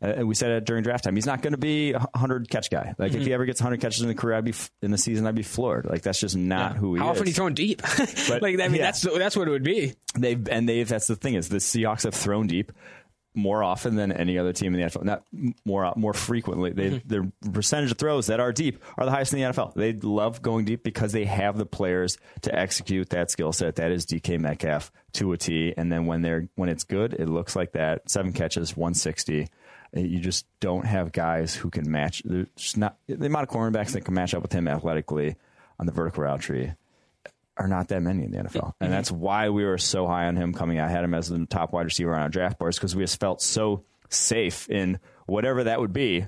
Uh, 0.02 0.26
we 0.26 0.36
said 0.36 0.52
it 0.52 0.66
during 0.66 0.84
draft 0.84 1.06
time. 1.06 1.16
He's 1.16 1.26
not 1.26 1.42
going 1.42 1.54
to 1.54 1.58
be 1.58 1.94
a 1.94 2.18
hundred 2.18 2.50
catch 2.50 2.70
guy. 2.70 2.94
Like 2.98 3.14
if 3.14 3.26
he 3.26 3.34
ever 3.34 3.46
gets 3.46 3.60
hundred 3.60 3.82
catches 3.82 4.02
in 4.02 4.10
the 4.10 4.16
career, 4.16 4.36
I'd 4.36 4.46
be 4.46 4.54
in 4.82 4.92
the 4.92 4.98
season. 4.98 5.26
I'd 5.26 5.36
be 5.36 5.44
floored. 5.44 5.86
Like 5.86 6.02
that's 6.02 6.20
just 6.20 6.36
not 6.36 6.76
who 6.76 6.96
he 6.96 7.00
How 7.00 7.06
is. 7.06 7.08
How 7.08 7.12
often 7.12 7.26
he's 7.26 7.34
you 7.34 7.38
throwing 7.38 7.54
deep? 7.54 7.82
like 8.30 8.44
I 8.44 8.48
mean, 8.48 8.76
yeah. 8.76 8.84
that's 8.84 9.02
that's 9.02 9.36
what 9.36 9.48
it 9.48 9.52
would 9.52 9.64
be. 9.64 9.94
They've 10.16 10.48
and 10.50 10.68
they've 10.68 10.88
that's 10.88 11.08
the 11.08 11.16
thing 11.16 11.36
is 11.36 11.50
the 11.50 11.58
Seahawks 11.58 12.04
have 12.04 12.14
thrown 12.14 12.48
deep 12.48 12.72
more 13.36 13.64
often 13.64 13.96
than 13.96 14.12
any 14.12 14.38
other 14.38 14.54
team 14.54 14.74
in 14.76 14.80
the 14.82 14.86
NFL. 14.88 15.04
Not 15.04 15.24
more 15.66 15.92
more 15.96 16.14
frequently. 16.14 16.72
They 16.72 16.90
Mm-hmm. 16.92 17.08
their 17.08 17.32
percentage 17.52 17.92
of 17.92 17.98
throws 17.98 18.28
that 18.28 18.40
are 18.40 18.52
deep 18.52 18.84
are 18.98 19.06
the 19.06 19.12
highest 19.12 19.34
in 19.34 19.40
the 19.40 19.46
NFL. 19.46 19.74
They 19.74 19.94
love 19.94 20.42
going 20.42 20.66
deep 20.66 20.84
because 20.84 21.12
they 21.12 21.26
have 21.26 21.58
the 21.58 21.66
players 21.66 22.18
to 22.42 22.54
execute 22.54 23.10
that 23.10 23.32
skill 23.32 23.52
set. 23.54 23.76
That 23.78 23.92
is 23.92 24.06
DK 24.06 24.40
Metcalf 24.40 24.92
to 25.14 25.32
a 25.34 25.38
T. 25.38 25.74
And 25.76 25.92
then 25.92 26.06
when 26.06 26.22
they're 26.22 26.48
when 26.56 26.70
it's 26.70 26.84
good, 26.84 27.14
it 27.14 27.28
looks 27.28 27.56
like 27.56 27.72
that. 27.74 28.10
Seven 28.10 28.34
catches, 28.34 28.78
one 28.78 28.94
sixty. 28.94 29.48
You 29.96 30.20
just 30.20 30.46
don't 30.60 30.86
have 30.86 31.12
guys 31.12 31.54
who 31.56 31.70
can 31.70 31.90
match. 31.92 32.24
There's 32.26 32.48
just 32.56 32.78
not 32.78 32.98
the 33.08 33.26
amount 33.26 33.44
of 33.44 33.50
cornerbacks 33.50 33.92
that 33.92 34.04
can 34.06 34.14
match 34.16 34.34
up 34.34 34.42
with 34.42 34.52
him 34.52 34.68
athletically 34.68 35.36
on 35.80 35.86
the 35.86 35.92
vertical 35.92 36.24
route 36.24 36.42
tree 36.42 36.72
are 37.58 37.68
not 37.68 37.90
that 37.90 38.02
many 38.02 38.24
in 38.24 38.32
the 38.32 38.38
NFL. 38.38 38.74
And 38.80 38.88
mm-hmm. 38.88 38.92
that's 38.92 39.12
why 39.12 39.50
we 39.50 39.64
were 39.64 39.78
so 39.78 40.08
high 40.08 40.26
on 40.26 40.36
him 40.36 40.54
coming 40.54 40.80
out. 40.80 40.90
I 40.90 40.92
had 40.92 41.04
him 41.04 41.14
as 41.14 41.30
the 41.30 41.46
top 41.46 41.74
wide 41.74 41.86
receiver 41.86 42.14
on 42.14 42.22
our 42.22 42.30
draft 42.30 42.58
boards 42.58 42.78
because 42.78 42.96
we 42.96 43.04
just 43.04 43.20
felt 43.20 43.42
so 43.42 43.84
safe 44.10 44.70
in 44.70 45.00
whatever 45.26 45.66
that 45.66 45.80
would 45.80 45.94
be 45.94 46.26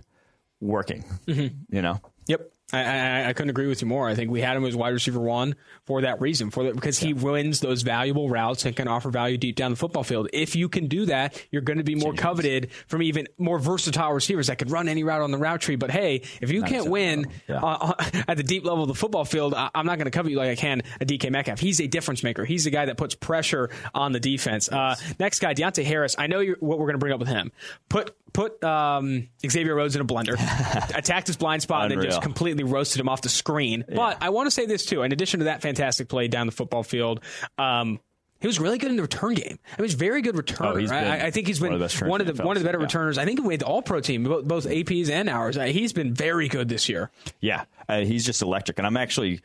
working. 0.60 1.04
Mm-hmm. 1.28 1.76
You 1.76 1.82
know? 1.82 2.02
Yep. 2.28 2.52
I, 2.76 3.24
I, 3.26 3.30
I 3.30 3.34
couldn't 3.34 3.50
agree 3.50 3.68
with 3.68 3.82
you 3.82 3.88
more. 3.88 4.08
I 4.08 4.16
think 4.16 4.30
we 4.32 4.42
had 4.42 4.58
him 4.58 4.66
as 4.66 4.76
wide 4.76 4.90
receiver 4.94 5.20
one 5.20 5.56
for 5.86 6.02
that 6.02 6.20
reason, 6.22 6.52
for 6.52 6.64
that 6.66 6.76
because 6.76 7.00
he 7.00 7.14
wins 7.14 7.60
those 7.60 7.82
valuable 7.82 8.30
routes 8.30 8.66
and 8.66 8.76
can 8.76 8.88
offer 8.88 9.10
value 9.10 9.38
deep 9.38 9.56
down 9.56 9.72
the 9.72 9.78
football 9.78 10.04
field. 10.04 10.30
If 10.34 10.56
you 10.56 10.70
can 10.70 10.88
do 10.88 11.06
that, 11.08 11.42
you're 11.52 11.62
going 11.62 11.78
to 11.78 11.84
be 11.84 11.96
more 11.96 12.14
coveted 12.14 12.72
from 12.88 13.02
even 13.04 13.28
more 13.38 13.60
versatile 13.60 14.12
receivers 14.14 14.48
that 14.48 14.58
could 14.58 14.72
run 14.72 14.88
any 14.88 15.04
route 15.04 15.22
on 15.22 15.32
the 15.32 15.38
route 15.38 15.62
tree. 15.62 15.76
But 15.76 15.92
hey, 15.92 16.22
if 16.42 16.52
you 16.52 16.64
can't 16.64 16.90
win 16.90 17.26
Yeah. 17.48 17.58
uh, 17.58 17.94
uh, 18.00 18.10
at 18.28 18.38
the 18.38 18.44
deep 18.44 18.66
level 18.66 18.84
of 18.84 18.88
the 18.88 18.96
football 18.96 19.26
field, 19.26 19.54
I, 19.54 19.70
I'm 19.74 19.86
not 19.86 19.98
going 19.98 20.06
to 20.06 20.12
cover 20.12 20.30
you 20.30 20.38
like 20.38 20.50
I 20.50 20.56
can 20.56 20.82
a 21.00 21.06
DK 21.06 21.32
Metcalf. 21.32 21.60
He's 21.60 21.80
a 21.80 21.88
difference 21.88 22.24
maker. 22.24 22.46
He's 22.46 22.64
the 22.64 22.72
guy 22.72 22.86
that 22.86 22.98
puts 22.98 23.16
pressure 23.16 23.70
on 23.94 24.12
the 24.12 24.20
defense. 24.20 24.70
Uh, 24.72 24.96
next 25.20 25.40
guy, 25.40 25.54
Deonte 25.54 25.84
Harris. 25.84 26.16
I 26.18 26.28
know 26.28 26.40
you're, 26.40 26.58
what 26.60 26.80
we're 26.80 26.86
going 26.88 26.96
to 26.96 27.00
bring 27.00 27.14
up 27.14 27.20
with 27.20 27.30
him. 27.30 27.52
Put 27.90 28.16
put 28.36 28.62
um, 28.64 29.30
Xavier 29.50 29.74
Rhodes 29.74 29.96
in 29.96 30.02
a 30.02 30.06
blender, 30.06 30.34
attacked 30.96 31.28
his 31.28 31.38
blind 31.38 31.62
spot, 31.62 31.84
and 31.84 31.92
then 31.92 32.06
just 32.06 32.22
completely 32.22 32.64
roasted 32.64 33.00
him 33.00 33.10
off 33.10 33.22
the 33.22 33.30
screen. 33.30 33.86
But 33.88 34.22
I 34.22 34.30
want 34.30 34.48
to 34.48 34.52
say 34.52 34.66
this 34.66 34.86
too. 34.86 35.04
In 35.04 35.12
addition 35.12 35.40
to 35.40 35.46
that 35.46 35.62
fantastic 35.62 36.10
play 36.10 36.28
down 36.28 36.46
the 36.46 36.52
football 36.52 36.84
field, 36.84 37.22
um, 37.58 38.00
he 38.42 38.48
was 38.48 38.60
really 38.60 38.78
good 38.78 38.92
in 38.92 38.98
the 38.98 39.02
return 39.02 39.34
game. 39.34 39.58
I 39.66 39.82
mean, 39.82 39.86
he's 39.86 39.94
very 39.96 40.22
good 40.22 40.36
returner. 40.36 40.90
Oh, 40.90 40.94
I, 40.94 41.28
I 41.28 41.32
think 41.32 41.48
he's 41.48 41.60
been 41.60 41.72
one 41.72 41.82
of 41.82 41.92
the 41.92 42.06
one 42.06 42.22
of 42.22 42.28
the 42.28 42.44
one 42.44 42.58
of 42.58 42.64
the 42.64 42.68
better 42.68 42.80
NFL. 42.80 42.84
returners. 42.84 43.18
I 43.18 43.26
think 43.26 43.40
he 43.40 43.48
made 43.48 43.62
the 43.62 43.66
All 43.66 43.82
Pro 43.82 44.02
team, 44.02 44.26
both, 44.26 44.46
both 44.46 44.66
APs 44.68 45.10
and 45.10 45.30
ours. 45.30 45.58
Uh, 45.58 45.64
he's 45.64 45.94
been 45.94 46.14
very 46.14 46.50
good 46.50 46.68
this 46.68 46.90
year. 46.90 47.10
Yeah. 47.40 47.64
Uh, 47.88 48.02
he's 48.02 48.26
just 48.26 48.42
electric. 48.42 48.78
And 48.78 48.86
I'm 48.86 48.98
actually 48.98 49.42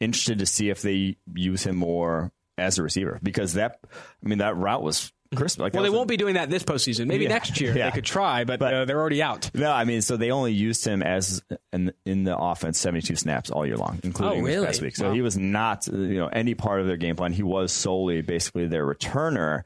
interested 0.00 0.40
to 0.40 0.46
see 0.46 0.68
if 0.68 0.82
they 0.82 1.16
use 1.34 1.62
him 1.62 1.76
more 1.76 2.32
as 2.58 2.78
a 2.78 2.82
receiver 2.82 3.20
because 3.22 3.54
that, 3.54 3.78
I 4.24 4.28
mean, 4.28 4.38
that 4.38 4.56
route 4.56 4.82
was 4.82 5.12
crisp. 5.36 5.58
Like 5.60 5.74
Well, 5.74 5.82
they 5.82 5.90
won't 5.90 6.08
be 6.08 6.16
doing 6.16 6.34
that 6.34 6.50
this 6.50 6.62
postseason. 6.62 7.06
Maybe 7.06 7.24
Yeah. 7.24 7.30
next 7.30 7.60
year 7.60 7.76
Yeah. 7.76 7.86
they 7.90 7.94
could 7.96 8.04
try, 8.04 8.44
but, 8.44 8.58
But- 8.60 8.74
uh, 8.74 8.84
they're 8.84 9.00
already 9.00 9.22
out. 9.22 9.50
No, 9.54 9.70
I 9.70 9.84
mean, 9.84 10.02
so 10.02 10.16
they 10.16 10.30
only 10.30 10.52
used 10.52 10.84
him 10.86 11.02
as 11.02 11.42
in, 11.72 11.92
in 12.04 12.24
the 12.24 12.36
offense 12.36 12.78
72 12.78 13.16
snaps 13.16 13.50
all 13.50 13.66
year 13.66 13.76
long, 13.76 14.00
including 14.02 14.42
Oh, 14.42 14.46
this 14.46 14.54
really? 14.54 14.66
past 14.66 14.82
week. 14.82 14.96
So 14.96 15.08
Wow. 15.08 15.14
he 15.14 15.22
was 15.22 15.36
not, 15.36 15.88
uh, 15.88 15.96
you 15.96 16.18
know, 16.18 16.28
any 16.28 16.54
part 16.54 16.80
of 16.80 16.86
their 16.86 16.96
game 16.96 17.16
plan. 17.16 17.32
He 17.32 17.42
was 17.42 17.72
solely 17.72 18.22
basically 18.22 18.66
their 18.66 18.86
returner. 18.86 19.62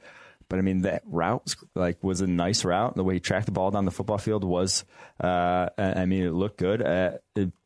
But 0.48 0.60
I 0.60 0.62
mean, 0.62 0.82
that 0.82 1.02
route 1.06 1.42
was, 1.42 1.56
like 1.74 2.02
was 2.04 2.20
a 2.20 2.26
nice 2.28 2.64
route. 2.64 2.94
The 2.94 3.02
way 3.02 3.14
he 3.14 3.20
tracked 3.20 3.46
the 3.46 3.52
ball 3.52 3.72
down 3.72 3.84
the 3.84 3.90
football 3.90 4.18
field 4.18 4.44
was, 4.44 4.84
uh, 5.20 5.68
I 5.76 6.04
mean, 6.06 6.22
it 6.22 6.30
looked 6.32 6.58
good. 6.58 6.80
Uh, 6.82 7.12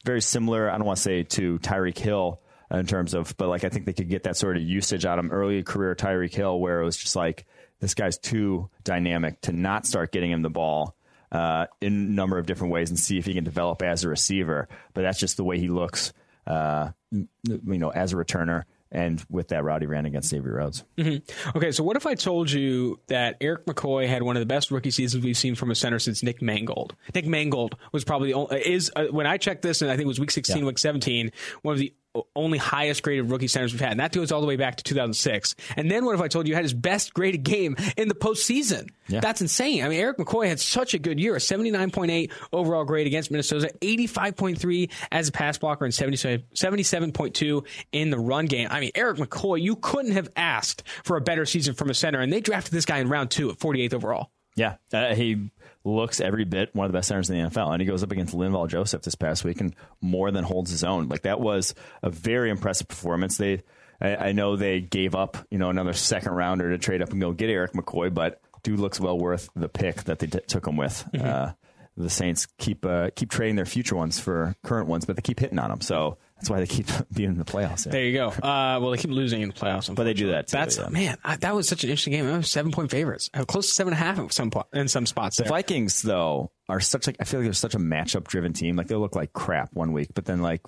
very 0.06 0.22
similar. 0.22 0.70
I 0.70 0.78
don't 0.78 0.86
want 0.86 0.96
to 0.96 1.02
say 1.02 1.22
to 1.24 1.58
Tyreek 1.58 1.98
Hill 1.98 2.40
in 2.70 2.86
terms 2.86 3.12
of, 3.12 3.36
but 3.36 3.48
like 3.48 3.64
I 3.64 3.68
think 3.68 3.84
they 3.84 3.92
could 3.92 4.08
get 4.08 4.22
that 4.22 4.36
sort 4.38 4.56
of 4.56 4.62
usage 4.62 5.04
out 5.04 5.18
of 5.18 5.26
him 5.26 5.30
early 5.30 5.62
career 5.62 5.94
Tyreek 5.94 6.32
Hill, 6.32 6.58
where 6.58 6.80
it 6.80 6.84
was 6.86 6.96
just 6.96 7.16
like 7.16 7.44
this 7.80 7.94
guy's 7.94 8.18
too 8.18 8.70
dynamic 8.84 9.40
to 9.42 9.52
not 9.52 9.86
start 9.86 10.12
getting 10.12 10.30
him 10.30 10.42
the 10.42 10.50
ball 10.50 10.94
uh, 11.32 11.66
in 11.80 11.92
a 11.92 11.96
number 11.96 12.38
of 12.38 12.46
different 12.46 12.72
ways 12.72 12.90
and 12.90 12.98
see 12.98 13.18
if 13.18 13.26
he 13.26 13.34
can 13.34 13.44
develop 13.44 13.82
as 13.82 14.04
a 14.04 14.08
receiver. 14.08 14.68
But 14.94 15.02
that's 15.02 15.18
just 15.18 15.36
the 15.36 15.44
way 15.44 15.58
he 15.58 15.68
looks, 15.68 16.12
uh, 16.46 16.90
you 17.10 17.28
know, 17.64 17.90
as 17.90 18.12
a 18.12 18.16
returner. 18.16 18.64
and 18.92 19.24
with 19.30 19.48
that 19.48 19.62
route 19.62 19.82
he 19.82 19.86
ran 19.86 20.04
against 20.06 20.28
Xavier 20.30 20.54
Rhodes. 20.54 20.84
Mm-hmm. 20.98 21.56
Okay, 21.56 21.70
so 21.72 21.84
what 21.84 21.96
if 21.96 22.06
I 22.06 22.14
told 22.14 22.50
you 22.50 22.98
that 23.06 23.36
Erik 23.40 23.66
McCoy 23.66 24.08
had 24.08 24.22
one 24.22 24.36
of 24.36 24.40
the 24.40 24.46
best 24.46 24.70
rookie 24.70 24.90
seasons 24.90 25.24
we've 25.24 25.36
seen 25.36 25.54
from 25.54 25.70
a 25.70 25.74
center 25.74 25.98
since 25.98 26.22
Nick 26.22 26.42
Mangold? 26.42 26.94
Nick 27.14 27.26
Mangold 27.26 27.76
was 27.92 28.04
probably 28.04 28.28
the 28.28 28.34
only, 28.34 28.60
is 28.60 28.90
uh, 28.96 29.06
when 29.06 29.26
I 29.26 29.36
checked 29.36 29.62
this, 29.62 29.82
and 29.82 29.90
I 29.90 29.94
think 29.94 30.04
it 30.06 30.08
was 30.08 30.20
week 30.20 30.30
16, 30.30 30.58
yeah. 30.58 30.64
week 30.64 30.78
17, 30.78 31.32
one 31.62 31.72
of 31.72 31.78
the 31.78 31.92
only 32.34 32.58
highest 32.58 33.02
graded 33.02 33.30
rookie 33.30 33.46
centers 33.46 33.72
we've 33.72 33.80
had. 33.80 33.92
And 33.92 34.00
that 34.00 34.12
goes 34.12 34.32
all 34.32 34.40
the 34.40 34.46
way 34.46 34.56
back 34.56 34.76
to 34.76 34.84
2006. 34.84 35.54
And 35.76 35.90
then 35.90 36.04
what 36.04 36.14
if 36.14 36.20
I 36.20 36.28
told 36.28 36.46
you, 36.46 36.50
you 36.50 36.54
had 36.56 36.64
his 36.64 36.74
best 36.74 37.14
graded 37.14 37.44
game 37.44 37.76
in 37.96 38.08
the 38.08 38.14
postseason? 38.14 38.88
Yeah. 39.08 39.20
That's 39.20 39.40
insane. 39.40 39.84
I 39.84 39.88
mean, 39.88 40.00
Erik 40.00 40.18
McCoy 40.18 40.48
had 40.48 40.60
such 40.60 40.94
a 40.94 40.98
good 40.98 41.20
year, 41.20 41.36
a 41.36 41.38
79.8 41.38 42.32
overall 42.52 42.84
grade 42.84 43.06
against 43.06 43.30
Minnesota, 43.30 43.72
85.3 43.80 44.90
as 45.12 45.28
a 45.28 45.32
pass 45.32 45.58
blocker, 45.58 45.84
and 45.84 45.94
77.2 45.94 47.66
in 47.92 48.10
the 48.10 48.18
run 48.18 48.46
game. 48.46 48.68
I 48.70 48.80
mean, 48.80 48.90
Erik 48.94 49.18
McCoy, 49.18 49.60
you 49.60 49.76
couldn't 49.76 50.12
have 50.12 50.28
asked 50.36 50.82
for 51.04 51.16
a 51.16 51.20
better 51.20 51.46
season 51.46 51.74
from 51.74 51.90
a 51.90 51.94
center. 51.94 52.20
And 52.20 52.32
they 52.32 52.40
drafted 52.40 52.72
this 52.72 52.84
guy 52.84 52.98
in 52.98 53.08
round 53.08 53.30
two 53.30 53.50
at 53.50 53.58
48th 53.58 53.94
overall. 53.94 54.30
Yeah, 54.56 54.76
uh, 54.92 55.14
he 55.14 55.50
looks 55.84 56.20
every 56.20 56.44
bit 56.44 56.74
one 56.74 56.86
of 56.86 56.92
the 56.92 56.98
best 56.98 57.08
centers 57.08 57.30
in 57.30 57.42
the 57.42 57.50
NFL. 57.50 57.72
And 57.72 57.80
he 57.80 57.86
goes 57.86 58.02
up 58.02 58.12
against 58.12 58.34
Linval 58.34 58.68
Joseph 58.68 59.02
this 59.02 59.14
past 59.14 59.44
week 59.44 59.60
and 59.60 59.74
more 60.00 60.30
than 60.30 60.44
holds 60.44 60.70
his 60.70 60.84
own. 60.84 61.08
Like 61.08 61.22
that 61.22 61.40
was 61.40 61.74
a 62.02 62.10
very 62.10 62.50
impressive 62.50 62.88
performance. 62.88 63.36
They, 63.36 63.62
I, 64.00 64.16
I 64.16 64.32
know 64.32 64.56
they 64.56 64.80
gave 64.80 65.14
up, 65.14 65.38
you 65.50 65.58
know, 65.58 65.70
another 65.70 65.92
second 65.92 66.32
rounder 66.32 66.70
to 66.70 66.78
trade 66.78 67.02
up 67.02 67.10
and 67.10 67.20
go 67.20 67.32
get 67.32 67.50
Erik 67.50 67.72
McCoy, 67.72 68.12
but 68.12 68.40
dude 68.62 68.78
looks 68.78 69.00
well 69.00 69.18
worth 69.18 69.48
the 69.56 69.68
pick 69.68 70.04
that 70.04 70.18
they 70.18 70.26
t- 70.26 70.40
took 70.46 70.66
him 70.66 70.76
with. 70.76 71.04
Mm-hmm. 71.14 71.26
Uh, 71.26 71.52
the 71.96 72.10
Saints 72.10 72.46
keep 72.58 72.86
uh, 72.86 73.10
keep 73.14 73.30
trading 73.30 73.56
their 73.56 73.66
future 73.66 73.96
ones 73.96 74.18
for 74.18 74.54
current 74.62 74.88
ones, 74.88 75.04
but 75.04 75.16
they 75.16 75.22
keep 75.22 75.40
hitting 75.40 75.58
on 75.58 75.70
them. 75.70 75.80
So 75.80 76.18
that's 76.40 76.48
why 76.48 76.58
they 76.60 76.66
keep 76.66 76.86
being 77.12 77.30
in 77.30 77.38
the 77.38 77.44
playoffs. 77.44 77.84
Yeah. 77.84 77.92
There 77.92 78.04
you 78.04 78.14
go. 78.14 78.28
Uh, 78.28 78.78
well, 78.80 78.90
they 78.90 78.96
keep 78.96 79.10
losing 79.10 79.42
in 79.42 79.48
the 79.48 79.54
playoffs, 79.54 79.94
but 79.94 80.04
they 80.04 80.14
do 80.14 80.30
that. 80.30 80.48
Too, 80.48 80.56
That's 80.56 80.78
yeah. 80.78 80.88
man, 80.88 81.18
I, 81.22 81.36
that 81.36 81.54
was 81.54 81.68
such 81.68 81.84
an 81.84 81.90
interesting 81.90 82.12
game. 82.14 82.26
I 82.26 82.38
was 82.38 82.50
seven 82.50 82.72
point 82.72 82.90
favorites, 82.90 83.28
I 83.34 83.38
was 83.38 83.46
close 83.46 83.66
to 83.68 83.74
seven 83.74 83.92
and 83.92 84.02
a 84.02 84.04
half 84.04 84.18
in 84.18 84.30
some 84.30 84.50
in 84.72 84.88
some 84.88 85.06
spots. 85.06 85.36
The 85.36 85.44
Vikings, 85.44 86.00
though, 86.02 86.50
are 86.68 86.80
such 86.80 87.06
like 87.06 87.16
I 87.20 87.24
feel 87.24 87.40
like 87.40 87.46
they're 87.46 87.52
such 87.52 87.74
a 87.74 87.78
matchup 87.78 88.26
driven 88.26 88.52
team. 88.52 88.76
Like 88.76 88.88
they 88.88 88.94
look 88.94 89.14
like 89.14 89.32
crap 89.32 89.70
one 89.74 89.92
week, 89.92 90.08
but 90.14 90.24
then 90.24 90.40
like 90.40 90.62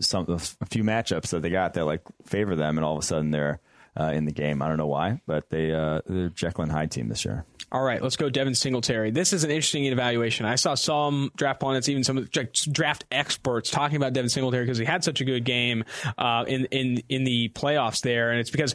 some 0.00 0.26
a 0.28 0.66
few 0.66 0.84
matchups 0.84 1.30
that 1.30 1.42
they 1.42 1.50
got 1.50 1.74
that 1.74 1.86
like 1.86 2.02
favor 2.26 2.54
them, 2.54 2.76
and 2.76 2.84
all 2.84 2.96
of 2.96 3.02
a 3.02 3.06
sudden 3.06 3.30
they're 3.30 3.60
uh, 3.98 4.12
in 4.14 4.24
the 4.24 4.32
game. 4.32 4.62
I 4.62 4.68
don't 4.68 4.76
know 4.76 4.86
why, 4.86 5.20
but 5.26 5.50
they 5.50 5.72
uh, 5.72 6.00
they're 6.06 6.28
Jekyll 6.30 6.62
and 6.62 6.72
Hyde 6.72 6.90
team 6.90 7.08
this 7.08 7.24
year. 7.24 7.44
All 7.70 7.82
right, 7.82 8.02
let's 8.02 8.16
go 8.16 8.30
Devin 8.30 8.54
Singletary. 8.54 9.10
This 9.10 9.32
is 9.32 9.44
an 9.44 9.50
interesting 9.50 9.84
evaluation. 9.84 10.46
I 10.46 10.54
saw 10.54 10.74
some 10.74 11.30
draft 11.36 11.60
pundits, 11.60 11.88
even 11.88 12.02
some 12.02 12.24
draft 12.24 13.04
experts, 13.10 13.70
talking 13.70 13.96
about 13.96 14.14
Devin 14.14 14.30
Singletary 14.30 14.64
because 14.64 14.78
he 14.78 14.84
had 14.84 15.04
such 15.04 15.20
a 15.20 15.24
good 15.24 15.44
game 15.44 15.84
uh, 16.16 16.44
in 16.48 16.66
in 16.66 17.02
in 17.08 17.24
the 17.24 17.50
playoffs 17.50 18.00
there, 18.00 18.30
and 18.30 18.40
it's 18.40 18.50
because 18.50 18.74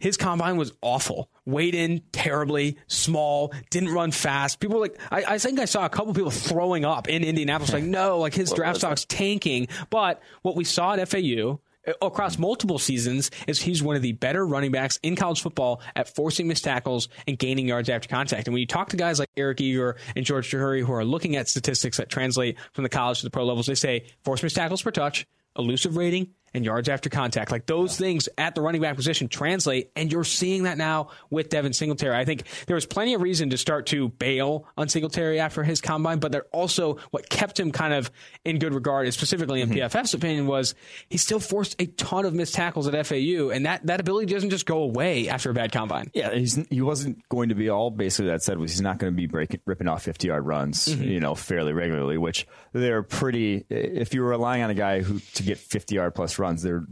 his 0.00 0.16
combine 0.16 0.56
was 0.56 0.72
awful. 0.80 1.28
Weighed 1.44 1.74
in 1.74 2.00
terribly, 2.10 2.78
small, 2.86 3.52
didn't 3.68 3.90
run 3.90 4.10
fast. 4.10 4.58
People 4.58 4.76
were 4.76 4.82
like, 4.82 4.98
I, 5.10 5.34
I 5.34 5.38
think 5.38 5.60
I 5.60 5.66
saw 5.66 5.84
a 5.84 5.90
couple 5.90 6.14
people 6.14 6.30
throwing 6.30 6.86
up 6.86 7.08
in 7.08 7.22
Indianapolis, 7.22 7.72
like, 7.72 7.84
no, 7.84 8.18
like 8.18 8.34
his 8.34 8.50
draft 8.52 8.78
stock's 8.78 9.04
tanking. 9.04 9.68
But 9.90 10.22
what 10.42 10.56
we 10.56 10.64
saw 10.64 10.94
at 10.94 11.06
FAU 11.06 11.60
Uh, 11.86 11.92
across 12.02 12.38
multiple 12.38 12.78
seasons 12.78 13.30
is 13.46 13.60
he's 13.60 13.82
one 13.82 13.96
of 13.96 14.02
the 14.02 14.12
better 14.12 14.46
running 14.46 14.70
backs 14.70 14.98
in 15.02 15.16
college 15.16 15.40
football 15.40 15.80
at 15.96 16.14
forcing 16.14 16.46
missed 16.46 16.64
tackles 16.64 17.08
and 17.26 17.38
gaining 17.38 17.68
yards 17.68 17.88
after 17.88 18.08
contact. 18.08 18.46
And 18.46 18.54
when 18.54 18.60
you 18.60 18.66
talk 18.66 18.90
to 18.90 18.96
guys 18.96 19.18
like 19.18 19.30
Eric 19.36 19.60
Eager 19.60 19.96
and 20.14 20.24
George 20.24 20.50
Chahrouri 20.50 20.84
who 20.84 20.92
are 20.92 21.04
looking 21.04 21.36
at 21.36 21.48
statistics 21.48 21.96
that 21.96 22.08
translate 22.08 22.58
from 22.72 22.82
the 22.82 22.88
college 22.88 23.20
to 23.20 23.24
the 23.24 23.30
pro 23.30 23.44
levels, 23.44 23.66
they 23.66 23.74
say 23.74 24.06
force 24.24 24.42
missed 24.42 24.56
tackles 24.56 24.82
per 24.82 24.90
touch, 24.90 25.26
elusive 25.56 25.96
rating, 25.96 26.34
and 26.54 26.64
yards 26.64 26.88
after 26.88 27.08
contact. 27.08 27.50
Like 27.50 27.66
those 27.66 27.98
yeah. 27.98 28.06
things 28.06 28.28
at 28.36 28.54
the 28.54 28.60
running 28.60 28.80
back 28.80 28.96
position 28.96 29.28
translate, 29.28 29.90
and 29.96 30.10
you're 30.10 30.24
seeing 30.24 30.64
that 30.64 30.78
now 30.78 31.08
with 31.30 31.48
Devin 31.48 31.72
Singletary. 31.72 32.16
I 32.16 32.24
think 32.24 32.44
there 32.66 32.74
was 32.74 32.86
plenty 32.86 33.14
of 33.14 33.22
reason 33.22 33.50
to 33.50 33.58
start 33.58 33.86
to 33.86 34.08
bail 34.08 34.66
on 34.76 34.88
Singletary 34.88 35.40
after 35.40 35.62
his 35.62 35.80
combine, 35.80 36.18
but 36.18 36.32
they're 36.32 36.46
also 36.52 36.98
what 37.10 37.28
kept 37.28 37.58
him 37.58 37.72
kind 37.72 37.94
of 37.94 38.10
in 38.44 38.58
good 38.58 38.74
regard, 38.74 39.12
specifically 39.12 39.60
in 39.60 39.70
mm-hmm. 39.70 39.78
PFF's 39.78 40.14
opinion, 40.14 40.46
was 40.46 40.74
he 41.08 41.18
still 41.18 41.40
forced 41.40 41.80
a 41.80 41.86
ton 41.86 42.24
of 42.24 42.34
missed 42.34 42.54
tackles 42.54 42.88
at 42.88 43.06
FAU, 43.06 43.50
and 43.50 43.66
that, 43.66 43.86
that 43.86 44.00
ability 44.00 44.32
doesn't 44.32 44.50
just 44.50 44.66
go 44.66 44.82
away 44.82 45.28
after 45.28 45.50
a 45.50 45.54
bad 45.54 45.72
combine. 45.72 46.10
Yeah, 46.14 46.34
he 46.34 46.80
wasn't 46.80 47.28
going 47.28 47.50
to 47.50 47.54
be 47.54 47.68
all 47.68 47.90
basically 47.90 48.30
that 48.30 48.42
said 48.42 48.58
was 48.58 48.72
he's 48.72 48.80
not 48.80 48.98
going 48.98 49.12
to 49.12 49.16
be 49.16 49.26
breaking, 49.26 49.60
ripping 49.66 49.88
off 49.88 50.02
50 50.02 50.28
yard 50.28 50.46
runs, 50.46 50.88
mm-hmm. 50.88 51.04
you 51.04 51.20
know, 51.20 51.34
fairly 51.34 51.72
regularly, 51.72 52.18
which 52.18 52.46
they're 52.72 53.02
pretty, 53.02 53.64
if 53.68 54.14
you're 54.14 54.28
relying 54.28 54.62
on 54.62 54.70
a 54.70 54.74
guy 54.74 55.00
who 55.00 55.20
to 55.34 55.42
get 55.42 55.58
50 55.58 55.94
yard 55.94 56.14
plus 56.14 56.38
runs, 56.40 56.62
they're 56.62 56.86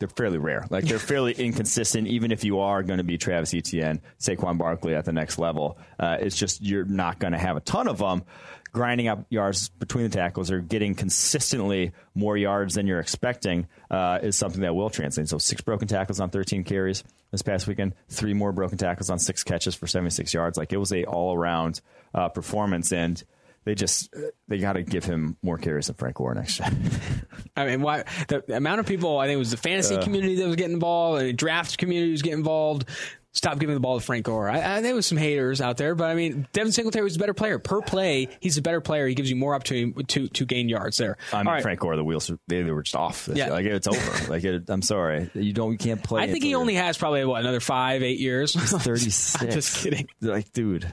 they're 0.00 0.08
fairly 0.08 0.38
rare. 0.38 0.66
Like 0.70 0.84
they're 0.84 0.98
fairly 1.12 1.32
inconsistent. 1.32 2.08
Even 2.08 2.32
if 2.32 2.42
you 2.42 2.58
are 2.60 2.82
going 2.82 2.98
to 2.98 3.04
be 3.04 3.18
Travis 3.18 3.54
Etienne, 3.54 4.00
Saquon 4.18 4.58
Barkley 4.58 4.94
at 4.94 5.04
the 5.04 5.12
next 5.12 5.38
level, 5.38 5.78
uh, 6.00 6.16
it's 6.18 6.36
just 6.36 6.60
you're 6.62 6.84
not 6.84 7.20
going 7.20 7.32
to 7.32 7.38
have 7.38 7.56
a 7.56 7.60
ton 7.60 7.86
of 7.86 7.98
them. 7.98 8.24
Grinding 8.72 9.08
up 9.08 9.26
yards 9.30 9.68
between 9.68 10.04
the 10.04 10.10
tackles 10.10 10.52
or 10.52 10.60
getting 10.60 10.94
consistently 10.94 11.90
more 12.14 12.36
yards 12.36 12.74
than 12.76 12.86
you're 12.86 13.00
expecting 13.00 13.66
uh, 13.90 14.20
is 14.22 14.36
something 14.36 14.60
that 14.60 14.76
will 14.76 14.90
translate. 14.90 15.28
So 15.28 15.38
six 15.38 15.60
broken 15.60 15.88
tackles 15.88 16.20
on 16.20 16.30
13 16.30 16.62
carries 16.62 17.02
this 17.32 17.42
past 17.42 17.66
weekend, 17.66 17.94
three 18.08 18.32
more 18.32 18.52
broken 18.52 18.78
tackles 18.78 19.10
on 19.10 19.18
six 19.18 19.42
catches 19.42 19.74
for 19.74 19.88
76 19.88 20.32
yards. 20.32 20.56
Like 20.56 20.72
it 20.72 20.76
was 20.76 20.92
a 20.92 21.04
all 21.04 21.34
around 21.34 21.80
uh, 22.14 22.28
performance 22.28 22.92
and 22.92 23.20
they 23.64 23.74
just 23.74 24.14
they 24.48 24.58
got 24.58 24.74
to 24.74 24.82
give 24.82 25.04
him 25.04 25.36
more 25.42 25.58
carries 25.58 25.86
than 25.86 25.96
Frank 25.96 26.16
Gore 26.16 26.34
next 26.34 26.60
year. 26.60 26.68
I 27.56 27.66
mean, 27.66 27.82
why 27.82 28.04
the 28.28 28.56
amount 28.56 28.80
of 28.80 28.86
people 28.86 29.18
I 29.18 29.26
think 29.26 29.36
it 29.36 29.38
was 29.38 29.50
the 29.50 29.56
fantasy 29.56 29.96
uh, 29.96 30.02
community 30.02 30.36
that 30.36 30.46
was 30.46 30.56
getting 30.56 30.74
involved, 30.74 31.20
the 31.22 31.32
draft 31.32 31.78
community 31.78 32.10
was 32.12 32.22
getting 32.22 32.38
involved 32.38 32.88
stop 33.32 33.58
giving 33.58 33.74
the 33.74 33.80
ball 33.80 33.98
to 33.98 34.04
Frank 34.04 34.26
Gore. 34.26 34.48
I, 34.48 34.76
I, 34.76 34.80
there 34.80 34.94
was 34.94 35.06
some 35.06 35.18
haters 35.18 35.60
out 35.60 35.76
there, 35.76 35.94
but 35.94 36.10
I 36.10 36.14
mean, 36.14 36.48
Devin 36.52 36.72
Singletary 36.72 37.04
was 37.04 37.16
a 37.16 37.18
better 37.18 37.34
player 37.34 37.58
per 37.58 37.80
play. 37.80 38.28
He's 38.40 38.58
a 38.58 38.62
better 38.62 38.80
player. 38.80 39.06
He 39.06 39.14
gives 39.14 39.30
you 39.30 39.36
more 39.36 39.54
opportunity 39.54 40.02
to 40.04 40.28
to 40.28 40.44
gain 40.44 40.68
yards 40.68 40.96
there. 40.96 41.16
I 41.32 41.38
mean, 41.38 41.46
right. 41.46 41.62
Frank 41.62 41.80
Gore, 41.80 41.96
the 41.96 42.04
wheels 42.04 42.30
they, 42.48 42.62
they 42.62 42.70
were 42.70 42.82
just 42.82 42.96
off. 42.96 43.28
yeah. 43.28 43.46
Year. 43.46 43.52
like 43.52 43.66
it's 43.66 43.86
over. 43.86 44.28
like 44.30 44.44
it, 44.44 44.68
I'm 44.68 44.82
sorry, 44.82 45.30
you 45.34 45.52
don't 45.52 45.72
you 45.72 45.78
can't 45.78 46.02
play. 46.02 46.22
I 46.22 46.30
think 46.30 46.44
he 46.44 46.54
only 46.54 46.74
has 46.74 46.98
probably 46.98 47.24
what 47.24 47.40
another 47.40 47.60
five 47.60 48.02
eight 48.02 48.18
years. 48.18 48.54
Thirty 48.54 49.10
six. 49.10 49.54
just 49.54 49.76
kidding. 49.76 50.08
Like, 50.20 50.52
dude. 50.52 50.92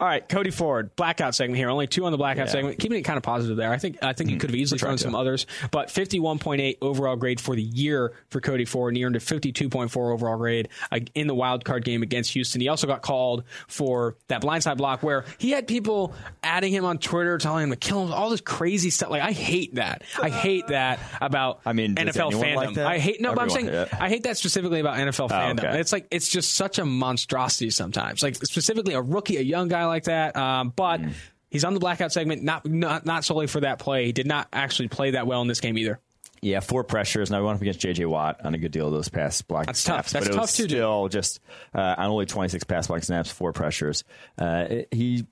All 0.00 0.06
right, 0.06 0.26
Cody 0.28 0.50
Ford, 0.50 0.94
blackout 0.96 1.34
segment 1.34 1.56
here. 1.56 1.70
Only 1.70 1.86
two 1.86 2.04
on 2.04 2.12
the 2.12 2.18
blackout 2.18 2.46
yeah. 2.46 2.52
segment. 2.52 2.78
Keeping 2.78 2.98
it 2.98 3.02
kind 3.02 3.16
of 3.16 3.22
positive 3.22 3.56
there. 3.56 3.72
I 3.72 3.78
think 3.78 4.02
I 4.02 4.12
think 4.12 4.28
mm-hmm. 4.28 4.34
he 4.34 4.38
could 4.38 4.50
have 4.50 4.56
easily 4.56 4.78
thrown 4.78 4.98
some 4.98 5.14
others, 5.14 5.46
but 5.70 5.88
51.8 5.88 6.78
overall 6.80 7.16
grade 7.16 7.40
for 7.40 7.54
the 7.54 7.62
year 7.62 8.12
for 8.28 8.40
Cody 8.40 8.64
Ford. 8.64 8.92
And 8.92 8.96
he 8.96 9.04
earned 9.04 9.16
a 9.16 9.20
52.4 9.20 9.96
overall 10.12 10.36
grade 10.36 10.68
uh, 10.90 11.00
in 11.14 11.26
the 11.26 11.34
wild 11.34 11.61
card 11.64 11.84
game 11.84 12.02
against 12.02 12.32
Houston. 12.32 12.42
Houston. 12.42 12.60
He 12.60 12.68
also 12.68 12.86
got 12.86 13.02
called 13.02 13.44
for 13.68 14.16
that 14.28 14.42
blindside 14.42 14.76
block 14.76 15.02
where 15.02 15.24
he 15.38 15.50
had 15.50 15.66
people 15.66 16.14
adding 16.42 16.72
him 16.72 16.84
on 16.84 16.98
Twitter, 16.98 17.38
telling 17.38 17.64
him 17.64 17.70
to 17.70 17.76
kill 17.76 18.04
him, 18.04 18.12
all 18.12 18.30
this 18.30 18.40
crazy 18.40 18.90
stuff. 18.90 19.10
Like 19.10 19.22
I 19.22 19.32
hate 19.32 19.76
that. 19.76 20.02
I 20.20 20.28
hate 20.28 20.66
that 20.68 20.98
about 21.20 21.60
I 21.64 21.72
mean, 21.72 21.94
NFL 21.94 22.32
fandom. 22.32 22.76
Like 22.76 22.78
I 22.78 22.98
hate 22.98 23.20
no, 23.20 23.30
Everyone, 23.30 23.34
but 23.34 23.42
I'm 23.42 23.50
saying 23.50 23.66
yeah. 23.66 23.98
I 23.98 24.08
hate 24.08 24.24
that 24.24 24.36
specifically 24.36 24.80
about 24.80 24.96
NFL 24.96 25.30
oh, 25.30 25.34
fandom. 25.34 25.64
Okay. 25.64 25.80
It's 25.80 25.92
like 25.92 26.08
it's 26.10 26.28
just 26.28 26.54
such 26.54 26.78
a 26.78 26.84
monstrosity 26.84 27.70
sometimes. 27.70 28.22
Like 28.22 28.34
specifically 28.34 28.94
a 28.94 29.00
rookie, 29.00 29.36
a 29.36 29.42
young 29.42 29.68
guy 29.68 29.86
like 29.86 30.04
that. 30.04 30.36
Um, 30.36 30.72
but 30.74 31.00
mm. 31.00 31.12
he's 31.50 31.64
on 31.64 31.74
the 31.74 31.80
blackout 31.80 32.12
segment, 32.12 32.42
not, 32.42 32.66
not 32.66 33.06
not 33.06 33.24
solely 33.24 33.46
for 33.46 33.60
that 33.60 33.78
play. 33.78 34.06
He 34.06 34.12
did 34.12 34.26
not 34.26 34.48
actually 34.52 34.88
play 34.88 35.12
that 35.12 35.26
well 35.26 35.42
in 35.42 35.48
this 35.48 35.60
game 35.60 35.78
either. 35.78 36.00
Yeah, 36.42 36.58
four 36.58 36.82
pressures. 36.82 37.30
Now 37.30 37.38
we 37.38 37.46
went 37.46 37.56
up 37.56 37.62
against 37.62 37.78
J.J. 37.78 38.04
Watt 38.06 38.44
on 38.44 38.52
a 38.52 38.58
good 38.58 38.72
deal 38.72 38.88
of 38.88 38.92
those 38.92 39.08
pass 39.08 39.40
block 39.42 39.66
That's 39.66 39.78
snaps, 39.78 40.10
tough. 40.10 40.12
That's 40.12 40.26
but 40.26 40.32
it 40.32 40.36
tough 40.36 40.42
was 40.42 40.56
too. 40.56 40.64
Still, 40.64 41.08
just 41.08 41.40
uh, 41.72 41.94
on 41.96 42.10
only 42.10 42.26
26 42.26 42.64
pass 42.64 42.88
block 42.88 43.04
snaps, 43.04 43.30
four 43.30 43.52
pressures. 43.52 44.02
Uh, 44.36 44.82
he 44.90 45.24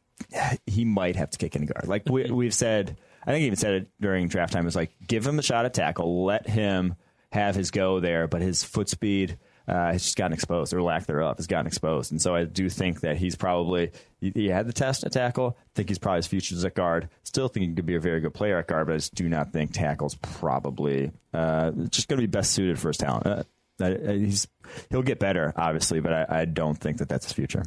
he 0.67 0.85
might 0.85 1.17
have 1.17 1.31
to 1.31 1.39
kick 1.39 1.57
in 1.57 1.67
guard. 1.67 1.89
Like 1.89 2.05
we, 2.09 2.31
we've 2.31 2.55
said, 2.55 2.97
I 3.27 3.33
think 3.33 3.41
he 3.41 3.47
even 3.47 3.57
said 3.57 3.75
it 3.75 3.89
during 4.01 4.29
draft 4.29 4.53
time. 4.53 4.69
Is 4.69 4.77
like 4.77 4.93
give 5.05 5.27
him 5.27 5.39
a 5.39 5.43
shot 5.43 5.65
at 5.65 5.75
tackle, 5.75 6.25
let 6.25 6.49
him 6.49 6.95
have 7.33 7.57
his 7.57 7.73
go 7.73 7.99
there, 7.99 8.29
but 8.29 8.41
his 8.41 8.63
foot 8.63 8.89
speed 8.89 9.37
uh, 9.71 9.93
has 9.93 10.03
just 10.03 10.17
gotten 10.17 10.33
exposed, 10.33 10.75
or 10.75 10.83
lack 10.83 11.07
thereof 11.07 11.37
has 11.37 11.47
gotten 11.47 11.69
exposed. 11.69 12.11
And 12.11 12.21
so 12.21 12.35
I 12.35 12.43
do 12.43 12.69
think 12.69 13.01
that 13.03 13.17
he's 13.17 13.37
probably 13.37 13.93
he, 14.21 14.33
he 14.35 14.49
had 14.49 14.67
the 14.67 14.73
test 14.73 15.05
at 15.05 15.13
tackle. 15.13 15.57
I 15.57 15.71
think 15.77 15.89
he's 15.89 15.99
probably 15.99 16.19
his 16.19 16.27
future 16.27 16.67
at 16.67 16.75
guard. 16.75 17.09
Still 17.23 17.47
think 17.47 17.69
he 17.69 17.75
could 17.75 17.87
be 17.87 17.95
a 17.95 18.01
very 18.01 18.21
good 18.21 18.35
player 18.35 18.59
at 18.59 18.67
guard, 18.67 18.89
but 18.89 18.95
I 18.95 18.97
just 18.97 19.15
do 19.15 19.29
not 19.29 19.53
think 19.53 19.73
tackle's 19.73 20.17
probably 20.17 21.13
uh, 21.33 21.71
just 21.89 22.09
going 22.09 22.21
to 22.21 22.27
be 22.27 22.31
best 22.31 22.51
suited 22.51 22.81
for 22.81 22.89
his 22.89 22.97
talent. 22.97 23.27
Uh, 23.27 23.45
he's 23.81 24.49
he'll 24.91 25.03
get 25.03 25.19
better, 25.19 25.53
obviously, 25.57 26.01
but 26.01 26.13
I, 26.13 26.27
I 26.29 26.45
don't 26.45 26.77
think 26.77 26.99
that 26.99 27.09
that's 27.09 27.27
his 27.27 27.33
future. 27.33 27.63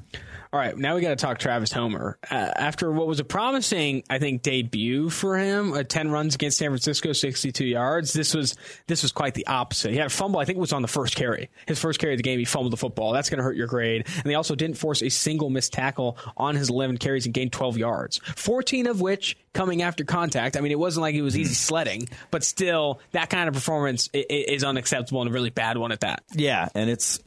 All 0.52 0.60
right, 0.60 0.78
now 0.78 0.94
we 0.94 1.02
got 1.02 1.10
to 1.10 1.16
talk 1.16 1.40
Travis 1.40 1.72
Homer. 1.72 2.20
Uh, 2.30 2.36
after 2.36 2.92
what 2.92 3.08
was 3.08 3.20
a 3.20 3.24
promising, 3.24 4.04
I 4.08 4.20
think, 4.20 4.44
debut 4.44 5.10
for 5.10 5.36
him, 5.36 5.74
uh, 5.74 5.82
ten 5.82 6.12
runs 6.12 6.36
against 6.36 6.60
San 6.60 6.70
Francisco, 6.70 7.12
sixty-two 7.12 7.66
yards. 7.66 8.14
This 8.14 8.36
was 8.36 8.56
this 8.86 9.02
was 9.02 9.12
quite 9.12 9.34
the 9.34 9.48
opposite. 9.48 9.92
He 9.92 9.98
had 9.98 10.08
a 10.08 10.12
fumble. 10.12 10.40
I 10.40 10.46
think 10.46 10.58
it 10.58 10.62
was 10.62 10.72
on 10.72 10.84
the 10.84 10.88
first 10.88 11.16
carry. 11.16 11.50
His 11.68 11.80
first 11.80 12.00
carry 12.00 12.14
of 12.14 12.18
the 12.18 12.24
game, 12.24 12.38
he 12.38 12.46
fumbled 12.46 12.72
the 12.72 12.78
football. 12.78 13.14
That's 13.14 13.32
going 13.32 13.40
to 13.40 13.44
hurt 13.44 13.56
your 13.56 13.66
grade. 13.66 14.06
And 14.16 14.26
they 14.26 14.36
also 14.36 14.54
didn't 14.54 14.78
force 14.78 15.02
a 15.02 15.10
single 15.10 15.50
missed 15.50 15.74
tackle 15.74 16.20
on 16.38 16.56
his 16.56 16.70
eleven 16.70 16.98
carries 16.98 17.26
and 17.26 17.34
gained 17.34 17.52
twelve 17.52 17.76
yards, 17.76 18.20
fourteen 18.36 18.86
of 18.86 19.02
which 19.02 19.36
coming 19.54 19.82
after 19.82 20.04
contact. 20.04 20.56
I 20.56 20.62
mean, 20.62 20.72
it 20.72 20.80
wasn't 20.80 21.02
like 21.02 21.16
it 21.16 21.22
was 21.24 21.36
easy 21.36 21.56
sledding, 21.56 22.10
but 22.30 22.44
still, 22.44 23.00
that 23.12 23.32
kind 23.32 23.48
of 23.48 23.56
performance 23.56 24.08
is 24.14 24.64
unacceptable 24.64 25.22
and 25.22 25.30
a 25.32 25.34
really 25.34 25.52
bad 25.52 25.78
one 25.78 25.92
at 25.92 26.02
that. 26.02 26.24
Yeah, 26.34 26.70
and 26.76 26.83
it's 26.90 27.20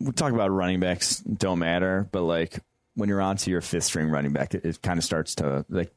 we 0.00 0.12
talk 0.12 0.32
about 0.32 0.50
running 0.50 0.80
backs 0.80 1.18
don't 1.20 1.58
matter, 1.58 2.08
but 2.10 2.22
like 2.22 2.60
when 2.94 3.08
you're 3.08 3.20
onto 3.20 3.50
your 3.50 3.60
fifth 3.60 3.84
string 3.84 4.08
running 4.08 4.32
back, 4.32 4.54
it, 4.54 4.64
it 4.64 4.82
kind 4.82 4.98
of 4.98 5.04
starts 5.04 5.36
to 5.36 5.64
like. 5.68 5.92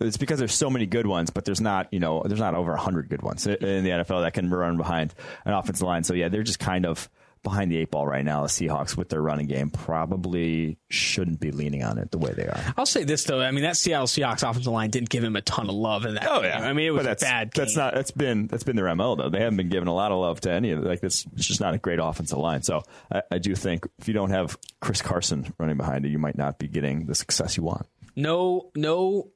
It's 0.00 0.16
because 0.16 0.38
there's 0.38 0.54
so 0.54 0.70
many 0.70 0.86
good 0.86 1.06
ones, 1.06 1.30
but 1.30 1.44
there's 1.44 1.60
not 1.60 1.92
you 1.92 2.00
know 2.00 2.22
there's 2.24 2.40
not 2.40 2.54
over 2.54 2.74
hundred 2.76 3.08
good 3.08 3.22
ones 3.22 3.46
in 3.46 3.84
the 3.84 3.90
NFL 3.90 4.22
that 4.22 4.32
can 4.32 4.50
run 4.50 4.76
behind 4.76 5.14
an 5.44 5.52
offensive 5.52 5.86
line. 5.86 6.02
So 6.02 6.14
yeah, 6.14 6.28
they're 6.28 6.42
just 6.42 6.58
kind 6.58 6.86
of 6.86 7.08
behind 7.42 7.70
the 7.70 7.76
eight 7.76 7.90
ball 7.90 8.06
right 8.06 8.24
now. 8.24 8.42
The 8.42 8.48
Seahawks 8.48 8.96
with 8.96 9.08
their 9.08 9.22
running 9.22 9.46
game 9.46 9.70
probably 9.70 10.78
shouldn't 10.88 11.40
be 11.40 11.50
leaning 11.50 11.82
on 11.82 11.98
it 11.98 12.10
the 12.10 12.18
way 12.18 12.32
they 12.32 12.46
are. 12.46 12.60
I'll 12.76 12.86
say 12.86 13.04
this 13.04 13.24
though. 13.24 13.40
I 13.40 13.50
mean, 13.50 13.64
that 13.64 13.76
Seattle 13.76 14.06
Seahawks 14.06 14.48
offensive 14.48 14.72
line 14.72 14.90
didn't 14.90 15.08
give 15.08 15.24
him 15.24 15.36
a 15.36 15.42
ton 15.42 15.68
of 15.68 15.74
love 15.74 16.04
in 16.04 16.14
that. 16.14 16.26
Oh 16.28 16.42
game. 16.42 16.50
yeah. 16.50 16.60
I 16.60 16.72
mean, 16.72 16.86
it 16.86 16.90
was 16.90 17.04
that's, 17.04 17.22
bad. 17.22 17.52
Game. 17.52 17.64
That's 17.64 17.76
not. 17.76 17.94
That's 17.94 18.10
been 18.10 18.46
that's 18.46 18.62
been 18.62 18.76
their 18.76 18.94
mo 18.94 19.14
though. 19.16 19.28
They 19.28 19.40
haven't 19.40 19.56
been 19.56 19.68
given 19.68 19.88
a 19.88 19.94
lot 19.94 20.12
of 20.12 20.18
love 20.18 20.40
to 20.42 20.52
any 20.52 20.70
of 20.70 20.80
it. 20.80 20.84
Like 20.86 21.00
this, 21.00 21.26
it's 21.34 21.46
just 21.46 21.60
not 21.60 21.74
a 21.74 21.78
great 21.78 21.98
offensive 22.00 22.38
line. 22.38 22.62
So 22.62 22.82
I, 23.12 23.22
I 23.30 23.38
do 23.38 23.54
think 23.54 23.86
if 23.98 24.08
you 24.08 24.14
don't 24.14 24.30
have 24.30 24.58
Chris 24.80 25.02
Carson 25.02 25.52
running 25.58 25.76
behind 25.76 26.04
you, 26.04 26.10
you 26.10 26.18
might 26.18 26.36
not 26.36 26.58
be 26.58 26.68
getting 26.68 27.06
the 27.06 27.14
success 27.14 27.56
you 27.56 27.62
want. 27.62 27.86
No, 28.16 28.70
no 28.74 29.28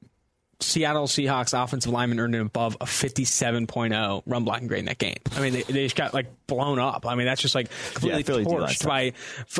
Seattle 0.61 1.07
Seahawks 1.07 1.61
offensive 1.61 1.91
lineman 1.91 2.19
earned 2.19 2.35
an 2.35 2.41
above 2.41 2.77
a 2.79 2.85
57.0 2.85 4.23
run 4.25 4.43
blocking 4.45 4.67
grade 4.67 4.79
in 4.79 4.85
that 4.85 4.97
game. 4.97 5.17
I 5.35 5.41
mean, 5.41 5.53
they, 5.53 5.63
they 5.63 5.83
just 5.83 5.95
got 5.95 6.13
like 6.13 6.27
blown 6.47 6.79
up. 6.79 7.05
I 7.05 7.15
mean, 7.15 7.25
that's 7.25 7.41
just 7.41 7.55
like 7.55 7.69
completely 7.93 8.19
yeah, 8.19 8.49
torched 8.49 8.87
by. 8.87 9.13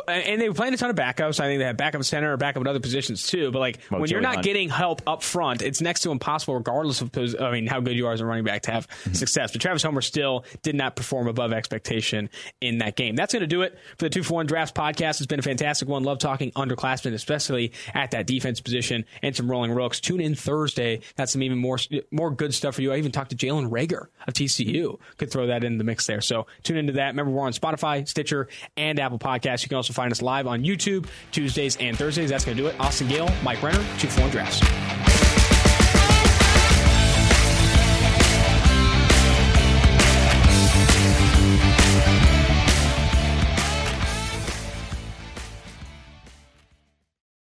And 0.08 0.40
they 0.40 0.48
were 0.48 0.56
playing 0.56 0.74
a 0.74 0.78
ton 0.78 0.90
of 0.90 0.96
backups. 0.96 1.40
I 1.40 1.48
think 1.48 1.60
they 1.60 1.66
had 1.66 1.76
backup 1.76 2.04
center 2.04 2.32
or 2.32 2.38
backup 2.38 2.62
at 2.62 2.68
other 2.68 2.80
positions 2.80 3.28
too. 3.28 3.52
But 3.52 3.60
like 3.60 3.80
well, 3.92 4.00
when 4.00 4.10
Joey 4.10 4.16
you're 4.16 4.22
not 4.22 4.36
Hunt. 4.36 4.46
getting 4.46 4.70
help 4.70 5.02
up 5.06 5.22
front, 5.22 5.62
it's 5.62 5.82
next 5.82 6.02
to 6.02 6.12
impossible, 6.12 6.56
regardless 6.56 7.02
of 7.02 7.12
I 7.40 7.52
mean 7.52 7.68
how 7.68 7.82
good 7.82 7.96
you 7.96 8.08
are 8.08 8.14
as 8.14 8.22
a 8.22 8.26
running 8.26 8.46
back 8.46 8.62
to 8.64 8.72
have 8.72 8.88
mm-hmm. 8.88 9.14
success. 9.14 9.52
But 9.52 9.62
Travis 9.62 9.84
Homer 9.84 10.02
still 10.02 10.46
did 10.64 10.76
not 10.76 10.96
perform 10.96 11.28
above 11.28 11.52
expectation 11.52 12.30
in 12.62 12.78
that 12.78 12.96
game. 12.96 13.16
That's 13.16 13.34
going 13.34 13.42
to 13.42 13.48
do 13.48 13.64
it 13.64 13.78
for 13.98 14.06
the 14.06 14.10
two 14.10 14.24
for 14.24 14.36
one 14.36 14.46
drafts 14.46 14.72
podcast. 14.72 15.18
It's 15.18 15.26
been 15.26 15.40
a 15.40 15.44
fantastic 15.44 15.90
one. 15.90 16.04
Love 16.04 16.20
talking 16.20 16.52
underclassmen, 16.52 17.14
especially 17.14 17.74
at 17.94 18.12
that 18.12 18.28
defense 18.28 18.62
position 18.62 19.06
and 19.22 19.36
some 19.36 19.52
rolling 19.52 19.72
rooks. 19.74 20.00
Tune 20.00 20.22
in 20.22 20.36
Thursday. 20.36 20.85
Got 21.18 21.30
some 21.30 21.44
even 21.44 21.58
more 21.58 21.78
more 22.12 22.32
good 22.32 22.54
stuff 22.54 22.76
for 22.76 22.82
you. 22.82 22.94
I 22.94 22.98
even 22.98 23.12
talked 23.12 23.32
to 23.32 23.36
Jalen 23.36 23.70
Reagor 23.70 24.08
of 24.28 24.34
TCU. 24.34 25.00
Could 25.18 25.32
throw 25.32 25.48
that 25.48 25.64
in 25.64 25.78
the 25.78 25.84
mix 25.84 26.06
there. 26.08 26.22
So 26.22 26.48
tune 26.64 26.78
into 26.78 26.94
that. 26.94 27.08
Remember, 27.08 27.32
we're 27.32 27.46
on 27.46 27.54
Spotify, 27.54 28.08
Stitcher, 28.08 28.48
and 28.78 29.00
Apple 29.00 29.20
Podcasts. 29.20 29.64
You 29.64 29.70
can 29.70 29.78
also 29.78 29.94
find 29.94 30.12
us 30.12 30.22
live 30.22 30.48
on 30.48 30.64
YouTube 30.64 31.08
Tuesdays 31.32 31.78
and 31.78 31.98
Thursdays. 31.98 32.30
That's 32.30 32.46
going 32.46 32.58
to 32.58 32.64
do 32.64 32.70
it. 32.70 32.80
Austin 32.80 33.08
Gayle, 33.08 33.30
Mike 33.44 33.62
Renner, 33.62 33.84
two 34.00 34.08
for 34.08 34.22
one 34.22 34.30
drafts. 34.30 35.15